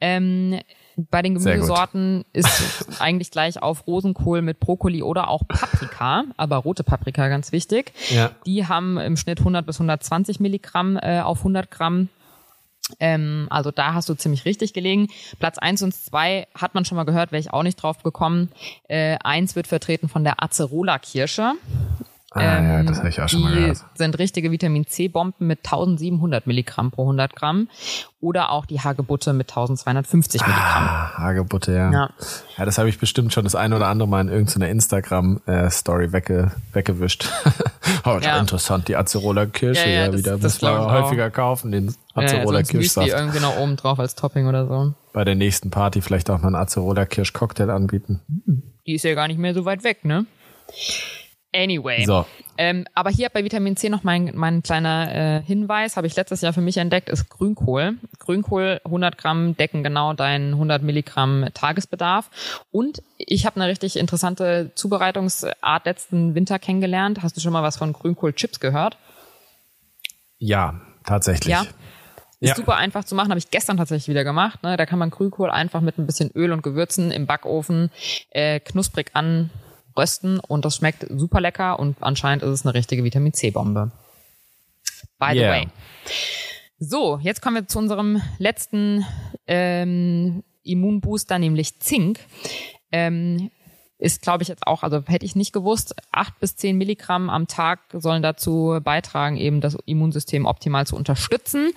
Ähm, 0.00 0.60
bei 0.96 1.22
den 1.22 1.34
Gemüsesorten 1.34 2.24
ist 2.32 2.86
eigentlich 3.00 3.30
gleich 3.30 3.60
auf 3.60 3.86
Rosenkohl 3.86 4.42
mit 4.42 4.60
Brokkoli 4.60 5.02
oder 5.02 5.28
auch 5.28 5.42
Paprika, 5.46 6.24
aber 6.36 6.58
rote 6.58 6.84
Paprika 6.84 7.28
ganz 7.28 7.52
wichtig. 7.52 7.92
Ja. 8.10 8.30
Die 8.46 8.66
haben 8.66 8.98
im 8.98 9.16
Schnitt 9.16 9.40
100 9.40 9.66
bis 9.66 9.76
120 9.76 10.40
Milligramm 10.40 10.96
äh, 10.96 11.20
auf 11.20 11.38
100 11.38 11.70
Gramm. 11.70 12.08
Ähm, 13.00 13.46
also 13.50 13.70
da 13.70 13.94
hast 13.94 14.08
du 14.08 14.14
ziemlich 14.14 14.44
richtig 14.44 14.72
gelegen. 14.72 15.08
Platz 15.38 15.58
eins 15.58 15.82
und 15.82 15.94
zwei 15.94 16.46
hat 16.54 16.74
man 16.74 16.84
schon 16.84 16.96
mal 16.96 17.04
gehört, 17.04 17.32
wäre 17.32 17.40
ich 17.40 17.52
auch 17.52 17.62
nicht 17.62 17.76
drauf 17.76 18.02
gekommen. 18.02 18.50
Äh, 18.88 19.16
eins 19.24 19.56
wird 19.56 19.66
vertreten 19.66 20.08
von 20.08 20.22
der 20.22 20.42
Acerola-Kirsche. 20.42 21.54
Ah, 22.34 22.58
ähm, 22.58 22.68
ja, 22.68 22.82
das 22.82 22.98
habe 22.98 23.08
ich 23.08 23.20
auch 23.20 23.28
schon 23.28 23.42
mal 23.42 23.54
gehört. 23.54 23.78
Die 23.94 23.98
sind 23.98 24.18
richtige 24.18 24.50
Vitamin 24.50 24.88
C-Bomben 24.88 25.46
mit 25.46 25.60
1700 25.60 26.48
Milligramm 26.48 26.90
pro 26.90 27.02
100 27.02 27.36
Gramm 27.36 27.68
oder 28.20 28.50
auch 28.50 28.66
die 28.66 28.80
Hagebutte 28.80 29.32
mit 29.32 29.50
1250 29.50 30.42
ah, 30.42 30.46
Milligramm. 30.46 30.82
Ah, 30.82 31.18
Hagebutte, 31.18 31.72
ja. 31.72 31.92
Ja, 31.92 32.10
ja 32.58 32.64
das 32.64 32.78
habe 32.78 32.88
ich 32.88 32.98
bestimmt 32.98 33.32
schon 33.32 33.44
das 33.44 33.54
eine 33.54 33.76
oder 33.76 33.86
andere 33.86 34.08
Mal 34.08 34.22
in 34.22 34.28
irgendeiner 34.28 34.68
Instagram-Story 34.68 36.12
wegge 36.12 36.50
weggewischt. 36.72 37.28
oh, 38.04 38.18
ja. 38.20 38.40
interessant, 38.40 38.88
die 38.88 38.96
Acerola 38.96 39.46
Kirsche 39.46 39.88
ja, 39.88 40.02
ja, 40.02 40.06
das, 40.08 40.18
wieder. 40.18 40.32
Das 40.32 40.60
Müssen 40.60 40.62
wir 40.62 40.90
häufiger 40.90 41.30
kaufen, 41.30 41.70
den 41.70 41.94
Acerola 42.14 42.60
ja, 42.60 42.64
Kirschsaft. 42.64 43.06
die 43.06 43.12
irgendwie 43.12 43.40
noch 43.40 43.56
oben 43.58 43.76
drauf 43.76 44.00
als 44.00 44.16
Topping 44.16 44.48
oder 44.48 44.66
so. 44.66 44.92
Bei 45.12 45.24
der 45.24 45.36
nächsten 45.36 45.70
Party 45.70 46.00
vielleicht 46.00 46.28
auch 46.30 46.40
mal 46.40 46.48
einen 46.48 46.56
Acerola 46.56 47.06
Kirsch 47.06 47.32
Cocktail 47.32 47.70
anbieten. 47.70 48.20
Die 48.86 48.94
ist 48.94 49.04
ja 49.04 49.14
gar 49.14 49.28
nicht 49.28 49.38
mehr 49.38 49.54
so 49.54 49.64
weit 49.64 49.84
weg, 49.84 50.04
ne? 50.04 50.26
Anyway. 51.54 52.04
So. 52.04 52.26
Ähm, 52.56 52.86
aber 52.94 53.10
hier 53.10 53.28
bei 53.30 53.44
Vitamin 53.44 53.76
C 53.76 53.88
noch 53.88 54.04
mein, 54.04 54.32
mein 54.34 54.62
kleiner 54.62 55.14
äh, 55.14 55.42
Hinweis, 55.42 55.96
habe 55.96 56.06
ich 56.06 56.14
letztes 56.14 56.40
Jahr 56.40 56.52
für 56.52 56.60
mich 56.60 56.76
entdeckt, 56.76 57.08
ist 57.08 57.28
Grünkohl. 57.28 57.94
Grünkohl 58.18 58.80
100 58.84 59.18
Gramm 59.18 59.56
decken 59.56 59.82
genau 59.82 60.12
deinen 60.12 60.52
100 60.52 60.82
Milligramm 60.82 61.46
Tagesbedarf. 61.54 62.30
Und 62.70 63.02
ich 63.18 63.46
habe 63.46 63.56
eine 63.56 63.68
richtig 63.68 63.98
interessante 63.98 64.72
Zubereitungsart 64.74 65.86
letzten 65.86 66.34
Winter 66.34 66.58
kennengelernt. 66.58 67.22
Hast 67.22 67.36
du 67.36 67.40
schon 67.40 67.52
mal 67.52 67.62
was 67.62 67.76
von 67.76 67.92
Grünkohlchips 67.92 68.60
gehört? 68.60 68.96
Ja, 70.38 70.80
tatsächlich. 71.04 71.52
Ja. 71.52 71.66
Ist 72.40 72.50
ja. 72.50 72.56
super 72.56 72.76
einfach 72.76 73.04
zu 73.04 73.14
machen, 73.14 73.30
habe 73.30 73.38
ich 73.38 73.50
gestern 73.50 73.78
tatsächlich 73.78 74.08
wieder 74.08 74.22
gemacht. 74.22 74.62
Ne? 74.62 74.76
Da 74.76 74.86
kann 74.86 74.98
man 74.98 75.10
Grünkohl 75.10 75.50
einfach 75.50 75.80
mit 75.80 75.98
ein 75.98 76.06
bisschen 76.06 76.30
Öl 76.34 76.52
und 76.52 76.62
Gewürzen 76.62 77.10
im 77.10 77.26
Backofen 77.26 77.90
äh, 78.30 78.60
knusprig 78.60 79.10
an 79.14 79.50
rösten 79.96 80.40
und 80.40 80.64
das 80.64 80.76
schmeckt 80.76 81.06
super 81.08 81.40
lecker 81.40 81.78
und 81.78 81.96
anscheinend 82.00 82.42
ist 82.42 82.50
es 82.50 82.66
eine 82.66 82.74
richtige 82.74 83.04
Vitamin 83.04 83.32
C-Bombe. 83.32 83.90
By 85.18 85.30
the 85.32 85.38
yeah. 85.38 85.50
way. 85.50 85.68
So, 86.78 87.18
jetzt 87.22 87.40
kommen 87.40 87.56
wir 87.56 87.66
zu 87.66 87.78
unserem 87.78 88.20
letzten 88.38 89.06
ähm, 89.46 90.42
Immunbooster, 90.64 91.38
nämlich 91.38 91.80
Zink. 91.80 92.20
Ähm, 92.90 93.50
ist, 93.98 94.22
glaube 94.22 94.42
ich, 94.42 94.48
jetzt 94.48 94.66
auch, 94.66 94.82
also 94.82 95.02
hätte 95.06 95.24
ich 95.24 95.36
nicht 95.36 95.52
gewusst, 95.52 95.94
acht 96.12 96.38
bis 96.40 96.56
zehn 96.56 96.76
Milligramm 96.76 97.30
am 97.30 97.46
Tag 97.46 97.80
sollen 97.92 98.22
dazu 98.22 98.78
beitragen, 98.82 99.36
eben 99.36 99.60
das 99.60 99.76
Immunsystem 99.86 100.46
optimal 100.46 100.86
zu 100.86 100.96
unterstützen. 100.96 101.72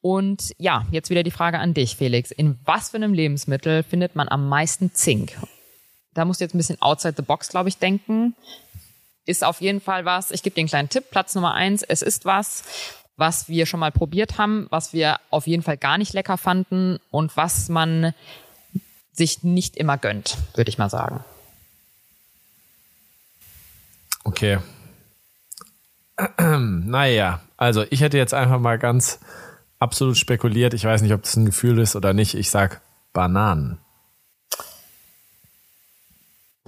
Und 0.00 0.54
ja, 0.56 0.86
jetzt 0.92 1.10
wieder 1.10 1.22
die 1.22 1.30
Frage 1.30 1.58
an 1.58 1.74
dich, 1.74 1.96
Felix. 1.96 2.30
In 2.30 2.58
was 2.64 2.90
für 2.90 2.96
einem 2.96 3.12
Lebensmittel 3.12 3.82
findet 3.82 4.14
man 4.14 4.28
am 4.28 4.48
meisten 4.48 4.94
Zink? 4.94 5.36
Da 6.14 6.24
musst 6.24 6.40
du 6.40 6.44
jetzt 6.44 6.54
ein 6.54 6.58
bisschen 6.58 6.80
outside 6.80 7.14
the 7.16 7.22
box, 7.22 7.48
glaube 7.48 7.68
ich, 7.68 7.78
denken. 7.78 8.34
Ist 9.24 9.44
auf 9.44 9.60
jeden 9.60 9.80
Fall 9.80 10.04
was. 10.04 10.30
Ich 10.30 10.42
gebe 10.42 10.54
dir 10.54 10.60
einen 10.60 10.68
kleinen 10.68 10.88
Tipp. 10.88 11.10
Platz 11.10 11.34
Nummer 11.34 11.54
eins. 11.54 11.82
Es 11.82 12.02
ist 12.02 12.24
was, 12.24 12.64
was 13.16 13.48
wir 13.48 13.66
schon 13.66 13.80
mal 13.80 13.92
probiert 13.92 14.38
haben, 14.38 14.66
was 14.70 14.92
wir 14.92 15.18
auf 15.30 15.46
jeden 15.46 15.62
Fall 15.62 15.76
gar 15.76 15.98
nicht 15.98 16.14
lecker 16.14 16.38
fanden 16.38 16.98
und 17.10 17.36
was 17.36 17.68
man 17.68 18.14
sich 19.12 19.42
nicht 19.42 19.76
immer 19.76 19.98
gönnt, 19.98 20.38
würde 20.54 20.70
ich 20.70 20.78
mal 20.78 20.88
sagen. 20.88 21.22
Okay. 24.24 24.58
naja, 26.38 27.40
also 27.56 27.84
ich 27.90 28.00
hätte 28.00 28.16
jetzt 28.16 28.34
einfach 28.34 28.60
mal 28.60 28.78
ganz 28.78 29.18
absolut 29.78 30.16
spekuliert. 30.16 30.74
Ich 30.74 30.84
weiß 30.84 31.02
nicht, 31.02 31.12
ob 31.12 31.22
das 31.22 31.36
ein 31.36 31.46
Gefühl 31.46 31.78
ist 31.78 31.96
oder 31.96 32.12
nicht. 32.12 32.34
Ich 32.34 32.50
sag 32.50 32.80
Bananen. 33.12 33.78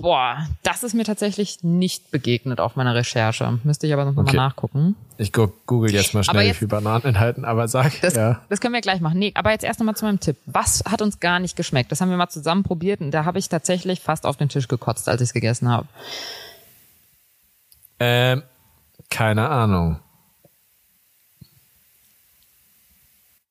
Boah, 0.00 0.46
das 0.62 0.82
ist 0.82 0.94
mir 0.94 1.04
tatsächlich 1.04 1.62
nicht 1.62 2.10
begegnet 2.10 2.60
auf 2.60 2.76
meiner 2.76 2.94
Recherche. 2.94 3.58
Müsste 3.64 3.86
ich 3.86 3.92
aber 3.92 4.04
noch 4.04 4.16
okay. 4.16 4.36
nachgucken. 4.36 4.96
Ich 5.18 5.32
google 5.32 5.92
jetzt 5.92 6.14
mal 6.14 6.24
schnell, 6.24 6.46
jetzt, 6.46 6.56
wie 6.56 6.58
viel 6.60 6.68
Bananen 6.68 7.04
enthalten, 7.04 7.44
aber 7.44 7.68
sag, 7.68 8.00
das, 8.00 8.14
ja. 8.14 8.40
Das 8.48 8.60
können 8.60 8.72
wir 8.72 8.80
gleich 8.80 9.00
machen. 9.00 9.18
Nee, 9.18 9.32
aber 9.34 9.50
jetzt 9.50 9.64
erst 9.64 9.78
nochmal 9.78 9.96
zu 9.96 10.06
meinem 10.06 10.20
Tipp. 10.20 10.36
Was 10.46 10.82
hat 10.88 11.02
uns 11.02 11.20
gar 11.20 11.38
nicht 11.38 11.56
geschmeckt? 11.56 11.92
Das 11.92 12.00
haben 12.00 12.10
wir 12.10 12.16
mal 12.16 12.30
zusammen 12.30 12.62
probiert 12.62 13.00
und 13.00 13.10
da 13.10 13.24
habe 13.24 13.38
ich 13.38 13.48
tatsächlich 13.48 14.00
fast 14.00 14.24
auf 14.24 14.36
den 14.36 14.48
Tisch 14.48 14.68
gekotzt, 14.68 15.08
als 15.08 15.20
ich 15.20 15.28
es 15.28 15.32
gegessen 15.34 15.68
habe. 15.68 15.86
Ähm, 17.98 18.42
keine 19.10 19.48
Ahnung. 19.48 20.00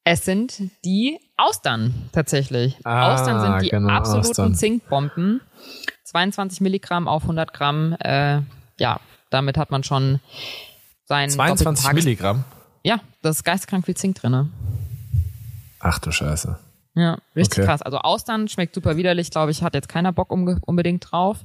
Es 0.03 0.25
sind 0.25 0.71
die 0.83 1.19
Austern 1.37 2.09
tatsächlich. 2.11 2.77
Ah, 2.83 3.13
Austern 3.13 3.41
sind 3.41 3.61
die 3.61 3.69
genau, 3.69 3.93
absoluten 3.93 4.29
Austern. 4.29 4.55
Zinkbomben. 4.55 5.41
22 6.09 6.61
Milligramm 6.61 7.07
auf 7.07 7.23
100 7.23 7.53
Gramm. 7.53 7.93
Äh, 7.99 8.41
ja, 8.79 8.99
damit 9.29 9.57
hat 9.57 9.69
man 9.69 9.83
schon 9.83 10.19
sein 11.05 11.29
22 11.29 11.93
Milligramm? 11.93 12.43
Ja, 12.83 12.99
das 13.21 13.37
ist 13.37 13.43
geisteskrank 13.43 13.85
viel 13.85 13.95
Zink 13.95 14.15
drin. 14.15 14.51
Ach 15.79 15.99
du 15.99 16.11
Scheiße. 16.11 16.57
Ja, 16.95 17.19
richtig 17.35 17.59
okay. 17.59 17.67
krass. 17.67 17.81
Also 17.83 17.99
Austern 17.99 18.47
schmeckt 18.47 18.73
super 18.73 18.97
widerlich, 18.97 19.29
glaube 19.29 19.51
ich, 19.51 19.61
hat 19.61 19.75
jetzt 19.75 19.87
keiner 19.87 20.11
Bock 20.11 20.31
unbedingt 20.31 21.11
drauf. 21.11 21.37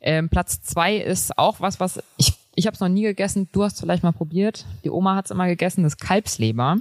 Ähm, 0.00 0.30
Platz 0.30 0.62
zwei 0.62 0.96
ist 0.96 1.36
auch 1.36 1.60
was, 1.60 1.78
was 1.78 2.02
ich, 2.16 2.32
ich 2.54 2.66
habe 2.66 2.74
es 2.74 2.80
noch 2.80 2.88
nie 2.88 3.02
gegessen. 3.02 3.48
Du 3.52 3.64
hast 3.64 3.78
vielleicht 3.78 4.02
mal 4.02 4.12
probiert. 4.12 4.64
Die 4.82 4.90
Oma 4.90 5.14
hat 5.14 5.26
es 5.26 5.30
immer 5.30 5.46
gegessen, 5.46 5.82
das 5.82 5.98
Kalbsleber. 5.98 6.78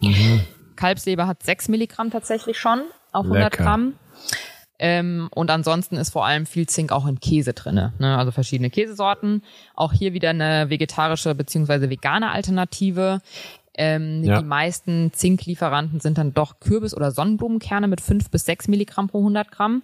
Mhm. 0.00 0.40
Kalbsleber 0.76 1.26
hat 1.26 1.42
6 1.42 1.68
Milligramm 1.68 2.10
tatsächlich 2.10 2.58
schon 2.58 2.82
auf 3.12 3.24
100 3.24 3.44
Lecker. 3.44 3.64
Gramm. 3.64 3.94
Ähm, 4.78 5.28
und 5.34 5.50
ansonsten 5.50 5.96
ist 5.96 6.10
vor 6.10 6.26
allem 6.26 6.44
viel 6.44 6.68
Zink 6.68 6.92
auch 6.92 7.06
in 7.06 7.18
Käse 7.20 7.54
drinne, 7.54 7.94
ne? 7.98 8.18
also 8.18 8.30
verschiedene 8.30 8.70
Käsesorten. 8.70 9.42
Auch 9.74 9.92
hier 9.92 10.12
wieder 10.12 10.30
eine 10.30 10.68
vegetarische 10.68 11.34
beziehungsweise 11.34 11.88
vegane 11.88 12.30
Alternative. 12.30 13.20
Ähm, 13.78 14.24
ja. 14.24 14.38
Die 14.38 14.44
meisten 14.44 15.12
Zinklieferanten 15.12 16.00
sind 16.00 16.18
dann 16.18 16.32
doch 16.32 16.60
Kürbis- 16.60 16.94
oder 16.94 17.10
Sonnenblumenkerne 17.10 17.88
mit 17.88 18.00
5 18.00 18.30
bis 18.30 18.46
6 18.46 18.68
Milligramm 18.68 19.08
pro 19.08 19.18
100 19.18 19.50
Gramm. 19.50 19.82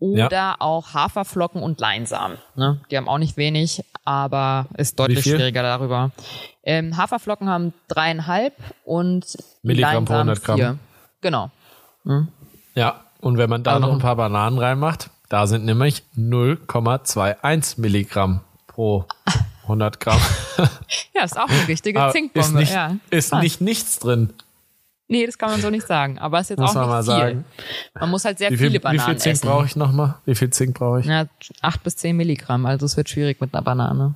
Oder 0.00 0.30
ja. 0.30 0.56
auch 0.58 0.92
Haferflocken 0.92 1.62
und 1.62 1.80
Leinsamen. 1.80 2.36
Ne? 2.56 2.80
Die 2.90 2.96
haben 2.96 3.08
auch 3.08 3.18
nicht 3.18 3.36
wenig, 3.38 3.82
aber 4.04 4.66
ist 4.76 4.98
deutlich 4.98 5.22
schwieriger 5.22 5.62
darüber. 5.62 6.10
Ähm, 6.62 6.96
Haferflocken 6.96 7.48
haben 7.48 7.72
dreieinhalb 7.88 8.54
und 8.84 9.24
Milligramm 9.62 10.04
pro 10.04 10.14
100 10.14 10.42
Gramm. 10.42 10.56
Vier. 10.58 10.78
Genau. 11.22 11.50
Hm? 12.04 12.28
Ja, 12.74 13.00
und 13.24 13.38
wenn 13.38 13.48
man 13.48 13.62
da 13.62 13.74
also. 13.74 13.86
noch 13.86 13.94
ein 13.94 14.00
paar 14.00 14.16
Bananen 14.16 14.58
reinmacht, 14.58 15.10
da 15.28 15.46
sind 15.46 15.64
nämlich 15.64 16.02
0,21 16.16 17.80
Milligramm 17.80 18.40
pro 18.66 19.06
100 19.62 19.98
Gramm. 19.98 20.20
ja, 21.14 21.24
ist 21.24 21.38
auch 21.38 21.48
eine 21.48 21.66
richtige 21.66 22.10
Zinkbombe. 22.12 22.40
Ist, 22.40 22.54
nicht, 22.54 22.72
ja. 22.72 22.96
ist 23.10 23.34
nicht 23.34 23.60
nichts 23.60 23.98
drin. 23.98 24.34
Nee, 25.08 25.26
das 25.26 25.38
kann 25.38 25.50
man 25.50 25.60
so 25.60 25.70
nicht 25.70 25.86
sagen. 25.86 26.18
Aber 26.18 26.38
es 26.38 26.46
ist 26.46 26.50
jetzt 26.50 26.60
muss 26.60 26.76
auch 26.76 26.80
nicht 26.80 26.88
man 26.88 27.02
viel. 27.02 27.12
Sagen. 27.12 27.44
Man 27.98 28.10
muss 28.10 28.24
halt 28.24 28.38
sehr 28.38 28.48
viel, 28.48 28.58
viele 28.58 28.80
Bananen 28.80 29.16
essen. 29.16 29.16
Wie 29.16 29.22
viel 29.22 29.34
Zink 29.34 29.42
brauche 29.42 29.66
ich 29.66 29.76
nochmal? 29.76 30.14
Wie 30.24 30.34
viel 30.34 30.50
Zink 30.50 30.74
brauche 30.78 31.00
ich? 31.00 31.06
Ja, 31.06 31.26
acht 31.62 31.82
bis 31.82 31.96
zehn 31.96 32.16
Milligramm. 32.16 32.66
Also 32.66 32.86
es 32.86 32.96
wird 32.96 33.08
schwierig 33.08 33.40
mit 33.40 33.54
einer 33.54 33.62
Banane. 33.62 34.14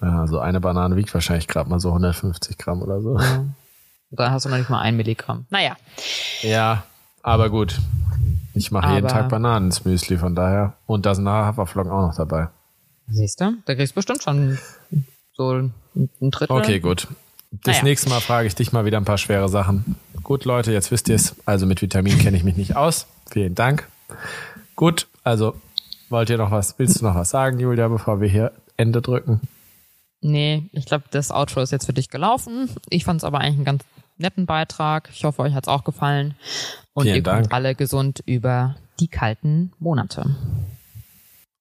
Ja, 0.00 0.26
so 0.26 0.38
eine 0.38 0.60
Banane 0.60 0.96
wiegt 0.96 1.12
wahrscheinlich 1.14 1.48
gerade 1.48 1.68
mal 1.70 1.80
so 1.80 1.88
150 1.88 2.58
Gramm 2.58 2.82
oder 2.82 3.00
so. 3.00 3.18
Ja. 3.18 3.44
Da 4.10 4.30
hast 4.30 4.46
du 4.46 4.50
noch 4.50 4.58
nicht 4.58 4.70
mal 4.70 4.80
ein 4.80 4.96
Milligramm. 4.96 5.46
Naja. 5.50 5.76
Ja, 6.42 6.84
aber 7.22 7.50
gut. 7.50 7.78
Ich 8.56 8.70
mache 8.70 8.94
jeden 8.94 9.08
Tag 9.08 9.28
Bananen 9.28 9.66
ins 9.66 9.84
Müsli, 9.84 10.16
von 10.16 10.34
daher. 10.34 10.74
Und 10.86 11.04
da 11.04 11.14
sind 11.14 11.24
nachher 11.24 11.46
Haferflocken 11.46 11.92
auch 11.92 12.08
noch 12.08 12.16
dabei. 12.16 12.48
Siehst 13.08 13.40
du? 13.40 13.52
Da 13.66 13.74
kriegst 13.74 13.92
du 13.92 13.96
bestimmt 13.96 14.22
schon 14.22 14.58
so 15.34 15.52
ein 15.52 15.74
Drittel. 16.30 16.56
Okay, 16.56 16.80
gut. 16.80 17.06
Das 17.52 17.76
naja. 17.76 17.84
nächste 17.84 18.08
Mal 18.08 18.20
frage 18.20 18.46
ich 18.48 18.54
dich 18.54 18.72
mal 18.72 18.86
wieder 18.86 18.96
ein 18.96 19.04
paar 19.04 19.18
schwere 19.18 19.48
Sachen. 19.48 19.96
Gut, 20.22 20.46
Leute, 20.46 20.72
jetzt 20.72 20.90
wisst 20.90 21.08
ihr 21.08 21.14
es. 21.16 21.36
Also 21.44 21.66
mit 21.66 21.82
Vitamin 21.82 22.18
kenne 22.18 22.36
ich 22.36 22.44
mich 22.44 22.56
nicht 22.56 22.76
aus. 22.76 23.06
Vielen 23.30 23.54
Dank. 23.54 23.88
Gut, 24.74 25.06
also 25.22 25.54
wollt 26.08 26.30
ihr 26.30 26.38
noch 26.38 26.50
was, 26.50 26.78
willst 26.78 27.00
du 27.00 27.04
noch 27.04 27.14
was 27.14 27.30
sagen, 27.30 27.58
Julia, 27.58 27.88
bevor 27.88 28.20
wir 28.20 28.28
hier 28.28 28.52
Ende 28.76 29.02
drücken? 29.02 29.40
Nee, 30.22 30.64
ich 30.72 30.86
glaube, 30.86 31.04
das 31.10 31.30
Outro 31.30 31.60
ist 31.60 31.72
jetzt 31.72 31.86
für 31.86 31.92
dich 31.92 32.08
gelaufen. 32.08 32.70
Ich 32.88 33.04
fand 33.04 33.20
es 33.20 33.24
aber 33.24 33.38
eigentlich 33.38 33.56
einen 33.56 33.64
ganz 33.64 33.84
netten 34.18 34.46
Beitrag. 34.46 35.10
Ich 35.12 35.24
hoffe, 35.24 35.42
euch 35.42 35.54
hat 35.54 35.64
es 35.64 35.68
auch 35.68 35.84
gefallen. 35.84 36.34
Und 36.94 37.04
Vielen 37.04 37.16
ihr 37.16 37.22
Dank. 37.22 37.42
kommt 37.42 37.54
alle 37.54 37.74
gesund 37.74 38.22
über 38.26 38.76
die 39.00 39.08
kalten 39.08 39.72
Monate. 39.78 40.36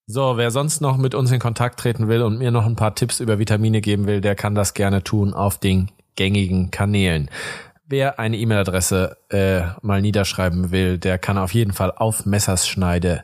So, 0.07 0.38
wer 0.38 0.52
sonst 0.52 0.82
noch 0.82 0.98
mit 0.98 1.15
uns 1.15 1.32
in 1.32 1.40
Kontakt 1.40 1.80
treten 1.80 2.07
will 2.07 2.22
und 2.22 2.38
mir 2.38 2.52
noch 2.52 2.65
ein 2.65 2.76
paar 2.76 2.94
Tipps 2.94 3.19
über 3.19 3.40
Vitamine 3.40 3.82
geben 3.82 4.06
will, 4.06 4.22
der 4.22 4.36
kann 4.36 4.53
das 4.53 4.73
gerne 4.76 5.03
tun 5.03 5.34
auf 5.34 5.57
den 5.57 5.90
gängigen 6.15 6.69
Kanälen. 6.69 7.30
Wer 7.88 8.19
eine 8.19 8.38
E-Mail-Adresse 8.38 9.18
äh, 9.30 9.61
mal 9.82 10.02
niederschreiben 10.02 10.72
will, 10.72 10.98
der 10.98 11.18
kann 11.18 11.38
auf 11.38 11.53
jeden 11.53 11.73
Fall 11.73 11.91
auf 11.91 12.26
Messerschneide 12.26 13.23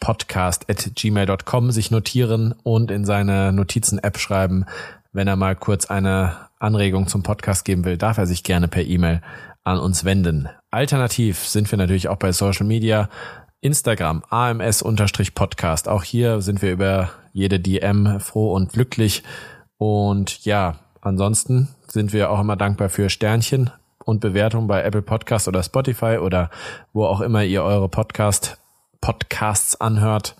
podcast 0.00 0.68
at 0.68 0.90
gmail.com 0.94 1.70
sich 1.70 1.90
notieren 1.90 2.54
und 2.62 2.90
in 2.90 3.04
seine 3.04 3.52
Notizen-App 3.52 4.18
schreiben. 4.18 4.66
Wenn 5.12 5.28
er 5.28 5.36
mal 5.36 5.56
kurz 5.56 5.86
eine 5.86 6.36
Anregung 6.58 7.06
zum 7.06 7.22
Podcast 7.22 7.64
geben 7.64 7.84
will, 7.84 7.98
darf 7.98 8.18
er 8.18 8.26
sich 8.26 8.42
gerne 8.42 8.68
per 8.68 8.84
E-Mail 8.84 9.20
an 9.64 9.78
uns 9.78 10.04
wenden. 10.04 10.48
Alternativ 10.70 11.46
sind 11.46 11.70
wir 11.70 11.78
natürlich 11.78 12.08
auch 12.08 12.16
bei 12.16 12.32
Social 12.32 12.66
Media. 12.66 13.08
Instagram, 13.60 14.22
AMS-Podcast. 14.30 15.88
Auch 15.88 16.04
hier 16.04 16.40
sind 16.40 16.62
wir 16.62 16.72
über 16.72 17.10
jede 17.32 17.58
DM 17.58 18.20
froh 18.20 18.52
und 18.52 18.72
glücklich. 18.72 19.24
Und 19.76 20.44
ja, 20.44 20.76
ansonsten 21.00 21.68
sind 21.88 22.12
wir 22.12 22.30
auch 22.30 22.40
immer 22.40 22.56
dankbar 22.56 22.88
für 22.88 23.10
Sternchen 23.10 23.70
und 24.04 24.20
Bewertung 24.20 24.68
bei 24.68 24.82
Apple 24.82 25.02
Podcast 25.02 25.48
oder 25.48 25.62
Spotify 25.62 26.18
oder 26.18 26.50
wo 26.92 27.04
auch 27.04 27.20
immer 27.20 27.42
ihr 27.42 27.62
eure 27.64 27.88
Podcast, 27.88 28.58
Podcasts 29.00 29.80
anhört. 29.80 30.36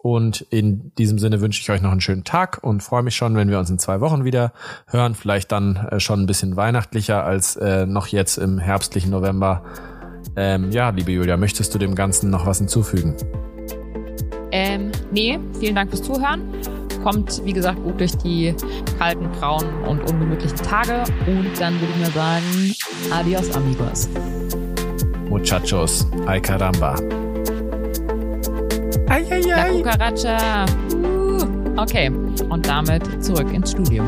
Und 0.00 0.42
in 0.50 0.92
diesem 0.96 1.18
Sinne 1.18 1.40
wünsche 1.40 1.60
ich 1.60 1.70
euch 1.70 1.82
noch 1.82 1.90
einen 1.90 2.00
schönen 2.00 2.24
Tag 2.24 2.60
und 2.62 2.82
freue 2.82 3.02
mich 3.02 3.16
schon, 3.16 3.34
wenn 3.34 3.50
wir 3.50 3.58
uns 3.58 3.68
in 3.68 3.78
zwei 3.78 4.00
Wochen 4.00 4.24
wieder 4.24 4.52
hören. 4.86 5.14
Vielleicht 5.14 5.50
dann 5.50 5.76
äh, 5.76 6.00
schon 6.00 6.22
ein 6.22 6.26
bisschen 6.26 6.56
weihnachtlicher 6.56 7.24
als 7.24 7.56
äh, 7.56 7.84
noch 7.84 8.06
jetzt 8.06 8.38
im 8.38 8.58
herbstlichen 8.58 9.10
November. 9.10 9.64
Ähm, 10.36 10.70
ja, 10.70 10.90
liebe 10.90 11.10
Julia, 11.10 11.36
möchtest 11.36 11.74
du 11.74 11.78
dem 11.78 11.96
Ganzen 11.96 12.30
noch 12.30 12.46
was 12.46 12.58
hinzufügen? 12.58 13.16
Ähm, 14.52 14.92
nee, 15.10 15.38
vielen 15.58 15.74
Dank 15.74 15.90
fürs 15.90 16.02
Zuhören 16.02 16.42
kommt, 17.02 17.44
wie 17.44 17.52
gesagt, 17.52 17.82
gut 17.82 18.00
durch 18.00 18.16
die 18.18 18.54
kalten, 18.98 19.30
grauen 19.32 19.66
und 19.84 20.00
ungemütlichen 20.10 20.58
Tage. 20.58 21.04
Und 21.26 21.58
dann 21.58 21.80
würde 21.80 21.92
ich 21.94 22.00
mal 22.00 22.10
sagen, 22.12 22.74
adios 23.12 23.50
amigos. 23.56 24.08
Muchachos, 25.28 26.06
ay 26.26 26.40
caramba. 26.40 26.96
Ay. 29.08 29.24
La 29.46 29.68
cucaracha. 29.68 30.66
Uh, 30.92 31.80
okay, 31.80 32.10
und 32.50 32.66
damit 32.66 33.02
zurück 33.24 33.52
ins 33.52 33.70
Studio. 33.70 34.04